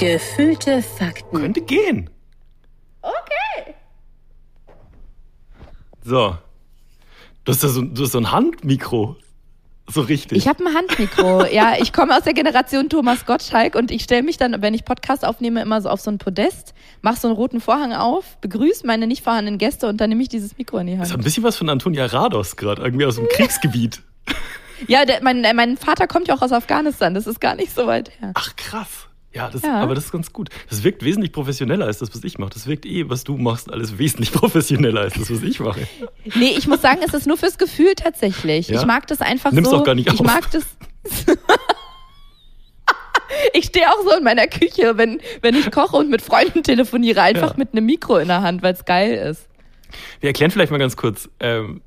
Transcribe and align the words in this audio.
Gefühlte 0.00 0.82
Fakten. 0.82 1.38
Könnte 1.38 1.60
gehen. 1.60 2.08
Okay. 3.02 3.74
So. 6.02 6.38
Du 7.44 7.52
hast, 7.52 7.62
da 7.62 7.68
so, 7.68 7.82
du 7.82 8.04
hast 8.04 8.12
so 8.12 8.18
ein 8.18 8.32
Handmikro. 8.32 9.16
So 9.86 10.00
richtig. 10.00 10.38
Ich 10.38 10.48
habe 10.48 10.64
ein 10.64 10.74
Handmikro. 10.74 11.44
ja, 11.52 11.74
ich 11.78 11.92
komme 11.92 12.16
aus 12.16 12.22
der 12.22 12.32
Generation 12.32 12.88
Thomas 12.88 13.26
Gottschalk 13.26 13.74
und 13.74 13.90
ich 13.90 14.02
stelle 14.02 14.22
mich 14.22 14.38
dann, 14.38 14.62
wenn 14.62 14.72
ich 14.72 14.86
Podcast 14.86 15.22
aufnehme, 15.22 15.60
immer 15.60 15.82
so 15.82 15.90
auf 15.90 16.00
so 16.00 16.10
ein 16.10 16.16
Podest, 16.16 16.72
mache 17.02 17.20
so 17.20 17.28
einen 17.28 17.36
roten 17.36 17.60
Vorhang 17.60 17.92
auf, 17.92 18.38
begrüße 18.40 18.86
meine 18.86 19.06
nicht 19.06 19.22
vorhandenen 19.22 19.58
Gäste 19.58 19.86
und 19.86 20.00
dann 20.00 20.08
nehme 20.08 20.22
ich 20.22 20.30
dieses 20.30 20.56
Mikro 20.56 20.78
in 20.78 20.86
die 20.86 20.92
das 20.94 21.00
hat 21.00 21.10
Hand. 21.10 21.20
ein 21.20 21.24
bisschen 21.24 21.42
was 21.42 21.58
von 21.58 21.68
Antonia 21.68 22.06
Rados 22.06 22.56
gerade, 22.56 22.80
irgendwie 22.80 23.04
aus 23.04 23.16
dem 23.16 23.28
Kriegsgebiet. 23.28 24.00
Ja, 24.86 25.04
der, 25.04 25.22
mein, 25.22 25.44
äh, 25.44 25.52
mein 25.52 25.76
Vater 25.76 26.06
kommt 26.06 26.28
ja 26.28 26.36
auch 26.36 26.40
aus 26.40 26.52
Afghanistan, 26.52 27.12
das 27.12 27.26
ist 27.26 27.38
gar 27.38 27.54
nicht 27.54 27.74
so 27.74 27.86
weit 27.86 28.10
her. 28.18 28.32
Ach, 28.34 28.56
krass. 28.56 29.09
Ja, 29.32 29.48
das, 29.48 29.62
Ja. 29.62 29.80
aber 29.80 29.94
das 29.94 30.06
ist 30.06 30.12
ganz 30.12 30.32
gut. 30.32 30.48
Das 30.68 30.82
wirkt 30.82 31.04
wesentlich 31.04 31.30
professioneller 31.32 31.86
als 31.86 31.98
das, 31.98 32.12
was 32.14 32.24
ich 32.24 32.38
mache. 32.38 32.50
Das 32.50 32.66
wirkt 32.66 32.84
eh, 32.84 33.08
was 33.08 33.22
du 33.24 33.36
machst, 33.36 33.70
alles 33.72 33.96
wesentlich 33.98 34.32
professioneller 34.40 35.02
als 35.02 35.14
das, 35.14 35.30
was 35.30 35.42
ich 35.42 35.60
mache. 35.60 35.86
Nee, 36.34 36.54
ich 36.58 36.66
muss 36.66 36.82
sagen, 36.82 37.00
es 37.06 37.14
ist 37.14 37.26
nur 37.26 37.36
fürs 37.36 37.56
Gefühl 37.58 37.94
tatsächlich. 37.94 38.68
Ja? 38.68 38.80
Ich 38.80 38.86
mag 38.86 39.06
das 39.06 39.20
einfach 39.20 39.52
Nimm's 39.52 39.70
so. 39.70 39.76
auch 39.78 39.84
gar 39.84 39.94
nicht 39.94 40.12
ich 40.12 40.18
auf. 40.20 40.26
mag 40.26 40.50
das. 40.50 40.64
ich 43.52 43.66
stehe 43.66 43.88
auch 43.90 44.02
so 44.02 44.16
in 44.16 44.24
meiner 44.24 44.46
Küche, 44.48 44.96
wenn, 44.96 45.20
wenn 45.42 45.54
ich 45.54 45.70
koche 45.70 45.96
und 45.96 46.10
mit 46.10 46.22
Freunden 46.22 46.62
telefoniere, 46.62 47.22
einfach 47.22 47.50
Ja. 47.52 47.56
mit 47.56 47.72
einem 47.72 47.86
Mikro 47.86 48.18
in 48.18 48.28
der 48.28 48.42
Hand, 48.42 48.62
weil 48.62 48.74
es 48.74 48.84
geil 48.84 49.14
ist. 49.30 49.46
Wir 50.20 50.28
erklären 50.30 50.50
vielleicht 50.50 50.70
mal 50.72 50.78
ganz 50.78 50.96
kurz, 50.96 51.28
ähm, 51.40 51.80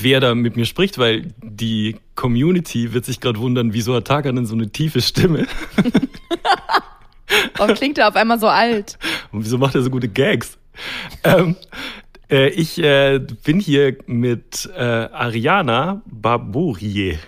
wer 0.00 0.20
da 0.20 0.34
mit 0.34 0.56
mir 0.56 0.66
spricht, 0.66 0.98
weil 0.98 1.32
die 1.42 1.96
Community 2.14 2.92
wird 2.92 3.04
sich 3.04 3.20
gerade 3.20 3.38
wundern, 3.38 3.72
wieso 3.72 3.94
hat 3.94 4.06
Tarkan 4.06 4.36
denn 4.36 4.46
so 4.46 4.54
eine 4.54 4.70
tiefe 4.70 5.00
Stimme? 5.00 5.46
Warum 7.56 7.74
klingt 7.74 7.98
er 7.98 8.08
auf 8.08 8.16
einmal 8.16 8.38
so 8.38 8.48
alt? 8.48 8.98
Und 9.32 9.44
wieso 9.44 9.58
macht 9.58 9.74
er 9.74 9.82
so 9.82 9.90
gute 9.90 10.08
Gags? 10.08 10.58
Ähm, 11.24 11.56
äh, 12.30 12.48
ich 12.50 12.82
äh, 12.82 13.20
bin 13.44 13.60
hier 13.60 13.96
mit 14.06 14.68
äh, 14.74 14.80
Ariana 14.80 16.02
Barbourier. 16.06 17.18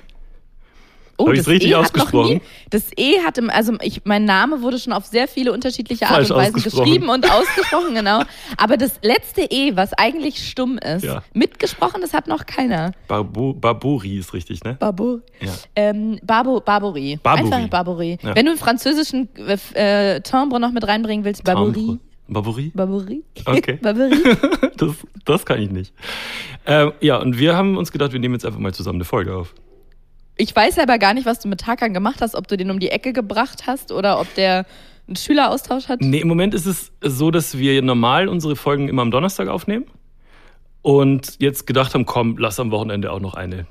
Oh, 1.20 1.26
Hab 1.28 1.34
ich's 1.34 1.44
das 1.44 1.52
richtig 1.52 1.70
E 1.70 1.74
ausgesprochen? 1.74 2.34
Nie, 2.34 2.40
das 2.70 2.90
E 2.96 3.20
hat 3.20 3.36
im, 3.38 3.50
also 3.50 3.74
ich, 3.82 4.02
mein 4.04 4.24
Name 4.24 4.62
wurde 4.62 4.78
schon 4.78 4.92
auf 4.92 5.04
sehr 5.06 5.28
viele 5.28 5.52
unterschiedliche 5.52 6.06
Art 6.08 6.30
und 6.30 6.36
Weisen 6.36 6.56
ausgesprochen. 6.56 6.84
geschrieben 6.84 7.08
und 7.08 7.30
ausgesprochen, 7.30 7.94
genau. 7.94 8.22
Aber 8.56 8.76
das 8.76 8.92
letzte 9.02 9.42
E, 9.42 9.76
was 9.76 9.92
eigentlich 9.94 10.48
stumm 10.48 10.78
ist, 10.78 11.04
Ja. 11.04 11.22
mitgesprochen, 11.34 12.00
das 12.00 12.14
hat 12.14 12.26
noch 12.26 12.46
keiner. 12.46 12.92
Barbo 13.08 13.52
Barbouri 13.52 14.16
ist 14.18 14.32
richtig, 14.34 14.64
ne? 14.64 14.76
Babo. 14.80 15.20
Ja. 15.40 15.52
Ähm, 15.76 16.18
Barbo, 16.22 16.60
Barbouri. 16.60 17.18
Barbouri. 17.22 17.52
Einfach 17.54 17.68
Barbouri. 17.68 18.18
Ja. 18.22 18.34
Wenn 18.34 18.46
du 18.46 18.52
einen 18.52 18.58
französischen 18.60 19.28
äh, 19.36 20.16
äh, 20.16 20.20
Timbre 20.22 20.58
noch 20.60 20.72
mit 20.72 20.86
reinbringen 20.86 21.24
willst, 21.24 21.44
Barbouri. 21.44 21.98
Barbouri? 22.28 22.70
Barbouri. 22.74 23.24
Okay. 23.44 23.78
Barbouri. 23.82 24.16
Das, 24.76 24.92
das 25.26 25.44
kann 25.44 25.60
ich 25.60 25.70
nicht. 25.70 25.92
Ähm, 26.64 26.92
ja, 27.02 27.18
und 27.18 27.38
wir 27.38 27.54
haben 27.54 27.76
uns 27.76 27.92
gedacht, 27.92 28.12
wir 28.14 28.20
nehmen 28.20 28.34
jetzt 28.34 28.46
einfach 28.46 28.60
mal 28.60 28.72
zusammen 28.72 28.96
eine 28.96 29.04
Folge 29.04 29.34
auf. 29.36 29.54
Ich 30.40 30.56
weiß 30.56 30.78
aber 30.78 30.98
gar 30.98 31.12
nicht, 31.14 31.26
was 31.26 31.38
du 31.40 31.48
mit 31.48 31.60
Tarkan 31.60 31.92
gemacht 31.92 32.20
hast, 32.20 32.34
ob 32.34 32.48
du 32.48 32.56
den 32.56 32.70
um 32.70 32.80
die 32.80 32.88
Ecke 32.90 33.12
gebracht 33.12 33.64
hast 33.66 33.92
oder 33.92 34.18
ob 34.20 34.34
der 34.34 34.64
einen 35.06 35.16
Schüleraustausch 35.16 35.88
hat. 35.88 36.00
Nee, 36.00 36.20
im 36.20 36.28
Moment 36.28 36.54
ist 36.54 36.66
es 36.66 36.92
so, 37.02 37.30
dass 37.30 37.58
wir 37.58 37.82
normal 37.82 38.26
unsere 38.28 38.56
Folgen 38.56 38.88
immer 38.88 39.02
am 39.02 39.10
Donnerstag 39.10 39.48
aufnehmen. 39.48 39.84
Und 40.82 41.34
jetzt 41.40 41.66
gedacht 41.66 41.92
haben, 41.92 42.06
komm, 42.06 42.38
lass 42.38 42.58
am 42.58 42.70
Wochenende 42.70 43.12
auch 43.12 43.20
noch 43.20 43.34
eine 43.34 43.66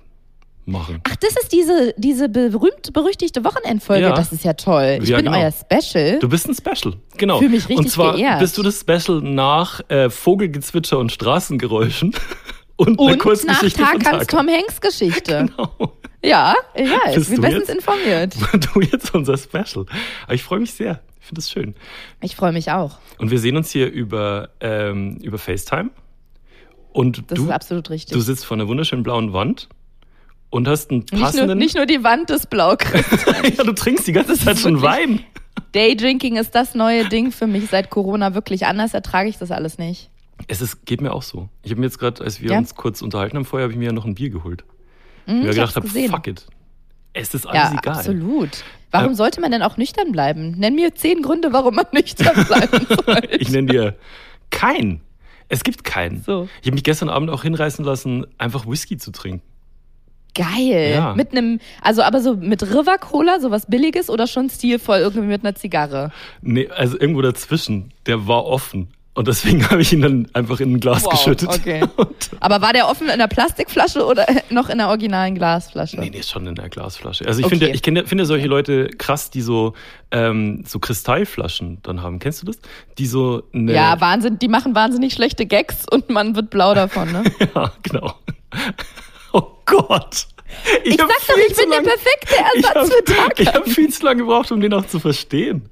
machen. 0.66 1.02
Ach, 1.09 1.16
das 1.16 1.31
ist 1.42 1.52
diese, 1.52 1.95
diese 1.97 2.30
berühmt 2.30 2.94
berüchtigte 2.94 3.44
Wochenendfolge. 3.44 4.03
Ja. 4.03 4.14
Das 4.14 4.31
ist 4.31 4.44
ja 4.44 4.53
toll. 4.53 5.00
Ich 5.02 5.09
Ja, 5.09 5.17
bin 5.17 5.25
genau. 5.25 5.40
euer 5.40 5.52
Special. 5.52 6.20
Du 6.20 6.30
bist 6.30 6.47
ein 6.47 6.53
Special, 6.53 6.94
genau. 7.17 7.40
Fühl 7.40 7.50
mich 7.50 7.64
richtig 7.67 7.78
Und 7.80 7.90
zwar 7.90 8.16
geehrt. 8.16 8.40
bist 8.40 8.56
du 8.58 8.62
das 8.62 8.79
Special 8.81 9.22
nach 9.22 9.81
äh, 9.90 10.12
Vogelgezwitscher 10.12 11.00
und 11.00 11.12
Straßengeräuschen 11.12 12.13
und, 12.79 12.88
eine 12.88 12.97
Und 12.97 13.12
nach 13.12 13.17
Kurzgeschichte 13.19 13.85
von 13.85 14.00
Tarkan. 14.00 14.28
Tom 14.28 14.47
Hanks 14.47 14.79
Geschichte. 14.81 15.50
Genau. 15.57 15.94
Ja, 16.22 16.53
ja, 16.75 17.00
ich 17.16 17.29
bin 17.29 17.40
bestens 17.41 17.69
informiert. 17.69 18.35
Du 18.73 18.81
jetzt 18.81 19.13
unser 19.16 19.38
Special. 19.38 19.85
Aber 20.25 20.34
ich 20.34 20.44
freue 20.44 20.59
mich 20.59 20.73
sehr. 20.73 21.01
Ich 21.22 21.28
finde 21.28 21.40
es 21.40 21.50
schön. 21.50 21.75
Ich 22.22 22.35
freue 22.35 22.51
mich 22.51 22.72
auch. 22.72 22.97
Und 23.19 23.31
wir 23.31 23.40
sehen 23.40 23.56
uns 23.56 23.69
hier 23.72 23.90
über, 23.90 24.50
ähm, 24.59 25.17
über 25.22 25.38
FaceTime. 25.38 25.91
Und 26.91 27.23
Das 27.31 27.38
du, 27.38 27.45
ist 27.45 27.51
absolut 27.51 27.90
richtig. 27.90 28.13
du 28.13 28.19
sitzt 28.19 28.45
vor 28.45 28.57
einer 28.57 28.67
wunderschönen 28.67 29.03
blauen 29.03 29.31
Wand 29.31 29.69
und 30.50 30.67
hast 30.67 30.90
einen 30.90 31.00
nicht, 31.00 31.13
nur, 31.13 31.22
passenden. 31.22 31.57
nicht 31.57 31.75
nur 31.75 31.85
die 31.85 32.03
Wand 32.03 32.29
ist 32.31 32.50
blau. 32.50 32.75
Ja, 33.57 33.63
du 33.63 33.73
trinkst 33.73 34.06
die 34.07 34.11
ganze 34.13 34.38
Zeit 34.38 34.59
schon 34.59 34.81
Wein. 34.81 35.23
Daydrinking 35.73 36.35
ist 36.38 36.53
das 36.56 36.75
neue 36.75 37.07
Ding 37.07 37.31
für 37.31 37.47
mich 37.47 37.69
seit 37.69 37.90
Corona 37.90 38.34
wirklich. 38.34 38.66
Anders 38.66 38.94
ertrage 38.94 39.29
ich 39.29 39.38
das 39.38 39.51
alles 39.51 39.78
nicht. 39.78 40.09
Es 40.47 40.61
ist, 40.61 40.85
geht 40.85 41.01
mir 41.01 41.13
auch 41.13 41.22
so. 41.23 41.50
Ich 41.63 41.72
habe 41.72 41.79
mir 41.81 41.88
jetzt 41.88 42.00
gerade, 42.00 42.23
als 42.23 42.41
wir 42.41 42.51
Ja? 42.51 42.57
uns 42.57 42.75
kurz 42.75 43.01
unterhalten 43.01 43.38
haben 43.38 43.45
vorher, 43.45 43.63
habe 43.66 43.73
ich 43.73 43.79
mir 43.79 43.85
ja 43.85 43.91
noch 43.91 44.05
ein 44.05 44.16
Bier 44.16 44.29
geholt. 44.29 44.63
Hm, 45.25 45.35
Weil 45.35 45.44
ich 45.44 45.50
ich 45.50 45.55
gedacht 45.55 45.75
habe, 45.75 45.88
fuck 45.88 46.27
it. 46.27 46.45
Es 47.13 47.33
ist 47.33 47.45
alles 47.45 47.72
Ja, 47.73 47.77
egal. 47.77 47.95
absolut. 47.95 48.63
Warum 48.91 49.09
Ähm, 49.09 49.16
sollte 49.16 49.41
man 49.41 49.51
denn 49.51 49.61
auch 49.61 49.78
nüchtern 49.78 50.11
bleiben? 50.11 50.51
Nenn 50.51 50.75
mir 50.75 50.95
zehn 50.95 51.22
Gründe, 51.22 51.53
warum 51.53 51.75
man 51.75 51.85
nüchtern 51.94 52.45
bleiben 52.45 52.88
soll. 53.05 53.22
Ich 53.31 53.49
nenne 53.49 53.67
dir 53.67 53.95
keinen. 54.49 55.01
Es 55.47 55.63
gibt 55.63 55.83
keinen. 55.83 56.22
So. 56.23 56.47
Ich 56.61 56.67
habe 56.67 56.75
mich 56.75 56.83
gestern 56.83 57.09
Abend 57.09 57.29
auch 57.31 57.44
hinreißen 57.44 57.83
lassen, 57.83 58.25
einfach 58.38 58.67
Whisky 58.67 58.97
zu 58.97 59.11
trinken. 59.11 59.41
Geil. 60.35 60.91
Ja. 60.94 61.16
Mit 61.16 61.31
einem, 61.31 61.59
also 61.81 62.03
aber 62.03 62.22
so 62.22 62.35
mit 62.35 62.61
River 62.63 62.97
Cola, 62.99 63.39
sowas 63.39 63.66
Billiges 63.67 64.09
oder 64.11 64.28
schon 64.28 64.49
stilvoll 64.49 64.99
irgendwie 64.99 65.28
mit 65.28 65.44
einer 65.44 65.55
Zigarre? 65.55 66.11
Nee, 66.41 66.69
also 66.69 66.99
irgendwo 66.99 67.22
dazwischen. 67.23 67.91
Der 68.05 68.28
war 68.28 68.45
offen. 68.45 68.89
Und 69.19 69.28
deswegen 69.28 69.66
habe 69.69 69.81
ich 69.81 69.91
ihn 69.91 70.00
dann 70.00 70.30
einfach 70.31 70.62
in 70.62 70.72
ein 70.75 70.80
Glas 70.80 71.03
Wow, 71.03 71.12
geschüttet. 71.12 71.50
okay. 71.50 71.84
Aber 72.40 72.62
war 72.62 72.72
der 72.72 72.88
offen 72.88 73.07
in 73.07 73.12
einer 73.12 73.28
Plastikflasche 73.28 74.06
oder 74.06 74.25
noch 74.50 74.68
in 74.69 74.80
einer 74.80 74.88
originalen 74.88 75.35
Glasflasche? 75.35 76.00
nee, 76.00 76.09
nee, 76.09 76.24
schon 76.24 76.47
in 76.47 76.56
der 76.56 76.69
Glasflasche. 76.69 77.28
Also 77.28 77.41
ich 77.41 77.46
Okay. 77.47 77.58
finde, 77.58 77.69
ich 77.75 77.81
kenne, 77.81 78.08
finde 78.08 78.25
solche 78.25 78.47
Leute 78.47 78.88
krass, 78.97 79.29
die 79.29 79.41
so, 79.41 79.74
ähm, 80.12 80.63
so 80.66 80.79
Kristallflaschen 80.79 81.79
dann 81.84 82.02
haben. 82.02 82.19
Kennst 82.19 82.41
du 82.44 82.46
das? 82.46 82.59
Die 82.97 83.08
so 83.08 83.44
eine. 83.53 83.74
Ja, 83.74 84.00
Wahnsinn, 84.00 84.40
die 84.40 84.47
machen 84.47 84.74
wahnsinnig 84.74 85.13
schlechte 85.13 85.46
Gags 85.46 85.85
und 85.91 86.09
man 86.09 86.38
wird 86.38 86.50
blau 86.50 86.74
davon, 86.74 87.12
ne? 87.12 87.24
Ja, 87.53 87.74
genau. 87.84 88.13
Oh 89.34 89.44
Gott. 89.66 90.28
Ich, 90.85 90.97
hab 90.97 91.09
sag 91.09 91.28
doch, 91.28 91.38
ich 91.46 91.56
bin 91.58 91.69
der 91.69 91.81
lang- 91.81 91.84
perfekte 91.84 92.35
Ich 92.56 92.63
Ersatz 92.66 92.90
für 92.90 93.13
habe 93.18 93.34
Tarkan. 93.35 93.53
hab 93.53 93.68
viel 93.68 93.90
zu 93.90 94.06
lange 94.06 94.22
gebraucht, 94.22 94.50
um 94.53 94.62
den 94.62 94.74
auch 94.74 94.85
zu 94.88 95.02
verstehen. 95.02 95.69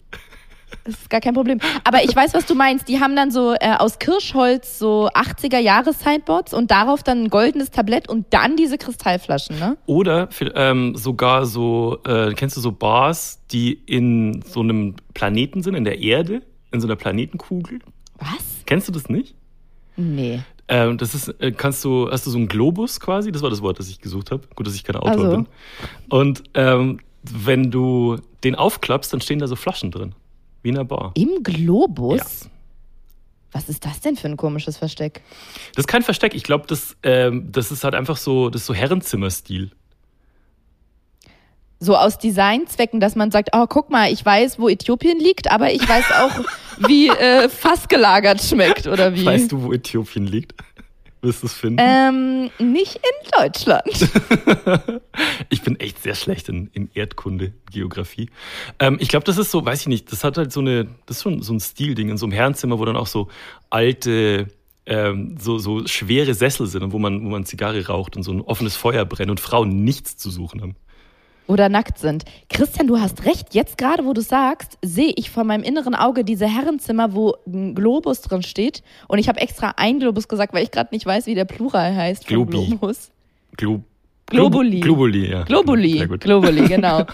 Das 0.87 1.01
ist 1.01 1.09
gar 1.09 1.19
kein 1.19 1.33
Problem. 1.33 1.59
Aber 1.83 2.03
ich 2.03 2.15
weiß, 2.15 2.33
was 2.33 2.45
du 2.45 2.55
meinst. 2.55 2.87
Die 2.87 2.99
haben 3.01 3.15
dann 3.15 3.29
so 3.29 3.53
äh, 3.53 3.75
aus 3.77 3.99
Kirschholz 3.99 4.79
so 4.79 5.09
80er 5.09 5.59
Jahre 5.59 5.91
Sideboards 5.91 6.53
und 6.53 6.71
darauf 6.71 7.03
dann 7.03 7.25
ein 7.25 7.29
goldenes 7.29 7.71
Tablett 7.71 8.07
und 8.07 8.27
dann 8.29 8.55
diese 8.55 8.77
Kristallflaschen, 8.77 9.59
ne? 9.59 9.77
Oder 9.85 10.29
ähm, 10.55 10.95
sogar 10.95 11.45
so, 11.45 11.99
äh, 12.05 12.33
kennst 12.33 12.55
du 12.55 12.61
so 12.61 12.71
Bars, 12.71 13.41
die 13.51 13.73
in 13.73 14.41
so 14.47 14.61
einem 14.61 14.95
Planeten 15.13 15.61
sind, 15.61 15.75
in 15.75 15.83
der 15.83 15.99
Erde, 15.99 16.41
in 16.71 16.79
so 16.79 16.87
einer 16.87 16.95
Planetenkugel? 16.95 17.79
Was? 18.19 18.63
Kennst 18.65 18.87
du 18.87 18.93
das 18.93 19.09
nicht? 19.09 19.35
Nee. 19.97 20.39
Ähm, 20.69 20.97
das 20.97 21.15
ist, 21.15 21.27
äh, 21.41 21.51
kannst 21.51 21.83
du, 21.83 22.09
hast 22.09 22.25
du 22.25 22.31
so 22.31 22.37
einen 22.37 22.47
Globus 22.47 22.99
quasi? 23.01 23.31
Das 23.33 23.41
war 23.41 23.49
das 23.49 23.61
Wort, 23.61 23.79
das 23.79 23.89
ich 23.89 23.99
gesucht 23.99 24.31
habe. 24.31 24.43
Gut, 24.55 24.67
dass 24.67 24.75
ich 24.75 24.85
kein 24.85 24.95
Autor 24.95 25.25
Also. 25.25 25.31
bin. 25.31 25.47
Und 26.09 26.43
ähm, 26.53 26.99
wenn 27.23 27.71
du 27.71 28.17
den 28.43 28.55
aufklappst, 28.55 29.11
dann 29.11 29.21
stehen 29.21 29.39
da 29.39 29.47
so 29.47 29.55
Flaschen 29.55 29.91
drin. 29.91 30.13
Wie 30.67 30.71
in 30.71 30.75
einer 30.75 30.83
Bar. 30.83 31.13
Im 31.13 31.43
Globus? 31.43 32.17
Ja. 32.17 32.49
Was 33.53 33.69
ist 33.69 33.85
das 33.85 34.01
denn 34.01 34.17
für 34.17 34.27
ein 34.27 34.35
komisches 34.35 34.75
Versteck? 34.75 35.21
Das 35.73 35.83
ist 35.83 35.87
kein 35.87 36.03
Versteck. 36.03 36.35
Ich 36.35 36.43
glaube, 36.43 36.65
das, 36.67 36.97
ähm, 37.03 37.49
das 37.53 37.71
ist 37.71 37.85
halt 37.85 37.95
einfach 37.95 38.17
so, 38.17 38.49
das 38.49 38.63
ist 38.63 38.67
so 38.67 38.73
Herrenzimmerstil. 38.73 39.71
So 41.79 41.95
aus 41.95 42.17
Designzwecken, 42.17 42.99
dass 42.99 43.15
man 43.15 43.31
sagt, 43.31 43.51
oh, 43.53 43.65
guck 43.69 43.89
mal, 43.91 44.11
ich 44.11 44.25
weiß, 44.25 44.59
wo 44.59 44.67
Äthiopien 44.67 45.19
liegt, 45.19 45.49
aber 45.49 45.71
ich 45.71 45.87
weiß 45.87 46.11
auch, 46.11 46.85
wie 46.85 47.07
äh, 47.07 47.47
Fass 47.49 47.87
gelagert 47.87 48.41
schmeckt 48.41 48.87
oder 48.87 49.15
wie. 49.15 49.25
Weißt 49.25 49.53
du, 49.53 49.63
wo 49.63 49.71
Äthiopien 49.71 50.27
liegt? 50.27 50.53
Wirst 51.21 51.41
du 51.41 51.47
es 51.47 51.53
finden? 51.53 51.79
Ähm, 51.81 52.51
nicht 52.59 52.95
in 52.95 53.31
Deutschland. 53.31 54.09
Ich 55.49 55.61
bin 55.61 55.79
echt 55.79 56.03
sehr 56.03 56.15
schlecht 56.15 56.49
in, 56.49 56.69
in 56.73 56.89
Erdkunde, 56.93 57.53
Geografie. 57.71 58.29
Ähm, 58.79 58.97
ich 58.99 59.07
glaube, 59.07 59.25
das 59.25 59.37
ist 59.37 59.49
so, 59.49 59.65
weiß 59.65 59.81
ich 59.81 59.87
nicht, 59.87 60.11
das 60.11 60.23
hat 60.23 60.37
halt 60.37 60.51
so 60.51 60.59
eine, 60.59 60.85
das 61.05 61.17
ist 61.17 61.23
schon 61.23 61.41
so 61.41 61.53
ein 61.53 61.59
Stilding 61.59 62.09
in 62.09 62.17
so 62.17 62.25
einem 62.25 62.33
Herrenzimmer, 62.33 62.77
wo 62.77 62.85
dann 62.85 62.95
auch 62.95 63.07
so 63.07 63.29
alte, 63.69 64.47
ähm, 64.85 65.35
so, 65.39 65.57
so 65.57 65.87
schwere 65.87 66.33
Sessel 66.33 66.67
sind 66.67 66.83
und 66.83 66.91
wo 66.91 66.99
man, 66.99 67.23
wo 67.23 67.29
man 67.29 67.45
Zigarre 67.45 67.87
raucht 67.87 68.15
und 68.15 68.23
so 68.23 68.31
ein 68.31 68.41
offenes 68.41 68.75
Feuer 68.75 69.05
brennt 69.05 69.31
und 69.31 69.39
Frauen 69.39 69.83
nichts 69.83 70.17
zu 70.17 70.29
suchen 70.29 70.61
haben. 70.61 70.75
Oder 71.47 71.69
nackt 71.69 71.97
sind. 71.97 72.25
Christian, 72.49 72.87
du 72.87 72.99
hast 72.99 73.25
recht. 73.25 73.55
Jetzt 73.55 73.77
gerade, 73.77 74.05
wo 74.05 74.13
du 74.13 74.21
sagst, 74.21 74.77
sehe 74.83 75.13
ich 75.15 75.29
vor 75.29 75.45
meinem 75.45 75.63
inneren 75.63 75.95
Auge 75.95 76.25
diese 76.25 76.45
Herrenzimmer, 76.45 77.13
wo 77.13 77.35
ein 77.47 77.73
Globus 77.73 78.21
drin 78.21 78.43
steht. 78.43 78.83
Und 79.07 79.19
ich 79.19 79.29
habe 79.29 79.39
extra 79.39 79.73
ein 79.77 79.99
Globus 79.99 80.27
gesagt, 80.27 80.53
weil 80.53 80.63
ich 80.63 80.71
gerade 80.71 80.89
nicht 80.93 81.05
weiß, 81.05 81.25
wie 81.25 81.35
der 81.35 81.45
Plural 81.45 81.95
heißt. 81.95 82.27
Globi. 82.27 82.67
Globus. 82.67 83.11
Glo 83.55 83.81
Globuli. 84.27 84.81
Globuli, 84.81 85.29
ja. 85.29 85.43
Globuli. 85.43 86.05
Globuli, 86.19 86.61
genau. 86.67 87.05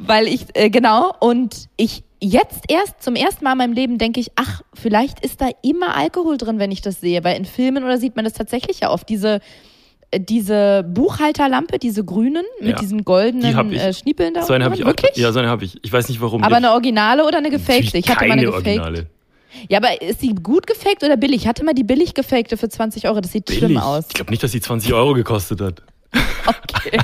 Weil 0.00 0.26
ich, 0.26 0.46
äh, 0.54 0.70
genau, 0.70 1.12
und 1.20 1.68
ich 1.76 2.02
jetzt 2.20 2.64
erst 2.68 3.02
zum 3.02 3.14
ersten 3.14 3.44
Mal 3.44 3.52
in 3.52 3.58
meinem 3.58 3.72
Leben 3.72 3.98
denke 3.98 4.20
ich, 4.20 4.30
ach, 4.36 4.62
vielleicht 4.72 5.20
ist 5.20 5.40
da 5.40 5.50
immer 5.62 5.94
Alkohol 5.94 6.38
drin, 6.38 6.58
wenn 6.58 6.70
ich 6.70 6.80
das 6.80 7.00
sehe, 7.00 7.24
weil 7.24 7.36
in 7.36 7.44
Filmen 7.44 7.84
oder 7.84 7.98
sieht 7.98 8.16
man 8.16 8.24
das 8.24 8.32
tatsächlich 8.32 8.80
ja 8.80 8.90
oft. 8.90 9.08
Diese, 9.08 9.40
diese 10.14 10.84
Buchhalterlampe, 10.88 11.78
diese 11.78 12.04
grünen 12.04 12.44
mit 12.60 12.70
Ja. 12.70 12.76
diesen 12.76 12.98
Die 12.98 13.04
goldenen 13.04 13.72
ich. 13.72 13.80
äh, 13.80 13.92
Schniepeln 13.92 14.34
da. 14.34 14.42
So 14.42 14.52
eine 14.52 14.64
habe 14.64 14.74
ich 14.74 14.82
auch. 14.84 14.88
Wirklich? 14.88 15.16
Ja, 15.16 15.32
so 15.32 15.38
eine 15.40 15.48
habe 15.48 15.64
ich. 15.64 15.78
Ich 15.84 15.92
weiß 15.92 16.08
nicht 16.08 16.20
warum. 16.20 16.42
Aber 16.42 16.50
Die- 16.50 16.56
eine 16.56 16.72
originale 16.72 17.26
oder 17.26 17.38
eine 17.38 17.50
gefakte? 17.50 17.98
Ich 17.98 18.08
hatte 18.08 18.26
mal 18.26 18.32
eine 18.34 18.44
gefakte. 18.46 18.70
Originale. 18.70 19.06
Ja, 19.68 19.78
aber 19.78 20.00
ist 20.02 20.22
die 20.22 20.34
gut 20.34 20.66
gefaked 20.66 21.02
oder 21.02 21.16
billig? 21.16 21.42
Ich 21.42 21.48
hatte 21.48 21.64
mal 21.64 21.72
die 21.74 21.82
billig 21.84 22.14
gefakte 22.14 22.56
für 22.56 22.68
20 22.68 23.08
Euro. 23.08 23.20
Das 23.20 23.32
sieht 23.32 23.48
schlimm 23.50 23.68
Billig. 23.70 23.82
aus. 23.82 24.04
Ich 24.08 24.14
glaube 24.14 24.30
nicht, 24.30 24.42
dass 24.42 24.52
die 24.52 24.60
20 24.60 24.92
Euro 24.92 25.14
gekostet 25.14 25.60
hat. 25.60 25.82
Okay. 26.46 26.98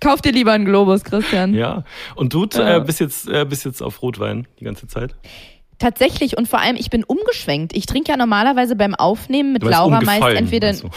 Kauf 0.00 0.22
dir 0.22 0.32
lieber 0.32 0.52
einen 0.52 0.64
Globus, 0.64 1.04
Christian. 1.04 1.52
Ja. 1.52 1.84
Und 2.14 2.32
du 2.32 2.46
Ja. 2.54 2.76
äh, 2.76 2.80
bist, 2.80 3.00
jetzt, 3.00 3.28
äh, 3.28 3.44
bist 3.44 3.64
jetzt 3.66 3.82
auf 3.82 4.00
Rotwein 4.00 4.46
die 4.58 4.64
ganze 4.64 4.86
Zeit? 4.86 5.14
Tatsächlich 5.78 6.38
und 6.38 6.48
vor 6.48 6.60
allem, 6.60 6.76
ich 6.76 6.88
bin 6.88 7.04
umgeschwenkt. 7.04 7.76
Ich 7.76 7.84
trinke 7.86 8.10
ja 8.12 8.16
normalerweise 8.16 8.74
beim 8.76 8.94
Aufnehmen 8.94 9.52
mit 9.52 9.62
Laura 9.64 10.00
meist 10.00 10.26
entweder. 10.36 10.72
du? 10.72 10.88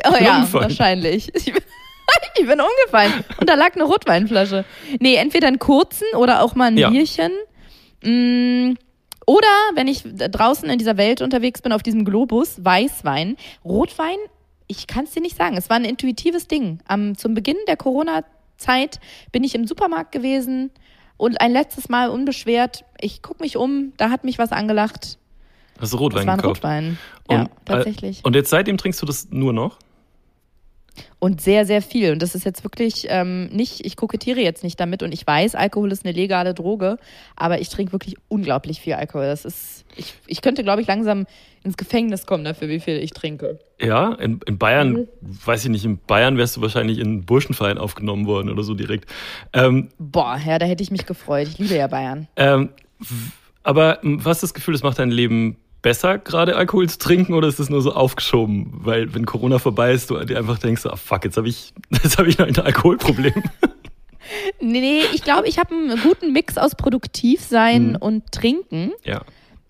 Oh 0.06 0.16
ja, 0.22 0.36
Umgefallen. 0.36 0.64
wahrscheinlich. 0.64 1.30
Ich 1.34 1.44
bin, 1.52 1.62
ich 2.38 2.46
bin 2.46 2.60
umgefallen. 2.60 3.24
Und 3.40 3.48
da 3.48 3.54
lag 3.54 3.74
eine 3.74 3.84
Rotweinflasche. 3.84 4.64
Nee, 5.00 5.14
entweder 5.16 5.48
einen 5.48 5.58
kurzen 5.58 6.06
oder 6.16 6.42
auch 6.42 6.54
mal 6.54 6.66
ein 6.66 6.76
Ja. 6.76 6.90
Bierchen. 6.90 7.30
Mm, 8.02 8.74
Oder 9.26 9.46
wenn 9.74 9.86
ich 9.88 10.02
draußen 10.04 10.68
in 10.68 10.78
dieser 10.78 10.96
Welt 10.96 11.22
unterwegs 11.22 11.62
bin, 11.62 11.72
auf 11.72 11.82
diesem 11.82 12.04
Globus, 12.04 12.64
Weißwein. 12.64 13.36
Rotwein, 13.64 14.16
ich 14.66 14.86
kann 14.88 15.04
es 15.04 15.12
dir 15.12 15.22
nicht 15.22 15.36
sagen. 15.36 15.56
Es 15.56 15.70
war 15.70 15.76
ein 15.76 15.84
intuitives 15.84 16.48
Ding. 16.48 16.80
Am, 16.86 17.16
zum 17.16 17.34
Beginn 17.34 17.56
der 17.68 17.76
Corona-Zeit 17.76 18.98
bin 19.30 19.44
ich 19.44 19.54
im 19.54 19.66
Supermarkt 19.66 20.10
gewesen 20.12 20.70
und 21.16 21.40
ein 21.40 21.52
letztes 21.52 21.88
Mal 21.88 22.10
unbeschwert. 22.10 22.84
Ich 23.00 23.22
gucke 23.22 23.42
mich 23.42 23.56
um, 23.56 23.92
da 23.96 24.10
hat 24.10 24.24
mich 24.24 24.38
was 24.38 24.50
angelacht. 24.50 25.18
Hast 25.80 25.92
du 25.92 25.96
Das 25.96 26.00
Rotwein 26.00 26.26
war 26.26 26.34
ein 26.34 26.36
gekauft? 26.38 26.58
Rotwein. 26.64 26.98
Ja, 27.30 27.40
Und, 27.42 27.46
äh, 27.46 27.48
tatsächlich. 27.64 28.20
Und 28.24 28.34
jetzt 28.36 28.50
seitdem 28.50 28.76
trinkst 28.78 29.00
du 29.02 29.06
das 29.06 29.28
nur 29.30 29.52
noch? 29.52 29.78
Und 31.18 31.40
sehr, 31.40 31.64
sehr 31.64 31.80
viel. 31.80 32.12
Und 32.12 32.20
das 32.20 32.34
ist 32.34 32.44
jetzt 32.44 32.64
wirklich 32.64 33.06
ähm, 33.08 33.46
nicht, 33.46 33.86
ich 33.86 33.96
kokettiere 33.96 34.40
jetzt 34.40 34.62
nicht 34.62 34.78
damit 34.78 35.02
und 35.02 35.12
ich 35.12 35.26
weiß, 35.26 35.54
Alkohol 35.54 35.90
ist 35.90 36.04
eine 36.04 36.12
legale 36.12 36.52
Droge, 36.52 36.98
aber 37.34 37.60
ich 37.60 37.70
trinke 37.70 37.92
wirklich 37.92 38.16
unglaublich 38.28 38.80
viel 38.80 38.92
Alkohol. 38.94 39.24
Das 39.24 39.44
ist, 39.46 39.84
ich, 39.96 40.14
ich 40.26 40.42
könnte, 40.42 40.62
glaube 40.64 40.82
ich, 40.82 40.88
langsam 40.88 41.26
ins 41.64 41.76
Gefängnis 41.78 42.26
kommen 42.26 42.44
dafür, 42.44 42.68
wie 42.68 42.80
viel 42.80 42.98
ich 42.98 43.12
trinke. 43.12 43.58
Ja, 43.80 44.12
in, 44.14 44.40
in 44.46 44.58
Bayern, 44.58 44.92
Mhm. 44.92 45.08
weiß 45.22 45.64
ich 45.64 45.70
nicht, 45.70 45.84
in 45.86 45.98
Bayern 45.98 46.36
wärst 46.36 46.56
du 46.56 46.60
wahrscheinlich 46.60 46.98
in 46.98 47.06
einen 47.06 47.24
Burschenverein 47.24 47.78
aufgenommen 47.78 48.26
worden 48.26 48.50
oder 48.50 48.64
so 48.64 48.74
direkt. 48.74 49.08
Ähm, 49.54 49.88
Boah, 49.98 50.38
ja, 50.44 50.58
da 50.58 50.66
hätte 50.66 50.82
ich 50.82 50.90
mich 50.90 51.06
gefreut. 51.06 51.48
Ich 51.48 51.58
liebe 51.58 51.74
ja 51.76 51.86
Bayern. 51.86 52.28
ähm, 52.36 52.68
aber 53.62 54.02
m, 54.04 54.20
hast 54.24 54.42
du 54.42 54.44
das 54.46 54.54
Gefühl, 54.54 54.72
das 54.74 54.82
macht 54.82 54.98
dein 54.98 55.10
Leben 55.10 55.56
besser, 55.82 56.18
gerade 56.18 56.54
Alkohol 56.56 56.88
zu 56.88 56.98
trinken, 56.98 57.34
oder 57.34 57.48
ist 57.48 57.58
das 57.58 57.68
nur 57.70 57.82
so 57.82 57.92
aufgeschoben? 57.92 58.70
Weil 58.72 59.12
wenn 59.14 59.26
Corona 59.26 59.58
vorbei 59.58 59.92
ist, 59.92 60.10
du 60.10 60.24
dir 60.24 60.38
einfach 60.38 60.58
denkst, 60.58 60.86
ah 60.86 60.96
fuck, 60.96 61.24
jetzt 61.24 61.36
habe 61.36 61.48
ich, 61.48 61.72
jetzt 61.90 62.18
habe 62.18 62.28
ich 62.28 62.38
noch 62.38 62.46
ein 62.46 62.56
Alkoholproblem. 62.58 63.42
Nee, 64.60 65.00
ich 65.12 65.24
glaube, 65.24 65.48
ich 65.48 65.58
habe 65.58 65.74
einen 65.74 66.00
guten 66.00 66.32
Mix 66.32 66.56
aus 66.56 66.74
Produktivsein 66.76 67.90
Mhm. 67.90 67.96
und 67.96 68.32
Trinken. 68.32 68.92
ja. 69.04 69.22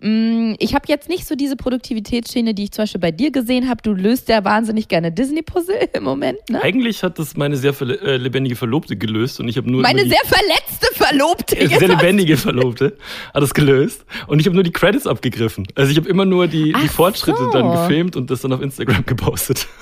Mm, 0.05 0.55
Ich 0.59 0.73
habe 0.75 0.83
jetzt 0.89 1.07
nicht 1.07 1.25
so 1.25 1.35
diese 1.35 1.55
Produktivitätsschiene, 1.55 2.53
die 2.53 2.65
ich 2.65 2.71
zum 2.71 2.83
Beispiel 2.83 2.99
bei 2.99 3.11
dir 3.11 3.31
gesehen 3.31 3.69
habe. 3.69 3.81
Du 3.81 3.93
löst 3.93 4.27
ja 4.27 4.43
wahnsinnig 4.43 4.89
gerne 4.89 5.11
Disney-Puzzle 5.13 5.75
im 5.93 6.03
Moment, 6.03 6.39
ne? 6.49 6.61
Eigentlich 6.61 7.03
hat 7.03 7.17
das 7.19 7.37
meine 7.37 7.55
sehr 7.55 7.73
verle- 7.73 7.99
äh, 8.01 8.17
lebendige 8.17 8.55
Verlobte 8.57 8.97
gelöst 8.97 9.39
und 9.39 9.47
ich 9.47 9.55
habe 9.55 9.71
nur 9.71 9.81
Meine 9.81 10.01
sehr 10.07 10.19
verletzte 10.25 10.93
Verlobte. 10.93 11.55
sehr 11.55 11.67
Jetzt 11.69 11.87
lebendige 11.87 12.35
Verlobte 12.35 12.97
hat 13.33 13.41
das 13.41 13.53
gelöst 13.53 14.05
und 14.27 14.39
ich 14.39 14.45
habe 14.45 14.55
nur 14.55 14.63
die 14.63 14.71
Credits 14.73 15.07
abgegriffen. 15.07 15.65
Also 15.75 15.91
ich 15.91 15.97
habe 15.97 16.09
immer 16.09 16.25
nur 16.25 16.47
die, 16.47 16.73
die 16.81 16.87
Fortschritte 16.89 17.37
so. 17.37 17.51
dann 17.51 17.71
gefilmt 17.71 18.17
und 18.17 18.29
das 18.29 18.41
dann 18.41 18.51
auf 18.51 18.61
Instagram 18.61 19.05
gepostet. 19.05 19.67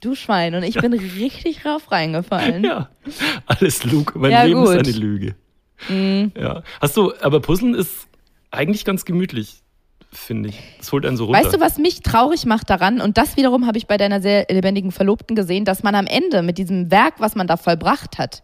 Du 0.00 0.14
Schwein, 0.14 0.54
und 0.54 0.62
ich 0.62 0.74
bin 0.74 0.92
richtig 0.92 1.64
rauf 1.64 1.90
reingefallen. 1.90 2.62
Ja, 2.62 2.90
alles 3.46 3.82
Lug. 3.84 4.14
Mein 4.14 4.30
Ja, 4.30 4.44
Leben 4.44 4.62
gut. 4.62 4.74
ist 4.74 4.86
eine 4.88 4.96
Lüge. 4.98 5.34
Mhm. 5.88 6.32
Ja. 6.38 6.62
Hast 6.82 6.96
du, 6.98 7.12
aber 7.22 7.40
Puzzeln 7.40 7.74
ist 7.74 8.06
eigentlich 8.56 8.84
ganz 8.84 9.04
gemütlich, 9.04 9.62
finde 10.12 10.48
ich. 10.50 10.58
Das 10.78 10.90
holt 10.92 11.04
einen 11.06 11.16
so 11.16 11.26
runter. 11.26 11.44
Weißt 11.44 11.54
du, 11.54 11.60
was 11.60 11.78
mich 11.78 12.00
traurig 12.00 12.46
macht 12.46 12.70
daran? 12.70 13.00
Und 13.00 13.18
das 13.18 13.36
wiederum 13.36 13.66
habe 13.66 13.78
ich 13.78 13.86
bei 13.86 13.96
deiner 13.96 14.20
sehr 14.20 14.46
lebendigen 14.50 14.92
Verlobten 14.92 15.36
gesehen, 15.36 15.64
dass 15.64 15.82
man 15.82 15.94
am 15.94 16.06
Ende 16.06 16.42
mit 16.42 16.58
diesem 16.58 16.90
Werk, 16.90 17.14
was 17.18 17.34
man 17.34 17.46
da 17.46 17.56
vollbracht 17.56 18.18
hat, 18.18 18.42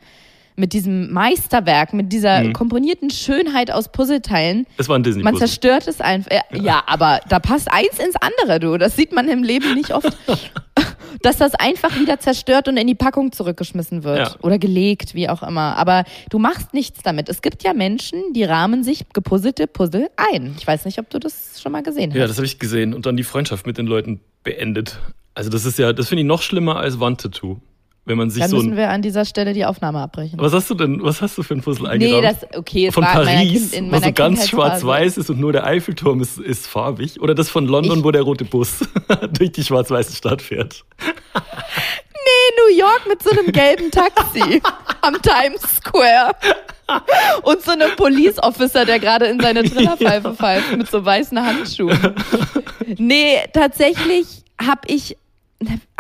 mit 0.55 0.75
diesem 0.75 1.11
Meisterwerk, 1.13 1.95
mit 1.95 2.13
dieser 2.13 2.43
Mhm. 2.45 2.53
komponierten 2.53 3.09
Schönheit 3.09 3.71
aus 3.71 3.91
Puzzleteilen, 3.91 4.67
Es 4.77 4.87
war 4.87 4.99
ein 4.99 5.03
disney 5.03 5.23
man 5.23 5.33
puzzle 5.33 5.49
zerstört 5.49 5.89
es 5.89 6.01
einfach. 6.03 6.31
Ja, 6.31 6.43
ja, 6.63 6.83
aber 6.87 7.21
da 7.29 7.39
passt 7.39 7.73
eins 7.73 7.99
ins 7.99 8.17
andere, 8.17 8.61
du. 8.61 8.77
Das 8.77 8.95
sieht 8.95 9.13
man 9.13 9.29
im 9.29 9.43
Leben 9.43 9.75
nicht 9.75 9.95
oft. 9.95 10.15
Dass 11.23 11.39
das 11.39 11.55
einfach 11.55 11.99
wieder 11.99 12.19
zerstört 12.21 12.69
und 12.69 12.77
in 12.77 12.87
die 12.87 12.95
Packung 12.95 13.33
zurückgeschmissen 13.33 14.05
wird. 14.05 14.19
Ja. 14.19 14.37
Oder 14.43 14.59
gelegt, 14.59 15.15
wie 15.15 15.29
auch 15.29 15.43
immer. 15.43 15.77
Aber 15.77 16.05
du 16.31 16.39
machst 16.39 16.75
nichts 16.75 17.03
damit. 17.03 17.29
Es 17.29 17.43
gibt 17.43 17.63
ja 17.63 17.75
Menschen, 17.75 18.21
die 18.35 18.45
rahmen 18.45 18.85
sich 18.85 19.05
gepuzzelte 19.13 19.67
Puzzle 19.67 20.11
ein. 20.17 20.55
Ich 20.59 20.67
weiß 20.67 20.85
nicht, 20.85 20.99
ob 20.99 21.11
du 21.11 21.19
das 21.19 21.61
schon 21.61 21.73
mal 21.73 21.83
gesehen 21.83 22.11
hast. 22.11 22.19
Ja, 22.19 22.27
das 22.27 22.37
habe 22.37 22.47
ich 22.47 22.59
gesehen 22.59 22.95
und 22.95 23.07
dann 23.07 23.17
die 23.17 23.25
Freundschaft 23.25 23.67
mit 23.67 23.79
den 23.79 23.87
Leuten 23.87 24.21
beendet. 24.43 24.99
Also 25.35 25.49
das 25.49 25.65
ist 25.65 25.79
ja, 25.79 25.93
das 25.93 26.09
finde 26.09 26.23
ich 26.23 26.27
noch 26.27 26.43
schlimmer 26.43 26.77
als 26.77 27.01
Wandtattoo. 27.01 27.59
Wenn 28.05 28.19
man 28.19 28.31
sich 28.31 28.41
Dann 28.43 28.51
so 28.51 28.57
müssen 28.57 28.73
ein, 28.73 28.77
wir 28.77 28.91
an 28.91 29.01
dieser 29.01 29.25
Stelle 29.25 29.53
die 29.53 29.65
Aufnahme 29.65 30.01
abbrechen. 30.01 30.39
Was 30.41 30.53
hast 30.53 30.69
du 30.69 30.75
denn, 30.75 31.01
was 31.05 31.23
hast 31.23 31.39
du 31.39 31.45
für 31.45 31.55
ein 31.55 31.61
Puzzle 31.63 31.85
nee, 31.99 32.13
eingerahmt? 32.17 32.43
das, 32.43 32.59
okay, 32.59 32.89
es 32.89 32.95
von 32.95 33.05
war 33.05 33.13
Paris, 33.13 33.71
kind, 33.71 33.73
in 33.75 33.91
meiner 33.91 34.07
so 34.07 34.13
ganz 34.13 34.49
schwarz-weiß 34.49 35.19
ist 35.19 35.31
und 35.31 35.39
nur 35.39 35.53
der 35.53 35.65
Eiffelturm 35.65 36.21
ist, 36.21 36.39
ist 36.39 36.67
farbig. 36.67 37.21
Oder 37.21 37.35
das 37.37 37.49
von 37.49 37.67
London, 37.67 37.99
Ich- 37.99 38.05
wo 38.05 38.11
der 38.11 38.23
rote 38.23 38.45
Bus 38.45 38.79
durch 39.39 39.53
die 39.53 39.63
schwarz-weiße 39.63 40.17
Stadt 40.17 40.43
fährt. 40.43 40.85
New 42.59 42.77
York 42.77 43.03
mit 43.09 43.23
so 43.23 43.31
einem 43.31 43.53
gelben 43.53 43.91
Taxi 43.91 44.61
am 45.03 45.15
Times 45.23 45.63
Square. 45.77 46.33
Und 47.43 47.63
so 47.63 47.73
einem 47.73 47.95
Police 47.97 48.39
Officer, 48.39 48.85
der 48.85 48.99
gerade 48.99 49.27
in 49.27 49.41
seine 49.41 49.63
Trillerpfeife 49.65 50.35
pfeift 50.39 50.77
mit 50.77 50.91
so 50.91 51.05
weißen 51.05 51.41
Handschuhen. 51.41 51.99
Nee, 52.99 53.39
tatsächlich 53.53 54.27
habe 54.61 54.81
ich 54.87 55.17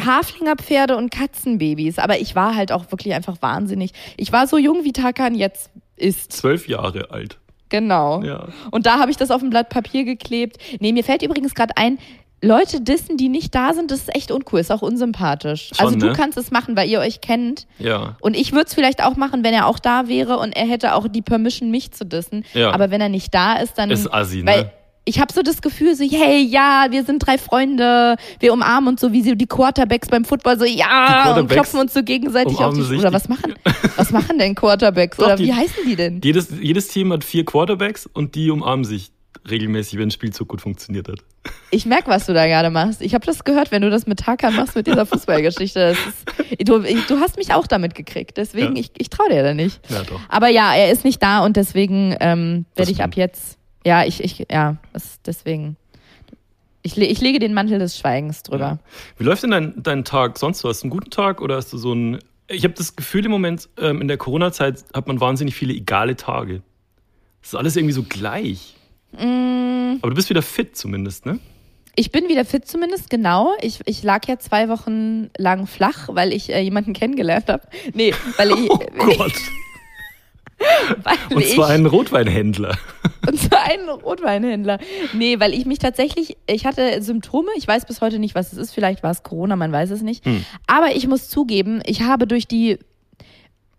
Haflingerpferde 0.00 0.96
und 0.96 1.10
Katzenbabys, 1.10 1.98
aber 1.98 2.18
ich 2.20 2.34
war 2.34 2.56
halt 2.56 2.72
auch 2.72 2.90
wirklich 2.90 3.14
einfach 3.14 3.40
wahnsinnig. 3.40 3.92
Ich 4.16 4.32
war 4.32 4.46
so 4.46 4.58
jung 4.58 4.84
wie 4.84 4.92
Tarkan 4.92 5.34
jetzt 5.34 5.70
ist. 5.96 6.32
Zwölf 6.32 6.68
Jahre 6.68 7.10
alt. 7.10 7.38
Genau. 7.68 8.22
Ja. 8.22 8.48
Und 8.70 8.86
da 8.86 8.98
habe 8.98 9.10
ich 9.10 9.16
das 9.16 9.30
auf 9.30 9.42
ein 9.42 9.50
Blatt 9.50 9.70
Papier 9.70 10.04
geklebt. 10.04 10.58
Nee, 10.80 10.92
mir 10.92 11.04
fällt 11.04 11.22
übrigens 11.22 11.54
gerade 11.54 11.76
ein, 11.76 11.98
Leute 12.44 12.80
dissen, 12.80 13.16
die 13.16 13.28
nicht 13.28 13.54
da 13.54 13.72
sind, 13.72 13.92
das 13.92 14.00
ist 14.00 14.16
echt 14.16 14.32
uncool, 14.32 14.58
ist 14.58 14.72
auch 14.72 14.82
unsympathisch. 14.82 15.70
Schon, 15.74 15.86
also 15.86 15.98
du 15.98 16.06
ne? 16.06 16.12
kannst 16.12 16.36
es 16.36 16.50
machen, 16.50 16.76
weil 16.76 16.88
ihr 16.88 16.98
euch 16.98 17.20
kennt. 17.20 17.68
Ja. 17.78 18.16
Und 18.20 18.36
ich 18.36 18.50
würde 18.52 18.66
es 18.66 18.74
vielleicht 18.74 19.02
auch 19.02 19.16
machen, 19.16 19.44
wenn 19.44 19.54
er 19.54 19.66
auch 19.66 19.78
da 19.78 20.08
wäre 20.08 20.38
und 20.38 20.52
er 20.52 20.66
hätte 20.66 20.94
auch 20.94 21.06
die 21.06 21.22
Permission, 21.22 21.70
mich 21.70 21.92
zu 21.92 22.04
dissen. 22.04 22.44
Ja. 22.52 22.72
Aber 22.72 22.90
wenn 22.90 23.00
er 23.00 23.08
nicht 23.08 23.32
da 23.32 23.54
ist, 23.54 23.78
dann. 23.78 23.92
Ist 23.92 24.12
assi, 24.12 24.42
ne? 24.42 24.72
Ich 25.04 25.20
habe 25.20 25.32
so 25.32 25.42
das 25.42 25.62
Gefühl, 25.62 25.94
so, 25.96 26.04
hey, 26.04 26.42
ja, 26.42 26.86
wir 26.90 27.04
sind 27.04 27.18
drei 27.26 27.38
Freunde, 27.38 28.16
wir 28.40 28.52
umarmen 28.52 28.90
uns 28.90 29.00
so 29.00 29.12
wie 29.12 29.22
so 29.22 29.34
die 29.34 29.46
Quarterbacks 29.46 30.08
beim 30.08 30.24
Football, 30.24 30.58
so 30.58 30.64
ja, 30.64 31.34
und 31.36 31.48
klopfen 31.50 31.80
uns 31.80 31.92
so 31.94 32.02
gegenseitig 32.02 32.58
auf 32.58 32.74
die 32.74 32.82
Oder 32.96 33.12
was 33.12 33.28
machen, 33.28 33.54
was 33.96 34.10
machen 34.10 34.38
denn 34.38 34.54
Quarterbacks? 34.54 35.16
Doch, 35.16 35.26
oder 35.26 35.36
die- 35.36 35.46
wie 35.46 35.52
heißen 35.54 35.84
die 35.86 35.96
denn? 35.96 36.20
Jedes, 36.22 36.48
jedes 36.60 36.88
Team 36.88 37.12
hat 37.12 37.24
vier 37.24 37.44
Quarterbacks 37.44 38.06
und 38.06 38.34
die 38.34 38.50
umarmen 38.50 38.84
sich 38.84 39.10
regelmäßig, 39.50 39.98
wenn 39.98 40.08
ein 40.08 40.10
Spielzug 40.12 40.46
gut 40.48 40.60
funktioniert 40.60 41.08
hat. 41.08 41.18
Ich 41.74 41.86
merk, 41.86 42.06
was 42.06 42.26
du 42.26 42.34
da 42.34 42.44
gerade 42.46 42.68
machst. 42.68 43.00
Ich 43.00 43.14
habe 43.14 43.24
das 43.24 43.44
gehört, 43.44 43.72
wenn 43.72 43.80
du 43.80 43.88
das 43.88 44.06
mit 44.06 44.18
Tarkan 44.20 44.54
machst, 44.54 44.76
mit 44.76 44.86
dieser 44.86 45.06
Fußballgeschichte. 45.06 45.96
Ist, 45.96 46.68
du, 46.68 46.80
du 46.80 47.18
hast 47.18 47.38
mich 47.38 47.54
auch 47.54 47.66
damit 47.66 47.94
gekriegt. 47.94 48.36
Deswegen, 48.36 48.76
Ja. 48.76 48.82
ich, 48.82 48.90
ich 48.98 49.08
traue 49.08 49.30
dir 49.30 49.42
da 49.42 49.54
nicht. 49.54 49.80
Ja, 49.90 50.02
doch. 50.02 50.20
Aber 50.28 50.48
ja, 50.48 50.74
er 50.74 50.92
ist 50.92 51.02
nicht 51.02 51.22
da 51.22 51.40
und 51.42 51.56
deswegen 51.56 52.14
ähm, 52.20 52.66
werde 52.76 52.92
ich 52.92 53.02
ab 53.02 53.16
jetzt, 53.16 53.56
ja, 53.84 54.04
ich, 54.04 54.22
ich, 54.22 54.46
ja, 54.50 54.76
deswegen. 55.26 55.76
Ich, 56.84 56.98
ich 56.98 57.20
lege 57.20 57.38
den 57.38 57.54
Mantel 57.54 57.78
des 57.78 57.96
Schweigens 57.96 58.42
drüber. 58.42 58.80
Wie 59.16 59.24
läuft 59.24 59.44
denn 59.44 59.52
dein, 59.52 59.74
dein 59.82 60.04
Tag 60.04 60.38
sonst 60.38 60.58
so? 60.58 60.68
Hast 60.68 60.82
du 60.82 60.86
einen 60.86 60.90
guten 60.90 61.10
Tag 61.10 61.40
oder 61.40 61.56
hast 61.56 61.72
du 61.72 61.78
so 61.78 61.92
einen. 61.92 62.18
Ich 62.48 62.64
habe 62.64 62.74
das 62.74 62.96
Gefühl 62.96 63.24
im 63.24 63.30
Moment, 63.30 63.68
ähm, 63.78 64.00
in 64.02 64.08
der 64.08 64.16
Corona-Zeit 64.16 64.84
hat 64.92 65.06
man 65.06 65.20
wahnsinnig 65.20 65.54
viele 65.54 65.72
egale 65.74 66.16
Tage. 66.16 66.62
Das 67.40 67.50
ist 67.50 67.54
alles 67.54 67.76
irgendwie 67.76 67.94
so 67.94 68.02
gleich. 68.02 68.74
Mm, 69.12 69.98
Aber 70.00 70.10
du 70.10 70.14
bist 70.16 70.28
wieder 70.28 70.42
fit 70.42 70.76
zumindest, 70.76 71.24
ne? 71.24 71.38
Ich 71.94 72.10
bin 72.10 72.28
wieder 72.28 72.44
fit 72.44 72.66
zumindest, 72.66 73.10
genau. 73.10 73.52
Ich, 73.60 73.80
ich 73.84 74.02
lag 74.02 74.26
ja 74.26 74.38
zwei 74.38 74.68
Wochen 74.68 75.30
lang 75.36 75.66
flach, 75.66 76.08
weil 76.10 76.32
ich 76.32 76.50
äh, 76.50 76.60
jemanden 76.60 76.94
kennengelernt 76.94 77.48
habe. 77.48 77.62
Nee, 77.94 78.14
weil 78.36 78.50
ich. 78.58 78.70
Oh 78.70 78.78
Gott. 78.98 79.32
weil 81.04 81.16
Und 81.36 81.42
ich, 81.42 81.54
zwar 81.54 81.68
einen 81.68 81.86
Rotweinhändler. 81.86 82.76
Einen 83.62 83.88
Rotweinhändler. 83.88 84.78
Nee, 85.12 85.40
weil 85.40 85.54
ich 85.54 85.66
mich 85.66 85.78
tatsächlich, 85.78 86.36
ich 86.46 86.66
hatte 86.66 87.02
Symptome, 87.02 87.48
ich 87.56 87.66
weiß 87.66 87.86
bis 87.86 88.00
heute 88.00 88.18
nicht, 88.18 88.34
was 88.34 88.52
es 88.52 88.58
ist, 88.58 88.72
vielleicht 88.72 89.02
war 89.02 89.10
es 89.10 89.22
Corona, 89.22 89.56
man 89.56 89.72
weiß 89.72 89.90
es 89.90 90.02
nicht. 90.02 90.24
Hm. 90.24 90.44
Aber 90.66 90.94
ich 90.94 91.06
muss 91.06 91.28
zugeben, 91.28 91.80
ich 91.84 92.02
habe 92.02 92.26
durch 92.26 92.46
die 92.46 92.78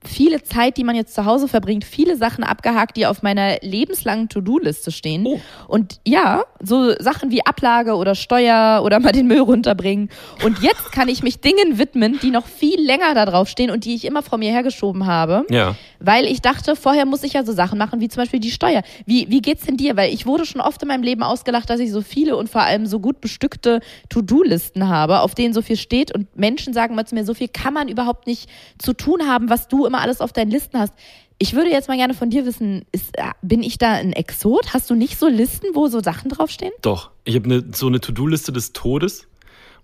viele 0.07 0.43
Zeit, 0.43 0.77
die 0.77 0.83
man 0.83 0.95
jetzt 0.95 1.15
zu 1.15 1.25
Hause 1.25 1.48
verbringt, 1.48 1.86
viele 1.86 2.17
Sachen 2.17 2.43
abgehakt, 2.43 2.98
die 2.98 3.05
auf 3.05 3.24
meiner 3.24 3.57
lebenslangen 3.62 4.29
To-Do-Liste 4.29 4.91
stehen. 4.91 5.25
Oh. 5.25 5.39
Und 5.67 6.00
ja, 6.05 6.43
so 6.62 6.93
Sachen 7.00 7.31
wie 7.31 7.45
Ablage 7.45 7.95
oder 7.95 8.15
Steuer 8.15 8.81
oder 8.83 9.00
mal 9.00 9.12
den 9.12 9.27
Müll 9.27 9.39
runterbringen. 9.39 10.10
Und 10.43 10.60
jetzt 10.60 10.91
kann 10.91 11.10
ich 11.10 11.24
mich 11.24 11.39
Dingen 11.39 11.77
widmen, 11.77 12.19
die 12.22 12.31
noch 12.31 12.45
viel 12.45 12.79
länger 12.79 13.13
da 13.13 13.25
drauf 13.25 13.48
stehen 13.50 13.69
und 13.69 13.86
die 13.86 13.95
ich 13.95 14.05
immer 14.05 14.22
vor 14.22 14.38
mir 14.38 14.51
hergeschoben 14.51 15.05
habe. 15.05 15.45
Ja. 15.50 15.75
Weil 16.00 16.25
ich 16.25 16.41
dachte, 16.41 16.75
vorher 16.75 17.05
muss 17.05 17.24
ich 17.24 17.33
ja 17.33 17.45
so 17.45 17.53
Sachen 17.53 17.77
machen, 17.77 18.00
wie 18.00 18.10
zum 18.10 18.24
Beispiel 18.24 18.39
die 18.39 18.51
Steuer. 18.51 18.83
Wie, 19.05 19.29
wie 19.29 19.41
geht's 19.41 19.65
denn 19.65 19.77
dir? 19.77 19.95
Weil 19.95 20.13
ich 20.13 20.25
wurde 20.25 20.45
schon 20.45 20.62
oft 20.62 20.81
in 20.81 20.88
meinem 20.88 21.03
Leben 21.03 21.24
ausgelacht, 21.24 21.69
dass 21.69 21.79
ich 21.79 21.91
so 21.91 22.01
viele 22.01 22.36
und 22.36 22.50
vor 22.50 22.62
allem 22.62 22.86
so 22.86 23.00
gut 23.00 23.22
bestückte 23.22 23.79
To-Do-Listen 24.10 24.89
habe, 24.89 25.22
auf 25.22 25.36
denen 25.36 25.53
so 25.53 25.62
viel 25.62 25.77
steht. 25.77 26.13
Und 26.13 26.36
Menschen 26.36 26.74
sagen 26.74 26.95
mal 26.95 27.05
zu 27.05 27.15
mir, 27.15 27.25
so 27.25 27.33
viel 27.33 27.48
kann 27.48 27.74
man 27.74 27.88
überhaupt 27.88 28.27
nicht 28.27 28.50
zu 28.77 28.93
tun 28.93 29.27
haben, 29.27 29.50
was 29.50 29.67
du 29.67 29.86
immer 29.93 30.01
alles 30.01 30.21
auf 30.21 30.33
deinen 30.33 30.51
Listen 30.51 30.79
hast. 30.79 30.93
Ich 31.38 31.53
würde 31.53 31.69
jetzt 31.69 31.88
mal 31.88 31.97
gerne 31.97 32.13
von 32.13 32.29
dir 32.29 32.45
wissen, 32.45 32.85
ist, 32.91 33.17
äh, 33.17 33.23
bin 33.41 33.63
ich 33.63 33.77
da 33.77 33.91
ein 33.93 34.13
Exot? 34.13 34.73
Hast 34.73 34.89
du 34.89 34.95
nicht 34.95 35.19
so 35.19 35.27
Listen, 35.27 35.67
wo 35.73 35.88
so 35.88 36.00
Sachen 36.01 36.29
draufstehen? 36.29 36.71
Doch. 36.81 37.12
Ich 37.25 37.35
habe 37.35 37.47
ne, 37.47 37.63
so 37.73 37.88
eine 37.88 38.00
To-Do-Liste 38.00 38.51
des 38.51 38.73
Todes, 38.73 39.27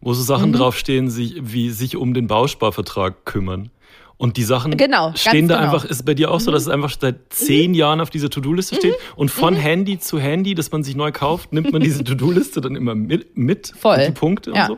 wo 0.02 0.14
so 0.14 0.24
Sachen 0.24 0.50
Mhm. 0.52 0.56
draufstehen, 0.56 1.10
sich, 1.10 1.36
wie 1.42 1.70
sich 1.70 1.96
um 1.98 2.14
den 2.14 2.28
Bausparvertrag 2.28 3.26
kümmern. 3.26 3.70
Und 4.18 4.36
die 4.38 4.44
Sachen 4.44 4.76
Genau, 4.76 5.14
stehen 5.16 5.48
da 5.48 5.56
genau. 5.60 5.68
einfach, 5.74 5.86
ist 5.86 6.06
bei 6.06 6.14
dir 6.14 6.30
auch 6.32 6.42
so, 6.42 6.52
dass 6.52 6.64
es 6.64 6.68
einfach 6.68 6.92
seit 7.00 7.32
zehn 7.32 7.74
Jahren 7.74 8.02
auf 8.02 8.10
dieser 8.10 8.30
To-Do-Liste 8.30 8.76
steht 8.76 8.96
und 9.16 9.32
von 9.32 9.56
Handy 9.56 9.98
zu 10.00 10.20
Handy, 10.20 10.56
dass 10.56 10.72
man 10.74 10.84
sich 10.84 10.96
neu 10.98 11.12
kauft, 11.14 11.54
nimmt 11.54 11.72
man 11.72 11.82
diese 11.82 12.04
To-Do-Liste 12.04 12.60
dann 12.62 12.76
immer 12.76 12.96
mit, 12.96 13.38
mit 13.38 13.72
Voll. 13.78 14.06
die 14.08 14.12
Punkte 14.12 14.52
Ja. 14.52 14.64
und 14.64 14.68
so. 14.68 14.78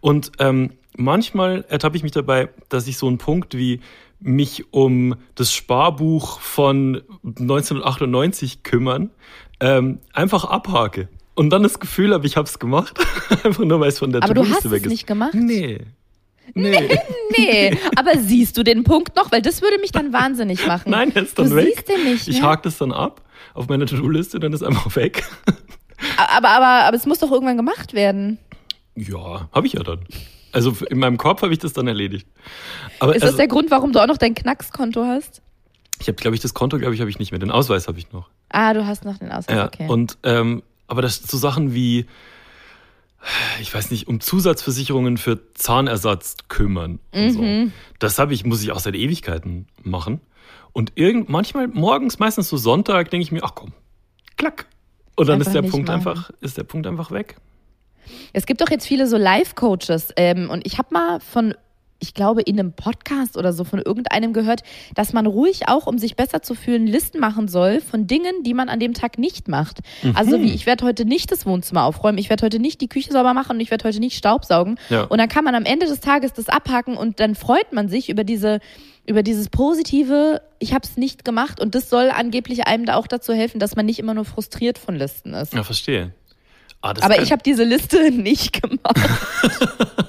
Und 0.00 0.32
ähm, 0.38 0.70
manchmal 0.96 1.64
ertappe 1.68 1.96
ich 1.96 2.04
mich 2.04 2.12
dabei, 2.12 2.48
dass 2.68 2.86
ich 2.86 2.96
so 2.96 3.08
einen 3.08 3.18
Punkt 3.18 3.56
wie 3.56 3.80
mich 4.20 4.72
um 4.72 5.14
das 5.34 5.52
Sparbuch 5.52 6.40
von 6.40 7.02
1998 7.24 8.62
kümmern, 8.62 9.10
ähm, 9.60 9.98
einfach 10.12 10.44
abhake. 10.44 11.08
Und 11.34 11.50
dann 11.50 11.62
das 11.62 11.80
Gefühl 11.80 12.14
habe, 12.14 12.26
ich 12.26 12.36
habe 12.36 12.48
es 12.48 12.58
gemacht. 12.58 12.98
einfach 13.44 13.64
nur, 13.64 13.80
weil 13.80 13.88
es 13.90 13.98
von 13.98 14.10
der 14.10 14.22
Aber 14.22 14.34
du 14.34 14.48
hast 14.48 14.70
weg 14.70 14.78
es 14.78 14.82
ist. 14.84 14.88
nicht 14.88 15.06
gemacht? 15.06 15.34
Nee. 15.34 15.80
Nee. 16.54 16.98
Nee, 17.38 17.76
aber 17.96 18.16
siehst 18.16 18.56
du 18.56 18.62
den 18.62 18.82
Punkt 18.84 19.16
noch? 19.16 19.30
Weil 19.30 19.42
das 19.42 19.60
würde 19.60 19.78
mich 19.78 19.92
dann 19.92 20.12
wahnsinnig 20.12 20.66
machen. 20.66 20.90
Nein, 20.90 21.12
er 21.14 21.22
ist 21.24 21.38
dann 21.38 21.50
du 21.50 21.56
weg. 21.56 21.74
siehst 21.74 21.88
den 21.88 22.04
nicht. 22.04 22.28
Ich 22.28 22.40
ne? 22.40 22.46
hake 22.46 22.62
das 22.62 22.78
dann 22.78 22.92
ab 22.92 23.20
auf 23.52 23.68
meiner 23.68 23.84
To-Do-Liste, 23.84 24.38
dann 24.38 24.52
ist 24.52 24.62
einfach 24.62 24.94
weg. 24.96 25.24
aber, 26.16 26.48
aber, 26.48 26.66
aber 26.84 26.96
es 26.96 27.04
muss 27.04 27.18
doch 27.18 27.30
irgendwann 27.30 27.56
gemacht 27.56 27.92
werden. 27.94 28.38
Ja, 28.94 29.48
habe 29.52 29.66
ich 29.66 29.74
ja 29.74 29.82
dann. 29.82 30.00
Also 30.52 30.74
in 30.88 30.98
meinem 30.98 31.18
Kopf 31.18 31.42
habe 31.42 31.52
ich 31.52 31.58
das 31.58 31.72
dann 31.72 31.86
erledigt. 31.88 32.26
Aber 33.00 33.14
Ist 33.14 33.22
also, 33.22 33.32
das 33.32 33.36
der 33.36 33.48
Grund, 33.48 33.70
warum 33.70 33.92
du 33.92 34.00
auch 34.02 34.06
noch 34.06 34.16
dein 34.18 34.34
Knackskonto 34.34 35.04
hast? 35.04 35.42
ich 35.98 36.08
habe, 36.08 36.16
glaube 36.16 36.34
ich, 36.34 36.42
das 36.42 36.52
Konto, 36.52 36.78
glaube 36.78 36.94
ich, 36.94 37.00
habe 37.00 37.08
ich 37.10 37.18
nicht 37.18 37.30
mehr. 37.32 37.38
Den 37.38 37.50
Ausweis 37.50 37.88
habe 37.88 37.98
ich 37.98 38.12
noch. 38.12 38.28
Ah, 38.50 38.74
du 38.74 38.86
hast 38.86 39.04
noch 39.06 39.16
den 39.18 39.32
Ausweis, 39.32 39.56
Ja. 39.56 39.66
okay. 39.66 39.86
Und 39.88 40.18
ähm, 40.24 40.62
aber 40.88 41.00
das 41.02 41.16
so 41.22 41.36
Sachen 41.38 41.72
wie, 41.74 42.04
ich 43.60 43.74
weiß 43.74 43.90
nicht, 43.90 44.06
um 44.06 44.20
Zusatzversicherungen 44.20 45.16
für 45.16 45.40
Zahnersatz 45.54 46.36
kümmern 46.48 46.98
und 47.12 47.30
so. 47.32 47.42
Mhm. 47.42 47.72
Das 47.98 48.18
habe 48.18 48.34
ich, 48.34 48.44
muss 48.44 48.62
ich 48.62 48.72
auch 48.72 48.78
seit 48.78 48.94
Ewigkeiten 48.94 49.66
machen. 49.82 50.20
Und 50.72 50.92
irgend, 50.96 51.28
manchmal 51.30 51.66
morgens, 51.68 52.18
meistens 52.18 52.50
so 52.50 52.56
Sonntag, 52.58 53.10
denke 53.10 53.22
ich 53.24 53.32
mir, 53.32 53.42
ach 53.42 53.54
komm, 53.54 53.72
klack. 54.36 54.66
Und 55.16 55.28
dann 55.28 55.40
ist 55.40 55.54
der 55.54 55.62
Punkt 55.62 55.88
machen. 55.88 55.96
einfach, 55.96 56.30
ist 56.42 56.58
der 56.58 56.64
Punkt 56.64 56.86
einfach 56.86 57.10
weg. 57.10 57.36
Es 58.32 58.46
gibt 58.46 58.60
doch 58.60 58.70
jetzt 58.70 58.86
viele 58.86 59.06
so 59.06 59.16
Life-Coaches 59.16 60.08
ähm, 60.16 60.50
und 60.50 60.66
ich 60.66 60.78
habe 60.78 60.88
mal 60.92 61.20
von, 61.20 61.54
ich 61.98 62.14
glaube, 62.14 62.42
in 62.42 62.58
einem 62.58 62.72
Podcast 62.72 63.36
oder 63.36 63.52
so 63.52 63.64
von 63.64 63.80
irgendeinem 63.80 64.32
gehört, 64.32 64.62
dass 64.94 65.12
man 65.12 65.26
ruhig 65.26 65.68
auch, 65.68 65.86
um 65.86 65.98
sich 65.98 66.16
besser 66.16 66.42
zu 66.42 66.54
fühlen, 66.54 66.86
Listen 66.86 67.20
machen 67.20 67.48
soll 67.48 67.80
von 67.80 68.06
Dingen, 68.06 68.42
die 68.42 68.54
man 68.54 68.68
an 68.68 68.80
dem 68.80 68.94
Tag 68.94 69.18
nicht 69.18 69.48
macht. 69.48 69.80
Also 70.14 70.40
wie, 70.40 70.52
ich 70.52 70.66
werde 70.66 70.84
heute 70.84 71.04
nicht 71.04 71.32
das 71.32 71.46
Wohnzimmer 71.46 71.84
aufräumen, 71.84 72.18
ich 72.18 72.30
werde 72.30 72.44
heute 72.44 72.58
nicht 72.58 72.80
die 72.80 72.88
Küche 72.88 73.12
sauber 73.12 73.34
machen 73.34 73.56
und 73.56 73.60
ich 73.60 73.70
werde 73.70 73.84
heute 73.84 74.00
nicht 74.00 74.16
Staubsaugen. 74.16 74.78
Ja. 74.90 75.04
Und 75.04 75.18
dann 75.18 75.28
kann 75.28 75.44
man 75.44 75.54
am 75.54 75.64
Ende 75.64 75.86
des 75.86 76.00
Tages 76.00 76.32
das 76.32 76.48
abhaken 76.48 76.96
und 76.96 77.20
dann 77.20 77.34
freut 77.34 77.72
man 77.72 77.88
sich 77.88 78.08
über 78.08 78.24
diese 78.24 78.60
über 79.08 79.22
dieses 79.22 79.48
positive, 79.48 80.42
ich 80.58 80.74
habe 80.74 80.84
es 80.84 80.96
nicht 80.96 81.24
gemacht 81.24 81.60
und 81.60 81.74
das 81.74 81.88
soll 81.88 82.10
angeblich 82.10 82.66
einem 82.66 82.86
da 82.86 82.96
auch 82.96 83.06
dazu 83.06 83.32
helfen, 83.32 83.60
dass 83.60 83.76
man 83.76 83.86
nicht 83.86 83.98
immer 83.98 84.14
nur 84.14 84.24
frustriert 84.24 84.78
von 84.78 84.96
Listen 84.96 85.32
ist. 85.32 85.54
Ja, 85.54 85.62
verstehe. 85.62 86.12
Ah, 86.86 86.94
Aber 87.02 87.22
ich 87.22 87.32
habe 87.32 87.42
diese 87.44 87.64
Liste 87.64 88.10
nicht 88.10 88.62
gemacht. 88.62 88.96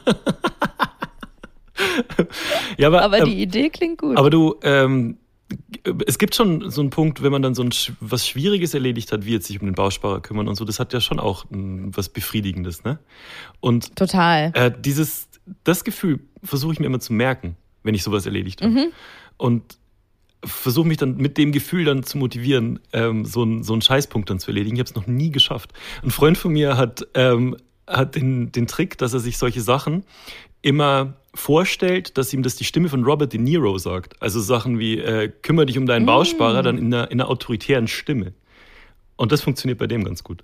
ja, 2.77 2.87
aber, 2.87 3.03
Aber 3.03 3.19
ähm, 3.19 3.25
die 3.25 3.41
Idee 3.41 3.69
klingt 3.69 3.99
gut. 3.99 4.17
Aber 4.17 4.29
du, 4.29 4.55
ähm, 4.63 5.17
es 6.05 6.17
gibt 6.17 6.35
schon 6.35 6.69
so 6.69 6.81
einen 6.81 6.89
Punkt, 6.89 7.23
wenn 7.23 7.31
man 7.31 7.41
dann 7.41 7.55
so 7.55 7.63
ein, 7.63 7.69
was 7.99 8.27
Schwieriges 8.27 8.73
erledigt 8.73 9.11
hat, 9.11 9.25
wie 9.25 9.33
jetzt 9.33 9.47
sich 9.47 9.59
um 9.59 9.67
den 9.67 9.75
Bausparer 9.75 10.21
kümmern 10.21 10.47
und 10.47 10.55
so, 10.55 10.65
das 10.65 10.79
hat 10.79 10.93
ja 10.93 10.99
schon 10.99 11.19
auch 11.19 11.45
mm, 11.49 11.89
was 11.91 12.09
Befriedigendes, 12.09 12.83
ne? 12.83 12.99
Und 13.59 13.95
Total. 13.95 14.51
äh, 14.53 14.71
dieses, 14.77 15.29
das 15.63 15.83
Gefühl 15.83 16.19
versuche 16.43 16.73
ich 16.73 16.79
mir 16.79 16.87
immer 16.87 16.99
zu 16.99 17.13
merken, 17.13 17.55
wenn 17.83 17.95
ich 17.95 18.03
sowas 18.03 18.25
erledigt 18.25 18.61
habe. 18.61 18.73
Mhm. 18.73 18.87
Und 19.37 19.77
versuche 20.43 20.87
mich 20.87 20.97
dann 20.97 21.17
mit 21.17 21.37
dem 21.37 21.51
Gefühl 21.51 21.85
dann 21.85 22.03
zu 22.03 22.17
motivieren, 22.17 22.79
ähm, 22.93 23.25
so, 23.25 23.41
einen, 23.43 23.63
so 23.63 23.73
einen 23.73 23.81
Scheißpunkt 23.81 24.29
dann 24.29 24.39
zu 24.39 24.51
erledigen. 24.51 24.75
Ich 24.75 24.79
habe 24.79 24.89
es 24.89 24.95
noch 24.95 25.07
nie 25.07 25.31
geschafft. 25.31 25.73
Ein 26.03 26.11
Freund 26.11 26.37
von 26.37 26.53
mir 26.53 26.77
hat, 26.77 27.07
ähm, 27.15 27.57
hat 27.87 28.15
den, 28.15 28.51
den 28.51 28.67
Trick, 28.67 28.97
dass 28.97 29.13
er 29.13 29.19
sich 29.19 29.37
solche 29.37 29.61
Sachen 29.61 30.03
immer 30.61 31.13
vorstellt, 31.33 32.17
dass 32.17 32.33
ihm 32.33 32.43
das 32.43 32.55
die 32.55 32.65
Stimme 32.65 32.89
von 32.89 33.03
Robert 33.03 33.33
De 33.33 33.39
Niro 33.39 33.77
sagt. 33.77 34.21
Also 34.21 34.41
Sachen 34.41 34.79
wie, 34.79 34.99
äh, 34.99 35.31
kümmere 35.41 35.67
dich 35.67 35.77
um 35.77 35.85
deinen 35.85 36.05
Bausparer, 36.05 36.63
dann 36.63 36.77
in 36.77 36.93
einer, 36.93 37.11
in 37.11 37.21
einer 37.21 37.29
autoritären 37.29 37.87
Stimme. 37.87 38.33
Und 39.15 39.31
das 39.31 39.41
funktioniert 39.41 39.79
bei 39.79 39.87
dem 39.87 40.03
ganz 40.03 40.23
gut. 40.23 40.43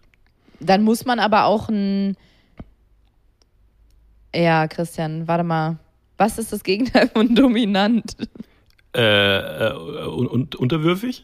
Dann 0.59 0.83
muss 0.83 1.05
man 1.05 1.19
aber 1.19 1.45
auch 1.45 1.69
ein. 1.69 2.15
Ja, 4.35 4.67
Christian, 4.67 5.27
warte 5.27 5.43
mal. 5.43 5.77
Was 6.17 6.37
ist 6.37 6.53
das 6.53 6.63
Gegenteil 6.63 7.09
von 7.09 7.35
dominant? 7.35 8.15
Äh, 8.95 9.69
äh, 9.69 9.73
und, 10.07 10.27
und 10.27 10.55
unterwürfig? 10.55 11.23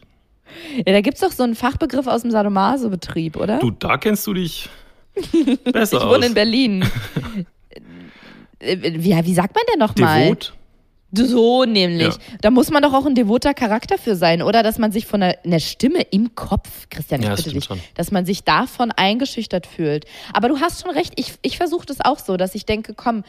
Ja, 0.76 0.92
da 0.92 1.00
gibt's 1.00 1.20
doch 1.20 1.30
so 1.30 1.44
einen 1.44 1.54
Fachbegriff 1.54 2.06
aus 2.08 2.22
dem 2.22 2.30
Sadomaso-Betrieb, 2.32 3.36
oder? 3.36 3.58
Du, 3.60 3.70
da 3.70 3.96
kennst 3.98 4.26
du 4.26 4.34
dich 4.34 4.68
besser 5.72 5.98
ich 5.98 6.02
aus. 6.02 6.14
wohne 6.14 6.26
in 6.26 6.34
Berlin. 6.34 6.84
Äh, 8.62 8.76
wie, 8.82 9.16
wie 9.24 9.34
sagt 9.34 9.54
man 9.54 9.64
denn 9.72 9.78
nochmal? 9.78 10.24
Devot? 10.24 10.52
So 11.12 11.64
nämlich. 11.64 12.14
Ja. 12.14 12.20
Da 12.42 12.50
muss 12.50 12.70
man 12.70 12.82
doch 12.82 12.92
auch 12.92 13.06
ein 13.06 13.14
devoter 13.14 13.54
Charakter 13.54 13.98
für 13.98 14.14
sein, 14.14 14.42
oder? 14.42 14.62
Dass 14.62 14.78
man 14.78 14.92
sich 14.92 15.06
von 15.06 15.22
einer, 15.22 15.34
einer 15.44 15.58
Stimme 15.60 16.02
im 16.02 16.34
Kopf, 16.34 16.68
Christian, 16.90 17.22
ich 17.22 17.28
Ja, 17.28 17.34
bitte 17.34 17.50
dich, 17.50 17.64
schon. 17.64 17.80
dass 17.94 18.12
man 18.12 18.26
sich 18.26 18.44
davon 18.44 18.92
eingeschüchtert 18.92 19.66
fühlt. 19.66 20.04
Aber 20.32 20.48
du 20.48 20.60
hast 20.60 20.82
schon 20.82 20.90
recht, 20.90 21.14
ich, 21.16 21.32
ich 21.42 21.56
versuche 21.56 21.86
das 21.86 22.00
auch 22.00 22.18
so, 22.18 22.36
dass 22.36 22.54
ich 22.54 22.64
denke, 22.66 22.94
komm, 22.94 23.24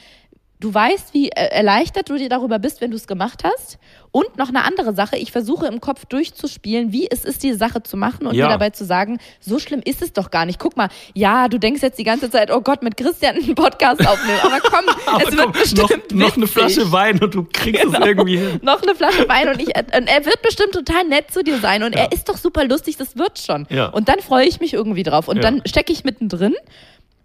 du 0.62 0.74
weißt, 0.74 1.14
wie 1.14 1.28
erleichtert 1.30 2.08
du 2.10 2.16
dir 2.18 2.30
darüber 2.30 2.60
bist, 2.60 2.80
wenn 2.80 2.92
du 2.92 2.96
es 2.98 3.08
gemacht 3.08 3.44
hast. 3.44 3.78
Und 4.12 4.38
noch 4.38 4.50
eine 4.50 4.64
andere 4.64 4.94
Sache, 4.94 5.18
ich 5.18 5.32
versuche 5.32 5.66
im 5.68 5.82
Kopf 5.82 6.06
durchzuspielen, 6.06 6.92
wie 6.92 7.10
es 7.10 7.26
ist, 7.26 7.44
diese 7.44 7.58
Sache 7.58 7.82
zu 7.82 7.98
machen 7.98 8.28
und 8.28 8.36
Ja. 8.36 8.46
mir 8.46 8.52
dabei 8.52 8.70
zu 8.70 8.86
sagen, 8.86 9.20
so 9.40 9.58
schlimm 9.58 9.82
ist 9.84 10.02
es 10.02 10.14
doch 10.14 10.32
gar 10.32 10.46
nicht. 10.46 10.60
Guck 10.60 10.78
mal, 10.78 10.90
ja, 11.14 11.48
du 11.48 11.58
denkst 11.58 11.82
jetzt 11.82 11.98
die 11.98 12.04
ganze 12.04 12.30
Zeit, 12.30 12.52
oh 12.52 12.62
Gott, 12.62 12.84
mit 12.84 12.96
Christian 12.98 13.36
einen 13.38 13.56
Podcast 13.56 14.06
aufnehmen, 14.08 14.40
aber 14.44 14.60
komm, 14.62 14.86
Aber 15.08 15.24
es 15.28 15.32
wird 15.32 15.42
komm, 15.44 15.52
bestimmt 15.54 16.12
noch, 16.12 16.28
noch 16.30 16.38
eine. 16.38 16.48
Flasche 16.48 16.92
Wein 16.92 17.20
und 17.24 17.34
du 17.34 17.46
kriegst 17.52 17.84
es 17.84 17.92
Genau. 17.92 18.06
irgendwie 18.06 18.38
hin. 18.38 18.60
noch 18.64 18.82
eine 18.84 18.94
Flasche 18.96 19.28
Wein 19.28 19.50
und, 19.50 19.62
ich, 19.62 19.70
und 19.76 20.08
er 20.08 20.26
wird 20.26 20.42
bestimmt 20.42 20.74
total 20.74 21.06
nett 21.06 21.32
zu 21.32 21.44
dir 21.44 21.58
sein 21.60 21.82
und 21.84 21.96
Ja. 21.96 22.02
er 22.04 22.12
ist 22.12 22.30
doch 22.30 22.38
super 22.38 22.66
lustig, 22.66 22.98
das 22.98 23.18
wird 23.18 23.40
schon. 23.40 23.66
Ja. 23.70 23.88
Und 23.88 24.10
dann 24.10 24.20
freue 24.20 24.46
ich 24.46 24.60
mich 24.60 24.74
irgendwie 24.74 25.04
drauf 25.04 25.28
und 25.28 25.44
dann 25.44 25.62
stecke 25.66 25.92
ich 25.92 26.04
mittendrin 26.04 26.54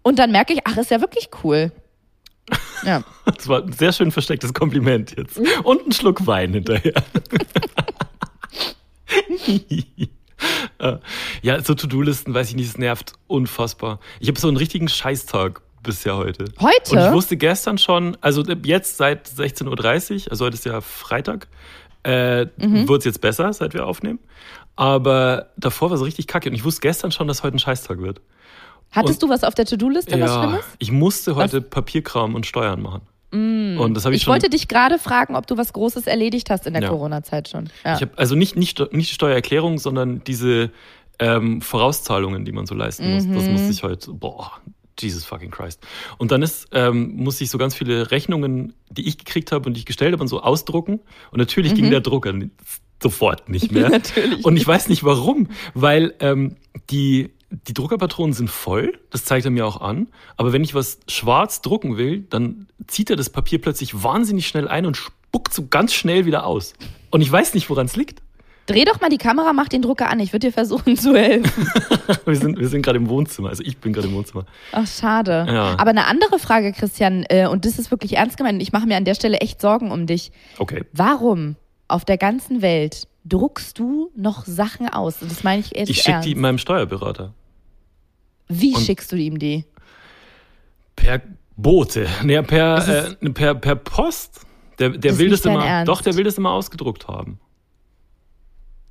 und 0.03 0.17
dann 0.19 0.31
merke 0.31 0.53
ich, 0.53 0.61
ach, 0.63 0.77
ist 0.77 0.89
ja 0.89 1.01
wirklich 1.01 1.29
cool. 1.43 1.71
Ja. 2.83 3.03
Das 3.25 3.47
war 3.47 3.61
ein 3.63 3.73
sehr 3.73 3.91
schön 3.91 4.11
verstecktes 4.11 4.53
Kompliment 4.53 5.15
jetzt. 5.17 5.37
Und 5.63 5.87
ein 5.87 5.91
Schluck 5.91 6.25
Wein 6.25 6.53
hinterher. 6.53 6.93
Ja, 11.41 11.61
so 11.63 11.73
To-Do-Listen, 11.73 12.33
weiß 12.33 12.49
ich 12.49 12.55
nicht, 12.55 12.67
es 12.69 12.77
nervt 12.77 13.13
unfassbar. 13.27 13.99
Ich 14.19 14.27
habe 14.27 14.39
so 14.39 14.47
einen 14.47 14.57
richtigen 14.57 14.87
Scheißtag 14.87 15.61
bisher 15.83 16.15
heute. 16.17 16.45
Heute? 16.59 16.91
Und 16.91 16.99
ich 16.99 17.11
wusste 17.11 17.37
gestern 17.37 17.77
schon, 17.77 18.15
also 18.21 18.43
jetzt 18.63 18.97
seit 18.97 19.27
16.30 19.27 20.25
Uhr, 20.25 20.31
also 20.31 20.45
heute 20.45 20.55
ist 20.55 20.65
ja 20.65 20.79
Freitag, 20.81 21.47
äh, 22.03 22.45
Mhm. 22.57 22.87
wird 22.87 22.99
es 22.99 23.05
jetzt 23.05 23.21
besser, 23.21 23.51
seit 23.53 23.73
wir 23.73 23.85
aufnehmen. 23.87 24.19
Aber 24.75 25.47
davor 25.57 25.89
war 25.89 25.97
es 25.97 26.03
richtig 26.03 26.27
kacke. 26.27 26.49
Und 26.49 26.55
ich 26.55 26.63
wusste 26.63 26.81
gestern 26.81 27.11
schon, 27.11 27.27
dass 27.27 27.41
heute 27.43 27.57
ein 27.57 27.59
Scheißtag 27.59 27.99
wird. 27.99 28.21
Hattest 28.91 29.21
du 29.23 29.29
was 29.29 29.43
auf 29.43 29.53
der 29.55 29.65
To-Do-Liste, 29.65 30.19
was 30.19 30.33
Schlimmes? 30.33 30.65
ich 30.79 30.91
musste 30.91 31.35
heute 31.35 31.61
Papierkram 31.61 32.35
und 32.35 32.45
Steuern 32.45 32.81
machen. 32.81 33.01
Und 33.31 33.93
das 33.93 34.05
habe 34.05 34.15
ich, 34.15 34.21
Ich 34.21 34.23
schon. 34.23 34.31
wollte 34.33 34.49
dich 34.49 34.67
gerade 34.69 34.97
fragen, 34.97 35.35
ob 35.35 35.45
du 35.47 35.57
was 35.57 35.73
Großes 35.73 36.07
erledigt 36.07 36.49
hast 36.49 36.65
in 36.65 36.73
der 36.73 36.83
Ja. 36.83 36.89
Corona-Zeit 36.89 37.49
schon. 37.49 37.69
Ja. 37.83 37.95
Ich 37.95 38.01
habe 38.01 38.11
also 38.17 38.35
nicht, 38.35 38.55
nicht, 38.55 38.79
nicht 38.93 39.09
die 39.09 39.13
Steuererklärung, 39.13 39.77
sondern 39.79 40.23
diese 40.23 40.71
ähm, 41.19 41.61
Vorauszahlungen, 41.61 42.45
die 42.45 42.51
man 42.53 42.65
so 42.67 42.73
leisten 42.75 43.13
muss. 43.13 43.27
Das 43.27 43.45
Mhm. 43.45 43.51
musste 43.53 43.71
ich 43.71 43.83
heute. 43.83 44.13
Boah, 44.13 44.51
Jesus 44.99 45.25
fucking 45.25 45.51
Christ. 45.51 45.85
Und 46.17 46.31
dann 46.31 46.41
ist, 46.41 46.67
ähm, 46.71 47.15
musste 47.17 47.43
ich 47.43 47.49
so 47.49 47.57
ganz 47.57 47.75
viele 47.75 48.11
Rechnungen, 48.11 48.73
die 48.89 49.07
ich 49.07 49.17
gekriegt 49.17 49.51
habe 49.51 49.67
und 49.67 49.73
die 49.73 49.79
ich 49.79 49.85
gestellt 49.85 50.13
habe, 50.13 50.21
und 50.21 50.27
so 50.29 50.41
ausdrucken. 50.41 51.01
Und 51.31 51.37
natürlich 51.39 51.75
ging 51.75 51.89
der 51.91 52.01
Drucker 52.01 52.33
sofort 53.03 53.49
nicht 53.49 53.71
mehr. 53.71 53.89
Natürlich 53.91 54.45
Und 54.45 54.55
ich 54.57 54.65
weiß 54.65 54.87
nicht 54.89 55.03
warum, 55.03 55.49
weil 55.73 56.13
ähm, 56.19 56.55
die, 56.89 57.29
die 57.49 57.73
Druckerpatronen 57.73 58.33
sind 58.33 58.49
voll, 58.49 58.99
das 59.09 59.25
zeigt 59.25 59.45
er 59.45 59.51
mir 59.51 59.65
auch 59.65 59.81
an. 59.81 60.07
Aber 60.35 60.53
wenn 60.53 60.63
ich 60.63 60.73
was 60.73 60.99
schwarz 61.07 61.61
drucken 61.61 61.97
will, 61.97 62.25
dann 62.29 62.67
zieht 62.87 63.09
er 63.09 63.15
das 63.15 63.29
Papier 63.29 63.61
plötzlich 63.61 64.03
wahnsinnig 64.03 64.47
schnell 64.47 64.67
ein 64.67 64.85
und 64.85 64.97
spuckt 64.97 65.53
so 65.53 65.67
ganz 65.67 65.93
schnell 65.93 66.25
wieder 66.25 66.45
aus. 66.45 66.73
Und 67.09 67.21
ich 67.21 67.31
weiß 67.31 67.53
nicht, 67.53 67.69
woran 67.69 67.85
es 67.85 67.95
liegt. 67.95 68.21
Dreh 68.65 68.83
doch 68.83 68.99
mal 68.99 69.09
die 69.09 69.17
Kamera, 69.17 69.53
mach 69.53 69.69
den 69.69 69.81
Drucker 69.81 70.09
an. 70.09 70.19
Ich 70.19 70.33
würde 70.33 70.47
dir 70.47 70.53
versuchen 70.53 70.97
zu 70.97 71.15
helfen. 71.15 71.71
Wir 72.25 72.35
sind, 72.35 72.59
wir 72.59 72.67
sind 72.67 72.81
gerade 72.81 72.97
im 72.97 73.07
Wohnzimmer, 73.07 73.49
also 73.49 73.63
ich 73.63 73.77
bin 73.77 73.93
gerade 73.93 74.07
im 74.07 74.13
Wohnzimmer. 74.13 74.45
Ach, 74.73 74.85
schade. 74.85 75.45
Ja. 75.47 75.75
Aber 75.77 75.89
eine 75.91 76.07
andere 76.07 76.39
Frage, 76.39 76.73
Christian, 76.73 77.25
äh, 77.29 77.47
und 77.47 77.65
das 77.65 77.79
ist 77.79 77.91
wirklich 77.91 78.17
ernst 78.17 78.37
gemeint, 78.37 78.61
ich 78.61 78.73
mache 78.73 78.85
mir 78.85 78.97
an 78.97 79.05
der 79.05 79.15
Stelle 79.15 79.37
echt 79.37 79.61
Sorgen 79.61 79.91
um 79.91 80.07
dich. 80.07 80.31
Okay. 80.57 80.83
Warum 80.91 81.55
auf 81.87 82.03
der 82.03 82.17
ganzen 82.17 82.61
Welt 82.61 83.07
druckst 83.27 83.77
du 83.79 84.11
noch 84.15 84.45
Sachen 84.45 84.89
aus? 84.89 85.21
Und 85.21 85.31
das 85.31 85.43
meine 85.43 85.59
ich 85.61 85.75
echt 85.75 85.89
Ich 85.89 86.01
schicke 86.01 86.21
die 86.21 86.35
meinem 86.35 86.57
Steuerberater. 86.57 87.33
Wie 88.47 88.73
und- 88.73 88.81
schickst 88.83 89.11
du 89.11 89.15
ihm 89.15 89.39
die? 89.39 89.65
Per 90.95 91.21
Bote. 91.55 92.07
Nee, 92.23 92.41
per, 92.41 93.15
äh, 93.21 93.29
per, 93.31 93.55
per 93.55 93.75
Post. 93.75 94.41
Der, 94.79 94.89
der 94.89 95.17
will 95.17 95.29
das 95.29 95.43
immer. 95.45 95.65
Ernst. 95.65 95.89
Doch, 95.89 96.01
der 96.01 96.15
will 96.15 96.23
das 96.23 96.37
immer 96.37 96.51
ausgedruckt 96.51 97.07
haben. 97.07 97.39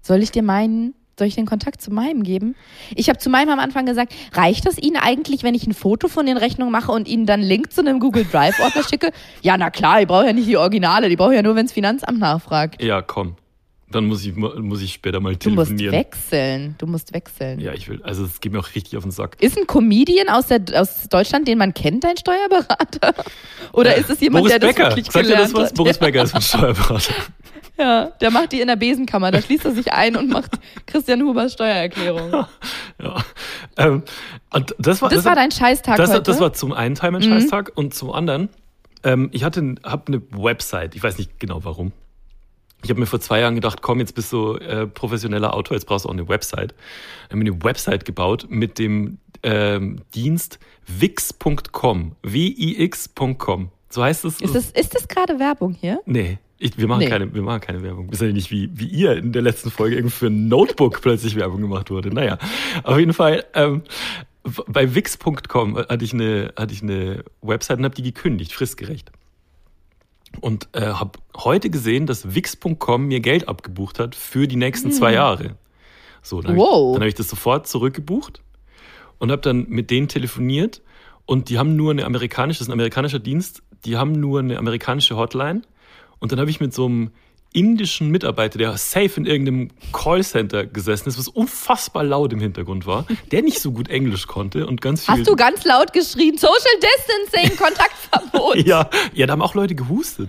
Soll 0.02 0.23
ich 0.23 0.31
dir 0.31 0.43
meinen, 0.43 0.95
soll 1.19 1.28
ich 1.28 1.35
den 1.37 1.47
Kontakt 1.47 1.81
zu 1.81 1.93
meinem 1.93 2.23
geben? 2.23 2.55
Ich 2.95 3.09
habe 3.09 3.19
zu 3.19 3.31
meinem 3.31 3.50
am 3.50 3.61
Anfang 3.61 3.87
gesagt, 3.87 4.14
reicht 4.33 4.66
das 4.66 4.78
Ihnen 4.78 4.97
eigentlich, 4.97 5.43
wenn 5.43 5.55
ich 5.55 5.66
ein 5.66 5.75
Foto 5.75 6.09
von 6.09 6.26
den 6.26 6.37
Rechnungen 6.37 6.73
mache 6.73 6.93
und 6.93 7.09
Ihnen 7.09 7.26
dann 7.26 7.40
Link 7.40 7.73
zu 7.73 7.81
einem 7.81 8.00
Google 8.00 8.25
Drive-Ordner 8.25 8.83
schicke? 8.83 9.11
Ja, 9.43 9.57
na 9.57 9.71
klar, 9.71 10.00
ich 10.00 10.09
brauche 10.09 10.26
ja 10.26 10.33
nicht 10.33 10.49
die 10.49 10.57
Originale, 10.57 11.09
die 11.09 11.16
brauche 11.16 11.31
ich 11.33 11.37
ja 11.37 11.43
nur, 11.43 11.55
wenn 11.55 11.66
das 11.66 11.73
Finanzamt 11.73 12.19
nachfragt. 12.19 12.83
Ja, 12.83 13.02
komm. 13.02 13.37
Dann 13.90 14.07
muss 14.07 14.25
ich, 14.26 14.35
muss 14.35 14.83
ich 14.83 14.95
später 14.95 15.21
mal 15.21 15.37
Du 15.37 15.50
musst 15.50 15.69
telefonieren. 15.71 15.93
wechseln. 15.95 16.75
Du 16.78 16.87
musst 16.87 17.14
wechseln. 17.14 17.61
Ja, 17.61 17.73
ich 17.73 17.88
will. 17.88 18.02
Also, 18.02 18.25
es 18.25 18.40
geht 18.40 18.50
mir 18.52 18.59
auch 18.59 18.75
richtig 18.75 18.97
auf 18.97 19.05
den 19.05 19.12
Sack. 19.12 19.37
Ist 19.40 19.57
ein 19.57 19.66
Comedian 19.69 20.28
aus, 20.28 20.49
der, 20.49 20.61
aus 20.75 21.09
Deutschland, 21.09 21.47
den 21.47 21.59
man 21.59 21.73
kennt, 21.73 22.02
dein 22.02 22.16
Steuerberater? 22.16 23.14
Oder 23.73 23.95
ist 23.95 24.11
es 24.11 24.19
jemand, 24.21 24.43
Boris 24.43 24.59
der 24.59 24.61
das 24.61 24.75
Becker. 24.75 24.88
wirklich 24.90 25.07
Sagt 25.07 25.14
dir 25.26 25.37
das 25.37 25.52
gelernt 25.52 25.55
was? 25.55 25.69
hat? 25.71 25.75
Boris 25.76 25.99
Becker 26.00 26.23
ist 26.25 26.35
ein 26.35 26.43
Steuerberater. 26.43 27.14
Ja, 27.78 28.07
der 28.21 28.31
macht 28.31 28.52
die 28.52 28.61
in 28.62 28.66
der 28.69 28.76
Besenkammer. 28.76 29.31
Da 29.31 29.40
schließt 29.40 29.66
er 29.66 29.73
sich 29.73 29.93
ein 29.93 30.16
und 30.16 30.31
macht 30.31 30.59
Christian 30.87 31.23
Hubers 31.23 31.52
Steuererklärung. 31.52 32.45
Ja. 33.02 33.23
Ähm, 33.76 34.02
und 34.55 34.75
das 34.78 35.02
war, 35.02 35.11
Das 35.11 35.26
war 35.26 35.35
dein 35.35 35.50
Scheißtag 35.50 35.99
das, 35.99 36.09
heute? 36.11 36.23
das 36.23 36.40
war 36.40 36.55
zum 36.55 36.73
einen 36.73 36.95
Teil 36.95 37.11
mein 37.11 37.21
Mhm. 37.21 37.26
Scheißtag 37.40 37.73
und 37.75 37.93
zum 37.93 38.11
anderen, 38.11 38.49
ähm, 39.05 39.28
ich 39.33 39.45
hatte 39.45 39.75
habe 39.85 40.05
eine 40.09 40.23
Website, 40.31 40.95
ich 40.97 41.02
weiß 41.02 41.19
nicht 41.19 41.38
genau 41.38 41.62
warum. 41.62 41.93
Ich 42.87 42.90
habe 42.90 43.00
mir 43.00 43.07
vor 43.07 43.19
zwei 43.19 43.40
Jahren 43.40 43.57
gedacht, 43.57 43.83
komm, 43.83 43.99
jetzt 43.99 44.14
bist 44.14 44.33
du 44.33 44.55
äh, 44.55 44.87
professioneller 44.87 45.55
Autor, 45.55 45.76
jetzt 45.76 45.87
brauchst 45.87 46.05
du 46.05 46.09
auch 46.09 46.12
eine 46.12 46.28
Website. 46.28 46.73
Ich 47.25 47.31
habe 47.33 47.38
mir 47.38 47.50
eine 47.50 47.64
Website 47.64 48.05
gebaut 48.05 48.47
mit 48.49 48.78
dem 48.78 49.19
ähm, 49.43 50.02
Dienst 50.14 50.61
wix.com, 50.87 52.12
W-I-X.com. 52.23 53.71
So 53.90 54.05
heißt 54.05 54.25
es. 54.25 54.40
ist, 54.40 54.55
das, 54.55 54.71
ist 54.71 54.95
das 54.95 55.09
gerade 55.09 55.40
Werbung 55.40 55.73
hier? 55.73 56.00
Nee. 56.07 56.38
Ich, 56.61 56.78
wir, 56.78 56.87
machen 56.87 57.00
Nee. 57.00 57.09
keine, 57.09 57.35
wir 57.35 57.43
machen 57.43 57.61
keine 57.61 57.83
Werbung. 57.83 58.09
Wir 58.09 58.16
sind 58.19 58.28
ja 58.28 58.35
nicht 58.35 58.52
wie, 58.52 58.71
wie 58.73 58.87
ihr 58.87 59.16
in 59.16 59.33
der 59.33 59.43
letzten 59.43 59.73
Folge 59.73 59.97
irgendwie 59.97 60.14
für 60.14 60.28
ein 60.28 60.47
Notebook 60.47 61.00
plötzlich 61.02 61.35
Werbung 61.35 61.62
gemacht 61.62 61.90
wurde. 61.90 62.11
Naja, 62.14 62.38
auf 62.85 63.00
jeden 63.00 63.14
Fall, 63.14 63.45
ähm, 63.55 63.83
bei 64.69 64.95
wix.com 64.95 65.76
hatte 65.76 66.05
ich 66.05 66.12
eine, 66.14 66.52
hatte 66.57 66.73
ich 66.73 66.83
eine 66.83 67.25
Website 67.43 67.78
und 67.78 67.85
habe 67.85 67.97
die 67.97 68.05
gekündigt, 68.05 68.52
fristgerecht. 68.52 69.11
Und 70.40 70.68
äh, 70.73 70.80
habe 70.80 71.18
heute 71.37 71.71
gesehen, 71.71 72.06
dass 72.06 72.35
wix.com 72.35 73.06
mir 73.06 73.21
Geld 73.21 73.49
abgebucht 73.49 73.99
hat 73.99 74.14
für 74.14 74.49
die 74.49 74.56
nächsten 74.56 74.90
zwei 74.92 75.12
Jahre. 75.12 75.56
So, 76.23 76.43
dann 76.43 76.52
habe 76.52 76.60
Hm. 76.60 76.67
Wow. 76.67 76.91
ich, 76.91 76.95
dann 76.95 77.02
hab 77.02 77.08
ich 77.08 77.15
das 77.15 77.28
sofort 77.28 77.67
zurückgebucht 77.69 78.43
und 79.19 79.30
habe 79.30 79.43
dann 79.43 79.69
mit 79.69 79.91
denen 79.91 80.08
telefoniert 80.08 80.82
und 81.25 81.49
die 81.49 81.58
haben 81.58 81.76
nur 81.76 81.93
eine 81.93 82.04
amerikanische, 82.04 82.58
das 82.58 82.67
ist 82.67 82.71
ein 82.71 82.78
amerikanischer 82.78 83.19
Dienst, 83.19 83.62
die 83.84 83.97
haben 83.97 84.12
nur 84.12 84.41
eine 84.41 84.58
amerikanische 84.58 85.17
Hotline 85.17 85.62
und 86.19 86.32
dann 86.32 86.41
habe 86.41 86.50
ich 86.50 86.60
mit 86.60 86.75
so 86.75 86.86
einem 86.86 87.10
indischen 87.56 88.10
Mitarbeiter, 88.10 88.58
der 88.58 88.76
safe 88.76 89.12
in 89.16 89.25
irgendeinem 89.25 89.71
Callcenter 89.92 90.66
gesessen 90.66 91.08
ist, 91.08 91.19
was 91.19 91.26
unfassbar 91.28 92.04
laut 92.04 92.32
im 92.34 92.40
Hintergrund 92.40 92.86
war, 92.86 93.06
der 93.32 93.42
nicht 93.42 93.60
so 93.60 93.73
gut 93.73 93.88
Englisch 93.88 94.26
konnte 94.26 94.66
und 94.66 94.82
ganz 94.82 95.06
viel. 95.06 95.14
Hast 95.14 95.26
du 95.26 95.34
ganz 95.34 95.64
laut 95.64 95.92
geschrien, 95.95 96.36
Social 96.36 96.56
Distancing, 97.30 97.56
Kontaktverbot? 97.64 98.56
ja, 98.66 98.90
ja, 99.14 99.26
da 99.26 99.32
haben 99.32 99.42
auch 99.42 99.54
Leute 99.54 99.75
gehustet. 99.75 100.28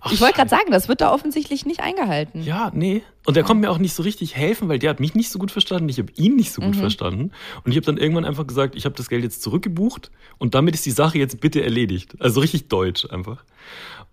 Ach, 0.00 0.12
Ich 0.12 0.20
wollte 0.20 0.34
gerade 0.34 0.50
sagen, 0.50 0.70
das 0.70 0.88
wird 0.88 1.00
da 1.00 1.12
offensichtlich 1.12 1.66
nicht 1.66 1.80
eingehalten. 1.80 2.42
Ja, 2.42 2.70
nee. 2.74 3.02
Und 3.24 3.36
der 3.36 3.42
konnte 3.42 3.62
mir 3.62 3.70
auch 3.70 3.78
nicht 3.78 3.94
so 3.94 4.02
richtig 4.02 4.36
helfen, 4.36 4.68
weil 4.68 4.78
der 4.78 4.90
hat 4.90 5.00
mich 5.00 5.14
nicht 5.14 5.30
so 5.30 5.38
gut 5.38 5.50
verstanden, 5.50 5.88
ich 5.88 5.98
habe 5.98 6.12
ihn 6.16 6.36
nicht 6.36 6.52
so 6.52 6.60
gut 6.62 6.76
verstanden. 6.76 7.32
Und 7.64 7.70
ich 7.72 7.76
habe 7.76 7.86
dann 7.86 7.96
irgendwann 7.98 8.24
einfach 8.24 8.46
gesagt, 8.46 8.76
ich 8.76 8.84
habe 8.84 8.94
das 8.94 9.08
Geld 9.08 9.24
jetzt 9.24 9.42
zurückgebucht 9.42 10.10
und 10.38 10.54
damit 10.54 10.74
ist 10.74 10.86
die 10.86 10.90
Sache 10.92 11.18
jetzt 11.18 11.40
bitte 11.40 11.62
erledigt. 11.62 12.14
Also 12.20 12.40
richtig 12.40 12.68
deutsch 12.68 13.06
einfach. 13.10 13.44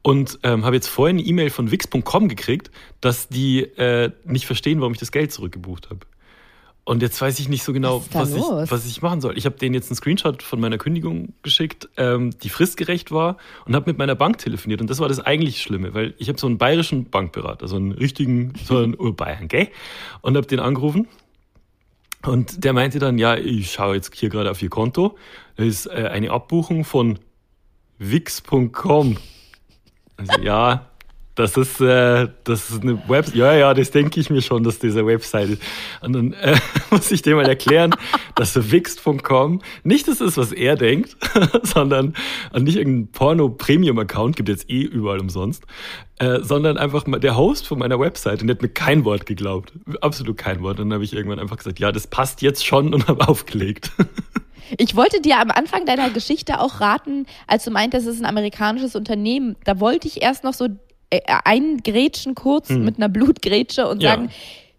Und 0.01 0.39
ähm, 0.43 0.65
habe 0.65 0.75
jetzt 0.75 0.87
vorhin 0.87 1.17
eine 1.17 1.25
E-Mail 1.27 1.49
von 1.49 1.71
wix.com 1.71 2.27
gekriegt, 2.27 2.71
dass 2.99 3.29
die 3.29 3.61
äh, 3.61 4.11
nicht 4.25 4.45
verstehen, 4.45 4.81
warum 4.81 4.93
ich 4.93 4.99
das 4.99 5.11
Geld 5.11 5.31
zurückgebucht 5.31 5.89
habe. 5.89 5.99
Und 6.85 7.01
jetzt 7.01 7.21
weiß 7.21 7.39
ich 7.39 7.47
nicht 7.47 7.63
so 7.63 7.71
genau, 7.71 8.03
Was 8.11 8.33
was, 8.33 8.35
ich, 8.35 8.71
was 8.71 8.85
ich 8.85 9.01
machen 9.01 9.21
soll. 9.21 9.37
Ich 9.37 9.45
habe 9.45 9.57
denen 9.57 9.73
jetzt 9.73 9.89
einen 9.89 9.95
Screenshot 9.95 10.43
von 10.43 10.59
meiner 10.59 10.77
Kündigung 10.77 11.33
geschickt, 11.41 11.87
ähm, 11.95 12.31
die 12.39 12.49
fristgerecht 12.49 13.11
war 13.11 13.37
und 13.65 13.73
habe 13.73 13.89
mit 13.89 13.97
meiner 13.97 14.15
Bank 14.15 14.37
telefoniert. 14.39 14.81
Und 14.81 14.89
das 14.89 14.99
war 14.99 15.07
das 15.07 15.21
eigentlich 15.21 15.61
Schlimme, 15.61 15.93
weil 15.93 16.13
ich 16.17 16.27
habe 16.27 16.37
so 16.37 16.45
einen 16.45 16.57
bayerischen 16.57 17.09
Bankberater, 17.09 17.69
so 17.69 17.77
einen 17.77 17.93
richtigen, 17.93 18.53
so 18.65 18.77
einen 18.79 18.95
Urbayern, 18.95 19.47
gell? 19.47 19.69
Und 20.21 20.35
habe 20.35 20.45
den 20.45 20.59
angerufen. 20.59 21.07
Und 22.25 22.65
der 22.65 22.73
meinte 22.73 22.99
dann, 22.99 23.17
ja, 23.17 23.35
ich 23.35 23.71
schaue 23.71 23.95
jetzt 23.95 24.13
hier 24.15 24.29
gerade 24.29 24.51
auf 24.51 24.61
Ihr 24.61 24.69
Konto. 24.69 25.17
Das 25.55 25.67
ist 25.67 25.85
äh, 25.85 26.09
eine 26.11 26.31
Abbuchung 26.31 26.83
von 26.83 27.19
wix.com. 27.97 29.17
Also, 30.17 30.41
ja, 30.41 30.89
das 31.35 31.57
ist, 31.57 31.81
äh, 31.81 32.27
das 32.43 32.69
ist 32.69 32.83
eine 32.83 33.01
Website. 33.09 33.35
Ja, 33.35 33.53
ja, 33.53 33.73
das 33.73 33.91
denke 33.91 34.19
ich 34.19 34.29
mir 34.29 34.41
schon, 34.41 34.63
dass 34.63 34.79
diese 34.79 35.05
Website 35.05 35.49
ist. 35.49 35.61
Und 36.01 36.13
dann 36.13 36.33
äh, 36.33 36.55
muss 36.91 37.11
ich 37.11 37.21
dem 37.21 37.37
mal 37.37 37.47
erklären, 37.47 37.95
dass 38.35 38.71
Wix.com 38.71 39.61
nicht 39.83 40.07
das 40.07 40.21
ist, 40.21 40.37
was 40.37 40.51
er 40.51 40.75
denkt, 40.75 41.17
sondern 41.63 42.13
und 42.51 42.63
nicht 42.63 42.77
irgendein 42.77 43.11
Porno-Premium-Account, 43.11 44.35
gibt 44.35 44.49
jetzt 44.49 44.69
eh 44.69 44.81
überall 44.81 45.19
umsonst, 45.19 45.63
äh, 46.19 46.39
sondern 46.41 46.77
einfach 46.77 47.07
mal 47.07 47.19
der 47.19 47.35
Host 47.35 47.67
von 47.67 47.79
meiner 47.79 47.99
Website 47.99 48.41
und 48.41 48.47
der 48.47 48.55
hat 48.55 48.61
mir 48.61 48.69
kein 48.69 49.03
Wort 49.03 49.25
geglaubt. 49.25 49.73
Absolut 50.01 50.37
kein 50.37 50.61
Wort. 50.61 50.79
Und 50.79 50.89
dann 50.89 50.93
habe 50.93 51.03
ich 51.03 51.13
irgendwann 51.13 51.39
einfach 51.39 51.57
gesagt, 51.57 51.79
ja, 51.79 51.91
das 51.91 52.07
passt 52.07 52.41
jetzt 52.43 52.65
schon 52.65 52.93
und 52.93 53.07
habe 53.07 53.27
aufgelegt. 53.27 53.91
Ich 54.77 54.95
wollte 54.95 55.21
dir 55.21 55.39
am 55.39 55.51
Anfang 55.51 55.85
deiner 55.85 56.09
Geschichte 56.09 56.59
auch 56.59 56.79
raten, 56.79 57.25
als 57.47 57.63
du 57.63 57.71
meintest, 57.71 58.07
es 58.07 58.15
ist 58.15 58.21
ein 58.21 58.29
amerikanisches 58.29 58.95
Unternehmen. 58.95 59.55
Da 59.65 59.79
wollte 59.79 60.07
ich 60.07 60.21
erst 60.21 60.43
noch 60.43 60.53
so 60.53 60.67
eingrätschen 61.11 62.35
kurz 62.35 62.69
mit 62.69 62.97
einer 62.97 63.09
Blutgrätsche 63.09 63.87
und 63.87 63.97
Hm. 63.97 64.01
Ja. 64.01 64.09
sagen, 64.11 64.29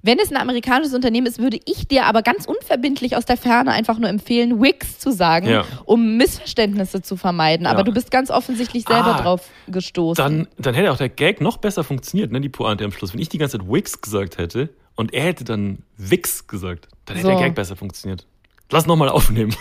wenn 0.06 0.18
es 0.18 0.30
ein 0.30 0.36
amerikanisches 0.36 0.92
Unternehmen 0.92 1.26
ist, 1.26 1.38
würde 1.38 1.58
ich 1.64 1.88
dir 1.88 2.04
aber 2.04 2.20
ganz 2.20 2.44
unverbindlich 2.44 3.16
aus 3.16 3.24
der 3.24 3.38
Ferne 3.38 3.70
einfach 3.72 3.98
nur 3.98 4.10
empfehlen, 4.10 4.60
Wix 4.60 4.98
zu 4.98 5.10
sagen, 5.10 5.48
Ja. 5.48 5.64
um 5.86 6.18
Missverständnisse 6.18 7.00
zu 7.00 7.16
vermeiden. 7.16 7.66
Aber 7.66 7.78
Ja. 7.78 7.84
du 7.84 7.92
bist 7.92 8.10
ganz 8.10 8.30
offensichtlich 8.30 8.84
selber 8.86 9.16
Ah, 9.16 9.22
drauf 9.22 9.48
gestoßen. 9.66 10.22
Dann, 10.22 10.48
dann 10.58 10.74
hätte 10.74 10.92
auch 10.92 10.98
der 10.98 11.08
Gag 11.08 11.40
noch 11.40 11.56
besser 11.56 11.84
funktioniert, 11.84 12.32
ne, 12.32 12.40
die 12.42 12.50
Pointe 12.50 12.84
am 12.84 12.92
Schluss. 12.92 13.14
Wenn 13.14 13.20
ich 13.20 13.30
die 13.30 13.38
ganze 13.38 13.58
Zeit 13.58 13.66
Wix 13.66 14.02
gesagt 14.02 14.36
hätte 14.36 14.68
und 14.94 15.14
er 15.14 15.24
hätte 15.24 15.44
dann 15.44 15.78
Wix 15.96 16.46
gesagt, 16.46 16.88
dann 17.06 17.16
hätte 17.16 17.28
So. 17.30 17.34
der 17.38 17.46
Gag 17.46 17.54
besser 17.54 17.74
funktioniert. 17.74 18.26
Lass 18.70 18.86
nochmal 18.86 19.08
aufnehmen. 19.08 19.54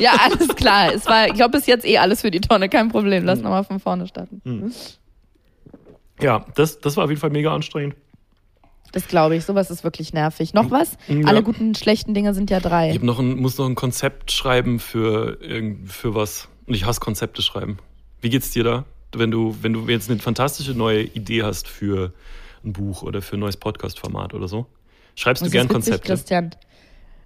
ja, 0.00 0.12
alles 0.24 0.48
klar. 0.56 0.94
Es 0.94 1.04
war, 1.06 1.26
ich 1.28 1.34
glaube, 1.34 1.58
bis 1.58 1.66
jetzt 1.66 1.84
eh 1.86 1.98
alles 1.98 2.22
für 2.22 2.30
die 2.30 2.40
Tonne, 2.40 2.70
kein 2.70 2.88
Problem. 2.88 3.18
Hm. 3.20 3.26
Lass 3.26 3.40
nochmal 3.40 3.64
von 3.64 3.80
vorne 3.80 4.06
starten. 4.06 4.40
Ja, 6.20 6.44
das, 6.54 6.80
das 6.80 6.96
war 6.96 7.04
auf 7.04 7.10
jeden 7.10 7.20
Fall 7.20 7.30
mega 7.30 7.54
anstrengend. 7.54 7.94
Das 8.92 9.06
glaube 9.06 9.36
ich. 9.36 9.44
Sowas 9.44 9.70
ist 9.70 9.84
wirklich 9.84 10.12
nervig. 10.12 10.52
Noch 10.52 10.70
was? 10.70 10.96
Ja. 11.06 11.26
Alle 11.26 11.42
guten, 11.42 11.74
schlechten 11.76 12.12
Dinge 12.12 12.34
sind 12.34 12.50
ja 12.50 12.58
drei. 12.60 12.90
Ich 12.90 13.00
noch 13.02 13.18
ein, 13.20 13.36
muss 13.36 13.56
noch 13.56 13.66
ein 13.66 13.76
Konzept 13.76 14.32
schreiben 14.32 14.80
für, 14.80 15.40
irgend- 15.40 15.90
für 15.92 16.14
was. 16.14 16.48
Und 16.66 16.74
ich 16.74 16.84
hasse 16.86 17.00
Konzepte 17.00 17.40
schreiben. 17.42 17.78
Wie 18.20 18.30
geht's 18.30 18.50
dir 18.50 18.64
da? 18.64 18.84
Wenn 19.14 19.30
du, 19.30 19.56
wenn 19.62 19.72
du 19.72 19.88
jetzt 19.88 20.10
eine 20.10 20.18
fantastische 20.20 20.72
neue 20.74 21.02
Idee 21.02 21.42
hast 21.44 21.68
für 21.68 22.12
ein 22.64 22.72
Buch 22.72 23.02
oder 23.02 23.22
für 23.22 23.36
ein 23.36 23.40
neues 23.40 23.56
Podcast-Format 23.56 24.34
oder 24.34 24.48
so, 24.48 24.66
schreibst 25.14 25.40
du 25.42 25.46
Das 25.46 25.52
gern 25.52 25.66
ist 25.66 25.74
witzig, 25.74 25.90
Konzepte? 25.92 26.06
Christian. 26.08 26.50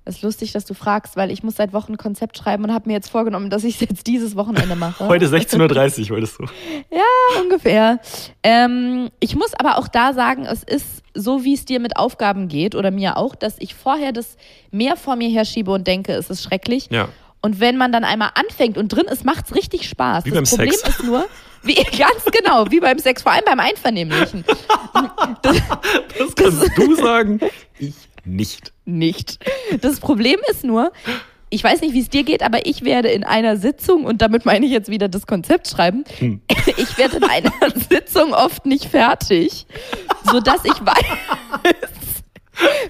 Es 0.07 0.17
ist 0.17 0.23
lustig, 0.23 0.53
dass 0.53 0.67
du 0.67 0.75
fragst, 0.75 1.17
weil 1.17 1.31
ich 1.31 1.43
muss 1.43 1.57
seit 1.57 1.73
Wochen 1.73 1.93
ein 1.93 1.97
Konzept 1.97 2.37
schreiben 2.37 2.65
und 2.65 2.75
habe 2.75 2.89
mir 2.89 2.93
jetzt 2.93 3.09
vorgenommen, 3.09 3.49
dass 3.49 3.65
ich 3.65 3.81
es 3.81 3.89
jetzt 3.89 4.07
dieses 4.07 4.37
Wochenende 4.37 4.77
mache. 4.77 5.09
Heute 5.09 5.27
16.30 5.27 6.03
Uhr, 6.03 6.11
wolltest 6.11 6.39
du. 6.39 6.45
Ja, 6.91 7.41
ungefähr. 7.41 8.01
Ähm, 8.43 9.09
ich 9.21 9.35
muss 9.35 9.55
aber 9.55 9.79
auch 9.79 9.89
da 9.89 10.13
sagen, 10.13 10.45
es 10.45 10.63
ist 10.63 11.03
so, 11.15 11.45
wie 11.45 11.55
es 11.55 11.65
dir 11.65 11.81
mit 11.81 11.97
Aufgaben 11.97 12.49
geht 12.49 12.75
oder 12.75 12.91
mir 12.91 13.17
auch, 13.17 13.35
dass 13.35 13.57
ich 13.61 13.75
vorher 13.75 14.13
das 14.13 14.37
mehr 14.71 14.97
vor 14.97 15.17
mir 15.17 15.31
herschiebe 15.31 15.71
und 15.71 15.87
denke, 15.87 16.13
es 16.13 16.29
ist 16.29 16.43
schrecklich. 16.43 16.89
Ja. 16.91 17.09
Und 17.41 17.61
wenn 17.61 17.79
man 17.79 17.91
dann 17.91 18.05
einmal 18.05 18.31
anfängt 18.35 18.77
und 18.77 18.89
drin 18.89 19.07
ist, 19.07 19.25
macht's 19.25 19.55
richtig 19.55 19.89
Spaß. 19.89 20.27
Wie 20.27 20.31
das 20.31 20.51
beim 20.51 20.59
Problem 20.59 20.71
Sex. 20.73 20.89
ist 20.89 21.05
nur, 21.05 21.25
wie, 21.63 21.75
ganz 21.99 22.25
genau, 22.31 22.71
wie 22.71 22.81
beim 22.81 22.99
Sex, 22.99 23.23
vor 23.23 23.33
allem 23.33 23.45
beim 23.47 23.61
Einvernehmlichen. 23.61 24.45
Das, 25.41 25.57
Das 26.19 26.35
kannst 26.35 26.77
du 26.77 26.95
sagen, 26.95 27.41
ich 27.79 27.95
nicht. 28.25 28.74
Nicht. 28.85 29.39
Das 29.81 29.99
Problem 29.99 30.39
ist 30.51 30.63
nur, 30.63 30.93
ich 31.51 31.65
weiß 31.65 31.81
nicht, 31.81 31.95
wie 31.95 32.01
es 32.01 32.09
dir 32.09 32.23
geht, 32.23 32.43
aber 32.43 32.67
ich 32.67 32.85
werde 32.85 33.09
in 33.09 33.25
einer 33.25 33.57
Sitzung, 33.57 34.05
und 34.05 34.23
damit 34.23 34.45
meine 34.45 34.67
ich 34.67 34.73
jetzt 34.73 34.91
wieder 34.91 35.09
das 35.09 35.27
Konzept 35.27 35.69
schreiben, 35.69 36.05
Hm. 36.19 36.41
ich 36.77 36.97
werde 36.99 37.17
in 37.17 37.25
einer 37.25 37.51
Sitzung 37.89 38.33
oft 38.35 38.67
nicht 38.67 38.85
fertig, 38.87 39.67
sodass 40.31 40.65
ich 40.65 40.73
weiß, 40.85 41.84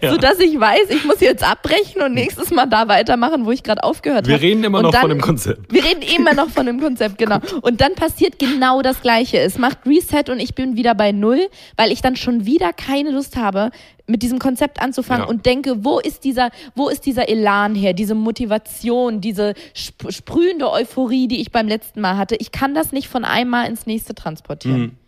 Ja. 0.02 0.10
sodass 0.12 0.38
ich 0.40 0.58
weiß, 0.58 0.90
ich 0.90 1.04
muss 1.04 1.20
jetzt 1.20 1.42
abbrechen 1.42 2.02
und 2.02 2.12
nächstes 2.14 2.50
Mal 2.50 2.66
da 2.66 2.88
weitermachen, 2.88 3.46
wo 3.46 3.52
ich 3.52 3.62
gerade 3.62 3.82
aufgehört 3.82 4.26
Wir 4.26 4.34
habe. 4.34 4.42
reden 4.44 4.62
immer 4.64 4.78
Und 4.78 4.84
noch 4.84 4.90
dann, 4.92 5.00
von 5.02 5.10
dem 5.10 5.20
Konzept. 5.20 5.72
Wir 5.72 5.84
reden 5.84 6.02
immer 6.16 6.34
noch 6.34 6.50
von 6.50 6.66
dem 6.66 6.80
Konzept, 6.80 7.16
genau. 7.18 7.38
Und 7.62 7.80
dann 7.80 7.94
passiert 7.94 8.38
genau 8.38 8.82
das 8.82 9.00
Gleiche. 9.00 9.38
Es 9.38 9.56
macht 9.58 9.78
Reset 9.86 10.24
und 10.30 10.40
ich 10.40 10.54
bin 10.54 10.76
wieder 10.76 10.94
bei 10.94 11.12
Null, 11.12 11.48
weil 11.76 11.92
ich 11.92 12.02
dann 12.02 12.16
schon 12.16 12.44
wieder 12.44 12.72
keine 12.72 13.10
Lust 13.10 13.36
habe, 13.36 13.70
mit 14.06 14.22
diesem 14.22 14.38
Konzept 14.38 14.82
anzufangen 14.82 15.22
Ja. 15.24 15.28
und 15.30 15.46
denke, 15.46 15.82
wo 15.84 15.98
ist 15.98 16.24
dieser, 16.24 16.50
wo 16.74 16.88
ist 16.90 17.06
dieser 17.06 17.28
Elan 17.30 17.74
her, 17.74 17.94
diese 17.94 18.14
Motivation, 18.14 19.20
diese 19.22 19.54
sp 19.72 20.10
sprühende 20.10 20.70
Euphorie, 20.70 21.26
die 21.28 21.40
ich 21.40 21.50
beim 21.52 21.68
letzten 21.68 22.02
Mal 22.02 22.18
hatte. 22.18 22.36
Ich 22.36 22.52
kann 22.52 22.74
das 22.74 22.92
nicht 22.92 23.08
von 23.08 23.24
einem 23.24 23.48
Mal 23.50 23.64
ins 23.66 23.86
nächste 23.86 24.14
transportieren. 24.14 24.98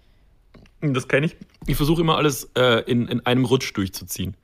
Das 0.80 1.08
kenne 1.08 1.26
ich. 1.26 1.36
Ich 1.66 1.76
versuche 1.76 2.00
immer 2.00 2.16
alles 2.16 2.50
äh, 2.56 2.82
in, 2.90 3.08
in 3.08 3.24
einem 3.26 3.44
Rutsch 3.44 3.72
durchzuziehen. 3.74 4.36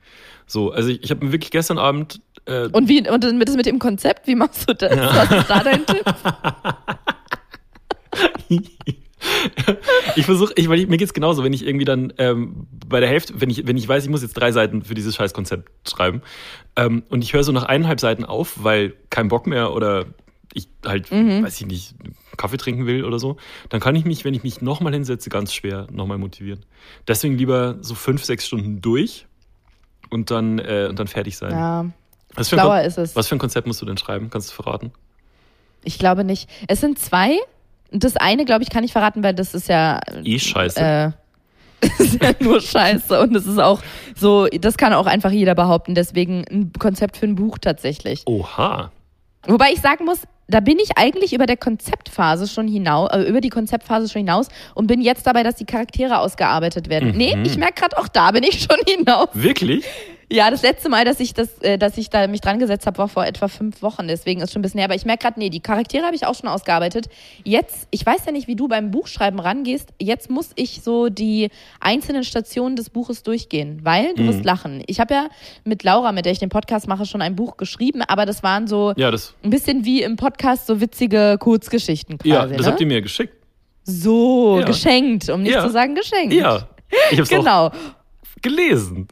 So, 0.45 0.71
also 0.71 0.89
ich, 0.89 1.03
ich 1.03 1.11
habe 1.11 1.25
mir 1.25 1.31
wirklich 1.31 1.51
gestern 1.51 1.77
Abend 1.77 2.21
äh, 2.45 2.67
Und 2.71 2.89
wie, 2.89 3.07
und 3.09 3.23
dann 3.23 3.37
mit, 3.37 3.47
das 3.47 3.55
mit 3.55 3.65
dem 3.65 3.79
Konzept, 3.79 4.27
wie 4.27 4.35
machst 4.35 4.69
du 4.69 4.75
das? 4.75 4.97
Was 4.97 5.31
ist 5.31 5.49
da 5.49 5.63
dein 5.63 5.85
Tipp? 5.85 6.03
ich 10.15 10.25
versuche, 10.25 10.53
ich, 10.55 10.67
weil 10.69 10.79
ich, 10.79 10.87
mir 10.87 10.97
geht's 10.97 11.13
genauso, 11.13 11.43
wenn 11.43 11.53
ich 11.53 11.65
irgendwie 11.65 11.85
dann 11.85 12.13
ähm, 12.17 12.67
bei 12.87 12.99
der 12.99 13.09
Hälfte, 13.09 13.39
wenn 13.39 13.49
ich, 13.49 13.65
wenn 13.65 13.77
ich 13.77 13.87
weiß, 13.87 14.03
ich 14.03 14.09
muss 14.09 14.21
jetzt 14.21 14.33
drei 14.33 14.51
Seiten 14.51 14.83
für 14.83 14.93
dieses 14.93 15.15
scheiß 15.15 15.33
Konzept 15.33 15.89
schreiben 15.89 16.21
ähm, 16.75 17.03
und 17.09 17.23
ich 17.23 17.33
höre 17.33 17.43
so 17.43 17.51
nach 17.51 17.63
eineinhalb 17.63 17.99
Seiten 17.99 18.25
auf, 18.25 18.63
weil 18.63 18.93
kein 19.09 19.29
Bock 19.29 19.47
mehr 19.47 19.73
oder 19.73 20.05
ich 20.53 20.67
halt, 20.85 21.11
weiß 21.11 21.61
ich 21.61 21.67
nicht, 21.67 21.95
Kaffee 22.37 22.57
trinken 22.57 22.85
will 22.85 23.03
oder 23.05 23.19
so, 23.19 23.37
dann 23.69 23.79
kann 23.79 23.95
ich 23.95 24.05
mich, 24.05 24.23
wenn 24.25 24.33
ich 24.33 24.43
mich 24.43 24.61
nochmal 24.61 24.93
hinsetze, 24.93 25.29
ganz 25.29 25.53
schwer 25.53 25.87
nochmal 25.91 26.17
motivieren. 26.17 26.65
Deswegen 27.07 27.37
lieber 27.37 27.77
so 27.81 27.95
fünf, 27.95 28.23
sechs 28.23 28.47
Stunden 28.47 28.81
durch 28.81 29.25
und 30.09 30.31
dann, 30.31 30.59
äh, 30.59 30.87
und 30.89 30.99
dann 30.99 31.07
fertig 31.07 31.37
sein. 31.37 31.51
Ja, 31.51 31.85
was, 32.35 32.49
für 32.49 32.57
Kon- 32.57 32.77
ist 32.79 32.97
es. 32.97 33.15
was 33.15 33.27
für 33.27 33.35
ein 33.35 33.39
Konzept 33.39 33.67
musst 33.67 33.81
du 33.81 33.85
denn 33.85 33.97
schreiben? 33.97 34.29
Kannst 34.29 34.51
du 34.51 34.55
verraten? 34.55 34.91
ich 35.85 35.99
glaube 35.99 36.23
nicht. 36.23 36.49
Es 36.67 36.79
sind 36.79 36.97
zwei. 36.97 37.37
Das 37.91 38.15
eine, 38.15 38.45
glaube 38.45 38.63
ich, 38.63 38.69
kann 38.69 38.83
ich 38.85 38.93
verraten, 38.93 39.21
weil 39.21 39.33
das 39.33 39.53
ist 39.53 39.67
ja 39.67 39.99
Eh 40.23 40.39
scheiße. 40.39 40.79
Äh, 40.79 41.11
das 41.81 41.99
ist 41.99 42.23
ja 42.23 42.31
nur 42.39 42.61
Scheiße 42.61 43.19
und 43.19 43.35
es 43.35 43.45
ist 43.45 43.59
auch 43.59 43.81
so, 44.15 44.47
das 44.47 44.77
kann 44.77 44.93
auch 44.93 45.05
einfach 45.05 45.31
jeder 45.31 45.53
behaupten, 45.53 45.93
deswegen 45.93 46.45
ein 46.49 46.71
Konzept 46.79 47.17
für 47.17 47.25
ein 47.25 47.35
Buch 47.35 47.57
tatsächlich. 47.57 48.23
Oha. 48.25 48.91
Wobei 49.45 49.71
ich 49.73 49.81
sagen 49.81 50.05
muss, 50.05 50.21
da 50.47 50.59
bin 50.59 50.77
ich 50.79 50.97
eigentlich 50.97 51.33
über 51.33 51.45
der 51.45 51.57
Konzeptphase 51.57 52.47
schon 52.47 52.67
hinaus, 52.67 53.09
äh, 53.11 53.21
über 53.21 53.41
die 53.41 53.49
Konzeptphase 53.49 54.09
schon 54.09 54.19
hinaus 54.21 54.47
und 54.75 54.87
bin 54.87 55.01
jetzt 55.01 55.25
dabei, 55.25 55.43
dass 55.43 55.55
die 55.55 55.65
Charaktere 55.65 56.19
ausgearbeitet 56.19 56.89
werden. 56.89 57.11
Mhm. 57.11 57.17
Nee, 57.17 57.37
ich 57.43 57.57
merke 57.57 57.81
gerade 57.81 57.97
auch 57.97 58.07
da 58.07 58.31
bin 58.31 58.43
ich 58.43 58.61
schon 58.63 58.77
hinaus. 58.87 59.29
Wirklich? 59.33 59.85
Ja, 60.33 60.49
das 60.49 60.63
letzte 60.63 60.89
Mal, 60.89 61.05
dass 61.05 61.19
ich 61.19 61.33
das, 61.33 61.59
äh, 61.61 61.77
dass 61.77 61.97
ich 61.97 62.09
da 62.09 62.25
mich 62.27 62.41
dran 62.41 62.57
gesetzt 62.57 62.87
habe, 62.87 62.97
war 62.97 63.07
vor 63.07 63.23
etwa 63.25 63.47
fünf 63.47 63.81
Wochen. 63.83 64.07
Deswegen 64.07 64.41
ist 64.41 64.51
schon 64.51 64.59
ein 64.59 64.63
bisschen 64.63 64.79
her. 64.79 64.85
Aber 64.85 64.95
ich 64.95 65.05
merke 65.05 65.21
gerade, 65.23 65.39
nee, 65.39 65.49
die 65.49 65.59
Charaktere 65.59 66.05
habe 66.05 66.15
ich 66.15 66.25
auch 66.25 66.33
schon 66.33 66.49
ausgearbeitet. 66.49 67.07
Jetzt, 67.43 67.87
ich 67.91 68.03
weiß 68.03 68.25
ja 68.25 68.31
nicht, 68.31 68.47
wie 68.47 68.55
du 68.55 68.67
beim 68.67 68.89
Buchschreiben 68.89 69.39
rangehst. 69.39 69.89
Jetzt 70.01 70.29
muss 70.31 70.49
ich 70.55 70.81
so 70.81 71.09
die 71.09 71.49
einzelnen 71.79 72.23
Stationen 72.23 72.75
des 72.75 72.89
Buches 72.89 73.21
durchgehen, 73.21 73.81
weil 73.83 74.15
du 74.15 74.25
wirst 74.25 74.43
lachen. 74.43 74.83
Ich 74.87 74.99
habe 74.99 75.13
ja 75.13 75.27
mit 75.65 75.83
Laura, 75.83 76.11
mit 76.11 76.25
der 76.25 76.31
ich 76.31 76.39
den 76.39 76.49
Podcast 76.49 76.87
mache, 76.87 77.05
schon 77.05 77.21
ein 77.21 77.35
Buch 77.35 77.57
geschrieben, 77.57 78.01
aber 78.01 78.25
das 78.25 78.41
waren 78.41 78.65
so 78.67 78.93
Ja, 78.97 79.11
das, 79.11 79.35
ein 79.43 79.51
bisschen 79.51 79.85
wie 79.85 80.01
im 80.01 80.15
Podcast 80.15 80.65
so 80.65 80.81
witzige 80.81 81.37
Kurzgeschichten 81.39 82.17
quasi. 82.17 82.29
ja, 82.29 82.47
das 82.47 82.61
ne? 82.61 82.65
habt 82.71 82.81
ihr 82.81 82.87
mir 82.87 83.01
geschickt. 83.03 83.35
so 83.83 84.59
Ja. 84.59 84.65
geschenkt, 84.65 85.29
um 85.29 85.43
nicht 85.43 85.53
Ja. 85.53 85.63
zu 85.63 85.69
sagen 85.71 85.93
geschenkt. 85.93 86.33
Ja. 86.33 86.67
Ich 87.11 87.19
hab's 87.19 87.31
auch 87.31 87.37
Genau. 87.37 87.71
gelesen. 88.41 89.07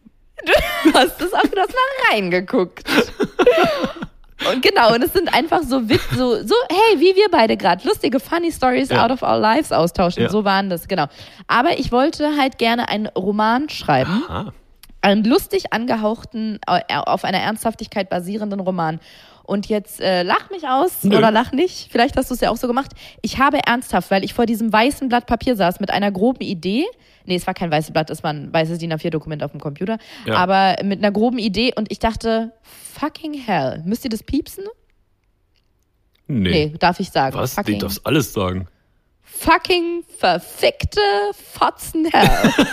Du 0.83 0.93
hast 0.93 1.21
es 1.21 1.33
auch, 1.33 1.41
du 1.41 1.59
hast 1.59 1.73
mal 1.73 2.11
reingeguckt. 2.11 2.83
Und 4.51 4.63
genau, 4.63 4.93
und 4.95 5.03
es 5.03 5.13
sind 5.13 5.31
einfach 5.33 5.61
so 5.61 5.87
Witz, 5.87 6.01
so, 6.17 6.35
so, 6.43 6.55
hey, 6.69 6.99
wie 6.99 7.15
wir 7.15 7.27
beide 7.29 7.55
gerade, 7.57 7.87
lustige 7.87 8.19
Funny 8.19 8.51
Stories 8.51 8.89
Ja. 8.89 9.05
out 9.05 9.11
of 9.11 9.21
our 9.21 9.37
lives 9.37 9.71
austauschen. 9.71 10.23
Ja. 10.23 10.29
So 10.29 10.43
waren 10.43 10.69
das, 10.69 10.87
genau. 10.87 11.05
Aber 11.47 11.77
ich 11.77 11.91
wollte 11.91 12.35
halt 12.37 12.57
gerne 12.57 12.89
einen 12.89 13.05
Roman 13.07 13.69
schreiben, 13.69 14.23
Aha. 14.27 14.51
einen 15.01 15.23
lustig 15.25 15.71
angehauchten, 15.73 16.59
äh, 16.67 16.81
auf 16.95 17.23
einer 17.23 17.37
Ernsthaftigkeit 17.39 18.09
basierenden 18.09 18.59
Roman. 18.61 18.99
Und 19.43 19.67
jetzt 19.67 19.99
äh, 19.99 20.23
lach 20.23 20.49
mich 20.49 20.67
aus 20.67 21.03
Nö. 21.03 21.17
oder 21.17 21.31
lach 21.31 21.51
nicht. 21.51 21.89
Vielleicht 21.91 22.15
hast 22.17 22.29
du 22.29 22.35
es 22.35 22.41
ja 22.41 22.49
auch 22.51 22.57
so 22.57 22.67
gemacht. 22.67 22.91
Ich 23.21 23.37
habe 23.37 23.59
ernsthaft, 23.65 24.11
weil 24.11 24.23
ich 24.23 24.33
vor 24.33 24.45
diesem 24.45 24.71
weißen 24.71 25.09
Blatt 25.09 25.25
Papier 25.25 25.55
saß 25.55 25.79
mit 25.79 25.91
einer 25.91 26.11
groben 26.11 26.41
Idee. 26.41 26.85
Nee, 27.25 27.35
es 27.35 27.45
war 27.47 27.53
kein 27.53 27.69
weißes 27.71 27.91
Blatt, 27.91 28.09
es 28.09 28.23
war 28.23 28.31
ein 28.33 28.51
weißes 28.51 28.79
DIN 28.79 28.93
A4-Dokument 28.93 29.43
auf 29.43 29.51
dem 29.51 29.59
Computer. 29.59 29.97
Ja. 30.25 30.35
Aber 30.35 30.75
mit 30.83 30.99
einer 30.99 31.11
groben 31.11 31.37
Idee 31.37 31.73
und 31.75 31.91
ich 31.91 31.99
dachte, 31.99 32.51
fucking 32.63 33.33
hell. 33.33 33.81
Müsst 33.85 34.03
ihr 34.03 34.09
das 34.09 34.23
piepsen? 34.23 34.63
Nee. 36.27 36.49
Nee, 36.49 36.73
darf 36.79 36.99
ich 36.99 37.11
sagen. 37.11 37.35
Was? 37.35 37.53
Fucking, 37.53 37.79
darfst 37.79 38.05
alles 38.05 38.33
sagen. 38.33 38.67
fucking 39.23 40.03
verfickte 40.17 41.01
Fotzen 41.33 42.05
hell, 42.05 42.53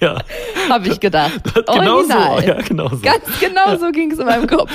Ja. 0.00 0.18
habe 0.68 0.88
ich 0.88 1.00
gedacht. 1.00 1.40
genau 1.54 2.02
so. 2.02 2.14
Original. 2.14 2.44
Ja, 2.44 2.60
genau 2.62 2.88
so. 2.88 3.00
Ganz 3.00 3.40
genau 3.40 3.76
so 3.76 3.90
ging 3.90 4.10
es 4.10 4.18
in 4.18 4.26
meinem 4.26 4.46
Kopf. 4.46 4.70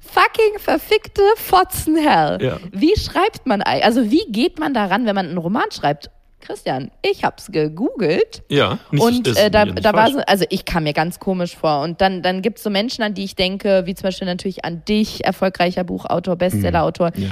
Fucking 0.00 0.58
verfickte 0.58 1.22
Fotzenhell. 1.36 2.38
Ja. 2.40 2.58
Wie 2.72 2.98
schreibt 2.98 3.46
man? 3.46 3.62
Also 3.62 4.10
wie 4.10 4.24
geht 4.30 4.58
man 4.58 4.72
daran, 4.74 5.06
wenn 5.06 5.14
man 5.14 5.26
einen 5.26 5.38
Roman 5.38 5.70
schreibt? 5.70 6.10
Christian, 6.40 6.90
ich 7.02 7.24
hab's 7.24 7.50
gegoogelt. 7.50 8.42
Ja. 8.48 8.78
Nicht, 8.90 9.02
und 9.02 9.36
äh, 9.36 9.50
da, 9.50 9.64
ja 9.64 9.72
da 9.72 9.92
war 9.92 10.10
so, 10.10 10.20
also 10.20 10.44
ich 10.48 10.64
kam 10.64 10.84
mir 10.84 10.92
ganz 10.92 11.18
komisch 11.18 11.56
vor. 11.56 11.82
Und 11.82 12.00
dann, 12.00 12.22
dann 12.22 12.42
gibt's 12.42 12.62
so 12.62 12.70
Menschen, 12.70 13.02
an 13.02 13.14
die 13.14 13.24
ich 13.24 13.34
denke, 13.34 13.82
wie 13.86 13.94
zum 13.94 14.04
Beispiel 14.04 14.26
natürlich 14.26 14.64
an 14.64 14.84
dich, 14.84 15.24
erfolgreicher 15.24 15.84
Buchautor, 15.84 16.36
Bestsellerautor. 16.36 17.10
Ja. 17.16 17.30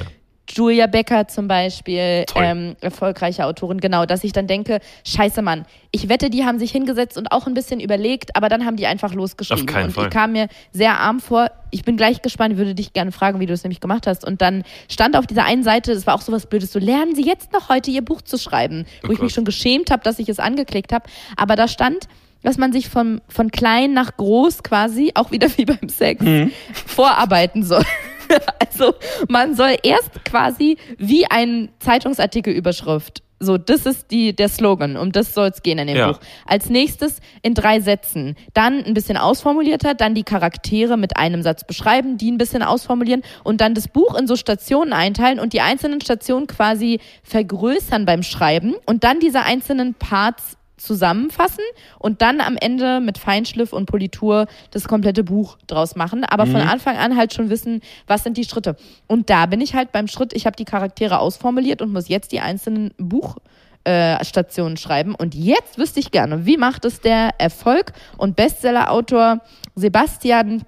Julia 0.49 0.87
Becker 0.87 1.27
zum 1.29 1.49
Beispiel, 1.49 2.25
ähm, 2.37 2.77
erfolgreiche 2.81 3.45
Autorin, 3.47 3.79
genau, 3.81 4.07
dass 4.07 4.23
ich 4.25 4.33
dann 4.33 4.47
denke, 4.47 4.79
scheiße 5.05 5.43
Mann, 5.43 5.65
ich 5.91 6.09
wette, 6.09 6.31
die 6.31 6.45
haben 6.45 6.59
sich 6.59 6.71
hingesetzt 6.73 7.19
und 7.19 7.33
auch 7.33 7.47
ein 7.47 7.55
bisschen 7.55 7.81
überlegt, 7.81 8.37
aber 8.37 8.49
dann 8.49 8.65
haben 8.65 8.77
die 8.77 8.87
einfach 8.87 9.13
losgeschrieben. 9.13 9.69
Auf 9.69 9.75
keinen 9.75 9.87
und 9.87 9.93
Fall. 9.93 10.05
ich 10.05 10.11
kam 10.11 10.33
mir 10.33 10.49
sehr 10.73 10.99
arm 11.01 11.21
vor. 11.21 11.51
Ich 11.71 11.85
bin 11.85 11.97
gleich 11.97 12.23
gespannt, 12.23 12.57
würde 12.57 12.75
dich 12.75 12.93
gerne 12.93 13.13
fragen, 13.13 13.41
wie 13.41 13.47
du 13.47 13.53
es 13.55 13.65
nämlich 13.65 13.81
gemacht 13.81 14.07
hast. 14.07 14.25
Und 14.25 14.41
dann 14.41 14.63
stand 14.91 15.17
auf 15.17 15.27
dieser 15.27 15.45
einen 15.45 15.63
Seite, 15.65 15.95
das 15.95 16.07
war 16.07 16.15
auch 16.15 16.21
sowas 16.23 16.47
Blödes, 16.47 16.73
so 16.73 16.79
lernen 16.79 17.15
Sie 17.15 17.27
jetzt 17.27 17.53
noch 17.53 17.69
heute 17.69 17.91
Ihr 17.91 18.03
Buch 18.03 18.23
zu 18.23 18.39
schreiben, 18.39 18.87
wo 19.03 19.09
Oh 19.09 19.13
ich 19.13 19.21
mich 19.21 19.35
schon 19.35 19.45
geschämt 19.45 19.91
habe, 19.91 20.03
dass 20.03 20.19
ich 20.19 20.29
es 20.29 20.39
angeklickt 20.39 20.93
habe. 20.93 21.07
Aber 21.37 21.57
da 21.57 21.67
stand, 21.67 22.07
dass 22.43 22.57
man 22.59 22.73
sich 22.73 22.89
von, 22.89 23.21
von 23.29 23.51
klein 23.51 23.93
nach 23.95 24.17
groß 24.17 24.63
quasi, 24.63 25.11
auch 25.15 25.33
wieder 25.33 25.49
wie 25.59 25.65
beim 25.65 25.89
Sex, 25.89 26.23
Mhm. 26.25 26.53
vorarbeiten 26.87 27.65
soll. 27.65 27.85
Also 28.59 28.95
man 29.29 29.55
soll 29.55 29.77
erst 29.83 30.25
quasi 30.25 30.77
wie 30.99 31.27
ein 31.31 31.71
Zeitungsartikel 31.79 32.53
Überschrift. 32.53 33.23
So, 33.39 33.59
das 33.59 33.85
ist 33.85 34.11
die, 34.11 34.35
der 34.35 34.49
Slogan, 34.49 34.97
um 34.97 35.13
das 35.13 35.35
soll 35.35 35.49
es 35.49 35.63
gehen 35.63 35.79
in 35.79 35.89
dem 35.89 35.97
Ja. 35.97 36.13
Buch. 36.13 36.21
Als 36.47 36.71
nächstes 36.71 37.21
in 37.43 37.53
drei 37.53 37.81
Sätzen. 37.81 38.35
Dann 38.55 38.83
ein 38.83 38.95
bisschen 38.95 39.19
ausformulierter, 39.19 39.95
dann 39.95 40.15
die 40.15 40.23
Charaktere 40.23 40.97
mit 40.97 41.19
einem 41.19 41.43
Satz 41.43 41.65
beschreiben, 41.65 42.17
die 42.17 42.31
ein 42.33 42.39
bisschen 42.39 42.63
ausformulieren 42.63 43.23
und 43.45 43.61
dann 43.61 43.75
das 43.75 43.89
Buch 43.89 44.19
in 44.19 44.27
so 44.27 44.37
Stationen 44.37 44.95
einteilen 44.95 45.39
und 45.39 45.53
die 45.53 45.61
einzelnen 45.61 46.01
Stationen 46.01 46.47
quasi 46.47 46.99
vergrößern 47.25 48.07
beim 48.07 48.23
Schreiben 48.23 48.75
und 48.87 49.05
dann 49.05 49.21
diese 49.21 49.43
einzelnen 49.43 49.93
Parts 49.95 50.57
zusammenfassen 50.77 51.65
und 51.99 52.23
dann 52.23 52.41
am 52.41 52.57
Ende 52.57 53.01
mit 53.01 53.19
Feinschliff 53.19 53.73
und 53.73 53.87
Politur 53.87 54.47
das 54.71 54.89
komplette 54.89 55.25
Buch 55.25 55.59
draus 55.67 55.97
machen, 55.97 56.25
aber 56.25 56.47
von 56.47 56.61
Anfang 56.61 56.97
an 56.97 57.17
halt 57.17 57.33
schon 57.35 57.51
wissen, 57.51 57.81
was 58.07 58.25
sind 58.25 58.37
die 58.37 58.45
Schritte. 58.45 58.77
Und 59.07 59.31
da 59.31 59.47
bin 59.47 59.61
ich 59.61 59.75
halt 59.75 59.93
beim 59.93 60.09
Schritt, 60.09 60.33
ich 60.35 60.47
habe 60.47 60.57
die 60.57 60.65
Charaktere 60.65 61.19
ausformuliert 61.19 61.83
und 61.83 61.93
muss 61.93 62.09
jetzt 62.09 62.33
die 62.33 62.41
einzelnen 62.41 62.93
Buchstationen 62.99 64.75
äh, 64.75 64.81
schreiben. 64.81 65.15
Und 65.15 65.35
jetzt 65.35 65.79
wüsste 65.79 66.01
ich 66.01 66.11
gerne, 66.11 66.47
wie 66.47 66.57
macht 66.57 66.85
es 66.85 67.01
der 67.01 67.35
Erfolg 67.39 67.93
und 68.19 68.37
Bestsellerautor 68.37 69.41
Sebastian 69.75 70.65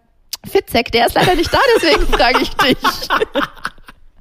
Fitzek, 0.46 0.92
der 0.92 1.06
ist 1.06 1.14
leider 1.14 1.34
nicht 1.34 1.52
da, 1.52 1.58
deswegen 1.76 2.06
frage 2.12 2.42
ich 2.42 2.50
dich. 2.50 2.78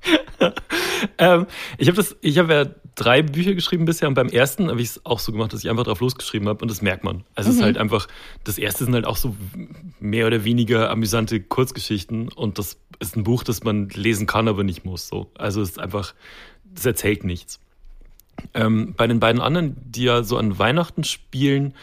ähm, 1.17 1.47
ich 1.77 1.87
habe 1.89 2.01
habe 2.37 2.53
ja 2.53 2.65
drei 2.95 3.21
Bücher 3.21 3.53
geschrieben 3.53 3.85
bisher 3.85 4.07
und 4.07 4.15
beim 4.15 4.29
ersten 4.29 4.69
habe 4.69 4.81
ich 4.81 4.89
es 4.89 5.05
auch 5.05 5.19
so 5.19 5.31
gemacht, 5.31 5.53
dass 5.53 5.63
ich 5.63 5.69
einfach 5.69 5.83
drauf 5.83 5.99
losgeschrieben 5.99 6.47
habe 6.47 6.61
und 6.61 6.69
das 6.69 6.81
merkt 6.81 7.03
man. 7.03 7.23
Also 7.35 7.49
mhm. 7.49 7.51
es 7.51 7.55
ist 7.55 7.59
mhm. 7.59 7.65
halt 7.65 7.77
einfach, 7.77 8.07
das 8.43 8.57
erste 8.57 8.85
sind 8.85 8.93
halt 8.93 9.05
auch 9.05 9.17
so 9.17 9.35
mehr 9.99 10.27
oder 10.27 10.43
weniger 10.43 10.89
amüsante 10.89 11.39
Kurzgeschichten 11.39 12.29
und 12.29 12.57
das 12.57 12.77
ist 12.99 13.15
ein 13.15 13.23
Buch, 13.23 13.43
das 13.43 13.63
man 13.63 13.89
lesen 13.89 14.25
kann, 14.25 14.47
aber 14.47 14.63
nicht 14.63 14.83
muss. 14.83 15.07
So. 15.07 15.31
Also 15.37 15.61
es 15.61 15.69
ist 15.71 15.79
einfach, 15.79 16.13
das 16.65 16.85
erzählt 16.85 17.23
nichts. 17.23 17.59
Ähm, 18.53 18.93
bei 18.97 19.07
den 19.07 19.19
beiden 19.19 19.41
anderen, 19.41 19.75
die 19.83 20.03
ja 20.03 20.23
so 20.23 20.37
an 20.37 20.57
Weihnachten 20.57 21.03
spielen, 21.03 21.73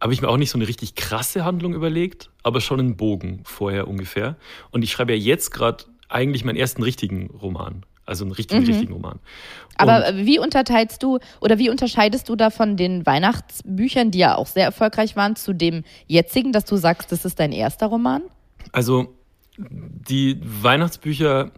habe 0.00 0.12
ich 0.12 0.20
mir 0.20 0.28
auch 0.28 0.36
nicht 0.36 0.50
so 0.50 0.58
eine 0.58 0.68
richtig 0.68 0.94
krasse 0.94 1.44
Handlung 1.44 1.74
überlegt, 1.74 2.30
aber 2.42 2.60
schon 2.60 2.80
einen 2.80 2.96
Bogen 2.96 3.40
vorher 3.44 3.88
ungefähr. 3.88 4.36
Und 4.70 4.82
ich 4.82 4.92
schreibe 4.92 5.14
ja 5.14 5.18
jetzt 5.18 5.50
gerade 5.50 5.84
eigentlich 6.08 6.44
meinen 6.44 6.56
ersten 6.56 6.82
richtigen 6.82 7.30
Roman. 7.30 7.84
Also 8.06 8.24
einen 8.24 8.32
richtigen, 8.32 8.62
mhm. 8.62 8.68
richtigen 8.68 8.92
Roman. 8.92 9.18
Und 9.78 9.88
Aber 9.88 10.16
wie 10.16 10.38
unterteilst 10.38 11.02
du 11.02 11.18
oder 11.40 11.58
wie 11.58 11.70
unterscheidest 11.70 12.28
du 12.28 12.36
da 12.36 12.50
von 12.50 12.76
den 12.76 13.04
Weihnachtsbüchern, 13.04 14.12
die 14.12 14.18
ja 14.18 14.36
auch 14.36 14.46
sehr 14.46 14.64
erfolgreich 14.64 15.16
waren, 15.16 15.34
zu 15.34 15.52
dem 15.52 15.82
jetzigen, 16.06 16.52
dass 16.52 16.64
du 16.64 16.76
sagst, 16.76 17.10
das 17.10 17.24
ist 17.24 17.40
dein 17.40 17.50
erster 17.50 17.86
Roman? 17.86 18.22
Also 18.70 19.16
die 19.58 20.38
Weihnachtsbücher, 20.40 21.50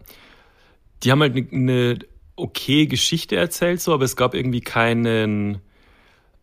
die 1.03 1.11
haben 1.11 1.21
halt 1.21 1.35
eine, 1.35 1.47
eine 1.51 1.99
okay 2.35 2.87
Geschichte 2.87 3.35
erzählt, 3.35 3.81
so, 3.81 3.93
aber 3.93 4.05
es 4.05 4.15
gab 4.15 4.33
irgendwie 4.33 4.61
keinen, 4.61 5.59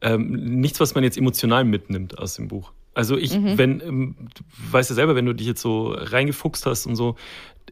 ähm, 0.00 0.60
nichts, 0.60 0.78
was 0.78 0.94
man 0.94 1.02
jetzt 1.02 1.16
emotional 1.16 1.64
mitnimmt 1.64 2.18
aus 2.18 2.34
dem 2.34 2.48
Buch. 2.48 2.72
Also 2.94 3.16
ich, 3.18 3.38
mhm. 3.38 3.58
wenn, 3.58 3.80
ähm, 3.80 4.16
du 4.34 4.72
weißt 4.72 4.90
ja 4.90 4.94
selber, 4.94 5.14
wenn 5.16 5.26
du 5.26 5.34
dich 5.34 5.46
jetzt 5.46 5.60
so 5.60 5.88
reingefuchst 5.88 6.64
hast 6.64 6.86
und 6.86 6.96
so, 6.96 7.16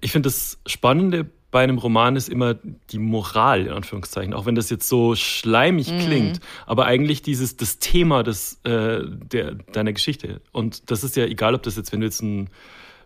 ich 0.01 0.13
finde 0.13 0.29
das 0.29 0.59
Spannende 0.67 1.31
bei 1.55 1.63
einem 1.63 1.79
Roman 1.79 2.17
ist 2.17 2.29
immer 2.29 2.55
die 2.55 2.99
Moral, 2.99 3.67
in 3.67 3.73
Anführungszeichen, 3.73 4.35
auch 4.35 4.45
wenn 4.45 4.57
das 4.57 4.71
jetzt 4.71 4.89
so 4.89 5.15
schleimig 5.15 5.89
mhm. 5.89 5.99
klingt, 6.01 6.41
aber 6.67 6.87
eigentlich 6.87 7.23
dieses, 7.23 7.57
das 7.57 7.79
Thema 7.79 8.25
des, 8.25 8.59
äh, 8.65 9.03
der, 9.05 9.55
deiner 9.55 9.93
Geschichte. 9.93 10.41
Und 10.51 10.91
das 10.91 11.05
ist 11.05 11.15
ja 11.15 11.27
egal, 11.27 11.55
ob 11.55 11.63
das 11.63 11.77
jetzt, 11.77 11.93
wenn 11.93 12.01
du 12.01 12.07
jetzt 12.07 12.23
ein, 12.23 12.51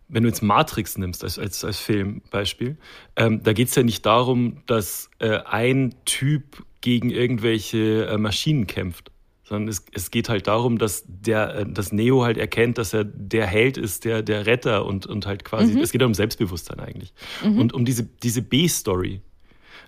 wenn 0.09 0.23
du 0.23 0.31
jetzt 0.31 0.41
Matrix 0.41 0.97
nimmst 0.97 1.25
als, 1.25 1.39
als, 1.39 1.63
als 1.63 1.79
Filmbeispiel, 1.79 2.79
ähm, 3.17 3.43
da 3.43 3.53
geht 3.53 3.69
es 3.69 3.75
ja 3.75 3.83
nicht 3.83 4.07
darum, 4.07 4.63
dass 4.65 5.11
äh, 5.19 5.41
ein 5.45 5.95
Typ 6.07 6.65
gegen 6.81 7.11
irgendwelche 7.11 8.07
äh, 8.07 8.17
Maschinen 8.17 8.67
kämpft, 8.67 9.11
sondern 9.49 9.69
es, 9.69 9.85
es 9.93 10.11
geht 10.11 10.29
halt 10.29 10.47
darum, 10.47 10.79
dass 10.79 11.05
der, 11.07 11.55
äh, 11.55 11.67
dass 11.67 11.91
Neo 11.91 12.23
halt 12.23 12.37
erkennt, 12.37 12.77
dass 12.77 12.93
er 12.93 13.05
der 13.05 13.47
Held 13.47 13.79
ist, 13.79 14.05
der, 14.05 14.23
der 14.23 14.47
Retter 14.47 14.85
und, 14.85 15.07
und 15.07 15.27
halt 15.27 15.45
quasi, 15.45 15.73
mhm. 15.73 15.81
es 15.81 15.91
geht 15.91 16.03
um 16.03 16.15
Selbstbewusstsein 16.15 16.81
eigentlich. 16.81 17.15
Mhm. 17.43 17.59
Und 17.59 17.73
um 17.73 17.85
diese, 17.85 18.05
diese 18.05 18.43
B-Story. 18.43 19.23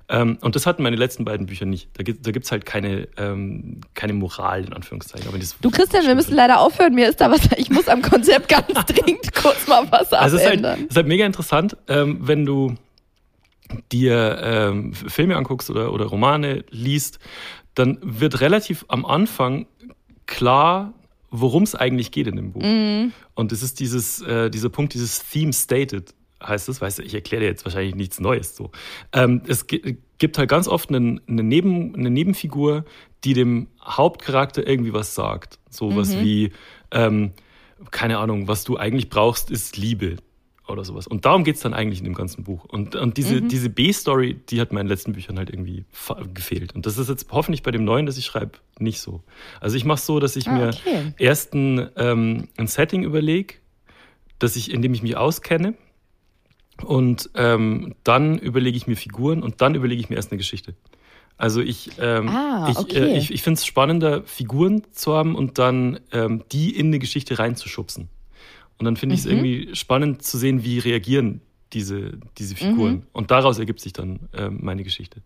Ähm, 0.09 0.39
und 0.41 0.57
das 0.57 0.67
hatten 0.67 0.83
meine 0.83 0.97
letzten 0.97 1.25
beiden 1.25 1.47
Bücher 1.47 1.67
nicht. 1.67 1.91
Da 1.93 2.03
gibt 2.03 2.27
es 2.27 2.51
halt 2.51 2.65
keine, 2.65 3.07
ähm, 3.17 3.83
keine 3.95 4.15
Moral, 4.15 4.65
in 4.65 4.73
Anführungszeichen. 4.73 5.29
Aber 5.29 5.39
du 5.39 5.71
Christian, 5.71 6.07
wir 6.07 6.15
müssen 6.15 6.35
leider 6.35 6.61
aufhören. 6.61 6.95
Mir 6.95 7.09
ist 7.09 7.21
da 7.21 7.31
was, 7.31 7.41
ich 7.57 7.71
muss 7.71 7.87
am 7.87 8.03
Konzept 8.03 8.49
ganz 8.49 8.67
dringend 8.87 9.33
kurz 9.35 9.69
mal 9.69 9.87
was 9.91 10.13
also 10.13 10.39
abändern. 10.39 10.47
Es 10.47 10.51
ist 10.57 10.65
halt, 10.65 10.91
ist 10.91 10.97
halt 10.97 11.07
mega 11.07 11.27
interessant, 11.27 11.77
ähm, 11.87 12.19
wenn 12.23 12.45
du 12.45 12.75
dir 13.93 14.41
ähm, 14.43 14.95
Filme 14.95 15.37
anguckst 15.37 15.71
oder, 15.71 15.93
oder 15.93 16.07
Romane 16.07 16.65
liest, 16.71 17.19
dann 17.81 17.99
wird 18.03 18.41
relativ 18.41 18.85
am 18.89 19.05
Anfang 19.05 19.67
klar, 20.27 20.93
worum 21.31 21.63
es 21.63 21.75
eigentlich 21.75 22.11
geht 22.11 22.27
in 22.27 22.37
dem 22.37 22.53
Buch. 22.53 22.63
Mhm. 22.63 23.13
Und 23.35 23.53
es 23.53 23.63
ist 23.63 23.81
dieses, 23.81 24.21
äh, 24.21 24.51
dieser 24.51 24.69
Punkt, 24.69 24.95
dieses 24.95 25.29
Theme 25.29 25.53
Stated 25.53 26.15
heißt 26.43 26.69
es, 26.69 26.81
weißt 26.81 26.99
du, 26.99 27.03
ich 27.03 27.15
erkläre 27.15 27.43
dir 27.43 27.49
jetzt 27.49 27.65
wahrscheinlich 27.65 27.95
nichts 27.95 28.21
Neues 28.21 28.57
so. 28.57 28.71
Ähm, 29.13 29.43
es 29.47 29.67
gibt 29.67 30.39
halt 30.39 30.49
ganz 30.49 30.69
oft 30.69 30.89
eine, 30.89 31.21
eine, 31.27 31.43
Neben, 31.43 31.95
eine 31.95 32.11
Nebenfigur, 32.11 32.85
die 33.25 33.35
dem 33.35 33.69
Hauptcharakter 33.83 34.67
irgendwie 34.67 34.93
was 34.93 35.15
sagt. 35.15 35.59
So 35.69 35.95
was 35.97 36.15
mhm. 36.15 36.21
wie, 36.21 36.53
ähm, 36.91 37.33
keine 37.91 38.19
Ahnung, 38.19 38.49
was 38.49 38.65
du 38.65 38.77
eigentlich 38.77 39.11
brauchst, 39.11 39.51
ist 39.51 39.77
Liebe 39.77 40.17
oder 40.71 40.85
sowas. 40.85 41.07
Und 41.07 41.25
darum 41.25 41.45
geht 41.45 41.57
es 41.57 41.63
dann 41.63 41.75
eigentlich 41.75 41.99
in 41.99 42.05
dem 42.05 42.15
ganzen 42.15 42.45
Buch. 42.45 42.65
Und, 42.65 42.97
und 42.97 43.17
diese, 43.17 43.41
mhm. 43.41 43.49
diese 43.49 43.71
B-Story, 43.71 44.35
die 44.49 44.61
hat 44.61 44.73
meinen 44.73 44.89
letzten 44.89 45.13
Büchern 45.13 45.39
halt 45.39 45.51
irgendwie 45.51 45.85
gefehlt. 46.35 46.75
Und 46.75 46.87
das 46.87 46.99
ist 46.99 47.09
jetzt 47.09 47.27
hoffentlich 47.31 47.63
bei 47.63 47.71
dem 47.71 47.85
neuen, 47.85 48.07
das 48.07 48.17
ich 48.17 48.25
schreibe, 48.25 48.53
nicht 48.79 49.01
so. 49.01 49.23
Also 49.61 49.77
ich 49.77 49.85
mache 49.85 50.01
so, 50.01 50.21
dass 50.21 50.37
ich 50.37 50.49
ah, 50.49 50.53
mir 50.53 50.69
okay. 50.69 51.13
erst 51.19 51.55
ein, 51.55 51.89
ähm, 51.97 52.49
ein 52.57 52.67
Setting 52.67 53.03
überlege, 53.03 53.55
dass 54.39 54.57
ich, 54.57 54.73
in 54.73 54.83
dem 54.83 54.95
ich 54.95 55.03
mich 55.03 55.17
auskenne. 55.17 55.75
Und 56.83 57.31
ähm, 57.35 57.95
dann 58.05 58.39
überlege 58.39 58.77
ich 58.77 58.87
mir 58.87 58.97
Figuren 58.97 59.43
und 59.43 59.61
dann 59.61 59.75
überlege 59.75 60.01
ich 60.01 60.09
mir 60.09 60.17
erst 60.17 60.33
eine 60.33 60.39
Geschichte. 60.39 60.75
Also 61.37 61.63
ich, 61.63 61.93
ähm, 61.99 62.29
ah, 62.29 62.71
okay. 62.77 62.87
ich, 62.89 62.97
äh, 62.97 63.19
ich, 63.19 63.31
ich 63.31 63.43
finde 63.43 63.59
es 63.59 63.67
spannender, 63.67 64.23
Figuren 64.25 64.83
zu 64.93 65.15
haben 65.15 65.35
und 65.35 65.59
dann 65.59 66.01
ähm, 66.13 66.45
die 66.53 66.77
in 66.77 66.89
eine 66.89 66.99
Geschichte 66.99 67.39
reinzuschubsen. 67.39 68.09
Und 68.81 68.87
dann 68.87 68.97
finde 68.97 69.15
ich 69.15 69.21
es 69.21 69.27
mhm. 69.27 69.33
irgendwie 69.33 69.77
spannend 69.77 70.23
zu 70.23 70.39
sehen, 70.39 70.65
wie 70.65 70.79
reagieren 70.79 71.43
diese, 71.75 72.19
diese 72.39 72.57
Figuren. 72.57 72.93
Mhm. 72.93 73.07
Und 73.13 73.31
daraus 73.31 73.59
ergibt 73.59 73.81
sich 73.81 73.93
dann 73.93 74.21
äh, 74.33 74.49
meine 74.49 74.85
Geschichte. 74.85 75.21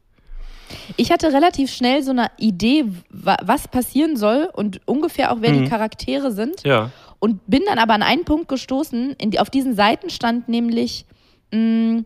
Ich 0.97 1.13
hatte 1.13 1.33
relativ 1.33 1.71
schnell 1.71 2.03
so 2.03 2.11
eine 2.11 2.33
Idee, 2.37 2.87
was 3.11 3.69
passieren 3.69 4.17
soll 4.17 4.51
und 4.53 4.81
ungefähr 4.89 5.31
auch, 5.31 5.37
wer 5.41 5.53
mhm. 5.53 5.63
die 5.63 5.71
Charaktere 5.71 6.33
sind. 6.33 6.65
Ja. 6.65 6.91
Und 7.21 7.47
bin 7.47 7.63
dann 7.67 7.79
aber 7.79 7.95
an 7.95 8.03
einen 8.03 8.25
Punkt 8.25 8.49
gestoßen, 8.49 9.15
die, 9.23 9.39
auf 9.39 9.51
diesen 9.51 9.77
Seiten 9.77 10.11
stand 10.11 10.49
nämlich, 10.49 11.07
mh, 11.53 11.59
mm, 11.59 12.05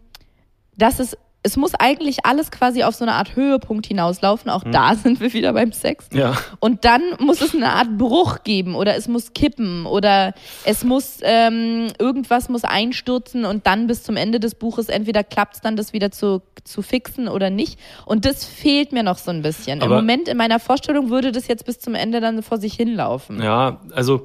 dass 0.76 1.00
es 1.00 1.16
es 1.48 1.56
muss 1.56 1.74
eigentlich 1.74 2.26
alles 2.26 2.50
quasi 2.50 2.82
auf 2.82 2.94
so 2.94 3.04
eine 3.04 3.14
Art 3.14 3.34
Höhepunkt 3.34 3.86
hinauslaufen. 3.86 4.50
Auch 4.50 4.64
hm. 4.64 4.72
da 4.72 4.94
sind 4.94 5.18
wir 5.20 5.32
wieder 5.32 5.54
beim 5.54 5.72
Sex. 5.72 6.08
Ja. 6.12 6.36
Und 6.60 6.84
dann 6.84 7.00
muss 7.20 7.40
es 7.40 7.54
eine 7.54 7.70
Art 7.70 7.96
Bruch 7.96 8.44
geben 8.44 8.74
oder 8.74 8.96
es 8.96 9.08
muss 9.08 9.32
kippen 9.32 9.86
oder 9.86 10.34
es 10.64 10.84
muss 10.84 11.20
ähm, 11.22 11.88
irgendwas 11.98 12.50
muss 12.50 12.64
einstürzen 12.64 13.46
und 13.46 13.66
dann 13.66 13.86
bis 13.86 14.02
zum 14.02 14.16
Ende 14.16 14.40
des 14.40 14.54
Buches 14.54 14.90
entweder 14.90 15.24
klappt 15.24 15.54
es 15.54 15.60
dann, 15.62 15.74
das 15.74 15.94
wieder 15.94 16.10
zu, 16.10 16.42
zu 16.64 16.82
fixen 16.82 17.28
oder 17.28 17.48
nicht. 17.48 17.78
Und 18.04 18.26
das 18.26 18.44
fehlt 18.44 18.92
mir 18.92 19.02
noch 19.02 19.16
so 19.16 19.30
ein 19.30 19.40
bisschen. 19.40 19.80
Aber 19.80 19.98
Im 19.98 20.04
Moment 20.04 20.28
in 20.28 20.36
meiner 20.36 20.60
Vorstellung 20.60 21.08
würde 21.08 21.32
das 21.32 21.48
jetzt 21.48 21.64
bis 21.64 21.80
zum 21.80 21.94
Ende 21.94 22.20
dann 22.20 22.42
vor 22.42 22.58
sich 22.58 22.74
hinlaufen. 22.74 23.42
Ja, 23.42 23.80
also 23.92 24.24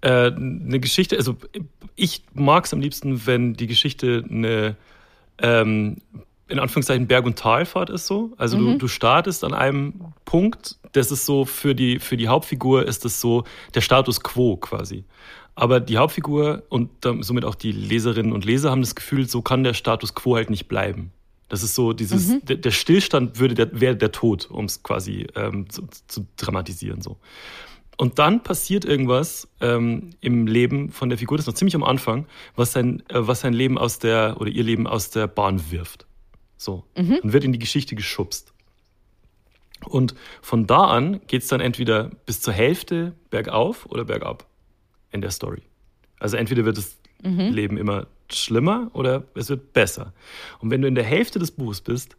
äh, 0.00 0.32
eine 0.32 0.80
Geschichte, 0.80 1.18
also 1.18 1.36
ich 1.96 2.22
mag 2.32 2.64
es 2.64 2.72
am 2.72 2.80
liebsten, 2.80 3.26
wenn 3.26 3.52
die 3.52 3.66
Geschichte 3.66 4.24
eine 4.30 4.76
ähm, 5.38 5.98
in 6.52 6.58
Anführungszeichen 6.58 7.06
Berg- 7.06 7.24
und 7.24 7.38
Talfahrt 7.38 7.88
ist 7.88 8.06
so. 8.06 8.32
Also 8.36 8.58
mhm. 8.58 8.72
du, 8.72 8.78
du 8.78 8.88
startest 8.88 9.42
an 9.42 9.54
einem 9.54 9.94
Punkt, 10.26 10.76
das 10.92 11.10
ist 11.10 11.24
so 11.24 11.46
für 11.46 11.74
die, 11.74 11.98
für 11.98 12.18
die 12.18 12.28
Hauptfigur 12.28 12.86
ist 12.86 13.04
das 13.04 13.20
so 13.20 13.44
der 13.74 13.80
Status 13.80 14.22
quo 14.22 14.56
quasi. 14.58 15.04
Aber 15.54 15.80
die 15.80 15.96
Hauptfigur 15.96 16.62
und 16.68 16.90
somit 17.20 17.44
auch 17.44 17.54
die 17.54 17.72
Leserinnen 17.72 18.32
und 18.32 18.44
Leser 18.44 18.70
haben 18.70 18.82
das 18.82 18.94
Gefühl, 18.94 19.28
so 19.28 19.42
kann 19.42 19.64
der 19.64 19.74
Status 19.74 20.14
quo 20.14 20.36
halt 20.36 20.50
nicht 20.50 20.68
bleiben. 20.68 21.10
Das 21.48 21.62
ist 21.62 21.74
so 21.74 21.92
dieses, 21.92 22.28
mhm. 22.28 22.44
der, 22.44 22.56
der, 22.56 22.70
Stillstand 22.70 23.38
würde 23.38 23.54
der, 23.54 23.80
wäre 23.80 23.96
der 23.96 24.12
Tod, 24.12 24.50
um 24.50 24.66
es 24.66 24.82
quasi 24.82 25.26
ähm, 25.34 25.68
zu, 25.68 25.86
zu, 26.06 26.26
dramatisieren 26.36 27.02
so. 27.02 27.18
Und 27.98 28.18
dann 28.18 28.42
passiert 28.42 28.86
irgendwas 28.86 29.48
ähm, 29.60 30.10
im 30.20 30.46
Leben 30.46 30.90
von 30.90 31.10
der 31.10 31.18
Figur, 31.18 31.36
das 31.36 31.44
ist 31.44 31.48
noch 31.48 31.58
ziemlich 31.58 31.76
am 31.76 31.84
Anfang, 31.84 32.26
was 32.56 32.72
sein, 32.72 33.02
äh, 33.08 33.18
was 33.18 33.40
sein 33.40 33.52
Leben 33.52 33.76
aus 33.76 33.98
der 33.98 34.36
oder 34.40 34.50
ihr 34.50 34.64
Leben 34.64 34.86
aus 34.86 35.10
der 35.10 35.26
Bahn 35.26 35.70
wirft. 35.70 36.06
So. 36.62 36.84
Mhm. 36.96 37.18
Und 37.22 37.32
wird 37.32 37.44
in 37.44 37.52
die 37.52 37.58
Geschichte 37.58 37.94
geschubst. 37.94 38.52
Und 39.84 40.14
von 40.40 40.66
da 40.66 40.84
an 40.84 41.20
geht 41.26 41.42
es 41.42 41.48
dann 41.48 41.60
entweder 41.60 42.10
bis 42.26 42.40
zur 42.40 42.54
Hälfte 42.54 43.14
bergauf 43.30 43.86
oder 43.86 44.04
bergab 44.04 44.46
in 45.10 45.20
der 45.20 45.30
Story. 45.30 45.62
Also 46.20 46.36
entweder 46.36 46.64
wird 46.64 46.78
das 46.78 46.98
mhm. 47.22 47.52
Leben 47.52 47.76
immer 47.76 48.06
schlimmer 48.30 48.90
oder 48.92 49.24
es 49.34 49.48
wird 49.48 49.72
besser. 49.72 50.12
Und 50.60 50.70
wenn 50.70 50.82
du 50.82 50.88
in 50.88 50.94
der 50.94 51.04
Hälfte 51.04 51.38
des 51.38 51.50
Buches 51.50 51.80
bist, 51.80 52.16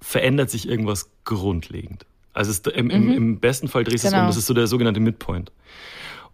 verändert 0.00 0.50
sich 0.50 0.68
irgendwas 0.68 1.10
grundlegend. 1.24 2.06
Also 2.32 2.70
im, 2.70 2.88
im, 2.88 3.06
mhm. 3.06 3.12
im, 3.12 3.40
besten 3.40 3.68
Fall 3.68 3.84
drehst 3.84 4.04
du 4.04 4.08
genau. 4.08 4.20
es 4.20 4.22
um, 4.22 4.28
das 4.28 4.36
ist 4.38 4.46
so 4.46 4.54
der 4.54 4.66
sogenannte 4.66 5.00
Midpoint. 5.00 5.52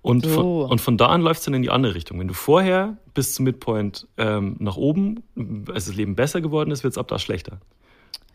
Und, 0.03 0.25
so. 0.25 0.31
von, 0.31 0.71
und 0.71 0.81
von 0.81 0.97
da 0.97 1.07
an 1.07 1.23
läuft 1.23 1.41
es 1.41 1.45
dann 1.45 1.55
in 1.55 1.63
die 1.63 1.71
andere 1.71 1.95
Richtung. 1.95 2.19
Wenn 2.21 2.29
du 2.29 2.35
vorher 2.35 2.97
bis 3.15 3.35
zum 3.35 3.45
Midpoint 3.45 4.07
ähm, 4.17 4.57
nach 4.59 4.77
oben, 4.77 5.23
als 5.73 5.87
das 5.87 5.95
Leben 5.95 6.15
besser 6.15 6.41
geworden 6.41 6.71
ist, 6.71 6.85
wird 6.85 6.93
es 6.93 6.99
ab 6.99 7.09
da 7.09 7.19
schlechter. 7.19 7.61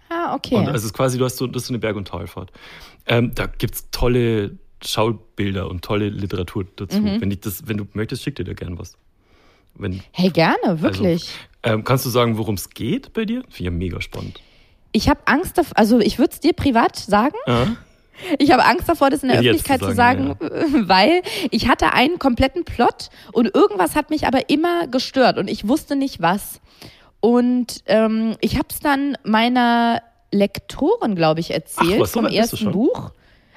Ah, 0.10 0.36
okay. 0.36 0.56
Und 0.56 0.68
also 0.68 0.78
es 0.78 0.86
ist 0.86 0.94
quasi, 0.94 1.18
du 1.18 1.26
hast 1.26 1.38
so, 1.38 1.48
das 1.48 1.64
ist 1.64 1.68
so 1.68 1.74
eine 1.74 1.80
Berg- 1.80 1.96
und 1.96 2.08
Talfahrt. 2.08 2.52
Ähm, 3.08 3.32
da 3.34 3.46
gibt 3.46 3.76
es 3.76 3.90
tolle 3.92 4.58
Schaubilder 4.84 5.70
und 5.70 5.84
tolle 5.84 6.10
Literatur 6.10 6.66
dazu. 6.76 7.00
Mhm. 7.00 7.22
Wenn, 7.22 7.32
ich 7.32 7.40
das, 7.40 7.68
wenn 7.68 7.78
du 7.78 7.88
möchtest, 7.94 8.24
schick 8.24 8.36
dir 8.36 8.44
da 8.44 8.54
gern 8.54 8.78
was. 8.78 8.98
Wenn, 9.76 10.04
hey, 10.12 10.30
gerne, 10.30 10.82
wirklich. 10.82 11.32
Also, 11.62 11.78
ähm, 11.78 11.84
kannst 11.84 12.06
du 12.06 12.10
sagen, 12.10 12.38
worum 12.38 12.56
es 12.56 12.70
geht 12.70 13.14
bei 13.14 13.26
dir? 13.26 13.42
Finde 13.44 13.56
ich 13.56 13.60
ja 13.62 13.72
mega 13.72 14.02
spannend. 14.02 14.40
Ich 14.92 15.10
habe 15.10 15.22
Angst, 15.26 15.58
davor, 15.58 15.78
also 15.78 16.00
ich 16.00 16.20
würde 16.20 16.34
es 16.34 16.40
dir 16.40 16.54
privat 16.54 16.96
sagen. 16.96 17.36
Ja. 17.48 17.76
Ich 18.40 18.52
habe 18.52 18.66
Angst 18.66 18.88
davor, 18.88 19.10
das 19.10 19.24
in 19.24 19.30
der 19.30 19.40
Öffentlichkeit 19.40 19.80
zu 19.80 19.94
sagen, 19.94 20.36
zu 20.40 20.48
sagen 20.48 20.74
ja. 20.74 20.88
weil 20.90 21.22
ich 21.52 21.68
hatte 21.68 21.94
einen 21.94 22.20
kompletten 22.20 22.66
Plot 22.66 23.10
und 23.32 23.54
irgendwas 23.54 23.96
hat 23.96 24.10
mich 24.10 24.28
aber 24.28 24.50
immer 24.50 24.88
gestört 24.88 25.38
und 25.38 25.50
ich 25.50 25.68
wusste 25.68 25.96
nicht 25.96 26.22
was. 26.22 26.62
Und 27.20 27.84
ähm, 27.86 28.36
ich 28.42 28.58
habe 28.58 28.68
es 28.70 28.80
dann 28.80 29.18
meiner 29.24 30.02
Lektorin, 30.32 31.16
glaube 31.16 31.40
ich, 31.40 31.52
erzählt 31.52 31.94
Ach, 31.96 32.00
was, 32.02 32.12
so 32.12 32.20
vom 32.20 32.30
du 32.30 32.36
ersten? 32.36 32.72
Buch. 32.72 33.12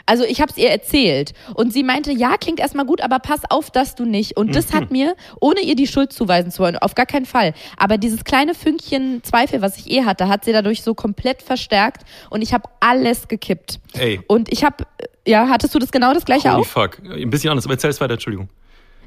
Also 0.07 0.25
ich 0.25 0.41
habe 0.41 0.51
es 0.53 0.57
ihr 0.57 0.71
erzählt 0.71 1.33
und 1.55 1.73
sie 1.73 1.83
meinte, 1.83 2.13
ja, 2.13 2.37
klingt 2.37 2.61
erstmal 2.61 2.87
gut, 2.87 3.01
aber 3.01 3.19
pass 3.19 3.41
auf, 3.51 3.71
dass 3.71 3.95
du 3.97 4.05
nicht. 4.05 4.37
Und 4.37 4.55
das 4.55 4.73
Mhm. 4.73 4.77
hat 4.77 4.91
mir, 4.93 5.17
ohne 5.41 5.61
ihr 5.61 5.75
die 5.75 5.87
Schuld 5.89 6.13
zuweisen 6.13 6.51
zu 6.53 6.61
wollen, 6.63 6.77
auf 6.79 6.95
gar 6.95 7.07
keinen 7.07 7.27
Fall. 7.27 7.55
Aber 7.77 7.99
dieses 7.99 8.25
kleine 8.25 8.55
Fünkchen 8.55 9.23
Zweifel, 9.25 9.63
was 9.63 9.77
ich 9.79 9.91
eh 9.91 10.05
hatte, 10.05 10.29
hat 10.29 10.45
sie 10.45 10.53
dadurch 10.53 10.83
so 10.83 10.95
komplett 10.95 11.43
verstärkt 11.43 12.03
und 12.31 12.41
ich 12.43 12.55
habe 12.55 12.69
alles 12.81 13.29
gekippt. 13.29 13.81
Ey, 13.95 14.21
Und 14.29 14.53
ich 14.53 14.63
habe, 14.65 14.85
ja, 15.27 15.49
hattest 15.49 15.75
du 15.75 15.79
das 15.81 15.91
genau 15.91 16.15
das 16.15 16.25
gleiche 16.25 16.51
holy 16.53 16.63
auch? 16.63 16.67
fuck. 16.67 16.99
Ein 17.05 17.29
bisschen 17.31 17.51
anders, 17.51 17.65
aber 17.65 17.75
erzähl 17.75 17.91
es 17.91 18.01
weiter, 18.01 18.15
Entschuldigung. 18.15 18.49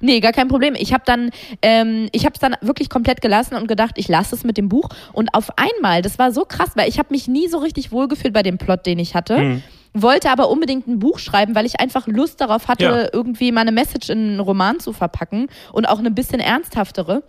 Nee, 0.01 0.21
gar 0.21 0.31
kein 0.31 0.47
Problem. 0.47 0.75
Ich 0.77 0.93
habe 0.93 1.03
dann, 1.05 1.29
ähm, 1.61 2.07
ich 2.13 2.23
habe 2.25 2.33
es 2.33 2.39
dann 2.39 2.55
wirklich 2.61 2.89
komplett 2.89 3.21
gelassen 3.21 3.55
und 3.55 3.67
gedacht, 3.67 3.95
ich 3.97 4.07
lasse 4.07 4.33
es 4.33 4.45
mit 4.45 4.57
dem 4.57 4.69
Buch. 4.69 4.87
Und 5.11 5.33
auf 5.33 5.49
einmal, 5.57 6.01
das 6.01 6.17
war 6.17 6.31
so 6.31 6.45
krass, 6.45 6.71
weil 6.75 6.87
ich 6.87 6.99
habe 6.99 7.09
mich 7.11 7.27
nie 7.27 7.47
so 7.49 7.57
richtig 7.57 7.91
wohlgefühlt 7.91 8.33
bei 8.33 8.41
dem 8.43 8.57
Plot, 8.57 8.85
den 8.85 8.97
ich 8.99 9.13
hatte. 9.15 9.37
Mhm. 9.37 9.63
Wollte 9.93 10.29
aber 10.29 10.49
unbedingt 10.49 10.87
ein 10.87 10.99
Buch 10.99 11.17
schreiben, 11.19 11.55
weil 11.55 11.65
ich 11.65 11.79
einfach 11.79 12.05
Lust 12.07 12.41
darauf 12.41 12.67
hatte, 12.67 12.83
Ja. 12.83 13.07
irgendwie 13.11 13.51
meine 13.51 13.71
Message 13.71 14.09
in 14.09 14.19
einen 14.19 14.39
Roman 14.39 14.79
zu 14.79 14.93
verpacken 14.93 15.47
und 15.73 15.87
auch 15.87 15.99
eine 15.99 16.11
bisschen 16.11 16.39
ernsthaftere. 16.39 17.23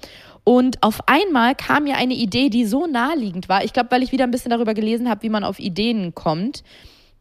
Und 0.44 0.83
auf 0.83 1.01
einmal 1.09 1.55
kam 1.55 1.85
mir 1.85 1.96
eine 1.96 2.14
Idee, 2.14 2.49
die 2.51 2.64
so 2.64 2.87
naheliegend 2.87 3.49
war. 3.49 3.64
Ich 3.64 3.73
glaube, 3.73 3.90
weil 3.90 4.03
ich 4.03 4.12
wieder 4.12 4.25
ein 4.25 4.31
bisschen 4.31 4.51
darüber 4.51 4.75
gelesen 4.75 5.09
habe, 5.09 5.23
wie 5.23 5.29
man 5.29 5.44
auf 5.44 5.59
Ideen 5.59 6.14
kommt. 6.14 6.62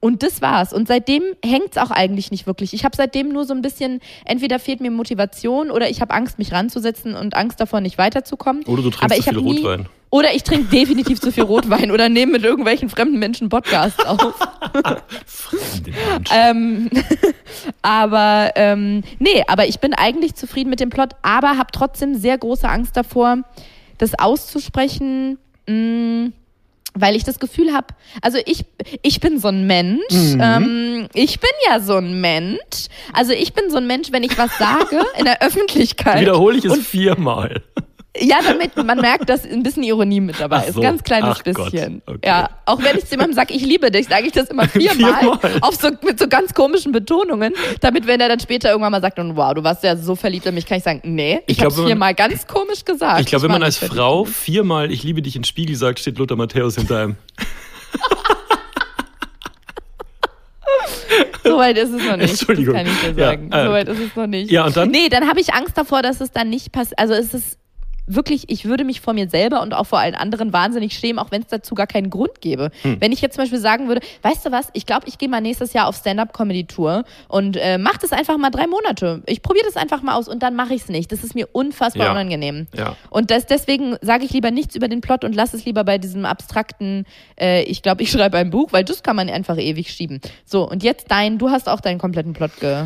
Und 0.01 0.23
das 0.23 0.41
war's. 0.41 0.71
Und 0.71 0.87
seitdem 0.87 1.21
hängt's 1.43 1.77
auch 1.77 1.91
eigentlich 1.91 2.31
nicht 2.31 2.47
wirklich. 2.47 2.73
Ich 2.73 2.85
habe 2.85 2.95
seitdem 2.95 3.29
nur 3.29 3.43
so 3.45 3.53
ein 3.53 3.61
bisschen, 3.61 3.99
entweder 4.23 4.57
fehlt 4.59 4.79
mir 4.79 4.91
Motivation 4.91 5.71
oder 5.71 5.89
ich 5.89 5.99
habe 5.99 6.13
Angst, 6.13 6.39
mich 6.39 6.53
ranzusetzen 6.53 7.15
und 7.15 7.35
Angst 7.35 7.59
davor, 7.59 7.81
nicht 7.81 7.97
weiterzukommen. 7.97 8.63
Oder 8.65 8.83
du 8.83 8.89
trinkst 8.91 9.03
Aber 9.03 9.15
zu 9.15 9.23
viel 9.23 9.41
nie- 9.41 9.57
Rotwein. 9.59 9.89
Oder 10.11 10.33
ich 10.33 10.41
trinke 10.41 10.69
definitiv 10.75 11.21
zu 11.21 11.31
viel 11.31 11.43
Rotwein 11.43 11.91
oder 11.91 12.09
nehme 12.09 12.31
mit 12.31 12.43
irgendwelchen 12.43 12.89
fremden 12.89 13.19
Menschen 13.19 13.49
Podcasts 13.49 14.03
auf. 14.05 14.33
Ähm, 16.33 16.89
aber 17.81 18.51
ähm, 18.55 19.03
nee, 19.19 19.43
aber 19.47 19.67
ich 19.67 19.79
bin 19.79 19.93
eigentlich 19.93 20.35
zufrieden 20.35 20.69
mit 20.69 20.79
dem 20.79 20.89
Plot, 20.89 21.11
aber 21.21 21.57
habe 21.57 21.69
trotzdem 21.71 22.15
sehr 22.15 22.37
große 22.37 22.67
Angst 22.67 22.95
davor, 22.97 23.39
das 23.97 24.17
auszusprechen. 24.17 25.37
Mh, 25.67 26.31
weil 26.93 27.15
ich 27.15 27.23
das 27.23 27.39
Gefühl 27.39 27.73
habe, 27.73 27.87
also 28.21 28.37
ich, 28.45 28.65
ich 29.01 29.19
bin 29.19 29.39
so 29.39 29.49
ein 29.49 29.67
Mensch, 29.67 30.01
ähm, 30.11 31.07
ich 31.13 31.39
bin 31.39 31.49
ja 31.69 31.79
so 31.79 31.95
ein 31.95 32.19
Mensch, 32.19 32.87
also 33.13 33.31
ich 33.31 33.53
bin 33.53 33.69
so 33.69 33.77
ein 33.77 33.87
Mensch, 33.87 34.11
wenn 34.11 34.23
ich 34.23 34.37
was 34.37 34.57
sage 34.57 35.01
in 35.17 35.25
der 35.25 35.41
Öffentlichkeit. 35.41 36.21
Wiederhole 36.21 36.57
ich 36.57 36.65
es 36.65 36.79
viermal. 36.79 37.61
Ja, 38.17 38.37
damit 38.45 38.75
man 38.75 38.99
merkt, 38.99 39.29
dass 39.29 39.45
ein 39.45 39.61
bisschen 39.61 39.83
Ironie 39.83 40.19
mit 40.19 40.39
dabei 40.39 40.57
Ach 40.63 40.67
ist. 40.67 40.73
so. 40.75 40.81
Ganz 40.81 41.03
kleines 41.03 41.37
Ach 41.39 41.43
bisschen. 41.43 42.01
Okay. 42.07 42.19
Ja, 42.25 42.49
auch 42.65 42.81
wenn 42.81 42.97
ich 42.97 43.05
zu 43.05 43.11
jemandem 43.11 43.35
sage, 43.35 43.53
ich 43.53 43.61
liebe 43.61 43.91
dich, 43.91 44.07
sage 44.07 44.25
ich 44.25 44.31
das 44.33 44.49
immer 44.49 44.67
viermal, 44.67 45.19
Viermal. 45.19 45.39
auf 45.61 45.75
so, 45.75 45.89
mit 46.03 46.17
so 46.17 46.27
ganz 46.27 46.53
komischen 46.53 46.91
Betonungen, 46.91 47.53
damit 47.81 48.07
wenn 48.07 48.19
er 48.19 48.29
dann 48.29 48.39
später 48.39 48.69
irgendwann 48.71 48.91
mal 48.91 49.01
sagt, 49.01 49.19
und 49.19 49.35
wow, 49.35 49.53
du 49.53 49.63
warst 49.63 49.83
ja 49.83 49.95
so 49.95 50.15
verliebt 50.15 50.45
in 50.47 50.55
mich, 50.55 50.65
kann 50.65 50.79
ich 50.79 50.83
sagen, 50.83 51.01
nee, 51.03 51.41
ich, 51.45 51.59
Ich 51.59 51.63
habe 51.63 51.73
viermal 51.73 52.15
ganz 52.15 52.47
komisch 52.47 52.83
gesagt. 52.83 53.21
Ich 53.21 53.27
glaube, 53.27 53.43
wenn 53.43 53.51
man 53.51 53.63
als 53.63 53.77
Frau 53.77 54.23
verliebt 54.23 54.37
viermal 54.39 54.91
Ich 54.91 55.03
liebe 55.03 55.21
dich 55.21 55.35
in 55.35 55.43
Spiegel 55.43 55.75
sagt, 55.75 55.99
steht 55.99 56.17
Lothar 56.17 56.35
Matthäus 56.37 56.75
hinter 56.75 56.97
einem. 57.03 57.15
in 57.35 57.45
dich. 61.43 61.51
So 61.51 61.57
weit 61.57 61.77
ist 61.77 61.91
es 61.93 62.03
noch 62.05 62.17
nicht. 62.17 62.29
Entschuldigung. 62.31 62.73
Das 62.73 62.83
kann 62.83 62.91
ich 62.93 63.01
dir 63.15 63.21
Ja, 63.21 63.27
sagen. 63.29 63.49
ähm, 63.53 63.65
so 63.67 63.71
weit 63.73 63.87
ist 63.87 63.99
es 63.99 64.15
noch 64.15 64.27
nicht. 64.27 64.51
ja, 64.51 64.65
und 64.65 64.75
dann? 64.77 64.89
Nee, 64.91 65.09
dann 65.09 65.27
habe 65.27 65.39
ich 65.39 65.53
Angst 65.53 65.77
davor, 65.77 66.01
dass 66.01 66.21
es 66.21 66.31
dann 66.31 66.49
nicht 66.49 66.71
passiert. 66.71 66.99
Also 66.99 67.13
es 67.13 67.33
ist 67.33 67.58
wirklich, 68.09 68.45
ich 68.49 68.65
würde 68.65 68.83
mich 68.83 69.01
vor 69.01 69.13
mir 69.13 69.29
selber 69.29 69.61
und 69.61 69.73
auch 69.73 69.85
vor 69.85 69.99
allen 69.99 70.15
anderen 70.15 70.51
wahnsinnig 70.51 70.93
schämen, 70.93 71.19
auch 71.19 71.31
wenn 71.31 71.41
es 71.43 71.47
dazu 71.47 71.75
gar 71.75 71.87
keinen 71.87 72.09
Grund 72.09 72.41
gäbe. 72.41 72.71
Hm. 72.81 72.97
Wenn 72.99 73.11
ich 73.11 73.21
jetzt 73.21 73.35
zum 73.35 73.43
Beispiel 73.43 73.59
sagen 73.59 73.87
würde, 73.87 74.01
weißt 74.23 74.45
du 74.45 74.51
was, 74.51 74.69
ich 74.73 74.85
glaube, 74.85 75.07
ich 75.07 75.17
gehe 75.17 75.29
mal 75.29 75.41
nächstes 75.41 75.73
Jahr 75.73 75.87
auf 75.87 75.95
Stand-Up-Comedy-Tour 75.95 77.03
und 77.27 77.55
äh, 77.57 77.77
mach 77.77 77.97
das 77.97 78.11
einfach 78.11 78.37
mal 78.37 78.49
drei 78.49 78.67
Monate. 78.67 79.21
Ich 79.27 79.41
probiere 79.41 79.65
das 79.65 79.77
einfach 79.77 80.01
mal 80.01 80.15
aus 80.15 80.27
und 80.27 80.41
dann 80.43 80.55
mache 80.55 80.73
ich 80.73 80.81
es 80.81 80.89
nicht. 80.89 81.11
Das 81.11 81.23
ist 81.23 81.35
mir 81.35 81.47
unfassbar 81.51 82.07
Ja. 82.07 82.11
unangenehm. 82.11 82.67
Ja. 82.75 82.95
Und 83.09 83.31
das, 83.31 83.45
deswegen 83.45 83.95
sage 84.01 84.25
ich 84.25 84.31
lieber 84.31 84.51
nichts 84.51 84.75
über 84.75 84.87
den 84.87 85.01
Plot 85.01 85.23
und 85.23 85.35
lass 85.35 85.53
es 85.53 85.65
lieber 85.65 85.83
bei 85.83 85.97
diesem 85.97 86.25
abstrakten, 86.25 87.05
äh, 87.39 87.63
ich 87.63 87.81
glaube, 87.83 88.01
ich 88.03 88.11
schreibe 88.11 88.37
ein 88.37 88.49
Buch, 88.49 88.71
weil 88.71 88.83
das 88.83 89.03
kann 89.03 89.15
man 89.15 89.29
einfach 89.29 89.57
ewig 89.57 89.91
schieben. 89.91 90.19
So, 90.45 90.67
und 90.67 90.83
jetzt 90.83 91.05
dein, 91.09 91.37
du 91.37 91.49
hast 91.51 91.69
auch 91.69 91.79
deinen 91.81 91.99
kompletten 91.99 92.33
Plot 92.33 92.59
ge, 92.59 92.85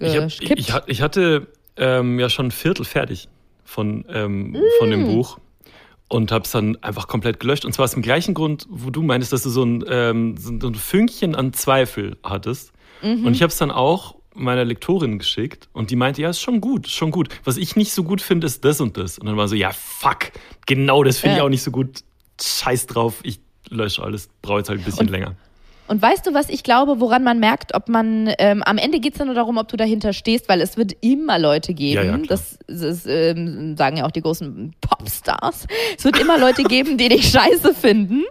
Ich, 0.00 0.14
hab, 0.16 0.24
geskippt. 0.24 0.58
ich, 0.60 0.68
ich, 0.68 0.74
ich 0.86 1.02
hatte 1.02 1.46
ähm, 1.76 2.18
ja 2.20 2.28
schon 2.28 2.48
ein 2.48 2.50
Viertel 2.50 2.84
fertig 2.84 3.28
von, 3.68 4.04
ähm, 4.08 4.56
von 4.78 4.88
Mm. 4.88 4.90
dem 4.92 5.04
Buch 5.06 5.38
und 6.08 6.32
habe 6.32 6.44
es 6.44 6.50
dann 6.50 6.76
einfach 6.82 7.06
komplett 7.06 7.38
gelöscht. 7.38 7.64
Und 7.66 7.72
zwar 7.74 7.84
aus 7.84 7.92
dem 7.92 8.02
gleichen 8.02 8.32
Grund, 8.32 8.66
wo 8.70 8.88
du 8.90 9.02
meinst, 9.02 9.32
dass 9.32 9.42
du 9.42 9.50
so 9.50 9.62
ein, 9.62 9.84
ähm, 9.88 10.36
so 10.38 10.50
ein 10.68 10.74
Fünkchen 10.74 11.34
an 11.34 11.52
Zweifel 11.52 12.16
hattest. 12.22 12.72
Mhm. 13.02 13.26
Und 13.26 13.34
ich 13.34 13.42
habe 13.42 13.50
es 13.50 13.58
dann 13.58 13.70
auch 13.70 14.16
meiner 14.34 14.64
Lektorin 14.64 15.18
geschickt 15.18 15.68
und 15.72 15.90
die 15.90 15.96
meinte, 15.96 16.22
ja, 16.22 16.30
ist 16.30 16.40
schon 16.40 16.60
gut, 16.60 16.86
ist 16.86 16.94
schon 16.94 17.10
gut. 17.10 17.28
Was 17.44 17.56
ich 17.56 17.76
nicht 17.76 17.92
so 17.92 18.04
gut 18.04 18.22
finde, 18.22 18.46
ist 18.46 18.64
das 18.64 18.80
und 18.80 18.96
das. 18.96 19.18
Und 19.18 19.26
dann 19.26 19.36
war 19.36 19.48
so, 19.48 19.54
ja, 19.56 19.70
fuck, 19.72 20.30
genau 20.66 21.02
das 21.04 21.18
finde 21.18 21.34
ich 21.34 21.38
Ja. 21.38 21.44
auch 21.44 21.48
nicht 21.50 21.62
so 21.62 21.70
gut. 21.70 22.00
Scheiß 22.40 22.86
drauf, 22.86 23.16
ich 23.24 23.40
lösche 23.68 24.02
alles, 24.02 24.28
brauche 24.40 24.58
jetzt 24.58 24.68
halt 24.70 24.78
ein 24.80 24.84
bisschen 24.84 25.06
Und- 25.08 25.10
länger. 25.10 25.34
Und 25.88 26.00
weißt 26.02 26.26
du, 26.26 26.34
was 26.34 26.48
ich 26.50 26.62
glaube, 26.62 27.00
woran 27.00 27.24
man 27.24 27.40
merkt, 27.40 27.74
ob 27.74 27.88
man, 27.88 28.32
ähm, 28.38 28.62
am 28.62 28.78
Ende 28.78 29.00
geht 29.00 29.14
es 29.14 29.18
ja 29.18 29.24
nur 29.24 29.34
darum, 29.34 29.56
ob 29.56 29.68
du 29.68 29.76
dahinter 29.76 30.12
stehst, 30.12 30.48
weil 30.48 30.60
es 30.60 30.76
wird 30.76 30.92
immer 31.00 31.38
Leute 31.38 31.74
geben, 31.74 32.06
Ja, 32.06 32.16
ja, 32.16 32.18
das, 32.18 32.58
das 32.66 33.06
ähm, 33.06 33.76
sagen 33.76 33.96
ja 33.96 34.06
auch 34.06 34.10
die 34.10 34.20
großen 34.20 34.74
Popstars, 34.80 35.66
es 35.96 36.04
wird 36.04 36.20
immer 36.20 36.38
Leute 36.38 36.62
geben, 36.64 36.98
die 36.98 37.08
dich 37.08 37.30
scheiße 37.30 37.74
finden. 37.74 38.24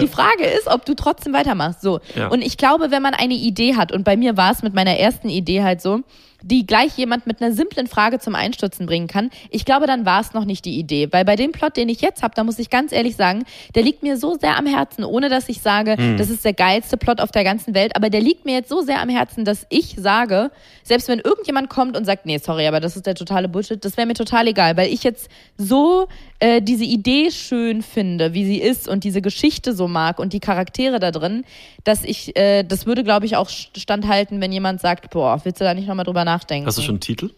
Die 0.00 0.08
Frage 0.08 0.44
ist, 0.44 0.66
ob 0.66 0.86
du 0.86 0.94
trotzdem 0.94 1.32
weitermachst. 1.32 1.82
So. 1.82 2.00
Ja. 2.16 2.28
Und 2.28 2.42
ich 2.42 2.56
glaube, 2.56 2.90
wenn 2.90 3.02
man 3.02 3.14
eine 3.14 3.34
Idee 3.34 3.76
hat, 3.76 3.92
und 3.92 4.04
bei 4.04 4.16
mir 4.16 4.36
war 4.36 4.52
es 4.52 4.62
mit 4.62 4.74
meiner 4.74 4.96
ersten 4.96 5.28
Idee 5.28 5.62
halt 5.62 5.82
so, 5.82 6.00
die 6.42 6.66
gleich 6.66 6.96
jemand 6.96 7.26
mit 7.26 7.40
einer 7.40 7.52
simplen 7.52 7.86
Frage 7.86 8.18
zum 8.18 8.34
Einstürzen 8.34 8.86
bringen 8.86 9.06
kann, 9.06 9.30
ich 9.50 9.64
glaube, 9.64 9.86
dann 9.86 10.04
war 10.04 10.20
es 10.20 10.32
noch 10.32 10.44
nicht 10.44 10.64
die 10.64 10.78
Idee. 10.78 11.08
Weil 11.10 11.24
bei 11.24 11.36
dem 11.36 11.52
Plot, 11.52 11.76
den 11.76 11.88
ich 11.88 12.00
jetzt 12.00 12.22
habe, 12.22 12.34
da 12.34 12.44
muss 12.44 12.58
ich 12.58 12.70
ganz 12.70 12.92
ehrlich 12.92 13.16
sagen, 13.16 13.44
der 13.74 13.82
liegt 13.82 14.02
mir 14.02 14.16
so 14.16 14.36
sehr 14.36 14.56
am 14.56 14.66
Herzen, 14.66 15.04
ohne 15.04 15.28
dass 15.28 15.48
ich 15.48 15.60
sage, 15.60 15.96
das 16.16 16.30
ist 16.30 16.44
der 16.44 16.52
geilste 16.52 16.96
Plot 16.96 17.20
auf 17.20 17.30
der 17.30 17.44
ganzen 17.44 17.74
Welt, 17.74 17.96
aber 17.96 18.10
der 18.10 18.20
liegt 18.20 18.44
mir 18.44 18.54
jetzt 18.54 18.68
so 18.68 18.82
sehr 18.82 19.00
am 19.00 19.08
Herzen, 19.08 19.44
dass 19.44 19.66
ich 19.68 19.96
sage, 19.98 20.50
selbst 20.82 21.08
wenn 21.08 21.20
irgendjemand 21.20 21.70
kommt 21.70 21.96
und 21.96 22.04
sagt, 22.04 22.26
nee, 22.26 22.38
sorry, 22.38 22.66
aber 22.66 22.80
das 22.80 22.96
ist 22.96 23.06
der 23.06 23.14
totale 23.14 23.48
Bullshit, 23.48 23.84
das 23.84 23.96
wäre 23.96 24.06
mir 24.06 24.14
total 24.14 24.48
egal, 24.48 24.76
weil 24.76 24.92
ich 24.92 25.02
jetzt 25.04 25.28
so 25.56 26.08
äh, 26.38 26.60
diese 26.60 26.84
Idee 26.84 27.30
schön 27.30 27.82
finde, 27.82 28.34
wie 28.34 28.44
sie 28.44 28.60
ist 28.60 28.88
und 28.88 29.04
diese 29.04 29.22
Geschichte 29.22 29.74
so 29.74 29.86
mag 29.86 30.18
und 30.18 30.32
die 30.32 30.40
Charaktere 30.40 30.98
da 30.98 31.10
drin, 31.10 31.44
dass 31.84 32.04
ich, 32.04 32.36
äh, 32.36 32.64
das 32.64 32.86
würde, 32.86 33.04
glaube 33.04 33.26
ich, 33.26 33.36
auch 33.36 33.48
standhalten, 33.48 34.40
wenn 34.40 34.52
jemand 34.52 34.80
sagt, 34.80 35.10
boah, 35.10 35.40
willst 35.44 35.60
du 35.60 35.64
da 35.64 35.74
nicht 35.74 35.86
nochmal 35.86 36.04
drüber 36.04 36.24
nachdenken? 36.24 36.31
Hast 36.66 36.78
du 36.78 36.82
schon 36.82 36.94
einen 36.94 37.00
Titel? 37.00 37.30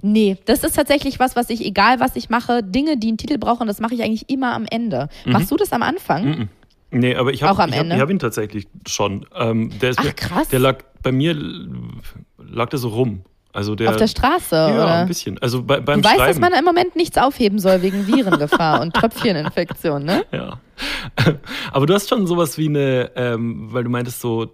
Nee, 0.00 0.36
das 0.44 0.62
ist 0.62 0.76
tatsächlich 0.76 1.18
was, 1.18 1.34
was 1.34 1.50
ich, 1.50 1.64
egal 1.64 1.98
was 1.98 2.14
ich 2.14 2.30
mache, 2.30 2.62
Dinge, 2.62 2.96
die 2.96 3.08
einen 3.08 3.18
Titel 3.18 3.38
brauchen, 3.38 3.66
das 3.66 3.80
mache 3.80 3.94
ich 3.94 4.02
eigentlich 4.02 4.30
immer 4.30 4.54
am 4.54 4.64
Ende. 4.70 5.08
Machst 5.24 5.50
du 5.50 5.56
das 5.56 5.72
am 5.72 5.82
Anfang? 5.82 6.24
Mhm. 6.24 6.48
Nee, 6.92 7.16
aber 7.16 7.32
ich 7.32 7.42
habe 7.42 7.58
hab, 7.58 7.70
hab 7.72 8.10
ihn 8.10 8.18
tatsächlich 8.18 8.68
schon. 8.86 9.26
Ähm, 9.34 9.72
der 9.80 9.90
ist 9.90 9.98
Ach, 9.98 10.04
mir, 10.04 10.12
krass. 10.12 10.48
Der 10.48 10.58
lag 10.58 10.84
bei 11.02 11.10
mir 11.10 11.34
lag 12.38 12.68
der 12.68 12.78
so 12.78 12.88
rum. 12.88 13.24
Also 13.54 13.74
der 13.74 13.90
Auf 13.90 13.96
der 13.96 14.06
Straße, 14.06 14.54
ja, 14.54 14.74
oder? 14.74 14.94
ein 14.94 15.08
bisschen. 15.08 15.38
Also 15.38 15.62
bei, 15.62 15.80
beim 15.80 16.00
Du 16.00 16.08
weißt, 16.08 16.18
dass 16.18 16.26
Schreiben. 16.36 16.40
man 16.40 16.52
im 16.54 16.64
Moment 16.64 16.96
nichts 16.96 17.18
aufheben 17.18 17.58
soll 17.58 17.82
wegen 17.82 18.06
Virengefahr 18.06 18.80
und 18.80 18.94
Tröpfcheninfektion, 18.94 20.04
ne? 20.04 20.24
ja. 20.32 20.58
Aber 21.72 21.86
du 21.86 21.92
hast 21.92 22.08
schon 22.08 22.26
sowas 22.26 22.56
wie 22.56 22.68
eine, 22.68 23.10
ähm, 23.14 23.68
weil 23.70 23.84
du 23.84 23.90
meintest 23.90 24.20
so, 24.20 24.50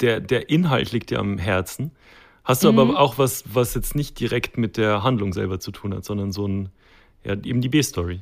der, 0.00 0.20
der 0.20 0.50
Inhalt 0.50 0.90
liegt 0.90 1.10
dir 1.10 1.20
am 1.20 1.38
Herzen. 1.38 1.92
Hast 2.44 2.62
du 2.62 2.70
Mhm. 2.72 2.78
aber 2.78 3.00
auch 3.00 3.16
was, 3.18 3.44
was 3.52 3.74
jetzt 3.74 3.94
nicht 3.94 4.20
direkt 4.20 4.58
mit 4.58 4.76
der 4.76 5.02
Handlung 5.02 5.32
selber 5.32 5.60
zu 5.60 5.70
tun 5.72 5.94
hat, 5.94 6.04
sondern 6.04 6.30
so 6.30 6.46
ein, 6.46 6.68
ja, 7.24 7.32
eben 7.32 7.60
die 7.60 7.68
B-Story. 7.70 8.20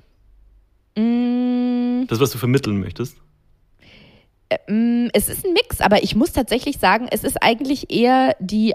Mm, 0.97 2.07
Das, 2.07 2.21
was 2.21 2.31
du 2.31 2.39
vermitteln 2.39 2.79
möchtest. 2.81 3.17
mm, 4.69 5.09
es 5.13 5.29
ist 5.29 5.45
ein 5.45 5.53
Mix, 5.55 5.81
aber 5.81 6.03
ich 6.03 6.15
muss 6.15 6.33
tatsächlich 6.33 6.79
sagen, 6.79 7.09
es 7.11 7.25
ist 7.25 7.43
eigentlich 7.43 7.91
eher 7.91 8.37
die, 8.39 8.75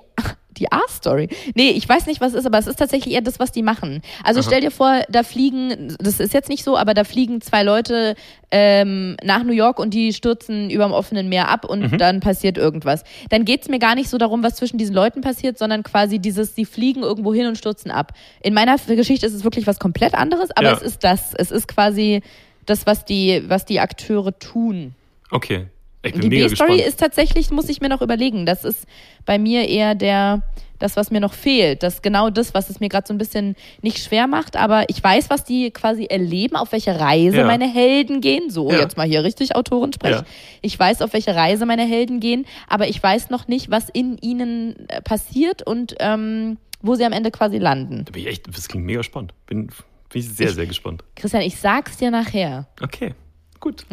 die 0.59 0.71
A-Story. 0.71 1.29
Nee, 1.55 1.69
ich 1.71 1.87
weiß 1.87 2.05
nicht, 2.07 2.21
was 2.21 2.33
es 2.33 2.39
ist, 2.39 2.45
aber 2.45 2.57
es 2.57 2.67
ist 2.67 2.77
tatsächlich 2.77 3.13
eher 3.13 3.21
das, 3.21 3.39
was 3.39 3.51
die 3.51 3.63
machen. 3.63 4.01
Also 4.23 4.39
Aha. 4.41 4.47
stell 4.47 4.61
dir 4.61 4.71
vor, 4.71 5.01
da 5.09 5.23
fliegen, 5.23 5.95
das 5.99 6.19
ist 6.19 6.33
jetzt 6.33 6.49
nicht 6.49 6.63
so, 6.63 6.77
aber 6.77 6.93
da 6.93 7.03
fliegen 7.03 7.41
zwei 7.41 7.63
Leute 7.63 8.15
ähm, 8.51 9.17
nach 9.23 9.43
New 9.43 9.51
York 9.53 9.79
und 9.79 9.93
die 9.93 10.13
stürzen 10.13 10.69
über 10.69 10.85
dem 10.85 10.93
offenen 10.93 11.29
Meer 11.29 11.49
ab 11.49 11.65
und 11.65 11.91
Mhm. 11.91 11.97
dann 11.97 12.19
passiert 12.21 12.58
irgendwas. 12.58 13.03
Dann 13.29 13.45
geht's 13.45 13.67
mir 13.67 13.79
gar 13.79 13.95
nicht 13.95 14.10
so 14.10 14.17
darum, 14.17 14.43
was 14.43 14.55
zwischen 14.55 14.77
diesen 14.77 14.95
Leuten 14.95 15.21
passiert, 15.21 15.58
sondern 15.58 15.83
quasi 15.83 16.19
dieses, 16.19 16.55
sie 16.55 16.65
fliegen 16.65 17.03
irgendwo 17.03 17.33
hin 17.33 17.47
und 17.47 17.58
stürzen 17.58 17.91
ab. 17.91 18.13
In 18.41 18.53
meiner 18.53 18.77
Geschichte 18.77 19.25
ist 19.25 19.33
es 19.33 19.43
wirklich 19.43 19.67
was 19.67 19.79
komplett 19.79 20.13
anderes, 20.13 20.49
aber 20.55 20.67
Ja. 20.67 20.73
es 20.73 20.81
ist 20.81 21.03
das. 21.03 21.33
Es 21.33 21.51
ist 21.51 21.67
quasi 21.67 22.21
das, 22.65 22.85
was 22.85 23.05
die, 23.05 23.43
was 23.47 23.65
die 23.65 23.79
Akteure 23.79 24.37
tun. 24.39 24.93
Okay. 25.31 25.67
Ich 26.04 26.13
bin 26.13 26.21
Die 26.21 26.29
B-Story 26.29 26.79
ist 26.81 27.00
tatsächlich, 27.00 27.50
muss 27.52 27.69
ich 27.69 27.81
mir 27.81 27.89
noch 27.89 28.02
überlegen. 28.02 28.45
Das 28.45 28.63
ist 28.63 28.85
bei 29.25 29.37
mir 29.39 29.67
eher 29.67 29.95
der, 29.95 30.43
das, 30.79 30.95
was 30.95 31.12
mir 31.12 31.19
noch 31.19 31.33
fehlt. 31.33 31.81
Das 31.83 32.02
genau 32.02 32.29
das, 32.29 32.54
was 32.54 32.69
es 32.69 32.79
mir 32.79 32.87
gerade 32.87 33.08
so 33.08 33.13
ein 33.13 33.17
bisschen 33.17 33.56
nicht 33.81 33.98
schwer 34.04 34.27
macht. 34.27 34.56
Aber 34.56 34.89
ich 34.89 35.04
weiß, 35.04 35.29
was 35.29 35.43
die 35.43 35.71
quasi 35.71 36.06
erleben, 36.06 36.56
auf 36.56 36.71
welche 36.71 36.98
Reise 37.00 37.37
Ja. 37.37 37.45
meine 37.45 37.67
Helden 37.67 38.21
gehen. 38.21 38.50
So, 38.50 38.71
Ja. 38.71 38.79
jetzt 38.79 38.95
mal 38.95 39.08
hier 39.08 39.23
richtig 39.23 39.56
Autoren 39.56 39.91
sprechen. 39.91 40.19
Ja. 40.23 40.25
Ich 40.62 40.77
weiß, 40.79 41.02
auf 41.02 41.13
welche 41.13 41.35
Reise 41.35 41.65
meine 41.65 41.83
Helden 41.85 42.19
gehen, 42.19 42.45
aber 42.69 42.87
ich 42.87 43.02
weiß 43.02 43.29
noch 43.31 43.48
nicht, 43.48 43.69
was 43.71 43.89
in 43.89 44.17
ihnen 44.19 44.87
äh, 44.89 45.02
passiert 45.02 45.63
und 45.65 45.95
ähm, 46.00 46.58
wo 46.81 46.93
sie 46.95 47.06
am 47.06 47.12
Ende 47.12 47.31
quasi 47.31 47.58
landen. 47.58 48.06
Da 48.06 48.12
bin 48.12 48.21
ich 48.21 48.27
echt, 48.29 48.48
das 48.48 48.67
klingt 48.67 48.85
mega 48.85 49.02
spannend. 49.02 49.33
Bin, 49.48 49.67
bin 49.67 50.21
ich 50.21 50.29
sehr, 50.29 50.54
sehr 50.54 50.67
gespannt. 50.67 51.04
Christian, 51.15 51.41
ich 51.41 51.58
sag's 51.58 51.98
dir 51.98 52.12
nachher. 52.12 52.67
Okay, 52.81 53.15
gut. 53.60 53.83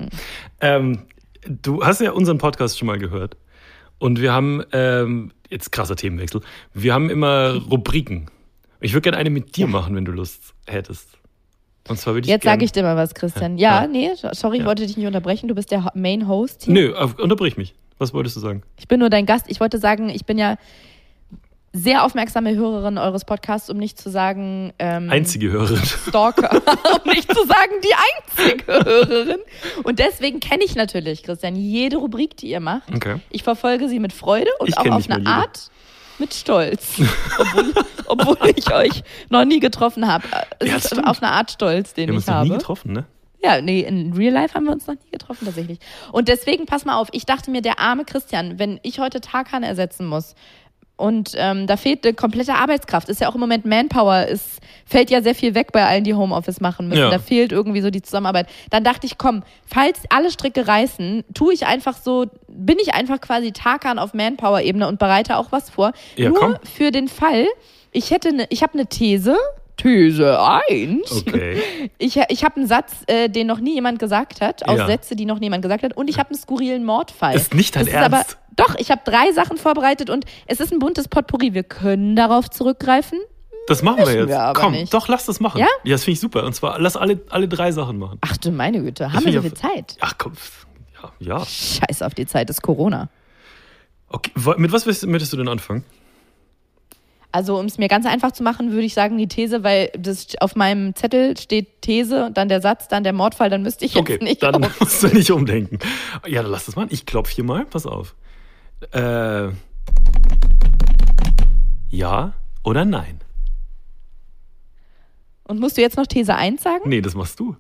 Ähm, 0.61 0.98
du 1.49 1.84
hast 1.84 2.01
ja 2.01 2.12
unseren 2.12 2.38
Podcast 2.38 2.78
schon 2.78 2.86
mal 2.86 2.99
gehört. 2.99 3.36
Und 3.99 4.20
wir 4.20 4.32
haben, 4.32 4.62
ähm, 4.72 5.32
jetzt 5.51 5.70
krasser 5.72 5.97
Themenwechsel, 5.97 6.40
wir 6.74 6.92
haben 6.95 7.11
immer 7.11 7.55
Rubriken. 7.70 8.26
Ich 8.80 8.92
würde 8.92 9.03
gerne 9.03 9.16
eine 9.16 9.30
mit 9.30 9.57
dir 9.57 9.66
machen, 9.66 9.95
wenn 9.97 10.05
du 10.05 10.12
Lust 10.12 10.55
hättest. 10.66 11.09
Und 11.88 11.99
zwar 11.99 12.14
würde 12.14 12.26
ich 12.26 12.30
Jetzt 12.30 12.45
sage 12.45 12.64
ich 12.64 12.72
dir 12.72 12.82
mal 12.82 12.97
was, 12.97 13.14
Christian. 13.14 13.57
Ja, 13.57 13.82
Ja. 13.82 13.86
nee, 13.86 14.11
sorry, 14.32 14.57
ich 14.57 14.62
Ja. 14.62 14.66
wollte 14.68 14.86
dich 14.86 14.97
nicht 14.97 15.07
unterbrechen. 15.07 15.49
Du 15.49 15.55
bist 15.55 15.70
der 15.70 15.90
Main 15.95 16.26
Host 16.28 16.64
hier. 16.64 16.74
Nö, 16.74 16.95
unterbrich 17.18 17.57
mich. 17.57 17.74
Was 17.99 18.12
wolltest 18.12 18.36
du 18.36 18.40
sagen? 18.40 18.62
Ich 18.78 18.88
bin 18.88 18.99
nur 19.01 19.11
dein 19.11 19.24
Gast. 19.26 19.47
Ich 19.49 19.61
wollte 19.61 19.78
sagen, 19.78 20.09
ich 20.09 20.24
bin 20.26 20.36
ja 20.38 20.57
sehr 21.76 22.04
aufmerksame 22.04 22.54
Hörerin 22.54 22.98
eures 22.98 23.24
Podcasts, 23.24 23.68
um 23.68 23.76
nicht 23.78 23.98
zu 24.00 24.08
sagen 24.08 24.72
ähm, 24.78 25.10
Einzige 25.10 25.50
Hörerin. 25.50 25.82
Stalker, 25.84 26.50
um 27.04 27.10
nicht 27.10 27.28
zu 27.34 27.44
sagen 27.46 27.72
die 27.82 28.46
einzige 28.46 28.64
Hörerin. 28.72 29.40
Und 29.82 29.98
deswegen 29.98 30.38
kenne 30.38 30.62
ich 30.64 30.76
natürlich, 30.76 31.24
Christian, 31.24 31.56
jede 31.56 31.96
Rubrik, 31.96 32.36
die 32.36 32.48
ihr 32.50 32.60
macht. 32.60 32.94
Okay. 32.94 33.16
Ich 33.30 33.42
verfolge 33.42 33.88
sie 33.88 33.98
mit 33.98 34.12
Freude 34.12 34.50
und 34.60 34.68
Ich 34.68 34.78
auch 34.78 34.86
auf 34.86 35.10
eine. 35.10 35.26
Art 35.26 35.70
mit 36.20 36.32
Stolz. 36.32 36.94
obwohl, 37.38 37.74
obwohl 38.06 38.50
ich 38.54 38.72
euch 38.72 39.02
noch 39.30 39.44
nie 39.44 39.58
getroffen 39.58 40.06
habe. 40.06 40.24
Es 40.60 40.68
Ja, 40.70 40.76
ist 40.76 40.86
stimmt. 40.86 41.08
auf 41.08 41.20
eine 41.20 41.32
Art 41.32 41.50
Stolz, 41.50 41.92
den 41.92 42.06
Wir 42.06 42.12
haben 42.12 42.16
uns 42.18 42.24
ich 42.24 42.28
noch 42.28 42.34
habe. 42.36 42.48
nie 42.50 42.54
getroffen, 42.54 42.92
ne? 42.92 43.04
Ja, 43.42 43.60
nee, 43.60 43.80
in 43.80 44.14
Real 44.14 44.32
Life 44.32 44.54
haben 44.54 44.64
wir 44.64 44.72
uns 44.72 44.86
noch 44.86 44.94
nie 44.94 45.10
getroffen 45.10 45.44
tatsächlich. 45.44 45.78
Und 46.12 46.28
deswegen, 46.28 46.64
pass 46.64 46.86
mal 46.86 46.96
auf, 46.96 47.08
ich 47.12 47.26
dachte 47.26 47.50
mir, 47.50 47.60
der 47.60 47.78
arme 47.78 48.04
Christian, 48.06 48.58
wenn 48.58 48.80
ich 48.84 49.00
heute 49.00 49.20
Tarkan 49.20 49.62
ersetzen 49.64 50.06
muss 50.06 50.34
und 50.97 51.32
ähm, 51.36 51.66
da 51.66 51.76
fehlt 51.76 52.05
eine 52.07 52.14
komplette 52.14 52.55
Arbeitskraft, 52.55 53.09
ist 53.09 53.20
ja 53.20 53.28
auch 53.28 53.34
im 53.34 53.40
Moment 53.40 53.64
Manpower, 53.64 54.26
es 54.30 54.59
fällt 54.86 55.11
ja 55.11 55.22
sehr 55.22 55.34
viel 55.34 55.55
weg 55.55 55.72
bei 55.72 55.84
allen, 55.84 56.05
die 56.05 56.14
Homeoffice 56.14 56.61
machen 56.61 56.88
müssen. 56.88 57.01
Ja. 57.01 57.11
Da 57.11 57.18
fehlt 57.18 57.51
irgendwie 57.51 57.80
so 57.80 57.90
die 57.90 58.03
Zusammenarbeit. 58.03 58.47
Dann 58.70 58.84
dachte 58.84 59.07
ich, 59.07 59.18
komm, 59.18 59.42
falls 59.66 59.99
alle 60.11 60.30
Stricke 60.30 60.68
reißen, 60.68 61.24
tue 61.34 61.53
ich 61.53 61.66
einfach 61.66 61.97
so, 61.97 62.26
bin 62.49 62.78
ich 62.80 62.95
einfach 62.95 63.20
quasi 63.20 63.51
Tarkan 63.53 63.99
auf 63.99 64.14
Manpower-Ebene 64.14 64.86
und 64.86 64.99
bereite 65.01 65.36
auch 65.36 65.51
was 65.51 65.68
vor. 65.70 65.92
Ja, 66.16 66.28
Nur 66.28 66.38
komm. 66.38 66.57
für 66.62 66.90
den 66.92 67.09
Fall, 67.09 67.47
ich 67.90 68.11
hätte 68.12 68.28
eine, 68.28 68.47
ich 68.51 68.62
habe 68.62 68.74
eine 68.74 68.86
These. 68.86 69.36
These 69.76 70.38
1. 70.68 71.11
Okay. 71.26 71.61
Ich, 71.99 72.16
ich 72.28 72.45
habe 72.45 72.57
einen 72.57 72.66
Satz, 72.66 72.92
äh, 73.07 73.28
den 73.28 73.47
noch 73.47 73.59
nie 73.61 73.74
jemand 73.74 73.99
gesagt 73.99 74.40
hat, 74.40 74.66
aus 74.68 74.78
Ja. 74.78 74.86
Sätze, 74.86 75.16
die 75.16 75.24
noch 75.26 75.38
niemand 75.38 75.62
gesagt 75.62 75.82
hat. 75.82 75.97
Und 75.97 76.09
ich 76.09 76.18
habe 76.18 76.30
einen 76.30 76.38
skurrilen 76.38 76.84
Mordfall. 76.84 77.34
Ist 77.34 77.55
nicht 77.55 77.74
dein 77.74 77.86
das 77.86 77.95
Ernst? 77.95 78.38
Doch, 78.57 78.74
ich 78.78 78.90
habe 78.90 79.02
drei 79.05 79.32
Sachen 79.32 79.57
vorbereitet 79.57 80.11
und 80.11 80.24
es 80.46 80.61
ist 80.61 80.72
ein 80.72 80.78
buntes 80.78 81.09
Potpourri. 81.09 81.55
Wir 81.55 81.62
können 81.64 82.16
darauf 82.16 82.50
zurückgreifen. 82.50 83.18
Das 83.66 83.82
machen 83.82 83.98
wir 84.07 84.12
jetzt. 84.14 84.28
wir 84.28 84.52
Komm, 84.55 84.72
nicht. 84.72 84.92
doch, 84.92 85.09
lass 85.09 85.24
das 85.24 85.40
machen. 85.40 85.59
Ja? 85.59 85.66
Ja, 85.84 85.92
das 85.94 86.05
finde 86.05 86.14
ich 86.14 86.20
super. 86.20 86.44
Und 86.44 86.55
zwar, 86.55 86.78
lass 86.78 86.96
alle, 86.96 87.20
alle 87.30 87.48
drei 87.48 87.72
Sachen 87.72 87.98
machen. 87.98 88.18
Ach 88.20 88.36
du 88.36 88.50
meine 88.50 88.82
Güte, 88.82 89.12
haben 89.12 89.24
wir 89.24 89.32
so 89.32 89.40
viel 89.42 89.55
Zeit? 89.55 89.96
Ach 90.00 90.14
komm. 90.18 90.32
Ja, 91.02 91.38
ja. 91.38 91.44
Scheiß 91.46 92.02
auf 92.02 92.14
die 92.14 92.26
Zeit, 92.26 92.50
ist 92.50 92.62
Corona. 92.62 93.09
Okay. 94.09 94.30
Mit 94.59 94.70
was 94.72 94.84
möchtest 94.86 95.32
du 95.32 95.36
denn 95.38 95.48
anfangen? 95.48 95.84
Also, 97.32 97.59
um 97.59 97.66
es 97.66 97.78
mir 97.78 97.88
ganz 97.88 98.07
einfach 98.07 98.30
zu 98.30 98.44
machen, 98.44 98.70
würde 98.70 98.84
ich 98.84 98.94
sagen, 98.94 99.18
die 99.18 99.26
These, 99.26 99.64
weil 99.64 99.90
das 99.98 100.28
auf 100.40 100.55
meinem 100.55 100.94
Zettel 100.94 101.36
steht 101.36 101.82
These, 101.82 102.30
dann 102.32 102.48
der 102.48 102.61
Satz, 102.61 102.86
dann 102.86 103.02
der 103.02 103.12
Mordfall, 103.12 103.50
dann 103.50 103.62
müsste 103.62 103.84
ich 103.86 103.94
jetzt 103.94 104.00
Okay, 104.02 104.18
nicht. 104.22 104.40
dann 104.42 104.61
musst 104.78 105.02
du 105.02 105.09
nicht 105.09 105.32
umdenken. 105.32 105.80
Ja, 106.28 106.42
dann 106.42 106.52
lass 106.52 106.66
das 106.66 106.76
mal. 106.76 106.86
Ich 106.90 107.07
klopfe 107.07 107.34
hier 107.34 107.42
mal. 107.42 107.64
Pass 107.64 107.86
auf. 107.86 108.14
Äh, 108.93 109.51
ja 111.91 112.32
oder 112.62 112.85
nein? 112.85 113.20
Und 115.45 115.61
musst 115.61 115.76
du 115.76 115.82
jetzt 115.82 115.97
noch 115.97 116.07
These 116.07 116.35
1 116.35 116.62
sagen? 116.62 116.89
Nee, 116.89 117.01
das 117.01 117.14
machst 117.14 117.39
du. 117.39 117.57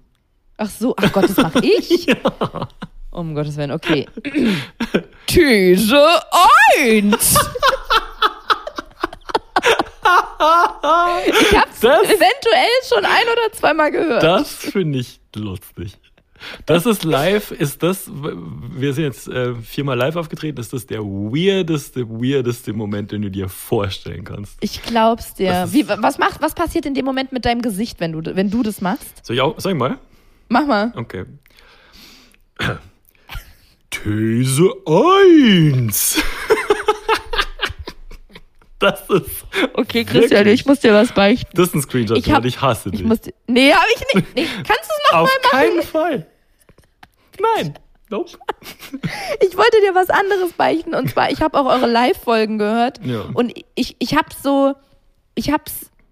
Ach 0.56 0.68
so, 0.70 0.94
ach 0.96 1.12
Gott, 1.12 1.24
das 1.24 1.36
mache 1.36 1.60
ich? 1.64 2.06
Um 3.10 3.32
Gottes 3.36 3.56
Willen, 3.56 3.70
okay. 3.70 4.08
These 5.28 5.96
1. 6.76 7.38
ich 11.26 11.56
hab's 11.56 11.80
Das- 11.80 12.02
eventuell 12.02 12.68
schon 12.88 13.04
ein 13.04 13.22
oder 13.32 13.52
zweimal 13.52 13.90
gehört. 13.92 14.22
Das 14.22 14.52
finde 14.52 14.98
ich 14.98 15.20
lustig. 15.36 15.96
Das 16.66 16.86
ist 16.86 17.04
live, 17.04 17.50
ist 17.50 17.82
das, 17.82 18.10
wir 18.12 18.92
sind 18.94 19.04
jetzt 19.04 19.28
äh, 19.28 19.54
viermal 19.56 19.96
live 19.96 20.16
aufgetreten, 20.16 20.60
ist 20.60 20.72
das 20.72 20.86
der 20.86 21.00
weirdeste, 21.02 22.08
weirdeste 22.08 22.72
Moment, 22.72 23.12
den 23.12 23.22
du 23.22 23.30
dir 23.30 23.48
vorstellen 23.48 24.24
kannst. 24.24 24.56
ich 24.60 24.82
glaub's 24.82 25.34
dir. 25.34 25.66
Wie, 25.70 25.86
was, 25.88 26.18
macht, 26.18 26.40
was 26.42 26.54
passiert 26.54 26.86
in 26.86 26.94
dem 26.94 27.04
Moment 27.04 27.32
mit 27.32 27.44
deinem 27.44 27.62
Gesicht, 27.62 28.00
wenn 28.00 28.12
du, 28.12 28.36
wenn 28.36 28.50
du 28.50 28.62
das 28.62 28.80
machst? 28.80 29.24
Soll 29.24 29.36
ich 29.36 29.42
auch, 29.42 29.54
sag 29.58 29.72
ich 29.72 29.78
mal? 29.78 29.98
Mach 30.48 30.66
mal. 30.66 30.92
Okay. 30.96 31.24
These 33.90 34.70
1. 34.86 36.22
Das 38.80 39.08
ist, 39.08 39.46
Okay, 39.72 40.04
Christian, 40.04 40.46
ich 40.46 40.66
muss 40.66 40.80
dir 40.80 40.92
was 40.92 41.12
beichten. 41.12 41.48
das 41.54 41.68
ist 41.68 41.74
ein 41.74 41.80
Screenshot, 41.82 42.18
Ich 42.18 42.30
hab- 42.30 42.44
ich 42.44 42.60
hasse 42.60 42.90
dich. 42.90 43.00
Ich 43.00 43.06
muss, 43.06 43.18
nee, 43.46 43.72
hab 43.72 43.82
ich 43.96 44.14
nicht. 44.14 44.34
Nee, 44.34 44.46
kannst 44.56 44.68
du 44.68 44.72
es 44.74 45.10
noch 45.12 45.18
Auf 45.20 45.28
mal 45.28 45.38
machen? 45.42 45.50
keinen 45.50 45.82
Fall. 45.82 46.26
Nein. 47.40 47.74
Nope. 48.10 48.32
Ich 49.40 49.56
wollte 49.56 49.80
dir 49.80 49.94
was 49.94 50.10
anderes 50.10 50.52
beichten 50.52 50.94
und 50.94 51.10
zwar, 51.10 51.30
ich 51.30 51.40
habe 51.42 51.58
auch 51.58 51.66
eure 51.66 51.86
Live-Folgen 51.86 52.58
gehört 52.58 53.04
Ja. 53.04 53.22
und 53.34 53.52
ich, 53.74 53.96
ich 53.98 54.14
habe 54.16 54.28
so, 54.42 54.74
ich 55.34 55.50
habe 55.50 55.64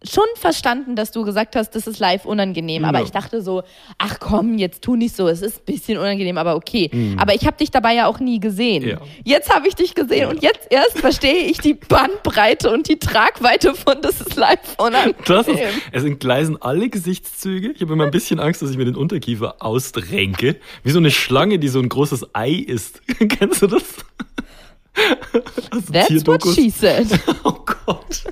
schon 0.09 0.25
verstanden, 0.37 0.97
dass 0.97 1.13
du 1.13 1.25
gesagt 1.25 1.55
hast, 1.57 1.71
das 1.71 1.87
ist 1.87 1.99
live 1.99 2.25
unangenehm, 2.25 2.85
aber 2.85 2.99
Ja. 2.99 3.05
ich 3.05 3.11
dachte 3.13 3.41
so, 3.43 3.63
ach 3.99 4.19
komm, 4.21 4.59
jetzt 4.59 4.83
tu 4.83 4.97
nicht 4.97 5.15
so, 5.15 5.29
es 5.29 5.43
ist 5.43 5.59
ein 5.61 5.65
bisschen 5.65 5.99
unangenehm, 5.99 6.39
aber 6.39 6.57
okay. 6.57 6.91
Aber 7.19 7.35
ich 7.35 7.47
habe 7.47 7.57
dich 7.57 7.71
dabei 7.71 7.95
ja 7.95 8.07
auch 8.07 8.19
nie 8.21 8.41
gesehen. 8.41 8.87
Ja. 8.87 8.99
Jetzt 9.25 9.49
habe 9.55 9.69
ich 9.69 9.75
dich 9.75 9.95
gesehen 9.95 10.19
Ja. 10.23 10.29
und 10.31 10.43
jetzt 10.43 10.67
erst 10.71 10.99
verstehe 10.99 11.45
ich 11.47 11.59
die 11.59 11.75
Bandbreite 11.75 12.71
und 12.71 12.89
die 12.89 12.99
Tragweite 12.99 13.75
von 13.75 13.97
das 14.03 14.21
ist 14.21 14.37
live 14.37 14.59
unangenehm. 14.79 15.15
Das 15.27 15.47
ist, 15.49 15.59
es 15.93 16.05
entgleisen 16.05 16.61
alle 16.61 16.89
Gesichtszüge. 16.89 17.71
Ich 17.73 17.81
habe 17.83 17.93
immer 17.93 18.05
ein 18.05 18.11
bisschen 18.11 18.41
Angst, 18.41 18.63
dass 18.63 18.71
ich 18.71 18.77
mir 18.77 18.85
den 18.85 18.97
Unterkiefer 18.97 19.57
ausrenke. 19.61 20.57
Wie 20.83 20.91
so 20.91 20.99
eine 20.99 21.11
Schlange, 21.11 21.59
die 21.59 21.69
so 21.69 21.79
ein 21.79 21.89
großes 21.89 22.35
Ei 22.35 22.51
isst. 22.67 23.03
Kennst 23.29 23.63
du 23.63 23.67
das? 23.69 23.83
Also 25.71 25.93
That's 25.93 26.27
what 26.27 26.43
she 26.55 26.71
said. 26.71 27.07
Oh 27.45 27.53
Gott. 27.87 28.25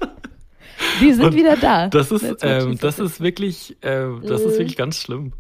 Wir 1.01 1.15
sind 1.15 1.27
Und 1.27 1.35
wieder 1.35 1.57
da. 1.57 1.89
Das 1.89 2.11
ist, 2.11 2.23
she 2.23 2.35
ähm, 2.43 2.79
das 2.79 2.99
ist 2.99 3.21
wirklich, 3.21 3.77
äh, 3.83 4.07
das 4.23 4.43
ist 4.43 4.59
wirklich 4.59 4.77
ganz 4.77 4.97
schlimm. 4.97 5.33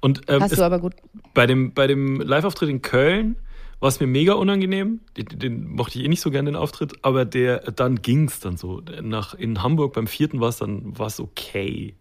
Und 0.00 0.22
ähm, 0.28 0.42
Hast 0.42 0.52
es, 0.52 0.58
du 0.58 0.64
aber 0.64 0.78
gut. 0.78 0.94
bei 1.34 1.46
dem, 1.46 1.72
bei 1.74 1.86
dem 1.86 2.20
Live-Auftritt 2.20 2.68
in 2.68 2.82
Köln 2.82 3.36
war 3.80 3.88
es 3.88 4.00
mir 4.00 4.06
mega 4.06 4.34
unangenehm. 4.34 5.00
Den, 5.16 5.26
den 5.38 5.68
mochte 5.68 5.98
ich 5.98 6.04
eh 6.04 6.08
nicht 6.08 6.20
so 6.20 6.30
gerne, 6.30 6.50
den 6.50 6.56
Auftritt. 6.56 6.94
Aber 7.02 7.24
der, 7.24 7.58
dann 7.72 8.00
ging's 8.02 8.40
dann 8.40 8.56
so. 8.56 8.82
Nach, 9.02 9.34
in 9.34 9.62
Hamburg 9.62 9.92
beim 9.92 10.06
vierten 10.06 10.40
war 10.40 10.48
es 10.48 10.58
dann 10.58 10.98
war's 10.98 11.20
okay. 11.20 11.94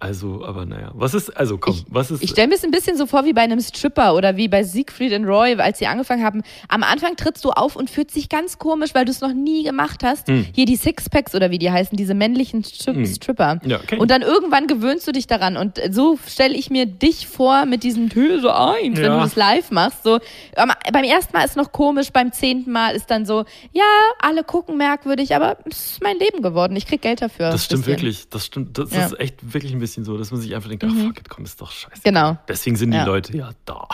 Also, 0.00 0.44
aber 0.44 0.64
naja. 0.66 0.90
Was 0.94 1.14
ist, 1.14 1.30
also 1.36 1.58
komm, 1.58 1.84
was 1.88 2.10
ist. 2.10 2.20
Mhm. 2.20 2.24
Ich 2.24 2.30
stelle 2.30 2.48
mir 2.48 2.54
es 2.54 2.64
ein 2.64 2.70
bisschen 2.70 2.96
so 2.96 3.06
vor 3.06 3.24
wie 3.24 3.32
bei 3.32 3.42
einem 3.42 3.60
Stripper 3.60 4.14
oder 4.14 4.36
wie 4.36 4.48
bei 4.48 4.62
Siegfried 4.62 5.12
und 5.12 5.24
Roy, 5.26 5.54
als 5.56 5.78
sie 5.78 5.86
angefangen 5.86 6.24
haben. 6.24 6.42
Am 6.68 6.82
Anfang 6.82 7.16
trittst 7.16 7.44
du 7.44 7.50
auf 7.50 7.76
und 7.76 7.90
fühlt 7.90 8.10
sich 8.10 8.28
ganz 8.28 8.58
komisch, 8.58 8.94
weil 8.94 9.04
du 9.04 9.10
es 9.10 9.20
noch 9.20 9.32
nie 9.34 9.62
gemacht 9.64 10.02
hast. 10.02 10.28
Hm. 10.28 10.46
Hier 10.54 10.66
die 10.66 10.76
Sixpacks 10.76 11.34
oder 11.34 11.50
wie 11.50 11.58
die 11.58 11.70
heißen, 11.70 11.96
diese 11.96 12.14
männlichen 12.14 12.64
Stri 12.64 13.06
Stripper. 13.06 13.60
Ja, 13.64 13.80
ich. 13.90 13.98
Und 13.98 14.10
dann 14.10 14.22
irgendwann 14.22 14.66
gewöhnst 14.66 15.06
du 15.06 15.12
dich 15.12 15.26
daran. 15.26 15.56
Und 15.56 15.80
so 15.90 16.18
stelle 16.26 16.54
ich 16.54 16.70
mir 16.70 16.86
dich 16.86 17.26
vor 17.26 17.66
mit 17.66 17.82
diesen 17.82 18.08
Töse 18.10 18.54
ein, 18.54 18.96
wenn 18.96 19.04
Ja. 19.04 19.16
du 19.16 19.22
das 19.22 19.36
live 19.36 19.70
machst. 19.70 20.02
So, 20.04 20.18
beim 20.54 21.04
ersten 21.04 21.36
Mal 21.36 21.44
ist 21.44 21.56
noch 21.56 21.72
komisch, 21.72 22.10
beim 22.12 22.32
zehnten 22.32 22.72
Mal 22.72 22.94
ist 22.94 23.10
dann 23.10 23.26
so, 23.26 23.44
ja, 23.72 23.82
alle 24.20 24.44
gucken 24.44 24.76
merkwürdig, 24.76 25.34
aber 25.34 25.58
es 25.70 25.92
ist 25.92 26.02
mein 26.02 26.18
Leben 26.18 26.42
geworden. 26.42 26.74
Ich 26.76 26.86
krieg 26.86 27.02
Geld 27.02 27.20
dafür. 27.22 27.50
das 27.50 27.64
stimmt 27.64 27.84
Bisschen. 27.84 27.92
wirklich. 28.02 28.28
Das 28.28 28.46
stimmt. 28.46 28.78
Das 28.78 28.90
Ja. 28.92 29.06
ist 29.06 29.20
echt 29.20 29.33
wirklich 29.42 29.72
ein 29.72 29.78
bisschen 29.80 30.04
so, 30.04 30.16
dass 30.18 30.30
man 30.30 30.40
sich 30.40 30.54
einfach 30.54 30.68
denkt, 30.68 30.84
ach 30.84 30.94
fuck 30.94 31.18
it, 31.18 31.28
komm, 31.28 31.44
ist 31.44 31.60
doch 31.60 31.70
scheiße. 31.70 32.02
Genau. 32.04 32.36
Deswegen 32.48 32.76
sind 32.76 32.90
die 32.92 32.96
Ja. 32.98 33.04
Leute 33.04 33.36
ja 33.36 33.50
da. 33.64 33.86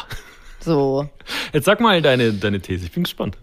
So. 0.61 1.09
Jetzt 1.53 1.65
sag 1.65 1.81
mal 1.81 2.03
deine, 2.03 2.33
deine 2.33 2.61
These. 2.61 2.85
Ich 2.87 2.93
bin 2.93 3.05
gespannt. 3.05 3.37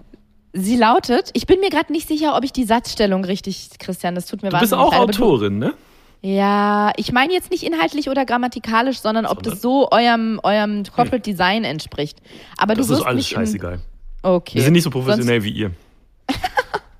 Sie 0.53 0.75
lautet, 0.75 1.29
ich 1.33 1.45
bin 1.45 1.59
mir 1.59 1.69
gerade 1.69 1.91
nicht 1.91 2.07
sicher, 2.07 2.35
ob 2.35 2.43
ich 2.43 2.51
die 2.53 2.63
Satzstellung 2.63 3.23
richtig, 3.25 3.69
Christian, 3.79 4.15
das 4.15 4.25
tut 4.25 4.41
mir 4.41 4.49
Du 4.49 4.57
bist 4.59 4.71
wahnsinnig 4.71 4.85
auch 4.85 5.07
leid, 5.07 5.19
Autorin, 5.21 5.59
ne? 5.59 5.73
Ja, 6.21 6.91
ich 6.97 7.11
meine 7.11 7.31
jetzt 7.33 7.51
nicht 7.51 7.61
inhaltlich 7.63 8.09
oder 8.09 8.25
grammatikalisch, 8.25 8.99
sondern 8.99 9.27
ob 9.27 9.43
das 9.43 9.61
so 9.61 9.89
eurem, 9.91 10.39
eurem 10.41 10.83
Corporate 10.83 11.19
Design 11.21 11.63
entspricht. 11.63 12.19
Aber 12.57 12.73
Das 12.73 12.87
du 12.87 12.93
ist 12.93 12.99
wirst 12.99 13.07
alles 13.07 13.27
scheißegal. 13.27 13.79
Okay. 14.23 14.55
Wir 14.55 14.63
sind 14.63 14.73
nicht 14.73 14.83
so 14.83 14.89
professionell 14.89 15.43
wie 15.43 15.51
ihr. 15.51 15.71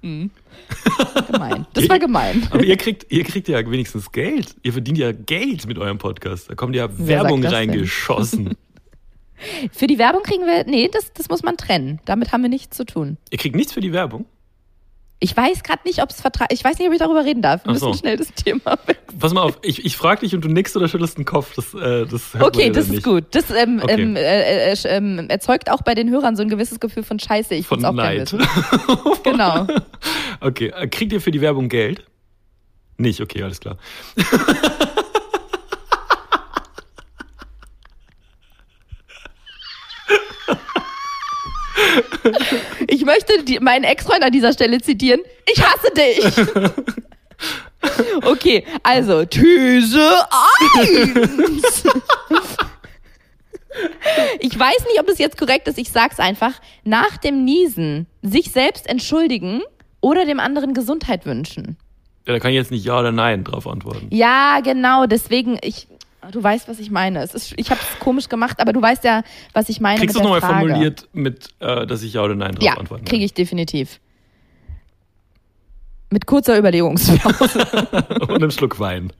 Sonst 0.03 0.29
gemein. 1.31 1.65
Das 1.73 1.89
war 1.89 1.99
gemein. 1.99 2.47
Aber 2.51 2.63
ihr 2.63 2.77
kriegt, 2.77 3.11
ihr 3.11 3.23
kriegt 3.23 3.47
ja 3.47 3.59
wenigstens 3.59 4.11
Geld. 4.11 4.55
Ihr 4.63 4.73
verdient 4.73 4.97
ja 4.97 5.11
Geld 5.11 5.67
mit 5.67 5.77
eurem 5.77 5.97
Podcast. 5.97 6.49
Da 6.49 6.55
kommt 6.55 6.75
ja 6.75 6.89
Wer 6.97 7.23
Werbung 7.23 7.43
reingeschossen. 7.43 8.55
Für 9.71 9.85
die 9.87 9.99
Werbung 9.99 10.23
kriegen 10.23 10.45
wir, 10.45 10.65
nee, 10.65 10.89
das, 10.91 11.13
das 11.13 11.29
muss 11.29 11.43
man 11.43 11.57
trennen. 11.57 11.99
Damit 12.05 12.31
haben 12.31 12.41
wir 12.41 12.49
nichts 12.49 12.75
zu 12.75 12.85
tun. 12.85 13.17
ihr 13.29 13.37
kriegt 13.37 13.55
nichts 13.55 13.71
für 13.71 13.81
die 13.81 13.93
Werbung. 13.93 14.25
Ich 15.19 15.35
weiß 15.35 15.63
gerade 15.63 15.81
nicht, 15.83 16.03
ob 16.03 16.11
es 16.11 16.21
Vertrag, 16.21 16.53
ich 16.53 16.63
weiß 16.63 16.77
nicht, 16.77 16.87
ob 16.87 16.93
ich 16.93 16.99
darüber 16.99 17.25
reden 17.25 17.41
darf. 17.41 17.63
Wir 17.65 17.69
Ach 17.69 17.73
müssen 17.73 17.91
so. 17.93 17.97
schnell 17.97 18.17
das 18.17 18.31
Thema 18.33 18.77
weg. 18.85 18.99
Pass 19.19 19.33
mal 19.33 19.41
auf, 19.41 19.57
ich, 19.63 19.83
ich 19.83 19.97
frage 19.97 20.21
dich 20.21 20.35
und 20.35 20.41
du 20.41 20.47
nickst 20.47 20.77
oder 20.77 20.87
schüttelst 20.87 21.17
den 21.17 21.25
Kopf. 21.25 21.55
Das, 21.55 21.73
äh, 21.73 22.05
das 22.05 22.33
hört 22.33 22.35
man 22.35 22.43
Okay, 22.43 22.69
das 22.69 22.85
ist 22.85 22.91
nicht. 22.91 23.03
gut. 23.03 23.23
Das 23.31 23.49
ähm, 23.49 23.79
Okay. 23.81 23.99
ähm, 24.01 24.15
äh, 24.15 24.73
äh, 24.73 24.75
ähm, 24.85 25.27
erzeugt 25.29 25.71
auch 25.71 25.81
bei 25.81 25.95
den 25.95 26.11
Hörern 26.11 26.35
so 26.35 26.43
ein 26.43 26.49
gewisses 26.49 26.79
Gefühl 26.79 27.01
von 27.03 27.17
Scheiße. 27.17 27.55
Ich 27.55 27.65
Von 27.65 27.83
auch 27.83 27.95
gerne 27.95 28.19
Neid. 28.19 28.35
Genau. 29.23 29.65
Okay, 30.39 30.67
äh, 30.75 30.87
kriegt 30.87 31.11
ihr 31.11 31.19
für 31.19 31.31
die 31.31 31.41
Werbung 31.41 31.67
Geld? 31.67 32.03
Nicht, 32.97 33.19
okay, 33.19 33.41
alles 33.41 33.59
klar. 33.59 33.77
Ich 42.87 43.05
möchte 43.05 43.43
die, 43.43 43.59
meinen 43.59 43.83
Ex-Freund 43.83 44.23
an 44.23 44.31
dieser 44.31 44.53
Stelle 44.53 44.81
zitieren. 44.81 45.21
Ich 45.51 45.61
hasse 45.61 45.91
dich. 45.93 46.73
Okay, 48.23 48.65
also 48.81 49.23
These 49.23 50.01
1. 50.79 51.83
Ich 54.39 54.57
weiß 54.57 54.85
nicht, 54.87 54.99
ob 54.99 55.05
das 55.05 55.19
jetzt 55.19 55.37
korrekt 55.37 55.67
ist. 55.67 55.77
Ich 55.77 55.91
sag's 55.91 56.19
einfach. 56.19 56.53
Nach 56.83 57.17
dem 57.17 57.45
Niesen 57.45 58.07
sich 58.23 58.51
selbst 58.51 58.87
entschuldigen 58.87 59.61
oder 60.01 60.25
dem 60.25 60.39
anderen 60.39 60.73
Gesundheit 60.73 61.25
wünschen. 61.25 61.77
Ja, 62.25 62.33
da 62.33 62.39
kann 62.39 62.51
ich 62.51 62.57
jetzt 62.57 62.71
nicht 62.71 62.85
Ja 62.85 62.99
oder 62.99 63.11
Nein 63.11 63.43
drauf 63.43 63.67
antworten. 63.67 64.07
Ja, 64.09 64.59
genau. 64.61 65.05
Deswegen, 65.05 65.59
ich, 65.61 65.87
du 66.31 66.43
weißt, 66.43 66.67
was 66.67 66.79
ich 66.79 66.91
meine. 66.91 67.21
Es 67.21 67.33
ist, 67.33 67.53
ich 67.57 67.69
habe 67.71 67.79
es 67.81 67.99
komisch 67.99 68.29
gemacht, 68.29 68.59
aber 68.59 68.73
du 68.73 68.81
weißt 68.81 69.03
ja, 69.03 69.23
was 69.53 69.69
ich 69.69 69.79
meine 69.79 69.99
Kriegst 69.99 70.15
du 70.15 70.21
nochmal 70.21 70.41
formuliert 70.41 71.07
mit, 71.13 71.49
äh, 71.59 71.85
dass 71.85 72.03
ich 72.03 72.13
Ja 72.13 72.23
oder 72.23 72.35
Nein 72.35 72.53
drauf 72.53 72.63
Ja, 72.63 72.73
antworten 72.73 73.05
kriege 73.05 73.25
ich 73.25 73.33
definitiv. 73.33 73.99
Mit 76.09 76.25
kurzer 76.25 76.57
Überlegungspause. 76.57 77.59
Und 78.21 78.35
einem 78.35 78.51
Schluck 78.51 78.79
Wein. 78.79 79.11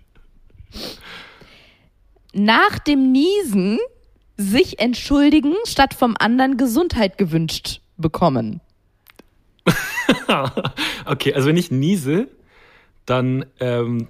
Nach 2.33 2.79
dem 2.79 3.11
Niesen 3.11 3.79
sich 4.37 4.79
entschuldigen, 4.79 5.53
statt 5.65 5.93
vom 5.93 6.15
anderen 6.19 6.57
Gesundheit 6.57 7.17
gewünscht 7.17 7.81
bekommen. 7.97 8.61
okay, 11.05 11.33
also 11.33 11.47
wenn 11.47 11.57
ich 11.57 11.71
niese, 11.71 12.27
dann 13.05 13.45
ähm, 13.59 14.07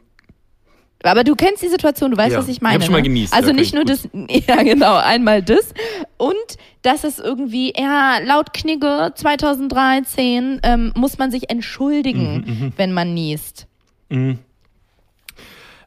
Aber 1.04 1.24
du 1.24 1.36
kennst 1.36 1.62
die 1.62 1.68
Situation, 1.68 2.12
du 2.12 2.18
weißt, 2.18 2.32
Ja, 2.34 2.40
was 2.40 2.48
ich 2.48 2.58
ich 2.58 2.62
meine. 2.62 2.76
hab 2.76 2.84
schon 2.84 2.92
mal 2.94 2.98
ne? 3.00 3.04
genießt, 3.04 3.34
Also 3.34 3.50
ja, 3.50 3.56
nicht 3.56 3.74
nur 3.74 3.86
klingt 3.86 4.10
das, 4.32 4.46
ja 4.48 4.64
genau, 4.64 4.96
einmal 4.96 5.44
das. 5.44 5.74
Und 6.18 6.34
dass 6.82 7.04
es 7.04 7.20
irgendwie, 7.20 7.72
ja, 7.78 8.18
laut 8.26 8.54
Knigge 8.54 9.12
2013 9.16 10.60
ähm, 10.64 10.92
muss 10.96 11.18
man 11.18 11.30
sich 11.32 11.44
Mhm, 11.44 11.48
entschuldigen, 11.50 12.74
wenn 12.78 12.94
man 12.94 13.14
niest. 13.14 13.68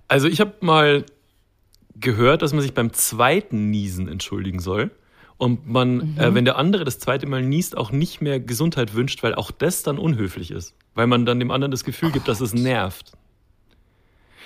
Also 0.08 0.28
ich 0.28 0.40
habe 0.40 0.52
mal 0.60 1.04
gehört, 1.96 2.42
dass 2.42 2.52
man 2.52 2.62
sich 2.62 2.74
beim 2.74 2.92
zweiten 2.92 3.70
Niesen 3.70 4.08
entschuldigen 4.08 4.60
soll. 4.60 4.90
Und 5.38 5.66
man, 5.66 5.96
Mhm. 5.96 6.14
äh, 6.18 6.34
wenn 6.34 6.44
der 6.44 6.56
andere 6.56 6.84
das 6.84 6.98
zweite 6.98 7.26
Mal 7.26 7.42
niest, 7.42 7.76
auch 7.76 7.92
nicht 7.92 8.20
mehr 8.20 8.38
Gesundheit 8.40 8.94
wünscht, 8.94 9.22
weil 9.22 9.34
auch 9.34 9.50
das 9.50 9.82
dann 9.82 9.98
unhöflich 9.98 10.50
ist. 10.50 10.74
Weil 10.94 11.06
man 11.06 11.24
dann 11.24 11.38
dem 11.40 11.50
anderen 11.50 11.70
das 11.70 11.84
Gefühl 11.84 12.10
gibt, 12.12 12.28
dass 12.28 12.40
es 12.40 12.52
nervt. 12.52 13.12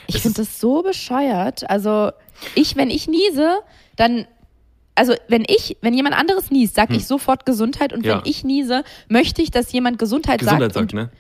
Ich 0.07 0.21
finde 0.21 0.39
das 0.39 0.61
so 0.61 0.83
bescheuert. 0.83 1.69
Also 1.71 2.11
ich, 2.55 2.77
wenn 2.77 2.91
ich 2.91 3.09
niese, 3.09 3.59
dann, 3.97 4.27
also 4.95 5.15
wenn 5.29 5.45
ich, 5.47 5.77
wenn 5.81 5.95
jemand 5.95 6.17
anderes 6.19 6.51
niest, 6.51 6.75
sage 6.75 6.95
ich 6.95 7.07
sofort 7.07 7.47
Gesundheit 7.47 7.93
und 7.93 8.01
Hm. 8.01 8.05
Ja. 8.05 8.17
wenn 8.19 8.31
ich 8.31 8.45
niese, 8.45 8.85
möchte 9.09 9.43
ich, 9.43 9.51
dass 9.51 9.73
jemand 9.73 9.99
Gesundheit, 9.99 10.41
Gesundheit 10.41 10.73
sagt. 10.73 10.93
sagt, 10.93 10.93
und, 10.95 11.01
ne? 11.01 11.11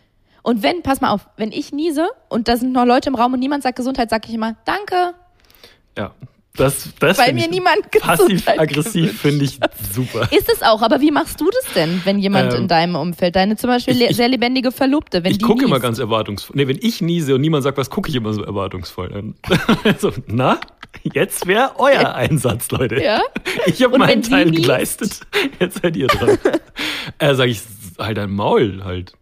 und 0.42 0.62
wenn, 0.62 0.82
pass 0.82 1.00
mal 1.00 1.10
auf, 1.10 1.28
wenn 1.36 1.52
ich 1.52 1.72
niese 1.72 2.08
und 2.28 2.48
da 2.48 2.56
sind 2.56 2.72
noch 2.72 2.84
Leute 2.84 3.08
im 3.08 3.14
Raum 3.14 3.32
und 3.32 3.40
niemand 3.40 3.62
sagt 3.62 3.76
Gesundheit, 3.76 4.10
sage 4.10 4.28
ich 4.28 4.34
immer 4.34 4.56
Danke, 4.64 5.14
Ja. 5.96 6.12
Das, 6.56 6.88
das 7.00 7.18
weil 7.18 7.32
mir 7.32 7.46
ich 7.46 7.50
niemand 7.50 7.78
Gesundheit 7.90 8.18
passiv-aggressiv 8.18 9.20
finde 9.20 9.44
ich 9.44 9.58
super. 9.92 10.28
Ist 10.30 10.48
es 10.48 10.62
auch, 10.62 10.82
aber 10.82 11.00
wie 11.00 11.10
machst 11.10 11.40
du 11.40 11.50
das 11.50 11.72
denn, 11.74 12.00
wenn 12.04 12.20
jemand 12.20 12.52
Ähm, 12.52 12.60
in 12.62 12.68
deinem 12.68 12.94
Umfeld, 12.94 13.34
deine 13.34 13.56
zum 13.56 13.70
Beispiel 13.70 14.00
ich- 14.00 14.10
ich- 14.10 14.16
sehr 14.16 14.28
lebendige 14.28 14.70
Verlobte, 14.70 15.24
wenn 15.24 15.32
ich 15.32 15.38
die 15.38 15.44
gucke 15.44 15.64
immer 15.64 15.80
ganz 15.80 15.98
erwartungsvoll. 15.98 16.54
Nee, 16.56 16.68
wenn 16.68 16.78
ich 16.80 17.00
niese 17.00 17.34
und 17.34 17.40
niemand 17.40 17.64
sagt 17.64 17.76
was, 17.76 17.90
gucke 17.90 18.08
ich 18.08 18.14
immer 18.14 18.32
so 18.32 18.42
erwartungsvoll. 18.44 19.08
Dann- 19.08 19.34
Also, 19.84 20.12
na, 20.28 20.60
jetzt 21.02 21.46
wäre 21.48 21.72
euer 21.78 22.14
Einsatz, 22.14 22.70
Leute. 22.70 23.02
Ja? 23.02 23.20
Ich 23.66 23.82
habe 23.82 23.98
meinen 23.98 24.22
Teil 24.22 24.46
niest? 24.46 24.62
geleistet. 24.62 25.20
Jetzt 25.58 25.82
seid 25.82 25.96
ihr 25.96 26.06
dran. 26.06 26.38
äh, 27.18 27.34
sag 27.34 27.48
ich, 27.48 27.62
halt 27.98 28.16
dein 28.16 28.30
Maul 28.30 28.82
halt. 28.84 29.12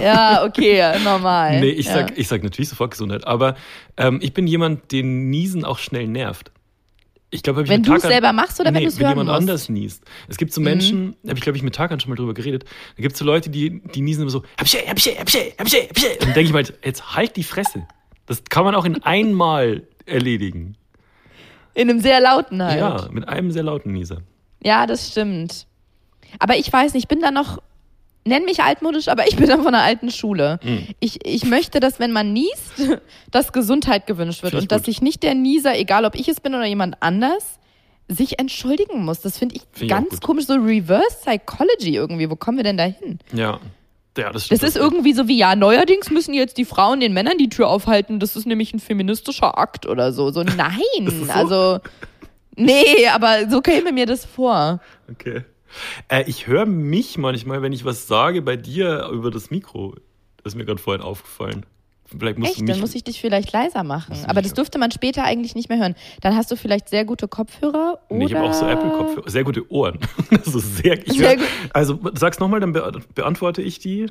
Ja, 0.00 0.44
okay, 0.46 0.82
normal. 1.04 1.60
Nee, 1.60 1.70
ich 1.72 1.86
ja. 1.86 1.92
sag, 1.92 2.16
ich 2.18 2.26
sag 2.26 2.42
natürlich 2.42 2.70
sofort 2.70 2.92
Gesundheit. 2.92 3.26
Aber 3.26 3.54
ähm, 3.98 4.18
ich 4.22 4.32
bin 4.32 4.46
jemand, 4.46 4.92
den 4.92 5.28
Niesen 5.28 5.66
auch 5.66 5.78
schnell 5.78 6.06
nervt. 6.08 6.50
Ich 7.32 7.44
glaube, 7.44 7.68
Wenn 7.68 7.84
du 7.84 7.94
es 7.94 8.02
selber 8.02 8.32
machst 8.32 8.58
oder 8.58 8.68
wenn 8.68 8.74
nee, 8.74 8.80
du 8.80 8.88
es 8.88 8.98
wenn 8.98 9.06
hören 9.06 9.18
jemand 9.18 9.28
musst? 9.28 9.42
Mhm. 9.42 9.48
anders 9.48 9.68
niest. 9.68 10.04
Es 10.28 10.36
gibt 10.36 10.52
so 10.52 10.60
Menschen, 10.60 11.14
habe 11.24 11.38
ich 11.38 11.42
glaube 11.42 11.56
ich 11.56 11.62
mit 11.62 11.74
Tarkan 11.76 12.00
schon 12.00 12.10
mal 12.10 12.16
drüber 12.16 12.34
geredet. 12.34 12.64
Da 12.96 13.02
gibt 13.02 13.12
es 13.12 13.18
so 13.20 13.24
Leute, 13.24 13.50
die, 13.50 13.80
die 13.80 14.00
niesen 14.00 14.22
immer 14.22 14.30
so, 14.30 14.42
habsche, 14.58 14.78
habsche, 14.78 15.16
habsche, 15.16 15.52
habsche, 15.56 15.88
habsche. 15.88 16.10
Und 16.10 16.22
dann 16.22 16.34
denke 16.34 16.42
ich 16.42 16.52
mal, 16.52 16.64
jetzt 16.84 17.14
halt 17.14 17.36
die 17.36 17.44
Fresse. 17.44 17.86
Das 18.26 18.42
kann 18.44 18.64
man 18.64 18.74
auch 18.74 18.84
in 18.84 19.02
einmal 19.04 19.84
erledigen. 20.06 20.76
In 21.74 21.88
einem 21.88 22.00
sehr 22.00 22.20
lauten 22.20 22.62
halt. 22.62 22.78
Ja, 22.78 23.08
mit 23.12 23.28
einem 23.28 23.52
sehr 23.52 23.62
lauten 23.62 23.92
Nieser. 23.92 24.22
Ja, 24.62 24.86
das 24.86 25.08
stimmt. 25.10 25.66
Aber 26.40 26.56
ich 26.56 26.72
weiß 26.72 26.94
nicht, 26.94 27.04
ich 27.04 27.08
bin 27.08 27.20
da 27.20 27.30
noch, 27.30 27.62
nenn 28.30 28.44
mich 28.44 28.62
altmodisch, 28.62 29.08
aber 29.08 29.28
ich 29.28 29.36
bin 29.36 29.48
da 29.48 29.56
von 29.58 29.68
einer 29.68 29.82
alten 29.82 30.10
Schule. 30.10 30.58
Hm. 30.62 30.86
Ich, 31.00 31.26
ich 31.26 31.44
möchte, 31.44 31.80
dass 31.80 32.00
wenn 32.00 32.12
man 32.12 32.32
niest, 32.32 32.72
dass 33.30 33.52
Gesundheit 33.52 34.06
gewünscht 34.06 34.42
wird 34.42 34.52
Finde 34.52 34.60
ich 34.60 34.64
und 34.64 34.72
dass 34.72 34.82
gut. 34.82 34.86
sich 34.86 35.02
nicht 35.02 35.22
der 35.22 35.34
Nieser, 35.34 35.76
egal 35.76 36.06
ob 36.06 36.14
ich 36.14 36.28
es 36.28 36.40
bin 36.40 36.54
oder 36.54 36.64
jemand 36.64 36.96
anders, 37.00 37.58
sich 38.08 38.38
entschuldigen 38.38 39.04
muss. 39.04 39.20
Das 39.20 39.38
finde 39.38 39.56
ich 39.56 39.62
ich 39.76 39.84
auch 39.84 39.96
ganz 39.96 40.10
gut. 40.10 40.22
komisch, 40.22 40.46
so 40.46 40.54
Reverse 40.54 41.16
Psychology 41.24 41.94
irgendwie. 41.94 42.30
Wo 42.30 42.36
kommen 42.36 42.56
wir 42.56 42.64
denn 42.64 42.76
da 42.78 42.84
hin? 42.84 43.18
Ja. 43.32 43.60
Ja, 44.18 44.32
das 44.32 44.48
Das 44.48 44.64
ist 44.64 44.76
irgendwie 44.76 45.12
so 45.12 45.28
wie, 45.28 45.38
ja, 45.38 45.54
neuerdings 45.54 46.10
müssen 46.10 46.34
jetzt 46.34 46.58
die 46.58 46.64
Frauen 46.64 46.98
den 46.98 47.12
Männern 47.12 47.38
die 47.38 47.48
Tür 47.48 47.68
aufhalten. 47.68 48.18
Das 48.18 48.34
ist 48.34 48.44
nämlich 48.44 48.74
ein 48.74 48.80
feministischer 48.80 49.56
Akt 49.56 49.86
oder 49.86 50.12
so. 50.12 50.32
So, 50.32 50.42
nein. 50.56 50.80
so? 51.06 51.32
Also, 51.32 51.78
nee, 52.56 53.06
aber 53.12 53.48
so 53.48 53.60
käme 53.60 53.92
mir 53.92 54.06
das 54.06 54.24
vor. 54.24 54.80
Okay. 55.08 55.44
Äh, 56.08 56.24
ich 56.26 56.46
höre 56.46 56.66
mich 56.66 57.18
manchmal, 57.18 57.62
wenn 57.62 57.72
ich 57.72 57.84
was 57.84 58.06
sage, 58.06 58.42
bei 58.42 58.56
dir 58.56 59.08
über 59.12 59.30
das 59.30 59.50
Mikro. 59.50 59.94
Das 60.42 60.52
ist 60.52 60.56
mir 60.56 60.64
gerade 60.64 60.80
vorhin 60.80 61.02
aufgefallen. 61.02 61.66
Vielleicht 62.06 62.38
musst 62.38 62.50
du 62.50 62.52
Echt? 62.52 62.60
mich, 62.62 62.70
Dann 62.70 62.80
muss 62.80 62.94
ich 62.94 63.04
dich 63.04 63.20
vielleicht 63.20 63.52
leiser 63.52 63.84
machen. 63.84 64.16
Du 64.20 64.28
Aber 64.28 64.42
das 64.42 64.52
dürfte 64.52 64.78
man 64.78 64.90
später 64.90 65.22
eigentlich 65.22 65.54
nicht 65.54 65.68
mehr 65.68 65.78
hören. 65.78 65.94
Dann 66.22 66.34
hast 66.34 66.50
du 66.50 66.56
vielleicht 66.56 66.88
sehr 66.88 67.04
gute 67.04 67.28
Kopfhörer 67.28 68.00
oder. 68.08 68.18
Nee, 68.18 68.24
ich 68.24 68.34
habe 68.34 68.48
auch 68.48 68.52
so 68.52 68.66
Apple-Kopfhörer. 68.66 69.30
Sehr 69.30 69.44
gute 69.44 69.70
Ohren. 69.70 69.98
Also 70.30 70.58
sehr, 70.58 70.98
Sehr 71.06 71.36
gut. 71.36 71.46
Also 71.72 71.98
sag's 72.14 72.40
nochmal, 72.40 72.60
dann 72.60 72.72
be 72.72 73.00
beantworte 73.14 73.62
ich 73.62 73.78
die. 73.78 74.06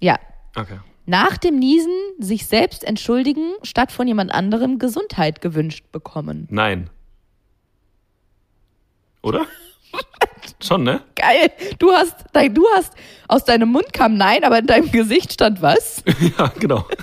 Ja. 0.00 0.18
Okay. 0.54 0.78
Nach 1.06 1.36
dem 1.36 1.58
Niesen 1.58 1.92
sich 2.18 2.46
selbst 2.46 2.84
entschuldigen, 2.84 3.52
statt 3.62 3.92
von 3.92 4.06
jemand 4.06 4.32
anderem 4.32 4.78
Gesundheit 4.78 5.40
gewünscht 5.40 5.84
bekommen. 5.92 6.46
Nein. 6.50 6.90
Oder? 9.22 9.46
Schon, 10.62 10.84
ne? 10.84 11.02
Geil. 11.14 11.50
Du 11.78 11.92
hast, 11.92 12.14
dein- 12.32 12.54
du 12.54 12.64
hast, 12.74 12.92
aus 13.28 13.44
deinem 13.44 13.68
Mund 13.70 13.92
kam 13.92 14.16
Nein, 14.16 14.44
aber 14.44 14.58
in 14.58 14.66
deinem 14.66 14.90
Gesicht 14.90 15.32
stand 15.32 15.62
was? 15.62 16.02
ja, 16.38 16.48
genau. 16.58 16.84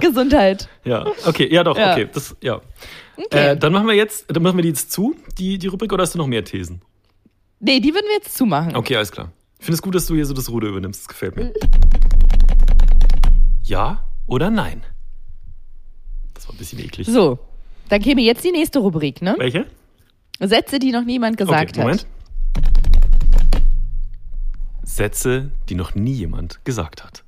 Gesundheit. 0.00 0.68
Ja, 0.84 1.06
okay, 1.26 1.48
ja 1.52 1.62
doch, 1.64 1.76
Ja. 1.76 1.92
okay. 1.92 2.08
Das, 2.12 2.34
ja. 2.40 2.60
Okay. 3.16 3.52
Äh, 3.52 3.56
dann 3.56 3.72
machen 3.72 3.86
wir 3.86 3.94
jetzt, 3.94 4.26
dann 4.28 4.42
machen 4.42 4.56
wir 4.58 4.62
die 4.62 4.68
jetzt 4.68 4.90
zu, 4.92 5.14
die, 5.38 5.58
die 5.58 5.66
Rubrik, 5.68 5.92
oder 5.92 6.02
hast 6.02 6.14
du 6.14 6.18
noch 6.18 6.26
mehr 6.26 6.44
Thesen? 6.44 6.82
nee, 7.60 7.80
die 7.80 7.94
würden 7.94 8.06
wir 8.08 8.16
jetzt 8.16 8.36
zumachen. 8.36 8.76
Okay, 8.76 8.96
alles 8.96 9.10
klar. 9.12 9.32
Ich 9.58 9.64
finde 9.64 9.76
es 9.76 9.82
gut, 9.82 9.94
dass 9.94 10.04
du 10.06 10.14
hier 10.14 10.26
so 10.26 10.34
das 10.34 10.50
Ruder 10.50 10.68
übernimmst. 10.68 11.00
Das 11.02 11.08
gefällt 11.08 11.36
mir. 11.36 11.52
Ja 13.62 14.04
oder 14.26 14.50
nein? 14.50 14.82
Das 16.34 16.46
war 16.46 16.54
ein 16.54 16.58
bisschen 16.58 16.80
eklig. 16.80 17.06
So. 17.06 17.38
Dann 17.94 18.02
käme 18.02 18.22
jetzt 18.22 18.42
die 18.42 18.50
nächste 18.50 18.80
Rubrik, 18.80 19.22
ne? 19.22 19.36
Welche? 19.38 19.66
Sätze, 20.40 20.80
die 20.80 20.90
noch 20.90 21.04
niemand 21.04 21.36
gesagt 21.36 21.70
okay, 21.70 21.80
Moment. 21.80 22.00
hat. 22.00 22.08
Sätze, 24.82 25.52
die 25.68 25.76
noch 25.76 25.94
nie 25.94 26.14
jemand 26.14 26.64
gesagt 26.64 27.04
hat. 27.04 27.22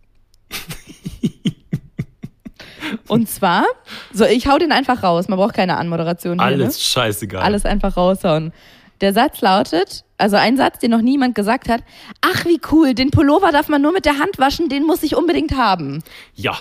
Und 3.07 3.31
zwar, 3.31 3.65
so 4.13 4.25
ich 4.25 4.49
hau 4.49 4.59
den 4.59 4.73
einfach 4.73 5.05
raus, 5.05 5.29
man 5.29 5.39
braucht 5.39 5.55
keine 5.55 5.77
Anmoderation 5.77 6.41
hier. 6.41 6.47
Alles 6.47 6.79
Ne? 6.79 6.83
scheißegal. 6.83 7.45
Alles 7.45 7.65
einfach 7.65 7.97
raushauen. 7.97 8.53
Der 9.01 9.13
Satz 9.13 9.41
lautet, 9.43 10.05
also 10.19 10.35
ein 10.35 10.57
Satz, 10.57 10.81
den 10.81 10.91
noch 10.91 11.01
niemand 11.01 11.37
gesagt 11.37 11.69
hat, 11.69 11.85
ach 12.23 12.45
wie 12.45 12.61
cool, 12.73 12.93
den 12.93 13.13
Pullover 13.13 13.53
darf 13.53 13.69
man 13.69 13.83
nur 13.83 13.93
mit 13.93 14.05
der 14.05 14.19
Hand 14.19 14.41
waschen, 14.41 14.69
den 14.69 14.83
muss 14.83 15.05
ich 15.05 15.15
unbedingt 15.15 15.57
haben. 15.57 16.03
Ja. 16.35 16.59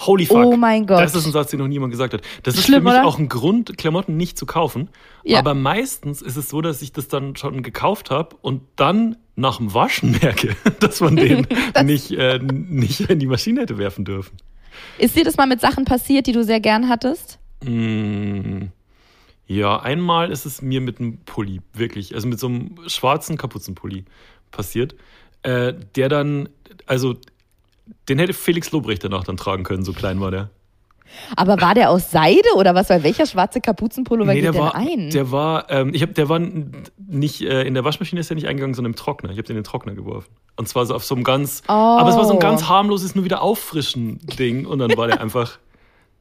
Holy 0.00 0.26
fuck. 0.26 0.46
Oh 0.46 0.56
mein 0.56 0.86
Gott. 0.86 1.00
Das 1.00 1.14
ist 1.14 1.26
ein 1.26 1.32
Satz, 1.32 1.50
den 1.50 1.58
noch 1.60 1.68
niemand 1.68 1.90
gesagt 1.92 2.14
hat. 2.14 2.22
Das 2.42 2.54
ist 2.54 2.64
Schlimm, 2.64 2.82
für 2.82 2.88
mich 2.90 2.92
oder? 2.94 3.06
auch 3.06 3.18
ein 3.18 3.28
Grund, 3.28 3.76
Klamotten 3.76 4.16
nicht 4.16 4.38
zu 4.38 4.46
kaufen. 4.46 4.88
Ja. 5.24 5.38
Aber 5.40 5.54
meistens 5.54 6.22
ist 6.22 6.36
es 6.36 6.48
so, 6.48 6.60
dass 6.62 6.80
ich 6.82 6.92
das 6.92 7.08
dann 7.08 7.36
schon 7.36 7.62
gekauft 7.62 8.10
habe 8.10 8.36
und 8.40 8.62
dann 8.76 9.16
nach 9.36 9.58
dem 9.58 9.74
Waschen 9.74 10.12
merke, 10.22 10.56
dass 10.80 11.00
man 11.00 11.16
den 11.16 11.46
nicht, 11.84 12.10
äh, 12.12 12.38
nicht 12.38 13.00
in 13.00 13.18
die 13.18 13.26
Maschine 13.26 13.60
hätte 13.62 13.78
werfen 13.78 14.04
dürfen. 14.04 14.36
Ist 14.98 15.16
dir 15.16 15.24
das 15.24 15.36
mal 15.36 15.46
mit 15.46 15.60
Sachen 15.60 15.84
passiert, 15.84 16.26
die 16.26 16.32
du 16.32 16.44
sehr 16.44 16.60
gern 16.60 16.88
hattest? 16.88 17.38
Mm, 17.64 18.66
Ja, 19.46 19.80
einmal 19.80 20.30
ist 20.30 20.46
es 20.46 20.62
mir 20.62 20.80
mit 20.80 21.00
einem 21.00 21.18
Pulli, 21.24 21.60
wirklich, 21.74 22.14
also 22.14 22.28
mit 22.28 22.38
so 22.38 22.46
einem 22.46 22.76
schwarzen 22.86 23.36
Kapuzenpulli 23.36 24.04
passiert, 24.50 24.94
äh, 25.42 25.74
der 25.96 26.08
dann, 26.08 26.48
also 26.86 27.16
den 28.08 28.18
hätte 28.18 28.32
Felix 28.32 28.70
Lobrecht 28.72 29.02
danach 29.04 29.24
dann 29.24 29.36
tragen 29.36 29.64
können, 29.64 29.84
so 29.84 29.92
klein 29.92 30.20
war 30.20 30.30
der. 30.30 30.50
Aber 31.36 31.60
war 31.60 31.74
der 31.74 31.90
aus 31.90 32.12
Seide 32.12 32.48
oder 32.54 32.74
was? 32.76 32.88
Weil 32.88 33.02
welcher 33.02 33.26
schwarze 33.26 33.60
Kapuzenpullover 33.60 34.30
Nee, 34.32 34.36
geht 34.42 34.44
der 34.44 34.52
denn 34.52 34.60
war, 34.60 34.74
ein? 34.76 35.10
der 35.10 35.32
war, 35.32 35.68
ähm, 35.68 35.92
ich 35.92 36.02
hab, 36.02 36.14
der 36.14 36.28
war 36.28 36.38
nicht 36.38 37.42
äh, 37.42 37.62
in 37.62 37.74
der 37.74 37.84
Waschmaschine 37.84 38.20
ist 38.20 38.30
der 38.30 38.36
nicht 38.36 38.46
eingegangen, 38.46 38.74
sondern 38.74 38.92
im 38.92 38.96
Trockner. 38.96 39.30
Ich 39.30 39.36
habe 39.36 39.42
den 39.42 39.56
in 39.56 39.62
den 39.62 39.64
Trockner 39.64 39.94
geworfen. 39.94 40.28
Und 40.56 40.68
zwar 40.68 40.86
so 40.86 40.94
auf 40.94 41.04
so 41.04 41.16
einem 41.16 41.24
ganz, 41.24 41.62
Oh. 41.68 41.72
aber 41.72 42.10
es 42.10 42.16
war 42.16 42.24
so 42.26 42.32
ein 42.34 42.38
ganz 42.38 42.68
harmloses, 42.68 43.16
nur 43.16 43.24
wieder 43.24 43.42
auffrischen 43.42 44.18
Ding. 44.38 44.66
Und 44.66 44.78
dann 44.78 44.96
war 44.96 45.08
der 45.08 45.20
einfach, 45.20 45.58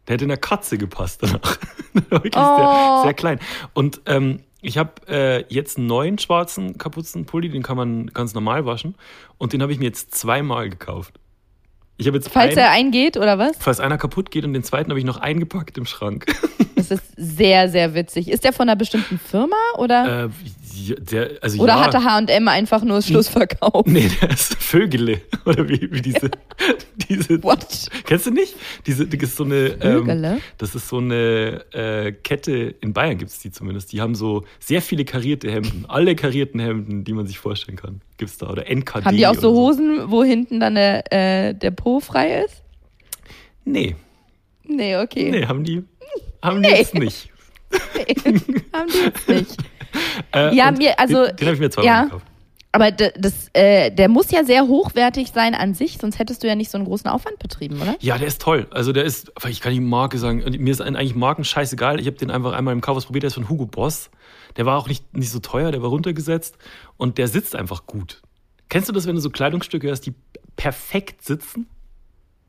der 0.07 0.15
hätte 0.15 0.25
in 0.25 0.29
der 0.29 0.37
Katze 0.39 0.79
gepasst 0.79 1.21
danach. 1.21 1.57
Wirklich 2.09 2.33
Oh. 2.35 2.55
sehr, 2.57 3.01
sehr 3.03 3.13
klein. 3.13 3.39
Und 3.75 4.01
ähm, 4.07 4.39
ich 4.61 4.79
habe 4.79 4.93
äh, 5.07 5.45
jetzt 5.53 5.77
einen 5.77 5.85
neuen 5.85 6.17
schwarzen 6.17 6.79
Kapuzenpulli, 6.79 7.49
den 7.49 7.61
kann 7.61 7.77
man 7.77 8.07
ganz 8.07 8.33
normal 8.33 8.65
waschen. 8.65 8.95
Und 9.37 9.53
den 9.53 9.61
habe 9.61 9.71
ich 9.71 9.77
mir 9.77 9.85
jetzt 9.85 10.15
zweimal 10.15 10.67
gekauft. 10.71 11.18
Ich 11.99 12.07
habe 12.07 12.15
jetzt 12.17 12.29
Falls 12.29 12.51
einen, 12.51 12.59
er 12.59 12.71
eingeht 12.71 13.17
oder 13.17 13.37
was? 13.37 13.51
falls 13.59 13.81
einer 13.81 13.97
kaputt 13.97 14.31
geht 14.31 14.45
und 14.45 14.53
den 14.53 14.63
zweiten 14.63 14.89
habe 14.89 14.99
ich 14.99 15.05
noch 15.05 15.17
eingepackt 15.17 15.77
im 15.77 15.85
Schrank. 15.85 16.25
Das 16.75 16.91
ist 16.91 17.03
sehr, 17.17 17.67
sehr 17.67 17.93
witzig. 17.93 18.31
Ist 18.31 18.45
der 18.45 18.53
von 18.53 18.69
einer 18.69 18.77
bestimmten 18.77 19.19
Firma 19.19 19.57
oder, 19.77 20.23
äh, 20.23 20.29
ja, 20.87 20.95
der, 20.95 21.31
also 21.41 21.61
oder 21.61 21.73
ja, 21.73 21.85
hatte 21.85 22.03
H&M 22.03 22.47
einfach 22.47 22.83
nur 22.83 23.01
Schlussverkauf? 23.01 23.85
Nee, 23.85 24.09
der 24.21 24.31
ist 24.31 24.55
Vögele. 24.55 25.21
Oder 25.45 25.67
wie, 25.67 25.91
wie 25.91 26.01
diese, 26.01 26.31
diese. 27.09 27.41
What? 27.43 27.89
Kennst 28.05 28.25
du 28.25 28.31
nicht? 28.31 28.55
Diese, 28.85 29.07
das 29.07 29.29
ist 29.29 29.37
so 29.37 29.43
eine. 29.43 29.77
Ähm, 29.81 30.05
Vögele? 30.05 30.41
das 30.57 30.75
ist 30.75 30.87
so 30.87 30.97
eine 30.97 31.65
äh, 31.73 32.11
Kette, 32.11 32.75
in 32.81 32.93
Bayern 32.93 33.17
gibt 33.17 33.31
es 33.31 33.39
die 33.39 33.51
zumindest. 33.51 33.91
Die 33.91 34.01
haben 34.01 34.15
so 34.15 34.43
sehr 34.59 34.81
viele 34.81 35.05
karierte 35.05 35.51
Hemden. 35.51 35.85
Alle 35.87 36.15
karierten 36.15 36.59
Hemden, 36.59 37.03
die 37.03 37.13
man 37.13 37.27
sich 37.27 37.39
vorstellen 37.39 37.77
kann, 37.77 38.01
gibt 38.17 38.31
es 38.31 38.37
da. 38.37 38.49
Oder 38.49 38.67
NKD. 38.69 39.05
Haben 39.05 39.17
die 39.17 39.27
auch 39.27 39.35
so 39.35 39.53
Hosen, 39.53 40.11
wo 40.11 40.23
hinten 40.23 40.59
dann 40.59 40.75
der, 40.75 41.11
äh, 41.11 41.53
der 41.53 41.71
Po 41.71 41.99
frei 41.99 42.43
ist? 42.43 42.63
Nee, 43.65 43.95
Nee, 44.69 44.95
okay. 44.97 45.31
nee, 45.31 45.45
haben 45.45 45.63
die, 45.63 45.83
haben 46.43 46.61
die 46.61 46.69
jetzt 46.69 46.93
nicht. 46.93 47.29
Haben 48.73 48.87
die 48.87 48.97
jetzt 48.97 49.27
nicht. 49.27 49.57
Äh, 50.33 50.55
Ja, 50.55 50.71
mir- 50.71 50.99
also, 50.99 51.25
Den, 51.27 51.35
den 51.37 51.47
habe 51.47 51.55
ich 51.55 51.59
mir 51.61 51.69
zweimal 51.69 51.85
ja. 51.85 52.03
gekauft. 52.03 52.25
Aber 52.71 52.91
das, 52.91 53.49
äh, 53.53 53.89
der 53.89 54.09
muss 54.09 54.29
ja 54.29 54.43
sehr 54.43 54.67
hochwertig 54.67 55.31
sein 55.33 55.55
an 55.55 55.73
sich, 55.73 55.97
sonst 55.99 56.19
hättest 56.19 56.43
du 56.43 56.47
ja 56.47 56.53
nicht 56.53 56.69
so 56.69 56.77
einen 56.77 56.85
großen 56.85 57.09
Aufwand 57.09 57.39
betrieben, 57.39 57.81
oder? 57.81 57.95
Ja, 57.99 58.19
der 58.19 58.27
ist 58.27 58.39
toll. 58.43 58.67
Also 58.69 58.93
der 58.93 59.05
ist, 59.05 59.31
ich 59.47 59.59
kann 59.59 59.73
die 59.73 59.79
Marke 59.79 60.19
sagen, 60.19 60.43
mir 60.59 60.71
ist 60.71 60.79
eigentlich 60.79 61.15
Marken 61.15 61.43
scheißegal. 61.43 61.99
Ich 61.99 62.05
habe 62.05 62.17
den 62.17 62.29
einfach 62.29 62.53
einmal 62.53 62.73
im 62.73 62.81
Kaufhaus 62.81 63.05
probiert, 63.07 63.23
der 63.23 63.29
ist 63.29 63.33
von 63.33 63.49
Hugo 63.49 63.65
Boss. 63.65 64.11
Der 64.57 64.67
war 64.67 64.77
auch 64.77 64.87
nicht, 64.87 65.17
nicht 65.17 65.31
so 65.31 65.39
teuer, 65.39 65.71
der 65.71 65.81
war 65.81 65.89
runtergesetzt 65.89 66.57
und 66.97 67.17
der 67.17 67.27
sitzt 67.27 67.55
einfach 67.55 67.87
gut. 67.87 68.21
Kennst 68.69 68.87
du 68.87 68.93
das, 68.93 69.07
wenn 69.07 69.15
du 69.15 69.21
so 69.21 69.31
Kleidungsstücke 69.31 69.89
hast, 69.89 70.01
die 70.01 70.13
perfekt 70.55 71.23
sitzen? 71.25 71.65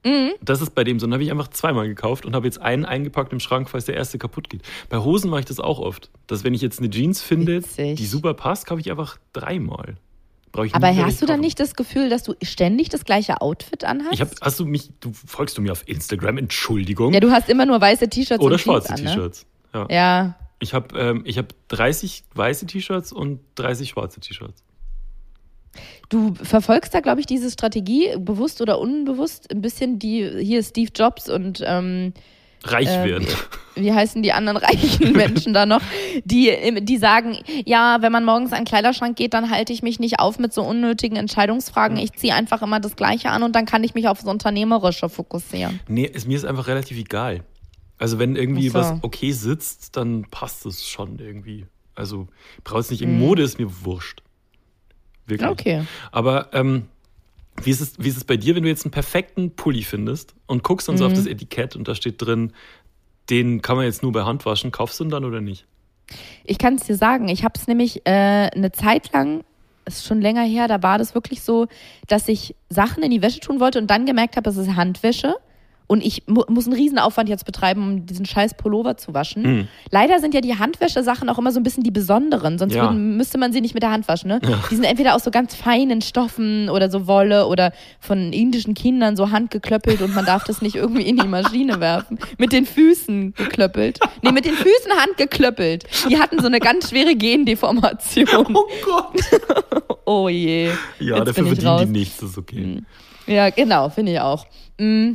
Mhm. 0.05 0.33
Das 0.41 0.63
ist 0.63 0.75
bei 0.75 0.85
dem 0.85 0.99
so. 0.99 1.07
Dann 1.07 1.15
habe 1.15 1.23
ich 1.23 1.31
einfach 1.31 1.49
zweimal 1.49 1.87
gekauft 1.89 2.25
und 2.25 2.35
habe 2.35 2.47
jetzt 2.47 2.61
einen 2.61 2.85
eingepackt 2.85 3.33
im 3.33 3.41
Schrank, 3.41 3.69
falls 3.69 3.85
der 3.85 3.97
erste 3.97 4.19
kaputt 4.19 4.49
geht. 4.49 4.63
Bei 4.89 4.99
Hosen 4.99 5.31
mache 5.31 5.41
ich 5.41 5.47
das 5.47 5.61
auch 5.61 5.79
oft. 5.79 6.11
Dass 6.27 6.45
wenn 6.45 6.55
ich 6.55 6.63
jetzt 6.63 6.79
eine 6.79 6.91
Jeans 6.91 7.21
finde, 7.21 7.59
Witzig. 7.59 7.97
die 7.97 8.07
super 8.07 8.35
passt, 8.35 8.67
kaufe 8.67 8.81
ich 8.81 8.91
einfach 8.91 9.19
dreimal. 9.33 9.97
Ich 10.65 10.75
Aber 10.75 10.91
nie 10.91 10.99
hast 10.99 11.23
du 11.23 11.27
dann 11.27 11.41
nicht 11.41 11.61
das 11.61 11.77
Gefühl, 11.77 12.09
dass 12.09 12.25
du 12.25 12.35
ständig 12.43 12.89
das 12.89 13.05
gleiche 13.05 13.41
Outfit 13.41 13.85
anhast? 13.85 14.15
Ich 14.15 14.21
hab, 14.21 14.31
hast 14.41 14.59
du 14.59 14.67
mich, 14.67 14.91
du 14.99 15.13
folgst 15.13 15.57
du 15.57 15.63
mir 15.63 15.71
auf 15.71 15.87
Instagram, 15.87 16.39
Entschuldigung. 16.39 17.15
ja, 17.15 17.21
du 17.21 17.31
hast 17.31 17.49
immer 17.49 17.67
nur 17.67 17.81
weiße 17.81 18.09
T-Shirts 18.09 18.43
Oder 18.43 18.59
schwarze 18.59 18.95
ne? 18.95 19.03
T-Shirts. 19.05 19.47
Ja. 19.73 19.87
Ja. 19.89 20.35
Ich 20.59 20.75
habe 20.75 20.99
ähm, 20.99 21.23
ich 21.25 21.39
hab 21.39 21.55
30 21.69 22.25
weiße 22.35 22.67
T-Shirts 22.67 23.13
und 23.13 23.41
30 23.55 23.91
schwarze 23.91 24.19
T-Shirts. 24.19 24.65
Du 26.09 26.35
verfolgst 26.35 26.93
da, 26.95 27.01
glaube 27.01 27.21
ich, 27.21 27.27
diese 27.27 27.51
Strategie, 27.51 28.09
bewusst 28.19 28.61
oder 28.61 28.79
unbewusst, 28.81 29.51
ein 29.53 29.61
bisschen 29.61 29.99
die, 29.99 30.29
hier 30.43 30.63
Steve 30.63 30.91
Jobs 30.95 31.29
und 31.29 31.63
ähm, 31.65 32.13
Reich 32.63 32.89
Ähm, 32.91 33.05
werden. 33.09 33.27
wie 33.75 33.91
heißen 33.93 34.23
die 34.23 34.33
anderen 34.33 34.59
reichen 34.59 35.13
Menschen 35.17 35.55
da 35.55 35.65
noch, 35.65 35.81
die, 36.25 36.53
die 36.83 36.97
sagen, 36.99 37.39
ja, 37.65 37.99
wenn 38.03 38.13
man 38.13 38.25
morgens 38.25 38.53
an 38.53 38.61
den 38.61 38.65
Kleiderschrank 38.67 39.17
geht, 39.17 39.33
dann 39.33 39.49
halte 39.51 39.73
ich 39.73 39.83
mich 39.83 39.99
nicht 39.99 40.19
auf 40.19 40.39
mit 40.39 40.53
so 40.53 40.63
unnötigen 40.63 41.17
Entscheidungsfragen. 41.17 41.97
Ich 41.97 42.13
ziehe 42.13 42.35
einfach 42.35 42.61
immer 42.61 42.79
das 42.81 42.97
Gleiche 42.97 43.31
an 43.31 43.43
und 43.45 43.57
dann 43.57 43.65
kann 43.65 43.83
ich 43.83 43.95
mich 43.95 44.09
aufs 44.09 44.25
Unternehmerische 44.25 45.09
fokussieren. 45.09 45.81
Nee, 45.89 46.05
ist, 46.05 46.27
mir 46.29 46.37
ist 46.37 46.45
einfach 46.45 46.67
relativ 46.67 46.99
egal. 46.99 47.45
Also 47.99 48.19
wenn 48.19 48.37
irgendwie 48.37 48.69
so. 48.69 48.75
was 48.79 48.95
okay 49.03 49.33
sitzt, 49.33 49.97
dann 49.97 50.27
passt 50.31 50.67
es 50.67 50.87
schon 50.87 51.19
irgendwie. 51.19 51.67
Also 51.95 52.29
braucht 52.65 52.81
es 52.81 52.91
nicht 52.91 53.03
in 53.03 53.13
Mhm. 53.15 53.21
Mode, 53.21 53.43
ist 53.43 53.59
mir 53.59 53.85
wurscht. 53.85 54.23
Wirklich. 55.31 55.51
Okay. 55.51 55.83
Aber 56.13 56.49
ähm, 56.53 56.87
wie, 57.63 57.71
ist 57.71 57.81
es, 57.81 57.95
wie 57.99 58.09
ist 58.09 58.17
es 58.17 58.25
bei 58.25 58.37
dir, 58.37 58.55
wenn 58.55 58.63
du 58.63 58.69
jetzt 58.69 58.85
einen 58.85 58.93
perfekten 58.93 59.51
Pulli 59.53 59.83
findest 59.83 60.35
und 60.47 60.63
guckst 60.63 60.89
dann 60.89 60.97
so 60.99 61.05
Mhm. 61.05 61.11
auf 61.11 61.17
das 61.17 61.27
Etikett 61.27 61.77
und 61.77 61.89
da 61.89 61.95
steht 61.95 62.21
drin, 62.21 62.53
den 63.31 63.63
kann 63.63 63.77
man 63.77 63.85
jetzt 63.85 64.03
nur 64.03 64.13
bei 64.13 64.25
Hand 64.25 64.45
waschen, 64.45 64.73
kaufst 64.73 64.99
du 65.01 65.05
ihn 65.05 65.11
dann 65.11 65.25
oder 65.25 65.41
nicht? 65.41 65.65
Ich 66.45 66.59
kann 66.59 66.75
es 66.75 66.83
dir 66.83 66.97
sagen, 66.97 67.29
ich 67.29 67.45
habe 67.45 67.55
es 67.57 67.69
nämlich 67.69 68.05
äh, 68.05 68.11
eine 68.11 68.73
Zeit 68.73 69.13
lang, 69.13 69.45
ist 69.87 70.05
schon 70.07 70.21
länger 70.21 70.43
her, 70.43 70.67
da 70.69 70.83
war 70.83 70.99
das 70.99 71.15
wirklich 71.15 71.43
so, 71.43 71.67
dass 72.09 72.29
ich 72.29 72.55
Sachen 72.69 73.03
in 73.03 73.11
die 73.11 73.23
Wäsche 73.23 73.41
tun 73.41 73.61
wollte 73.61 73.79
und 73.79 73.89
dann 73.89 74.07
gemerkt 74.07 74.37
habe, 74.37 74.51
es 74.51 74.57
ist 74.57 74.75
Handwäsche. 74.75 75.37
Und 75.91 76.05
ich 76.05 76.23
mu 76.29 76.43
muss 76.49 76.67
einen 76.67 76.77
Riesenaufwand 76.77 77.29
jetzt 77.29 77.45
betreiben, 77.45 77.83
um 77.83 78.07
diesen 78.07 78.25
scheiß 78.25 78.55
Pullover 78.55 78.97
zu 78.97 79.13
waschen. 79.13 79.43
Mhm. 79.43 79.69
Leider 79.91 80.21
sind 80.21 80.35
ja 80.35 80.41
die 80.41 80.57
Handwäschesachen 80.57 81.29
auch 81.29 81.37
immer 81.37 81.51
so 81.51 81.59
ein 81.59 81.65
bisschen 81.65 81.83
die 81.83 81.91
besonderen, 81.91 82.59
sonst 82.59 82.75
Ja. 82.77 82.83
würden, 82.85 83.17
müsste 83.17 83.39
man 83.39 83.53
sie 83.53 83.61
nicht 83.61 83.75
mit 83.75 83.83
der 83.83 83.91
Hand 83.91 84.07
waschen. 84.07 84.29
Ne? 84.29 84.41
Die 84.71 84.75
sind 84.77 84.85
entweder 84.85 85.17
aus 85.17 85.25
so 85.25 85.33
ganz 85.33 85.57
feinen 85.57 86.01
Stoffen 86.01 86.69
oder 86.69 86.89
so 86.93 87.09
Wolle 87.09 87.49
oder 87.49 87.73
von 87.99 88.33
indischen 88.33 88.75
Kindern 88.75 89.17
so 89.17 89.33
handgeklöppelt 89.33 90.01
und 90.01 90.15
man 90.15 90.25
darf 90.25 90.45
das 90.45 90.63
nicht 90.63 90.77
irgendwie 90.77 91.03
in 91.03 91.17
die 91.17 91.27
Maschine 91.27 91.81
werfen. 91.81 92.21
Mit 92.39 92.53
den 92.53 92.67
Füßen 92.67 93.35
geklöppelt. 93.35 93.99
Nee, 94.23 94.31
mit 94.31 94.45
den 94.45 94.55
Füßen 94.55 94.93
handgeklöppelt. 94.97 95.87
Die 96.09 96.21
hatten 96.21 96.39
so 96.39 96.47
eine 96.47 96.61
ganz 96.61 96.91
schwere 96.91 97.17
Gendeformation. 97.17 98.55
Oh 98.55 98.65
Gott! 98.85 99.21
Oh 100.07 100.29
je. 100.29 100.71
Ja, 100.99 101.19
Jetzt 101.19 101.29
dafür 101.29 101.47
verdienen 101.47 101.67
raus. 101.69 101.83
die 101.85 101.91
nichts, 101.91 102.17
das 102.19 102.31
ist 102.31 102.39
okay. 102.39 102.83
Ja, 103.29 103.51
genau, 103.51 103.91
finde 103.91 104.13
ich 104.13 104.21
auch. 104.21 104.45
Mm. 104.79 105.13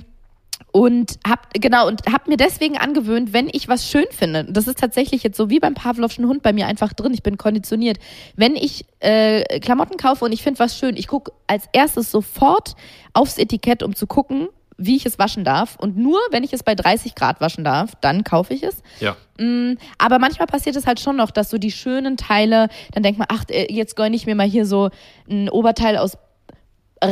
Und 0.75 1.19
hab, 1.25 1.53
genau, 1.53 1.87
und 1.87 2.01
hab 2.11 2.27
mir 2.27 2.35
deswegen 2.35 2.77
angewöhnt, 2.77 3.31
wenn 3.31 3.47
ich 3.49 3.69
was 3.69 3.89
schön 3.89 4.07
finde, 4.11 4.43
das 4.43 4.67
ist 4.67 4.77
tatsächlich 4.77 5.23
jetzt 5.23 5.37
so 5.37 5.49
wie 5.49 5.61
beim 5.61 5.73
Pavlovschen 5.73 6.27
Hund 6.27 6.43
bei 6.43 6.51
mir 6.51 6.67
einfach 6.67 6.91
drin, 6.91 7.13
ich 7.13 7.23
bin 7.23 7.37
konditioniert. 7.37 7.97
Wenn 8.35 8.57
ich 8.57 8.83
äh, 8.99 9.61
Klamotten 9.61 9.95
kaufe 9.95 10.25
und 10.25 10.33
ich 10.33 10.43
finde 10.43 10.59
was 10.59 10.77
schön, 10.77 10.97
ich 10.97 11.07
gucke 11.07 11.31
als 11.47 11.63
erstes 11.71 12.11
sofort 12.11 12.75
aufs 13.13 13.37
Etikett, 13.37 13.83
um 13.83 13.95
zu 13.95 14.05
gucken, 14.05 14.49
wie 14.77 14.97
ich 14.97 15.05
es 15.05 15.17
waschen 15.17 15.45
darf. 15.45 15.77
Und 15.79 15.95
nur 15.95 16.19
wenn 16.31 16.43
ich 16.43 16.51
es 16.51 16.61
bei 16.61 16.75
30 16.75 17.15
Grad 17.15 17.39
waschen 17.39 17.63
darf, 17.63 17.93
dann 18.01 18.25
kaufe 18.25 18.53
ich 18.53 18.61
es. 18.61 18.83
Ja. 18.99 19.15
Mm, 19.39 19.77
Aber 19.97 20.19
manchmal 20.19 20.47
passiert 20.47 20.75
es 20.75 20.85
halt 20.85 20.99
schon 20.99 21.15
noch, 21.15 21.31
dass 21.31 21.49
so 21.49 21.57
die 21.57 21.71
schönen 21.71 22.17
Teile, 22.17 22.67
dann 22.91 23.01
denkt 23.01 23.17
man, 23.17 23.29
ach, 23.31 23.45
äh, 23.47 23.73
jetzt 23.73 23.95
gönne 23.95 24.17
ich 24.17 24.25
mir 24.25 24.35
mal 24.35 24.45
hier 24.45 24.65
so 24.65 24.89
ein 25.29 25.47
Oberteil 25.47 25.95
aus 25.95 26.17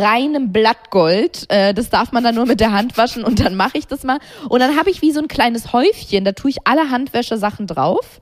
reinem 0.02 0.52
Blattgold. 0.52 1.46
Äh, 1.50 1.74
das 1.74 1.90
darf 1.90 2.12
man 2.12 2.24
dann 2.24 2.36
nur 2.36 2.46
mit 2.46 2.60
der 2.60 2.72
Hand 2.72 2.98
waschen 2.98 3.24
und 3.24 3.40
dann 3.44 3.56
mache 3.56 3.78
ich 3.78 3.88
das 3.88 4.04
mal. 4.04 4.20
Und 4.50 4.60
dann 4.60 4.78
habe 4.78 4.90
ich 4.90 5.02
wie 5.02 5.12
so 5.12 5.20
ein 5.20 5.28
kleines 5.28 5.74
Häufchen, 5.74 6.26
da 6.26 6.32
tue 6.34 6.52
ich 6.52 6.58
alle 6.66 6.90
Handwäschesachen 6.90 7.68
drauf. 7.68 8.22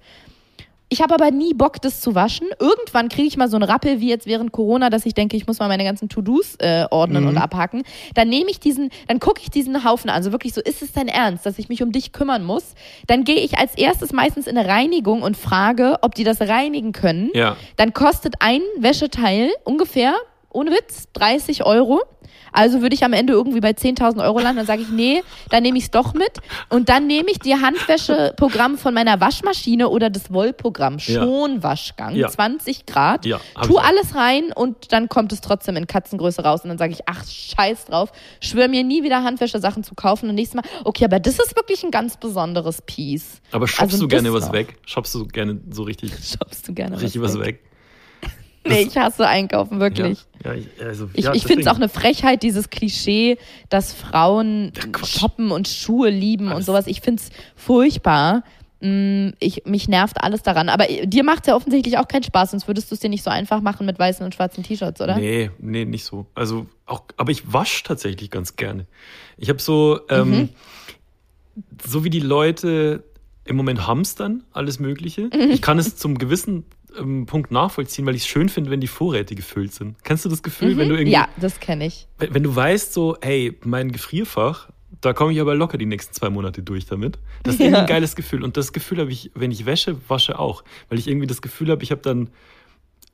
Ich 0.94 1.02
habe 1.02 1.14
aber 1.14 1.32
nie 1.32 1.54
Bock, 1.54 1.82
das 1.82 2.02
zu 2.02 2.16
waschen. 2.16 2.48
Irgendwann 2.60 3.08
kriege 3.08 3.26
ich 3.26 3.38
mal 3.38 3.48
so 3.48 3.56
einen 3.56 3.64
Rappel, 3.64 4.02
wie 4.02 4.10
jetzt 4.10 4.28
während 4.28 4.52
Corona, 4.52 4.90
dass 4.90 5.06
ich 5.06 5.14
denke, 5.14 5.38
ich 5.38 5.48
muss 5.48 5.58
mal 5.60 5.70
meine 5.70 5.86
ganzen 5.86 6.10
To-Dos 6.10 6.58
äh, 6.60 6.86
ordnen 6.92 7.28
und 7.28 7.38
abhaken. 7.38 7.84
Dann 8.14 8.28
nehme 8.28 8.52
ich 8.52 8.60
diesen, 8.60 8.90
dann 9.08 9.22
gucke 9.22 9.40
ich 9.42 9.50
diesen 9.50 9.86
Haufen 9.86 10.10
an. 10.10 10.18
Also 10.18 10.34
wirklich 10.34 10.54
so, 10.54 10.60
ist 10.60 10.82
es 10.82 10.92
dein 10.92 11.08
Ernst, 11.08 11.46
dass 11.46 11.58
ich 11.60 11.70
mich 11.70 11.82
um 11.82 11.94
dich 11.94 12.12
kümmern 12.12 12.44
muss? 12.44 12.76
Dann 13.08 13.24
gehe 13.24 13.38
ich 13.38 13.58
als 13.58 13.76
erstes 13.76 14.12
meistens 14.12 14.48
in 14.48 14.58
eine 14.58 14.68
Reinigung 14.68 15.22
und 15.22 15.38
frage, 15.38 15.98
ob 16.02 16.14
die 16.14 16.26
das 16.26 16.42
reinigen 16.42 16.92
können. 16.92 17.30
Ja. 17.34 17.56
Dann 17.78 17.94
kostet 17.94 18.36
ein 18.40 18.60
Wäscheteil 18.78 19.50
ungefähr 19.64 20.14
ohne 20.54 20.72
Witz, 20.72 21.08
30 21.14 21.66
Euro. 21.66 22.02
Also 22.54 22.82
würde 22.82 22.94
ich 22.94 23.06
am 23.06 23.14
Ende 23.14 23.32
irgendwie 23.32 23.62
bei 23.62 23.70
10.000 23.72 24.22
Euro 24.24 24.40
landen. 24.40 24.58
Dann 24.58 24.66
sage 24.66 24.82
ich, 24.82 24.90
nee, 24.90 25.24
dann 25.50 25.64
nehme 25.64 25.78
ich 25.78 25.86
es 25.86 25.92
doch 25.92 26.14
mit. 26.14 26.40
Und 26.68 26.90
dann 26.90 27.08
nehme 27.08 27.32
ich 27.32 27.40
die 27.40 27.54
Handwäscheprogramm 27.56 28.78
von 28.78 28.94
meiner 28.94 29.22
Waschmaschine 29.22 29.88
oder 29.88 30.10
das 30.10 30.34
Wollprogramm. 30.34 31.00
Schonwaschgang, 31.00 32.16
Ja. 32.16 32.28
20 32.28 32.86
Grad. 32.86 33.26
Ja, 33.26 33.40
tu 33.64 33.78
alles 33.78 34.16
rein 34.16 34.52
und 34.54 34.92
dann 34.92 35.08
kommt 35.08 35.32
es 35.32 35.40
trotzdem 35.40 35.78
in 35.78 35.88
Katzengröße 35.88 36.44
raus. 36.44 36.64
Und 36.64 36.70
dann 36.70 36.78
sage 36.78 36.92
ich, 36.92 37.00
ach, 37.06 37.24
scheiß 37.26 37.86
drauf. 37.86 38.12
Schwör 38.42 38.68
mir 38.68 38.84
nie 38.84 39.02
wieder 39.04 39.24
Handwäschesachen 39.24 39.86
zu 39.86 39.96
kaufen. 39.96 40.28
Und 40.28 40.36
nächstes 40.36 40.56
Mal, 40.62 40.70
okay, 40.84 41.06
aber 41.06 41.22
das 41.22 41.40
ist 41.40 41.56
wirklich 41.56 41.84
ein 41.86 41.92
ganz 41.92 42.18
besonderes 42.18 42.82
Piece. 42.82 43.42
Aber 43.52 43.66
shoppst 43.68 43.94
Also 43.94 44.04
du 44.04 44.08
gerne 44.10 44.34
was 44.34 44.48
noch. 44.48 44.54
weg? 44.54 44.78
Shoppst 44.86 45.16
du 45.16 45.26
gerne 45.26 45.62
so 45.70 45.84
richtig, 45.84 46.12
Shoppst 46.12 46.68
du 46.68 46.74
gerne 46.74 47.00
richtig 47.00 47.22
was 47.22 47.40
weg? 47.40 47.64
Nee, 48.66 48.82
ich 48.84 48.98
hasse 48.98 49.28
einkaufen, 49.28 49.80
wirklich. 49.80 50.20
Ja, 50.44 50.54
ja 50.54 50.60
ich, 50.60 50.68
also, 50.86 51.10
Ich, 51.14 51.26
ja, 51.26 51.34
ich 51.34 51.44
finde 51.46 51.62
es 51.62 51.68
auch 51.68 51.76
eine 51.78 51.90
Frechheit, 51.90 52.44
dieses 52.44 52.70
Klischee, 52.70 53.38
dass 53.70 53.92
Frauen 53.94 54.72
shoppen 55.04 55.52
und 55.52 55.68
Schuhe 55.68 56.10
lieben 56.10 56.46
und 56.48 56.54
Alles. 56.54 56.66
sowas. 56.68 56.88
Ich 56.88 57.02
finde 57.02 57.22
es 57.24 57.30
furchtbar. 57.56 58.44
Mm, 58.82 59.30
Ich, 59.40 59.66
mich 59.66 59.88
nervt 59.88 60.22
alles 60.24 60.44
daran. 60.44 60.70
Aber 60.70 60.86
dir 60.86 61.24
macht 61.24 61.42
es 61.44 61.48
ja 61.48 61.56
offensichtlich 61.56 61.98
auch 61.98 62.08
keinen 62.08 62.24
Spaß, 62.24 62.52
sonst 62.52 62.68
würdest 62.68 62.92
du 62.92 62.96
es 62.96 63.00
dir 63.02 63.10
nicht 63.10 63.24
so 63.24 63.30
einfach 63.32 63.62
machen 63.62 63.86
mit 63.86 63.98
weißen 63.98 64.24
und 64.26 64.36
schwarzen 64.36 64.64
T-Shirts, 64.64 65.02
oder? 65.02 65.18
Nee, 65.18 65.50
nee, 65.60 65.86
nicht 65.86 66.04
so. 66.06 66.28
Also 66.36 66.68
auch, 66.86 67.04
aber 67.18 67.32
ich 67.32 67.52
wasche 67.54 67.84
tatsächlich 67.84 68.30
ganz 68.32 68.56
gerne. 68.56 68.86
Ich 69.38 69.50
habe 69.50 69.60
so, 69.60 70.00
ähm, 70.10 70.30
Mhm. 70.30 70.50
so 71.88 72.04
wie 72.04 72.10
die 72.10 72.20
Leute 72.20 73.04
im 73.46 73.56
Moment 73.56 73.88
hamstern, 73.88 74.44
alles 74.52 74.80
Mögliche. 74.80 75.24
Mhm. 75.34 75.52
Ich 75.52 75.62
kann 75.62 75.80
es 75.80 75.96
zum 75.98 76.18
gewissen 76.18 76.64
ähm, 77.00 77.26
Punkt 77.26 77.52
nachvollziehen, 77.52 78.06
weil 78.06 78.16
ich 78.16 78.22
es 78.24 78.28
schön 78.28 78.50
finde, 78.50 78.70
wenn 78.72 78.82
die 78.82 78.88
Vorräte 78.88 79.36
gefüllt 79.36 79.74
sind. 79.74 80.04
Kennst 80.04 80.26
du 80.26 80.30
das 80.30 80.44
Gefühl, 80.44 80.78
wenn 80.78 80.90
du 80.90 80.96
irgendwie, 80.96 81.12
Mhm. 81.16 81.22
Ja, 81.22 81.28
das 81.40 81.60
kenne 81.60 81.86
ich. 81.86 82.08
wenn, 82.18 82.34
wenn 82.34 82.44
du 82.44 82.56
weißt 82.56 82.94
so, 82.94 83.18
hey, 83.22 83.58
mein 83.64 83.92
Gefrierfach, 83.92 84.70
da 85.00 85.14
komme 85.14 85.32
ich 85.34 85.40
aber 85.42 85.56
locker 85.56 85.78
die 85.78 85.86
nächsten 85.86 86.14
zwei 86.14 86.30
Monate 86.30 86.62
durch 86.64 86.86
damit. 86.86 87.18
Das 87.44 87.56
ist 87.56 87.60
Ja. 87.62 87.66
irgendwie 87.68 87.82
ein 87.82 87.88
geiles 87.88 88.16
Gefühl. 88.16 88.44
Und 88.44 88.58
das 88.58 88.72
Gefühl 88.74 89.00
habe 89.00 89.12
ich, 89.12 89.32
wenn 89.34 89.52
ich 89.52 89.66
Wäsche 89.66 89.98
wasche, 90.10 90.38
auch. 90.38 90.64
Weil 90.90 91.00
ich 91.00 91.08
irgendwie 91.08 91.28
das 91.28 91.42
Gefühl 91.42 91.70
habe, 91.72 91.84
ich 91.84 91.92
habe 91.92 92.02
dann 92.02 92.30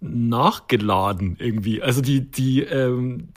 nachgeladen 0.02 1.38
irgendwie. 1.40 1.82
Also 1.82 2.02
die, 2.02 2.22
die, 2.22 2.62
ähm, 2.62 3.30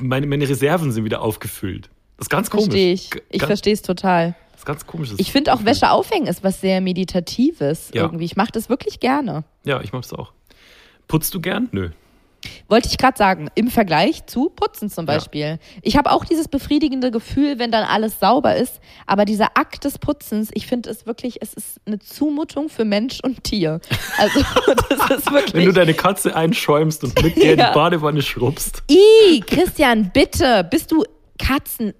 meine, 0.00 0.26
meine 0.26 0.48
Reserven 0.48 0.92
sind 0.92 1.04
wieder 1.04 1.20
aufgefüllt. 1.22 1.90
Das 2.16 2.26
ist 2.26 2.30
ganz 2.30 2.50
komisch. 2.50 2.66
Verstehe 2.66 2.92
ich. 2.92 3.10
Ich 3.30 3.42
verstehe 3.42 3.72
es 3.72 3.82
total. 3.82 4.34
Das 4.54 4.60
ist 4.60 4.66
ganz 4.66 4.86
komisch. 4.86 5.10
Ich 5.18 5.32
finde 5.32 5.52
auch 5.52 5.64
Wäsche 5.64 5.90
aufhängen 5.90 6.26
ist 6.28 6.42
was 6.44 6.60
sehr 6.60 6.80
Meditatives 6.80 7.90
Ja. 7.92 8.02
irgendwie. 8.02 8.24
Ich 8.24 8.36
mache 8.36 8.52
das 8.52 8.68
wirklich 8.68 9.00
gerne. 9.00 9.44
Ja, 9.64 9.80
ich 9.82 9.92
mag 9.92 10.02
das 10.02 10.12
auch. 10.12 10.32
Putzt 11.08 11.34
du 11.34 11.40
gern? 11.40 11.68
Nö. 11.72 11.90
Wollte 12.68 12.88
ich 12.88 12.98
gerade 12.98 13.16
sagen, 13.16 13.48
im 13.54 13.68
Vergleich 13.68 14.26
zu 14.26 14.50
Putzen 14.50 14.90
zum 14.90 15.06
Ja. 15.06 15.14
Beispiel. 15.14 15.58
Ich 15.82 15.96
habe 15.96 16.10
auch 16.12 16.24
dieses 16.26 16.46
befriedigende 16.46 17.10
Gefühl, 17.10 17.58
wenn 17.58 17.70
dann 17.70 17.84
alles 17.84 18.20
sauber 18.20 18.54
ist, 18.56 18.80
aber 19.06 19.24
dieser 19.24 19.56
Akt 19.56 19.84
des 19.84 19.98
Putzens, 19.98 20.50
ich 20.52 20.66
finde 20.66 20.90
es 20.90 21.06
wirklich, 21.06 21.38
es 21.40 21.54
ist 21.54 21.80
eine 21.86 21.98
Zumutung 21.98 22.68
für 22.68 22.84
Mensch 22.84 23.20
und 23.22 23.44
Tier. 23.44 23.80
Also 24.18 24.40
das 24.88 25.10
ist 25.18 25.26
Wenn 25.32 25.44
du 25.46 25.52
wirklich. 25.54 25.74
deine 25.74 25.94
Katze 25.94 26.36
einschäumst 26.36 27.02
und 27.04 27.20
mit 27.22 27.36
der 27.36 27.54
in 27.54 27.58
Ja. 27.58 27.70
die 27.70 27.74
Badewanne 27.74 28.22
schrubbst. 28.22 28.82
I, 28.90 29.40
Christian, 29.40 30.10
bitte, 30.12 30.66
bist 30.70 30.92
du 30.92 31.02
Katzen? 31.38 31.94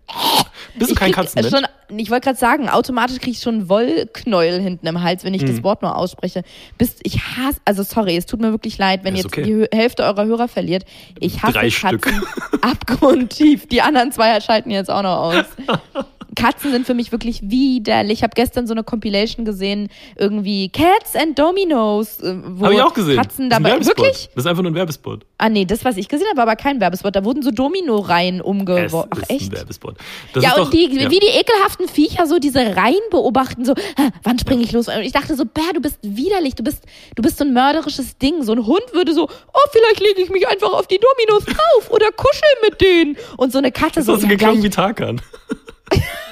Bist 0.77 0.91
du 0.91 0.95
Ich 0.95 1.01
kein 1.01 1.11
Katzenmensch? 1.13 1.55
Schon, 1.57 1.67
ich 1.99 2.11
wollte 2.11 2.24
gerade 2.26 2.38
sagen, 2.38 2.68
automatisch 2.68 3.18
kriege 3.18 3.32
ich 3.32 3.40
schon 3.40 3.68
Wollknäuel 3.68 4.61
hinten 4.61 4.86
im 4.86 5.03
Hals, 5.03 5.24
wenn 5.24 5.34
ich 5.34 5.42
Mhm. 5.42 5.47
das 5.49 5.62
Wort 5.62 5.82
nur 5.82 5.97
ausspreche. 5.97 6.42
Bist, 6.78 7.01
ich 7.03 7.18
hasse, 7.20 7.59
also 7.64 7.82
sorry, 7.82 8.16
es 8.16 8.26
tut 8.26 8.40
mir 8.40 8.51
wirklich 8.53 8.78
leid, 8.78 9.05
wenn 9.05 9.14
ihr 9.14 9.22
jetzt 9.22 9.26
okay. 9.26 9.42
die 9.70 9.76
Hälfte 9.76 10.05
eurer 10.05 10.24
Hörer 10.24 10.49
verliert. 10.49 10.84
Ich 11.20 11.42
hasse 11.42 11.55
Drei 11.55 11.70
Katzen 11.70 11.88
Stück. 12.01 12.12
abgrundtief. 12.62 13.66
Die 13.68 13.82
anderen 13.82 14.12
zwei 14.12 14.40
schalten 14.40 14.70
jetzt 14.70 14.90
auch 14.90 15.03
noch 15.03 15.16
aus. 15.18 15.45
Katzen 16.35 16.70
sind 16.70 16.87
für 16.87 16.95
mich 16.95 17.12
wirklich 17.12 17.41
widerlich. 17.43 18.18
Ich 18.18 18.22
habe 18.22 18.32
gestern 18.35 18.66
so 18.66 18.74
eine 18.74 18.85
Compilation 18.85 19.45
gesehen, 19.45 19.89
irgendwie 20.16 20.68
Cats 20.68 21.16
and 21.16 21.39
Dominoes. 21.39 22.20
äh, 22.20 22.37
Habe 22.61 22.74
ich 22.74 22.82
auch 22.82 22.95
gesehen. 22.95 23.16
Katzen 23.16 23.51
das 23.51 23.59
dabei. 23.59 23.70
Werbespot. 23.70 23.99
Wirklich? 23.99 24.28
Das 24.35 24.45
ist 24.45 24.47
einfach 24.51 24.62
nur 24.62 24.72
ein 24.72 24.74
Werbespot. 24.74 25.26
Ah, 25.39 25.49
nee, 25.49 25.64
das, 25.64 25.85
was 25.85 25.97
ich 25.97 26.09
gesehen 26.09 26.26
habe, 26.28 26.37
war 26.39 26.45
aber 26.45 26.57
kein 26.57 26.80
Werbespot. 26.80 27.14
Da 27.14 27.24
wurden 27.24 27.43
so 27.43 27.51
Domino-Reihen 27.51 28.41
umgeworfen. 28.41 29.11
Ach, 29.14 29.28
echt? 29.28 29.51
ein 29.51 29.57
Werbespot. 29.57 29.97
Das 30.32 30.43
ja, 30.45 30.55
und 30.55 30.59
doch, 30.66 30.70
die, 30.70 30.87
ja. 30.95 31.11
wie 31.11 31.20
die 31.20 31.26
ekelhaften 31.28 31.89
Viecher 31.89 32.26
so 32.26 32.39
diese 32.39 32.76
Reihen 32.76 32.95
beobachten, 33.11 33.64
so, 33.64 33.74
"Hä, 33.74 34.11
wann 34.22 34.39
springe 34.39 34.62
ich 34.62 34.72
los? 34.72 34.89
Und 34.89 35.01
ich 35.03 35.12
dachte 35.12 35.35
so, 35.37 35.45
Bär, 35.45 35.72
du 35.74 35.80
bist 35.80 35.99
widerlich, 36.03 36.55
du 36.55 36.62
bist, 36.62 36.85
du 37.14 37.22
bist 37.22 37.39
so 37.39 37.45
ein 37.45 37.53
mörderisches 37.53 38.18
Ding. 38.18 38.43
So 38.43 38.53
ein 38.53 38.66
Hund 38.66 38.85
würde 38.93 39.12
so, 39.14 39.24
oh, 39.28 39.68
vielleicht 39.72 40.01
lege 40.01 40.22
ich 40.22 40.30
mich 40.30 40.47
einfach 40.49 40.72
auf 40.72 40.87
die 40.87 40.99
Dominos 40.99 41.45
drauf 41.47 41.91
oder 41.91 42.11
kuschel 42.12 42.49
mit 42.68 42.80
denen. 42.80 43.16
Und 43.37 43.53
so 43.53 43.59
eine 43.59 43.72
Katze 43.72 44.01
Das 44.01 44.07
so, 44.07 44.16
ja, 44.16 44.28
geklungen 44.28 44.62
wie 44.62 44.70
Tarkan. 44.70 45.20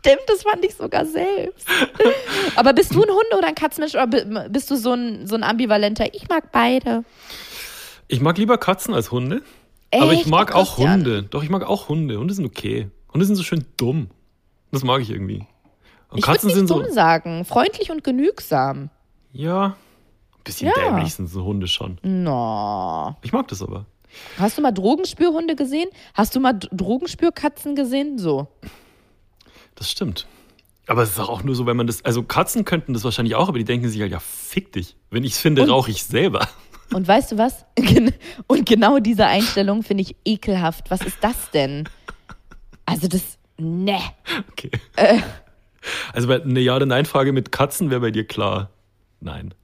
stimmt, 0.00 0.22
das 0.26 0.42
fand 0.42 0.64
ich 0.64 0.74
sogar 0.74 1.04
selbst. 1.06 1.66
Aber 2.56 2.72
bist 2.72 2.94
du 2.94 3.02
ein 3.02 3.08
Hunde- 3.08 3.36
oder 3.38 3.48
ein 3.48 3.54
Katzenmensch 3.54 3.94
oder 3.94 4.06
bi- 4.06 4.48
bist 4.48 4.70
du 4.70 4.76
so 4.76 4.92
ein, 4.92 5.26
so 5.26 5.34
ein 5.36 5.42
ambivalenter, 5.42 6.12
ich 6.14 6.28
mag 6.28 6.50
beide. 6.52 7.04
Ich 8.08 8.20
mag 8.20 8.36
lieber 8.38 8.58
Katzen 8.58 8.92
als 8.94 9.10
Hunde. 9.12 9.42
aber 9.94 10.12
ich 10.12 10.20
Echt? 10.20 10.28
mag 10.28 10.52
Oh, 10.54 10.58
auch. 10.58 10.78
Hunde. 10.78 11.22
Doch, 11.24 11.42
ich 11.42 11.50
mag 11.50 11.64
auch 11.64 11.88
Hunde. 11.88 12.18
Hunde 12.18 12.34
sind 12.34 12.44
okay. 12.46 12.90
Hunde 13.12 13.24
sind 13.26 13.36
so 13.36 13.42
schön 13.42 13.64
dumm. 13.76 14.08
Das 14.72 14.82
mag 14.84 15.00
ich 15.02 15.10
irgendwie. 15.10 15.46
Und 16.10 16.18
Ich 16.18 16.24
Katzen 16.24 16.46
nicht 16.48 16.56
sind 16.56 16.70
dumm 16.70 16.84
so. 16.88 16.92
sagen, 16.92 17.44
freundlich 17.44 17.90
und 17.90 18.02
genügsam. 18.02 18.90
Ja. 19.32 19.64
Ein 20.38 20.42
bisschen 20.44 20.68
Ja. 20.68 20.74
dämlich 20.74 21.14
sind 21.14 21.28
so 21.28 21.44
Hunde 21.44 21.68
schon. 21.68 21.98
No. 22.02 23.14
Ich 23.22 23.32
mag 23.32 23.46
das 23.48 23.62
aber. 23.62 23.86
Hast 24.38 24.58
du 24.58 24.62
mal 24.62 24.72
Drogenspürhunde 24.72 25.54
gesehen? 25.54 25.88
Hast 26.14 26.34
du 26.34 26.40
mal 26.40 26.54
Drogenspürkatzen 26.54 27.76
gesehen? 27.76 28.18
So. 28.18 28.48
Das 29.74 29.90
stimmt. 29.90 30.26
Aber 30.86 31.02
es 31.02 31.10
ist 31.10 31.20
auch 31.20 31.42
nur 31.44 31.54
so, 31.54 31.66
wenn 31.66 31.76
man 31.76 31.86
das. 31.86 32.04
Also 32.04 32.22
Katzen 32.22 32.64
könnten 32.64 32.92
das 32.94 33.04
wahrscheinlich 33.04 33.34
auch, 33.36 33.48
aber 33.48 33.58
die 33.58 33.64
denken 33.64 33.88
sich 33.88 34.00
halt, 34.00 34.10
ja, 34.12 34.18
fick 34.18 34.72
dich. 34.72 34.96
Wenn 35.10 35.24
ich 35.24 35.32
es 35.34 35.38
finde, 35.40 35.68
rauche 35.68 35.90
ich 35.90 36.02
selber. 36.04 36.48
Und 36.92 37.06
weißt 37.06 37.32
du 37.32 37.38
was? 37.38 37.64
Und 38.48 38.66
genau 38.66 38.98
diese 38.98 39.26
Einstellung 39.26 39.82
finde 39.84 40.02
ich 40.02 40.16
ekelhaft. 40.24 40.90
Was 40.90 41.02
ist 41.02 41.18
das 41.20 41.50
denn? 41.52 41.88
Also 42.86 43.06
das. 43.06 43.38
Ne. 43.58 44.00
Okay. 44.50 44.70
Also 46.12 46.28
bei- 46.28 46.42
eine 46.42 46.60
Ja- 46.60 46.76
oder 46.76 46.86
Nein-Frage 46.86 47.32
mit 47.32 47.52
Katzen 47.52 47.90
wäre 47.90 48.00
bei 48.00 48.10
dir 48.10 48.26
klar. 48.26 48.70
Nein. 49.20 49.54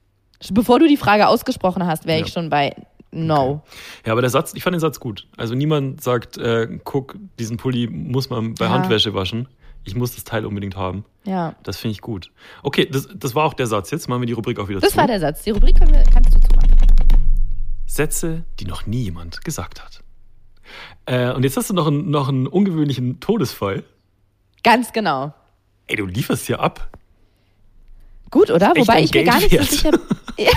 Bevor 0.51 0.79
du 0.79 0.87
die 0.87 0.97
Frage 0.97 1.27
ausgesprochen 1.27 1.85
hast, 1.85 2.05
wäre 2.05 2.19
Ja. 2.19 2.25
ich 2.25 2.31
schon 2.31 2.49
bei 2.49 2.73
No. 3.11 3.63
Ja, 4.05 4.11
aber 4.11 4.21
der 4.21 4.29
Satz, 4.29 4.53
ich 4.53 4.61
fand 4.63 4.75
den 4.75 4.79
Satz 4.79 4.99
gut. 4.99 5.27
Also 5.37 5.55
niemand 5.55 6.01
sagt, 6.03 6.37
äh, 6.37 6.67
guck, 6.83 7.15
diesen 7.39 7.57
Pulli 7.57 7.87
muss 7.87 8.29
man 8.29 8.53
bei 8.53 8.65
Ja. 8.65 8.71
Handwäsche 8.71 9.13
waschen. 9.13 9.47
Ich 9.87 9.95
muss 9.95 10.13
das 10.15 10.25
Teil 10.25 10.45
unbedingt 10.45 10.75
haben. 10.75 11.05
Ja. 11.23 11.55
Das 11.63 11.77
finde 11.77 11.93
ich 11.93 12.01
gut. 12.01 12.29
Okay, 12.61 12.85
das, 12.91 13.07
das 13.15 13.35
war 13.35 13.45
auch 13.45 13.53
der 13.53 13.67
Satz. 13.67 13.89
Jetzt 13.89 14.09
machen 14.09 14.21
wir 14.21 14.25
die 14.27 14.33
Rubrik 14.33 14.59
auch 14.59 14.67
wieder 14.67 14.81
Das 14.81 14.91
zu. 14.91 14.97
war 14.97 15.07
der 15.07 15.19
Satz. 15.21 15.43
Die 15.43 15.51
Rubrik 15.51 15.79
wir, 15.79 16.03
kannst 16.13 16.35
du 16.35 16.39
zumachen. 16.39 16.75
Sätze, 17.85 18.43
die 18.59 18.65
noch 18.65 18.85
nie 18.85 19.03
jemand 19.03 19.43
gesagt 19.45 19.81
hat. 19.81 20.03
Äh, 21.05 21.31
und 21.33 21.43
jetzt 21.43 21.55
hast 21.55 21.69
du 21.69 21.73
noch 21.73 21.87
einen, 21.87 22.11
noch 22.11 22.27
einen 22.27 22.47
ungewöhnlichen 22.47 23.21
Todesfall. 23.21 23.85
Ganz 24.63 24.91
genau. 24.91 25.33
Ey, 25.87 25.95
du 25.95 26.05
lieferst 26.05 26.45
hier 26.47 26.59
ab. 26.59 26.89
Gut, 28.29 28.51
oder? 28.51 28.73
Wobei 28.75 28.95
ein 28.95 29.03
ich 29.05 29.13
mir 29.13 29.23
gar 29.23 29.39
nicht 29.39 29.51
wert. 29.51 29.63
so 29.69 29.71
sicher. 29.71 29.91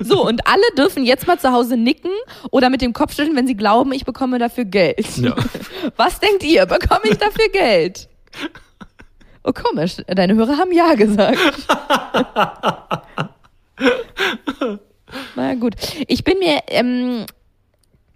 So, 0.00 0.26
und 0.26 0.46
alle 0.46 0.62
dürfen 0.76 1.04
jetzt 1.04 1.26
mal 1.26 1.38
zu 1.38 1.50
Hause 1.52 1.76
nicken 1.76 2.10
oder 2.50 2.68
mit 2.70 2.82
dem 2.82 2.92
Kopf 2.92 3.14
schütteln, 3.14 3.36
wenn 3.36 3.46
sie 3.46 3.56
glauben, 3.56 3.92
ich 3.92 4.04
bekomme 4.04 4.38
dafür 4.38 4.64
Geld. 4.64 5.16
Ja. 5.16 5.34
Was 5.96 6.20
denkt 6.20 6.42
ihr? 6.42 6.66
Bekomme 6.66 7.04
ich 7.04 7.16
dafür 7.18 7.48
Geld? 7.50 8.08
Oh, 9.42 9.52
komisch. 9.52 9.96
Deine 10.06 10.34
Hörer 10.34 10.56
haben 10.58 10.72
Ja 10.72 10.94
gesagt. 10.94 11.38
Na 15.36 15.54
gut. 15.54 15.74
Ich 16.08 16.24
bin 16.24 16.38
mir 16.38 16.60
ähm, 16.68 17.26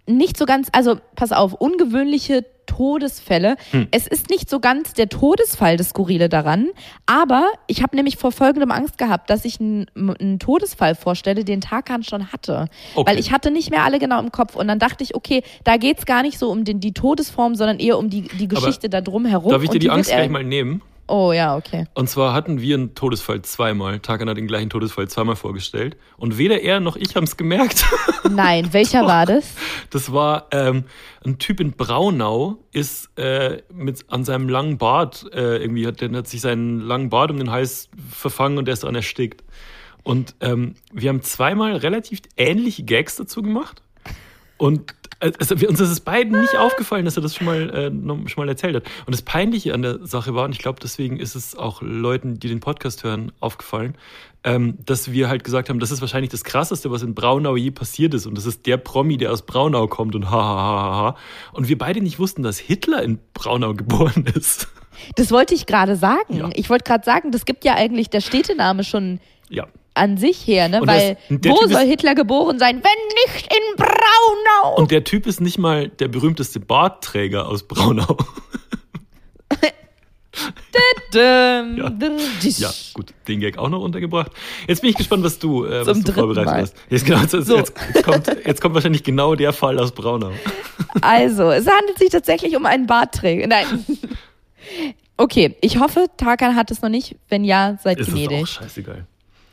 nicht 0.09 0.37
so 0.37 0.45
ganz, 0.45 0.69
also 0.71 0.97
pass 1.15 1.31
auf, 1.31 1.53
ungewöhnliche 1.53 2.45
Todesfälle. 2.65 3.55
Hm. 3.71 3.87
Es 3.91 4.05
ist 4.05 4.29
nicht 4.29 4.49
so 4.49 4.59
ganz 4.59 4.93
der 4.93 5.09
Todesfall 5.09 5.75
das 5.75 5.89
Skurrile 5.89 6.29
daran, 6.29 6.69
aber 7.05 7.47
ich 7.67 7.81
habe 7.81 7.95
nämlich 7.95 8.17
vor 8.17 8.31
folgendem 8.31 8.71
Angst 8.71 8.97
gehabt, 8.97 9.29
dass 9.29 9.43
ich 9.43 9.59
einen, 9.59 9.87
einen 9.95 10.39
Todesfall 10.39 10.93
vorstelle, 10.95 11.43
den 11.43 11.61
Tarkan 11.61 12.03
schon 12.03 12.31
hatte. 12.31 12.67
Okay. 12.93 13.09
Weil 13.09 13.19
ich 13.19 13.31
hatte 13.31 13.49
nicht 13.49 13.71
mehr 13.71 13.83
alle 13.83 13.97
genau 13.97 14.19
im 14.19 14.31
Kopf 14.31 14.55
und 14.55 14.67
dann 14.67 14.77
dachte 14.77 15.03
ich, 15.03 15.15
okay, 15.15 15.43
da 15.63 15.77
geht's 15.77 16.05
gar 16.05 16.21
nicht 16.21 16.37
so 16.37 16.51
um 16.51 16.63
den, 16.63 16.79
die 16.79 16.93
Todesform, 16.93 17.55
sondern 17.55 17.79
eher 17.79 17.97
um 17.97 18.09
die, 18.09 18.21
die 18.21 18.47
Geschichte 18.47 18.89
da 18.89 19.01
drum 19.01 19.25
herum. 19.25 19.51
Darf 19.51 19.63
ich 19.63 19.69
dir 19.69 19.79
die 19.79 19.87
wird 19.87 19.95
Angst 19.95 20.11
gleich 20.11 20.29
mal 20.29 20.43
nehmen? 20.43 20.81
Oh 21.09 21.33
ja, 21.33 21.57
okay. 21.57 21.87
Und 21.95 22.09
zwar 22.09 22.33
hatten 22.33 22.61
wir 22.61 22.75
einen 22.75 22.93
Todesfall 22.93 23.41
zweimal. 23.41 23.99
Tarkan 23.99 24.29
hat 24.29 24.37
den 24.37 24.47
gleichen 24.47 24.69
Todesfall 24.69 25.07
zweimal 25.07 25.35
vorgestellt. 25.35 25.97
Und 26.17 26.37
weder 26.37 26.61
er 26.61 26.79
noch 26.79 26.95
ich 26.95 27.15
haben 27.15 27.23
es 27.23 27.35
gemerkt. 27.35 27.85
Nein, 28.29 28.69
welcher 28.71 29.05
war 29.07 29.25
das? 29.25 29.55
Das 29.89 30.13
war 30.13 30.47
ähm, 30.51 30.83
ein 31.25 31.39
Typ 31.39 31.59
in 31.59 31.71
Braunau, 31.71 32.57
ist 32.71 33.09
äh, 33.17 33.63
mit, 33.73 34.05
an 34.09 34.23
seinem 34.23 34.49
langen 34.49 34.77
Bart 34.77 35.25
äh, 35.33 35.57
irgendwie, 35.57 35.87
hat, 35.87 35.99
der 36.01 36.11
hat 36.11 36.27
sich 36.27 36.41
seinen 36.41 36.79
langen 36.79 37.09
Bart 37.09 37.31
um 37.31 37.37
den 37.37 37.49
Hals 37.49 37.89
verfangen 38.11 38.57
und 38.59 38.65
der 38.65 38.73
ist 38.73 38.83
dann 38.83 38.95
erstickt. 38.95 39.43
Und 40.03 40.35
ähm, 40.41 40.75
wir 40.93 41.09
haben 41.09 41.21
zweimal 41.23 41.75
relativ 41.75 42.21
ähnliche 42.37 42.83
Gags 42.83 43.15
dazu 43.15 43.41
gemacht. 43.41 43.81
Und 44.59 44.93
also 45.19 45.59
wir, 45.59 45.69
uns 45.69 45.79
ist 45.79 45.89
es 45.89 46.01
beiden 46.01 46.39
nicht 46.39 46.55
aufgefallen, 46.55 47.05
dass 47.05 47.17
er 47.17 47.23
das 47.23 47.35
schon 47.35 47.45
mal, 47.45 47.69
äh, 47.69 48.29
schon 48.29 48.43
mal 48.43 48.47
erzählt 48.47 48.75
hat. 48.75 48.83
Und 49.05 49.13
das 49.13 49.21
Peinliche 49.21 49.73
an 49.73 49.81
der 49.81 50.05
Sache 50.05 50.35
war, 50.35 50.45
und 50.45 50.51
ich 50.51 50.59
glaube, 50.59 50.79
deswegen 50.81 51.17
ist 51.17 51.35
es 51.35 51.55
auch 51.55 51.81
Leuten, 51.81 52.39
die 52.39 52.47
den 52.47 52.59
Podcast 52.59 53.03
hören, 53.03 53.31
aufgefallen, 53.39 53.95
ähm, 54.43 54.77
dass 54.85 55.11
wir 55.11 55.27
halt 55.27 55.43
gesagt 55.43 55.69
haben, 55.69 55.79
das 55.79 55.91
ist 55.91 56.01
wahrscheinlich 56.01 56.29
das 56.29 56.43
Krasseste, 56.43 56.91
was 56.91 57.03
in 57.03 57.15
Braunau 57.15 57.55
je 57.55 57.71
passiert 57.71 58.13
ist. 58.13 58.25
Und 58.25 58.37
das 58.37 58.45
ist 58.45 58.65
der 58.65 58.77
Promi, 58.77 59.17
der 59.17 59.31
aus 59.31 59.45
Braunau 59.45 59.87
kommt 59.87 60.15
und 60.15 60.29
ha, 60.29 60.31
ha, 60.31 60.55
ha, 60.55 60.97
ha. 60.97 61.17
Und 61.53 61.67
wir 61.67 61.77
beide 61.77 62.01
nicht 62.01 62.19
wussten, 62.19 62.43
dass 62.43 62.57
Hitler 62.57 63.01
in 63.03 63.19
Braunau 63.33 63.73
geboren 63.73 64.25
ist. 64.35 64.67
Das 65.15 65.31
wollte 65.31 65.55
ich 65.55 65.65
gerade 65.65 65.95
sagen. 65.95 66.35
Ja. 66.35 66.49
Ich 66.53 66.69
wollte 66.69 66.83
gerade 66.83 67.05
sagen, 67.05 67.31
das 67.31 67.45
gibt 67.45 67.63
ja 67.65 67.75
eigentlich 67.75 68.09
der 68.09 68.21
Städtename 68.21 68.83
schon 68.83 69.19
Ja. 69.49 69.67
An 69.99 70.17
sich 70.17 70.47
her, 70.47 70.67
ne? 70.69 70.81
Und 70.81 70.87
Weil 70.87 71.17
das- 71.29 71.51
wo 71.51 71.59
Typ 71.59 71.71
soll 71.71 71.85
Hitler 71.85 72.15
geboren 72.15 72.57
sein, 72.59 72.81
wenn 72.83 73.33
nicht 73.33 73.53
in 73.53 73.75
Braunau? 73.77 74.75
Und 74.77 74.91
der 74.91 75.03
Typ 75.03 75.27
ist 75.27 75.41
nicht 75.41 75.57
mal 75.57 75.87
der 75.89 76.07
berühmteste 76.07 76.59
Bartträger 76.59 77.47
aus 77.47 77.63
Braunau. 77.63 78.17
Ja. 81.13 81.91
Ja, 82.41 82.69
gut, 82.93 83.13
den 83.27 83.39
Gag 83.39 83.57
auch 83.57 83.67
noch 83.69 83.81
untergebracht. 83.81 84.31
Jetzt 84.67 84.81
bin 84.81 84.91
ich 84.91 84.95
gespannt, 84.95 85.23
was 85.23 85.39
du, 85.39 85.65
äh, 85.65 85.85
was 85.85 85.99
du 86.01 86.11
vorbereitet 86.13 86.53
hast. 86.53 86.75
Jetzt, 86.89 87.05
genau, 87.05 87.19
jetzt, 87.21 87.31
So. 87.31 87.57
jetzt, 87.57 87.73
jetzt, 87.93 88.03
kommt, 88.05 88.27
jetzt 88.45 88.61
kommt 88.61 88.75
wahrscheinlich 88.75 89.03
genau 89.03 89.35
der 89.35 89.51
Fall 89.53 89.79
aus 89.79 89.91
Braunau. 89.91 90.31
Also, 91.01 91.51
es 91.51 91.67
handelt 91.67 91.97
sich 91.99 92.09
tatsächlich 92.09 92.55
um 92.55 92.65
einen 92.65 92.85
Bartträger. 92.87 93.47
Nein. 93.47 93.65
Okay, 95.17 95.55
ich 95.61 95.77
hoffe, 95.79 96.05
Tarkan 96.15 96.55
hat 96.55 96.71
es 96.71 96.81
noch 96.81 96.87
nicht. 96.89 97.17
Wenn 97.27 97.43
ja, 97.43 97.77
seid 97.83 97.99
Ist 97.99 98.07
es 98.07 98.13
auch 98.13 98.17
gnädig. 98.17 98.47
scheißegal. 98.47 99.05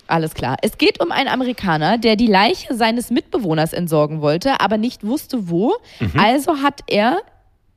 Alles 0.07 0.35
klar. 0.35 0.57
Es 0.63 0.79
geht 0.79 1.01
um 1.03 1.11
einen 1.11 1.29
Amerikaner, 1.29 1.99
der 1.99 2.17
die 2.17 2.27
Leiche 2.27 2.75
seines 2.75 3.11
Mitbewohners 3.11 3.73
entsorgen 3.73 4.21
wollte, 4.21 4.61
aber 4.61 4.79
nicht 4.79 5.05
wusste 5.05 5.49
wo. 5.49 5.75
Mhm. 6.01 6.19
Also 6.19 6.59
hat 6.59 6.81
er 6.87 7.19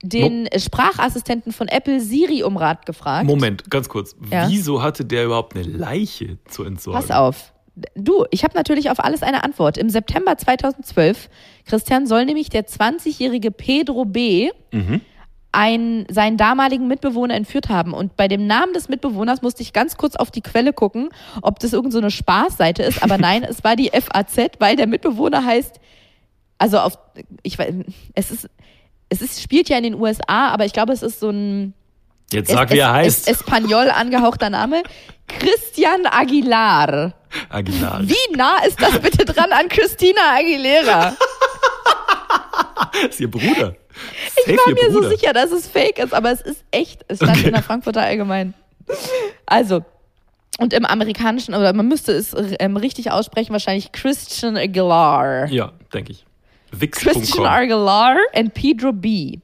den 0.01 0.47
Sprachassistenten 0.55 1.51
von 1.51 1.67
Apple 1.67 1.99
Siri 1.99 2.43
um 2.43 2.57
Rat 2.57 2.85
gefragt. 2.85 3.25
Moment, 3.25 3.69
ganz 3.69 3.89
kurz. 3.89 4.15
Ja. 4.31 4.47
Wieso 4.47 4.81
hatte 4.81 5.03
der 5.03 5.25
überhaupt 5.25 5.55
eine 5.55 5.63
Leiche 5.63 6.37
zu 6.47 6.63
entsorgen? 6.63 7.01
Pass 7.01 7.11
auf. 7.11 7.53
Du, 7.95 8.25
ich 8.31 8.43
habe 8.43 8.55
natürlich 8.55 8.89
auf 8.89 8.99
alles 8.99 9.23
eine 9.23 9.43
Antwort. 9.43 9.77
Im 9.77 9.89
September 9.89 10.37
2012, 10.37 11.29
Christian, 11.65 12.07
soll 12.07 12.25
nämlich 12.25 12.49
der 12.49 12.67
20-jährige 12.67 13.51
Pedro 13.51 14.05
B. 14.05 14.51
Mhm. 14.71 15.01
Einen, 15.51 16.05
seinen 16.09 16.37
damaligen 16.37 16.87
Mitbewohner 16.87 17.33
entführt 17.33 17.69
haben. 17.69 17.93
Und 17.93 18.15
bei 18.15 18.27
dem 18.27 18.45
Namen 18.45 18.73
des 18.73 18.87
Mitbewohners 18.87 19.41
musste 19.41 19.63
ich 19.63 19.73
ganz 19.73 19.97
kurz 19.97 20.15
auf 20.15 20.29
die 20.29 20.41
Quelle 20.41 20.73
gucken, 20.73 21.09
ob 21.41 21.59
das 21.59 21.73
irgendeine 21.73 21.91
so 21.93 21.97
eine 21.99 22.11
Spaßseite 22.11 22.83
ist. 22.83 23.01
Aber 23.01 23.17
nein, 23.17 23.43
es 23.43 23.63
war 23.63 23.75
die 23.75 23.89
FAZ, 23.93 24.37
weil 24.59 24.75
der 24.75 24.85
Mitbewohner 24.87 25.43
heißt, 25.43 25.79
also 26.59 26.77
auf, 26.79 26.99
ich 27.41 27.57
weiß, 27.57 27.73
es 28.13 28.31
ist, 28.31 28.49
es 29.09 29.21
ist, 29.21 29.41
spielt 29.41 29.69
ja 29.69 29.77
in 29.77 29.83
den 29.83 29.95
USA, 29.95 30.49
aber 30.49 30.65
ich 30.65 30.73
glaube, 30.73 30.93
es 30.93 31.01
ist 31.01 31.19
so 31.19 31.31
ein 31.31 31.73
Jetzt 32.31 32.51
sag, 32.51 32.71
wie 32.71 32.77
er 32.77 32.93
heißt. 32.93 33.27
es, 33.27 33.39
Espanol 33.39 33.89
angehauchter 33.89 34.49
Name. 34.49 34.83
Christian 35.27 36.05
Aguilar. 36.05 37.13
Aguilar. 37.49 38.01
Wie 38.03 38.35
nah 38.35 38.63
ist 38.65 38.81
das 38.81 38.99
bitte 38.99 39.25
dran 39.25 39.51
an 39.51 39.67
Christina 39.67 40.21
Aguilera? 40.37 41.15
ist 43.09 43.19
ihr 43.19 43.31
Bruder. 43.31 43.75
Ich 44.45 44.57
war 44.57 44.73
mir 44.73 44.91
so 44.91 45.01
sicher, 45.09 45.33
dass 45.33 45.51
es 45.51 45.67
fake 45.67 45.99
ist, 45.99 46.13
aber 46.13 46.31
es 46.31 46.41
ist 46.41 46.63
echt. 46.71 47.03
Es 47.07 47.17
stand 47.17 47.37
Okay. 47.37 47.47
in 47.47 47.53
der 47.53 47.63
Frankfurter 47.63 48.01
Allgemein. 48.01 48.53
Also, 49.45 49.83
und 50.59 50.73
im 50.73 50.85
amerikanischen, 50.85 51.53
oder 51.53 51.73
man 51.73 51.87
müsste 51.87 52.11
es 52.11 52.35
ähm, 52.59 52.75
richtig 52.77 53.11
aussprechen, 53.11 53.51
wahrscheinlich 53.53 53.91
Christian 53.91 54.57
Aguilar. 54.57 55.47
Ja, 55.49 55.71
denke 55.93 56.11
ich. 56.13 56.25
Christian 56.91 57.15
Wix.com. 57.23 57.45
Aguilar 57.45 58.17
und 58.35 58.53
Pedro 58.53 58.91
B. 58.93 59.39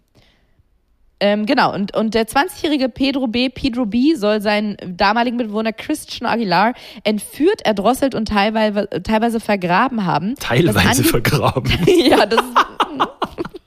Ähm, 1.21 1.45
genau, 1.45 1.73
und, 1.73 1.95
und 1.95 2.13
der 2.13 2.27
20-jährige 2.27 2.89
Pedro 2.89 3.27
B. 3.27 3.47
Pedro 3.49 3.85
B. 3.85 4.15
soll 4.15 4.41
seinen 4.41 4.75
damaligen 4.85 5.37
Mitbewohner 5.37 5.71
Christian 5.71 6.29
Aguilar 6.29 6.73
entführt, 7.05 7.61
erdrosselt 7.63 8.15
und 8.15 8.27
teilweise, 8.27 8.89
teilweise 9.01 9.39
vergraben 9.39 10.05
haben. 10.05 10.35
Teilweise 10.35 11.03
vergraben. 11.05 11.71
Ja, 11.87 12.25
das 12.25 12.41
ist, 12.41 12.57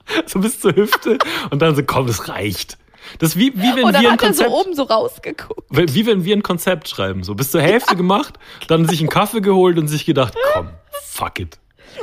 so 0.26 0.38
bis 0.38 0.60
zur 0.60 0.74
Hüfte 0.74 1.18
und 1.50 1.62
dann 1.62 1.74
so, 1.74 1.82
komm, 1.82 2.06
das 2.06 2.28
reicht. 2.28 2.78
Das 3.18 3.36
wie, 3.36 3.54
wie 3.54 3.74
wenn 3.74 3.84
und 3.84 3.94
dann 3.94 4.02
wir 4.02 4.10
ein 4.10 4.14
hat 4.14 4.22
er 4.22 4.34
so 4.34 4.44
Konzept, 4.44 4.66
oben 4.66 4.74
so 4.74 4.82
rausgeguckt. 4.82 5.70
wie 5.70 6.06
wenn 6.06 6.24
wir 6.24 6.36
ein 6.36 6.42
Konzept 6.42 6.88
schreiben. 6.88 7.22
So 7.22 7.34
bis 7.34 7.50
zur 7.50 7.62
Hälfte 7.62 7.96
gemacht, 7.96 8.38
dann 8.66 8.86
sich 8.86 9.00
einen 9.00 9.08
Kaffee 9.08 9.40
geholt 9.40 9.78
und 9.78 9.88
sich 9.88 10.04
gedacht, 10.04 10.34
komm, 10.52 10.70
fuck 11.04 11.40
it. 11.40 11.58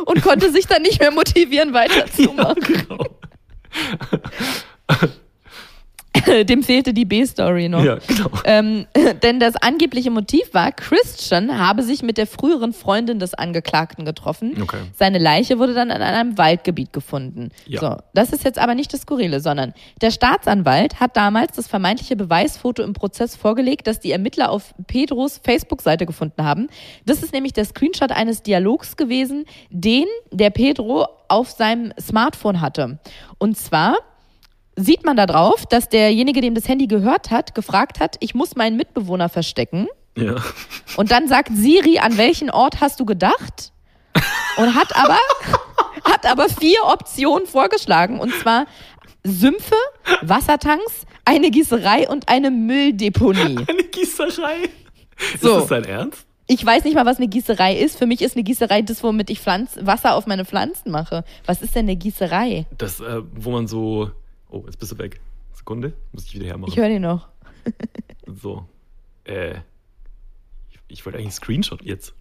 Und 0.05 0.21
konnte 0.23 0.51
sich 0.51 0.67
dann 0.67 0.81
nicht 0.81 0.99
mehr 0.99 1.11
motivieren, 1.11 1.73
weiterzumachen. 1.73 2.55
Genau. 2.87 3.05
Dem 6.45 6.63
fehlte 6.63 6.93
die 6.93 7.05
B-Story 7.05 7.69
noch. 7.69 7.83
Ja, 7.83 7.97
genau. 8.07 8.29
Ähm, 8.45 8.85
denn 9.23 9.39
das 9.39 9.55
angebliche 9.55 10.11
Motiv 10.11 10.53
war, 10.53 10.71
Christian 10.71 11.57
habe 11.57 11.83
sich 11.83 12.03
mit 12.03 12.17
der 12.17 12.27
früheren 12.27 12.73
Freundin 12.73 13.19
des 13.19 13.33
Angeklagten 13.33 14.05
getroffen. 14.05 14.61
Okay. 14.61 14.77
Seine 14.95 15.19
Leiche 15.19 15.59
wurde 15.59 15.73
dann 15.73 15.89
in 15.89 16.01
einem 16.01 16.37
Waldgebiet 16.37 16.93
gefunden. 16.93 17.49
Ja. 17.65 17.79
So, 17.79 17.97
das 18.13 18.31
ist 18.31 18.43
jetzt 18.43 18.59
aber 18.59 18.75
nicht 18.75 18.93
das 18.93 19.01
Skurrile, 19.01 19.39
sondern 19.39 19.73
der 20.01 20.11
Staatsanwalt 20.11 20.99
hat 20.99 21.17
damals 21.17 21.55
das 21.55 21.67
vermeintliche 21.67 22.15
Beweisfoto 22.15 22.83
im 22.83 22.93
Prozess 22.93 23.35
vorgelegt, 23.35 23.87
das 23.87 23.99
die 23.99 24.11
Ermittler 24.11 24.51
auf 24.51 24.73
Pedros 24.87 25.39
Facebook-Seite 25.43 26.05
gefunden 26.05 26.43
haben. 26.43 26.67
Das 27.05 27.23
ist 27.23 27.33
nämlich 27.33 27.53
der 27.53 27.65
Screenshot 27.65 28.11
eines 28.11 28.43
Dialogs 28.43 28.97
gewesen, 28.97 29.45
den 29.69 30.05
der 30.31 30.49
Pedro 30.49 31.07
auf 31.27 31.49
seinem 31.49 31.93
Smartphone 31.99 32.61
hatte. 32.61 32.99
Und 33.37 33.57
zwar 33.57 33.97
sieht 34.75 35.05
man 35.05 35.15
da 35.15 35.25
drauf, 35.25 35.65
dass 35.65 35.89
derjenige, 35.89 36.41
dem 36.41 36.55
das 36.55 36.67
Handy 36.67 36.87
gehört 36.87 37.31
hat, 37.31 37.55
gefragt 37.55 37.99
hat, 37.99 38.17
ich 38.19 38.35
muss 38.35 38.55
meinen 38.55 38.77
Mitbewohner 38.77 39.29
verstecken. 39.29 39.87
Ja. 40.17 40.35
Und 40.97 41.11
dann 41.11 41.27
sagt 41.27 41.49
Siri, 41.53 41.99
an 41.99 42.17
welchen 42.17 42.49
Ort 42.49 42.81
hast 42.81 42.99
du 42.99 43.05
gedacht? 43.05 43.71
Und 44.57 44.75
hat 44.75 44.95
aber, 44.95 45.17
hat 46.05 46.25
aber 46.25 46.49
vier 46.49 46.79
Optionen 46.85 47.47
vorgeschlagen. 47.47 48.19
Und 48.19 48.33
zwar 48.35 48.65
Sümpfe, 49.23 49.75
Wassertanks, 50.21 51.05
eine 51.25 51.49
Gießerei 51.49 52.07
und 52.07 52.29
eine 52.29 52.51
Mülldeponie. 52.51 53.57
Eine 53.67 53.83
Gießerei. 53.83 54.69
So. 55.41 55.57
Ist 55.57 55.61
das 55.61 55.67
dein 55.67 55.83
Ernst? 55.85 56.25
Ich 56.47 56.63
weiß 56.63 56.83
nicht 56.83 56.93
mal, 56.93 57.05
was 57.07 57.17
eine 57.17 57.27
Gießerei 57.27 57.75
ist. 57.75 57.97
Für 57.97 58.05
mich 58.05 58.21
ist 58.21 58.35
eine 58.35 58.43
Gießerei 58.43 58.83
das, 58.83 59.01
womit 59.01 59.31
ich 59.31 59.39
Pflanz 59.39 59.79
Wasser 59.81 60.13
auf 60.13 60.27
meine 60.27 60.45
Pflanzen 60.45 60.91
mache. 60.91 61.23
Was 61.47 61.63
ist 61.63 61.73
denn 61.73 61.85
eine 61.85 61.95
Gießerei? 61.95 62.67
Das, 62.77 62.99
äh, 62.99 63.21
wo 63.33 63.49
man 63.49 63.67
so. 63.67 64.11
Oh, 64.49 64.63
jetzt 64.65 64.77
bist 64.79 64.91
du 64.91 64.97
weg. 64.97 65.19
Sekunde, 65.53 65.93
muss 66.11 66.25
ich 66.25 66.33
wieder 66.35 66.45
hermachen. 66.45 66.71
Ich 66.71 66.77
höre 66.77 66.89
die 66.89 66.99
noch. 66.99 67.27
So. 68.27 68.67
Äh. 69.23 69.59
Ich, 70.71 70.79
ich 70.87 71.05
wollte 71.05 71.17
eigentlich 71.17 71.27
einen 71.27 71.31
Screenshot 71.31 71.83
jetzt. 71.83 72.13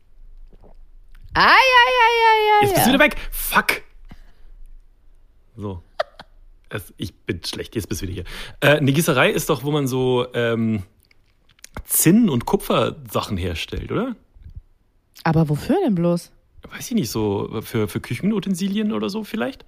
Ah, 1.32 1.40
ja, 1.40 1.46
ja, 1.48 2.08
ja, 2.20 2.46
ja. 2.46 2.66
Jetzt 2.66 2.74
bist 2.74 2.86
du 2.86 2.90
wieder 2.92 3.02
weg. 3.04 3.16
Fuck. 3.30 3.82
So. 5.56 5.82
Es, 6.68 6.92
ich 6.96 7.14
bin 7.14 7.42
schlecht, 7.44 7.74
jetzt 7.74 7.88
bist 7.88 8.02
du 8.02 8.06
wieder 8.08 8.14
hier. 8.14 8.24
Äh, 8.60 8.76
eine 8.78 8.92
Gießerei 8.92 9.30
ist 9.30 9.48
doch, 9.48 9.64
wo 9.64 9.70
man 9.70 9.86
so 9.86 10.26
ähm, 10.34 10.82
Zinn- 11.84 12.28
und 12.28 12.46
Kupfersachen 12.46 13.36
herstellt, 13.36 13.90
oder? 13.92 14.14
Aber 15.22 15.48
wofür 15.48 15.76
denn 15.84 15.94
bloß? 15.94 16.32
Weiß 16.70 16.88
ich 16.88 16.94
nicht, 16.94 17.10
so 17.10 17.60
für, 17.62 17.88
für 17.88 18.00
Küchenutensilien 18.00 18.92
oder 18.92 19.10
so 19.10 19.22
vielleicht. 19.24 19.64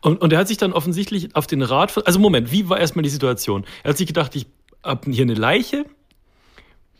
Und, 0.00 0.20
und 0.20 0.32
er 0.32 0.38
hat 0.38 0.48
sich 0.48 0.56
dann 0.58 0.72
offensichtlich 0.72 1.34
auf 1.34 1.46
den 1.46 1.62
Rat. 1.62 1.90
von- 1.90 2.04
Also 2.04 2.18
Moment, 2.20 2.52
wie 2.52 2.68
war 2.68 2.78
erstmal 2.78 3.02
die 3.02 3.08
Situation? 3.08 3.64
Er 3.82 3.90
hat 3.90 3.98
sich 3.98 4.06
gedacht, 4.06 4.34
ich 4.36 4.46
habe 4.84 5.10
hier 5.10 5.22
eine 5.22 5.34
Leiche. 5.34 5.84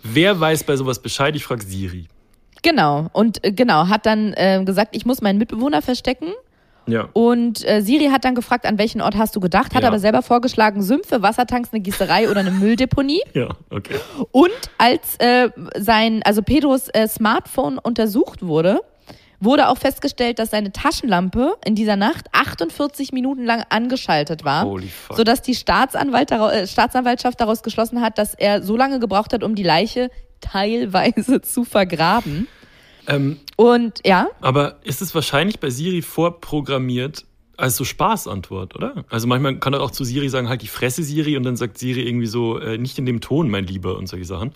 Wer 0.02 0.38
weiß 0.38 0.64
bei 0.64 0.76
sowas 0.76 1.00
Bescheid? 1.00 1.34
Ich 1.36 1.44
frage 1.44 1.64
Siri. 1.64 2.06
Genau. 2.62 3.08
Und 3.12 3.44
äh, 3.44 3.52
genau, 3.52 3.88
hat 3.88 4.06
dann 4.06 4.32
äh, 4.34 4.62
gesagt, 4.64 4.94
ich 4.96 5.06
muss 5.06 5.20
meinen 5.22 5.38
Mitbewohner 5.38 5.82
verstecken. 5.82 6.28
Ja. 6.88 7.08
Und 7.14 7.64
äh, 7.68 7.80
Siri 7.82 8.06
hat 8.12 8.24
dann 8.24 8.36
gefragt, 8.36 8.64
an 8.64 8.78
welchen 8.78 9.00
Ort 9.00 9.16
hast 9.16 9.34
du 9.34 9.40
gedacht, 9.40 9.74
hat 9.74 9.82
Ja. 9.82 9.88
aber 9.88 9.98
selber 9.98 10.22
vorgeschlagen, 10.22 10.82
Sümpfe, 10.82 11.20
Wassertanks, 11.20 11.72
eine 11.72 11.80
Gießerei 11.82 12.30
oder 12.30 12.40
eine 12.40 12.52
Mülldeponie. 12.52 13.20
Ja, 13.34 13.48
okay. 13.70 13.96
Und 14.30 14.50
als 14.78 15.16
äh, 15.18 15.50
sein, 15.76 16.22
also 16.24 16.42
Pedros 16.42 16.88
äh, 16.92 17.08
Smartphone 17.08 17.78
untersucht 17.78 18.42
wurde, 18.46 18.80
wurde 19.40 19.68
auch 19.68 19.78
festgestellt, 19.78 20.38
dass 20.38 20.50
seine 20.50 20.72
Taschenlampe 20.72 21.54
in 21.64 21.74
dieser 21.74 21.96
Nacht 21.96 22.26
48 22.32 23.12
Minuten 23.12 23.44
lang 23.44 23.64
angeschaltet 23.68 24.44
war, 24.44 24.64
sodass 25.14 25.42
die 25.42 25.54
Staatsanwalt, 25.54 26.30
äh, 26.30 26.66
Staatsanwaltschaft 26.66 27.40
daraus 27.40 27.62
geschlossen 27.62 28.00
hat, 28.00 28.18
dass 28.18 28.34
er 28.34 28.62
so 28.62 28.76
lange 28.76 28.98
gebraucht 28.98 29.32
hat, 29.32 29.42
um 29.42 29.54
die 29.54 29.62
Leiche 29.62 30.10
teilweise 30.40 31.40
zu 31.42 31.64
vergraben. 31.64 32.48
Ähm, 33.08 33.38
Und 33.56 34.00
ja, 34.04 34.28
aber 34.40 34.76
ist 34.82 35.00
es 35.02 35.14
wahrscheinlich 35.14 35.60
bei 35.60 35.70
Siri 35.70 36.02
vorprogrammiert 36.02 37.24
als 37.56 37.76
so 37.76 37.84
Spaßantwort, 37.84 38.74
oder? 38.74 39.04
Also 39.08 39.26
manchmal 39.26 39.58
kann 39.58 39.72
er 39.72 39.80
auch 39.80 39.90
zu 39.90 40.04
Siri 40.04 40.28
sagen, 40.28 40.48
halt 40.48 40.62
die 40.62 40.66
Fresse 40.66 41.02
Siri 41.02 41.36
und 41.36 41.42
dann 41.42 41.56
sagt 41.56 41.78
Siri 41.78 42.02
irgendwie 42.02 42.26
so, 42.26 42.58
äh, 42.58 42.78
nicht 42.78 42.98
in 42.98 43.06
dem 43.06 43.20
Ton, 43.20 43.48
mein 43.48 43.66
Lieber 43.66 43.96
und 43.96 44.08
solche 44.08 44.26
Sachen. 44.26 44.52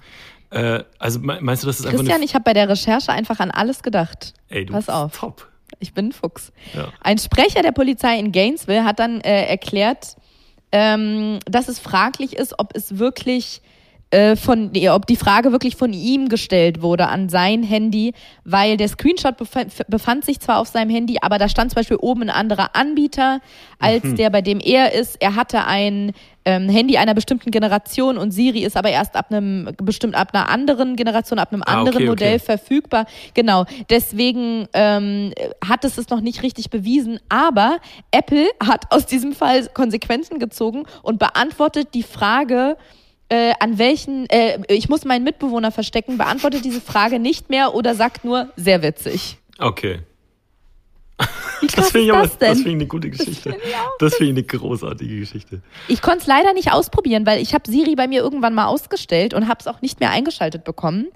Äh, 0.50 0.82
also 0.98 1.20
me- 1.20 1.38
meinst 1.40 1.62
du, 1.62 1.66
das 1.68 1.78
ist 1.80 1.86
einfach 1.86 1.98
Christian, 2.00 2.22
ich 2.22 2.34
habe 2.34 2.42
bei 2.44 2.52
der 2.54 2.68
Recherche 2.68 3.12
einfach 3.12 3.38
an 3.40 3.50
alles 3.50 3.82
gedacht. 3.82 4.34
Ey, 4.48 4.66
du 4.66 4.72
pass 4.72 4.86
bist 4.86 4.96
auf. 4.96 5.16
top. 5.18 5.48
Ich 5.78 5.94
bin 5.94 6.08
ein 6.08 6.12
Fuchs. 6.12 6.52
Ja. 6.74 6.88
Ein 7.00 7.18
Sprecher 7.18 7.62
der 7.62 7.72
Polizei 7.72 8.18
in 8.18 8.32
Gainesville 8.32 8.84
hat 8.84 8.98
dann 8.98 9.20
äh, 9.20 9.44
erklärt, 9.46 10.16
ähm, 10.72 11.38
dass 11.46 11.68
es 11.68 11.78
fraglich 11.78 12.34
ist, 12.36 12.58
ob 12.58 12.74
es 12.76 12.98
wirklich 12.98 13.62
äh, 14.10 14.34
von, 14.36 14.70
nee, 14.72 14.88
ob 14.88 15.06
die 15.06 15.16
Frage 15.16 15.52
wirklich 15.52 15.76
von 15.76 15.92
ihm 15.92 16.28
gestellt 16.28 16.82
wurde 16.82 17.06
an 17.08 17.28
sein 17.28 17.62
Handy, 17.62 18.12
weil 18.44 18.76
der 18.76 18.88
Screenshot 18.88 19.36
befand, 19.36 19.72
befand 19.88 20.24
sich 20.24 20.40
zwar 20.40 20.58
auf 20.58 20.68
seinem 20.68 20.90
Handy, 20.90 21.18
aber 21.22 21.38
da 21.38 21.48
stand 21.48 21.70
zum 21.70 21.76
Beispiel 21.76 21.96
oben 21.98 22.22
ein 22.22 22.30
anderer 22.30 22.74
Anbieter 22.74 23.40
als 23.78 24.02
Mhm. 24.04 24.16
der, 24.16 24.30
bei 24.30 24.42
dem 24.42 24.58
er 24.60 24.92
ist. 24.94 25.16
Er 25.20 25.36
hatte 25.36 25.64
ein 25.64 26.12
ähm, 26.44 26.68
Handy 26.68 26.96
einer 26.96 27.14
bestimmten 27.14 27.50
Generation 27.50 28.16
und 28.18 28.32
Siri 28.32 28.60
ist 28.64 28.76
aber 28.76 28.90
erst 28.90 29.14
ab 29.14 29.26
einem 29.30 29.70
bestimmt 29.76 30.14
ab 30.14 30.30
einer 30.32 30.48
anderen 30.48 30.96
Generation, 30.96 31.38
ab 31.38 31.52
einem 31.52 31.62
Ah, 31.62 31.78
anderen 31.78 31.96
okay, 31.96 32.08
okay. 32.08 32.08
Modell 32.08 32.38
verfügbar. 32.38 33.04
Genau. 33.34 33.66
Deswegen 33.90 34.66
ähm, 34.72 35.32
hat 35.64 35.84
es 35.84 35.98
es 35.98 36.08
noch 36.08 36.20
nicht 36.22 36.42
richtig 36.42 36.70
bewiesen. 36.70 37.20
Aber 37.28 37.76
Apple 38.10 38.48
hat 38.66 38.86
aus 38.90 39.06
diesem 39.06 39.34
Fall 39.34 39.66
Konsequenzen 39.74 40.38
gezogen 40.38 40.84
und 41.02 41.18
beantwortet 41.18 41.88
die 41.94 42.02
Frage, 42.02 42.76
äh, 43.30 43.52
an 43.60 43.78
welchen, 43.78 44.28
äh, 44.28 44.58
ich 44.68 44.88
muss 44.88 45.04
meinen 45.04 45.24
Mitbewohner 45.24 45.70
verstecken, 45.72 46.18
beantwortet 46.18 46.64
diese 46.64 46.80
Frage 46.80 47.18
nicht 47.18 47.48
mehr 47.48 47.74
oder 47.74 47.94
sagt 47.94 48.24
nur, 48.24 48.50
sehr 48.56 48.82
witzig. 48.82 49.38
Okay. 49.58 50.00
Wie 51.60 51.66
Das 51.66 51.90
finde 51.90 52.06
ich, 52.06 52.12
aber- 52.12 52.22
das 52.22 52.38
das 52.38 52.48
finde 52.56 52.70
ich 52.70 52.74
eine 52.76 52.86
gute 52.86 53.10
Geschichte. 53.10 53.54
Das 53.98 54.14
finde 54.14 54.40
ich 54.40 54.48
eine 54.50 54.58
großartige 54.60 55.18
Geschichte. 55.20 55.60
Ich 55.88 56.00
konnte 56.00 56.20
es 56.20 56.26
leider 56.26 56.54
nicht 56.54 56.72
ausprobieren, 56.72 57.26
weil 57.26 57.40
ich 57.42 57.52
habe 57.52 57.70
Siri 57.70 57.94
bei 57.94 58.08
mir 58.08 58.22
irgendwann 58.22 58.54
mal 58.54 58.66
ausgestellt 58.66 59.34
und 59.34 59.46
habe 59.46 59.58
es 59.60 59.66
auch 59.66 59.82
nicht 59.82 60.00
mehr 60.00 60.10
eingeschaltet 60.10 60.64
bekommen. 60.64 61.08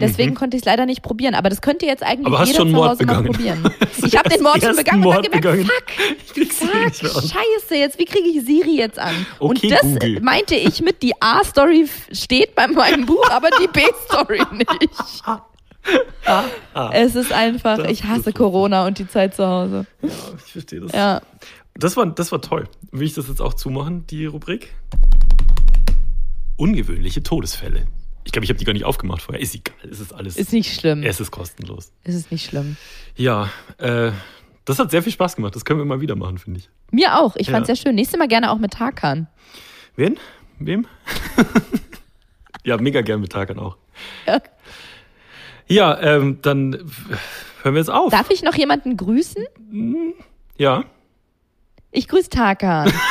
Deswegen 0.00 0.34
konnte 0.34 0.56
ich 0.56 0.62
es 0.62 0.66
leider 0.66 0.86
nicht 0.86 1.02
probieren. 1.02 1.34
Aber 1.34 1.48
das 1.50 1.60
könnt 1.60 1.82
ihr 1.82 1.88
jetzt 1.88 2.02
eigentlich 2.02 2.26
Mhm. 2.28 2.34
Aber 2.34 2.44
jeder 2.44 2.58
schon 2.58 2.68
zu 2.68 2.74
Mord 2.74 2.98
begangen. 2.98 3.26
probieren. 3.26 3.70
Ich 4.04 4.16
habe 4.16 4.28
den 4.30 4.42
Mord 4.42 4.62
schon 4.62 4.76
begangen 4.76 4.98
und 5.04 5.12
Mord 5.12 5.26
dann 5.26 5.40
gemerkt, 5.40 5.68
begangen. 5.68 5.70
fuck, 6.34 6.52
fuck, 7.12 7.22
scheiße, 7.22 7.76
jetzt, 7.76 7.98
wie 7.98 8.04
kriege 8.06 8.28
ich 8.28 8.44
Siri 8.44 8.76
jetzt 8.78 8.98
an? 8.98 9.14
Okay, 9.38 9.66
und 9.66 9.70
das 9.72 9.82
Google. 9.82 10.20
meinte 10.20 10.54
ich 10.54 10.80
mit, 10.80 11.02
die 11.02 11.12
A-Story 11.20 11.86
steht 12.12 12.54
bei 12.54 12.66
meinem 12.66 13.06
Buch, 13.06 13.28
aber 13.30 13.48
die 13.60 13.68
B-Story 13.68 14.40
nicht. 14.52 14.68
Es 16.92 17.14
ist 17.14 17.32
einfach, 17.32 17.78
Das 17.78 17.90
ich 17.90 18.04
hasse 18.04 18.32
Corona 18.32 18.86
und 18.86 18.98
die 18.98 19.08
Zeit 19.08 19.34
zu 19.34 19.46
Hause. 19.46 19.86
Ja, 20.02 20.08
ich 20.44 20.52
verstehe 20.52 20.80
das. 20.80 20.92
Ja. 20.92 21.20
Das 21.74 21.96
war, 21.96 22.06
das 22.06 22.32
war 22.32 22.40
toll. 22.42 22.68
Will 22.90 23.06
ich 23.06 23.14
das 23.14 23.28
jetzt 23.28 23.40
auch 23.40 23.54
zumachen, 23.54 24.06
die 24.08 24.26
Rubrik? 24.26 24.72
Ungewöhnliche 26.56 27.22
Todesfälle. 27.22 27.86
Ich 28.24 28.32
glaube, 28.32 28.44
ich 28.44 28.50
habe 28.50 28.58
die 28.58 28.64
gar 28.64 28.72
nicht 28.72 28.84
aufgemacht 28.84 29.22
vorher. 29.22 29.40
Ist 29.42 29.54
egal, 29.54 29.74
es 29.90 29.98
ist 30.00 30.12
alles. 30.12 30.36
Ist 30.36 30.52
nicht 30.52 30.72
schlimm. 30.78 31.02
es 31.02 31.20
ist 31.20 31.30
kostenlos. 31.30 31.92
Es 32.04 32.14
ist 32.14 32.30
nicht 32.30 32.44
schlimm. 32.46 32.76
Ja, 33.16 33.48
äh, 33.78 34.12
das 34.64 34.78
hat 34.78 34.90
sehr 34.90 35.02
viel 35.02 35.12
Spaß 35.12 35.36
gemacht. 35.36 35.56
Das 35.56 35.64
können 35.64 35.80
wir 35.80 35.84
mal 35.86 36.00
wieder 36.00 36.16
machen, 36.16 36.38
finde 36.38 36.60
ich. 36.60 36.68
Mir 36.92 37.18
auch. 37.18 37.34
Ich 37.36 37.46
Ja. 37.48 37.54
fand's 37.54 37.66
sehr 37.68 37.76
schön. 37.76 37.94
Nächstes 37.94 38.18
Mal 38.18 38.28
gerne 38.28 38.50
auch 38.50 38.58
mit 38.58 38.72
Tarkan. 38.74 39.26
Wen? 39.96 40.18
Wem? 40.58 40.86
ja, 42.64 42.76
mega 42.76 43.00
gern 43.00 43.20
mit 43.20 43.32
Tarkan 43.32 43.58
auch. 43.58 43.76
Ja. 44.26 44.40
Ja, 45.66 46.00
ähm, 46.00 46.38
dann 46.42 46.72
hören 47.62 47.74
wir 47.74 47.78
jetzt 47.80 47.90
auf. 47.90 48.10
Darf 48.10 48.30
ich 48.30 48.42
noch 48.42 48.54
jemanden 48.54 48.96
grüßen? 48.96 49.44
Ja. 50.58 50.84
Ich 51.92 52.06
grüße 52.08 52.28
Tarkan. 52.30 52.92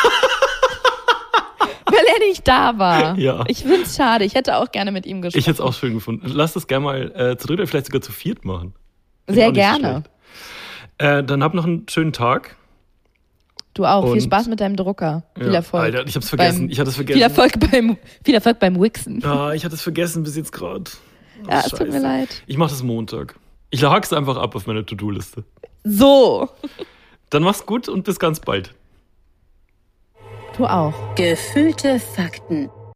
Weil 2.10 2.22
er 2.22 2.28
nicht 2.28 2.47
da 2.47 2.78
war. 2.78 3.18
Ja. 3.20 3.43
Ich 3.47 3.64
find's 3.64 3.95
schade. 3.95 4.26
Ich 4.26 4.36
hätte 4.36 4.57
auch 4.57 4.72
gerne 4.72 4.91
mit 4.91 5.05
ihm 5.05 5.22
gesprochen. 5.22 5.39
Ich 5.39 5.47
hätte 5.47 5.55
es 5.55 5.62
auch 5.62 5.74
schön 5.74 5.93
gefunden. 5.93 6.28
Lass 6.34 6.53
das 6.53 6.68
gerne 6.68 6.84
mal 6.86 7.12
äh, 7.16 7.38
zu 7.38 7.47
dritt 7.47 7.60
oder 7.60 7.68
vielleicht 7.68 7.88
sogar 7.88 8.01
zu 8.01 8.12
viert 8.12 8.45
machen. 8.45 8.74
Sehr 9.28 9.47
so 9.47 9.53
gerne. 9.53 10.03
schlecht. 10.97 11.20
Äh, 11.20 11.24
dann 11.24 11.43
hab 11.43 11.53
noch 11.53 11.66
einen 11.66 11.88
schönen 11.89 12.14
Tag. 12.14 12.55
Du 13.74 13.86
auch. 13.86 14.03
Viel 14.05 14.14
Und- 14.14 14.22
Spaß 14.24 14.47
mit 14.47 14.60
deinem 14.60 14.76
Drucker. 14.76 15.24
Viel 15.38 15.47
Ja, 15.47 15.53
Erfolg. 15.55 15.84
Alter, 15.84 16.05
ich 16.07 16.16
hab's 16.16 16.30
vergessen. 16.30 16.62
Beim- 16.62 16.70
ich 16.70 16.80
hatte 16.80 16.89
es 16.89 16.95
Viel 16.97 17.05
vergessen. 17.05 17.22
Erfolg 17.22 17.53
beim, 17.72 17.97
viel 18.26 18.34
Erfolg 18.36 18.60
beim 18.60 18.82
Wixen. 18.82 19.24
Ah, 19.24 19.53
ich 19.53 19.64
hatte 19.64 19.76
es 19.76 19.82
vergessen 19.82 20.24
bis 20.24 20.36
jetzt 20.36 20.51
gerade. 20.51 20.89
Ja, 21.49 21.60
es 21.62 21.70
tut 21.70 21.89
mir 21.89 21.99
leid. 22.01 22.43
Ich 22.47 22.57
mach 22.57 22.70
das 22.70 22.84
Montag. 22.84 23.36
Ich 23.70 23.84
hak's 23.84 24.12
einfach 24.12 24.36
ab 24.38 24.55
auf 24.55 24.66
meiner 24.68 24.86
To-Do-Liste. 24.86 25.43
So. 25.84 26.49
Dann 27.30 27.43
mach's 27.43 27.66
gut 27.66 27.88
und 27.88 28.03
bis 28.03 28.20
ganz 28.20 28.39
bald. 28.39 28.74
Auch. 30.68 30.93
Gefühlte 31.16 31.99
Fakten 31.99 32.70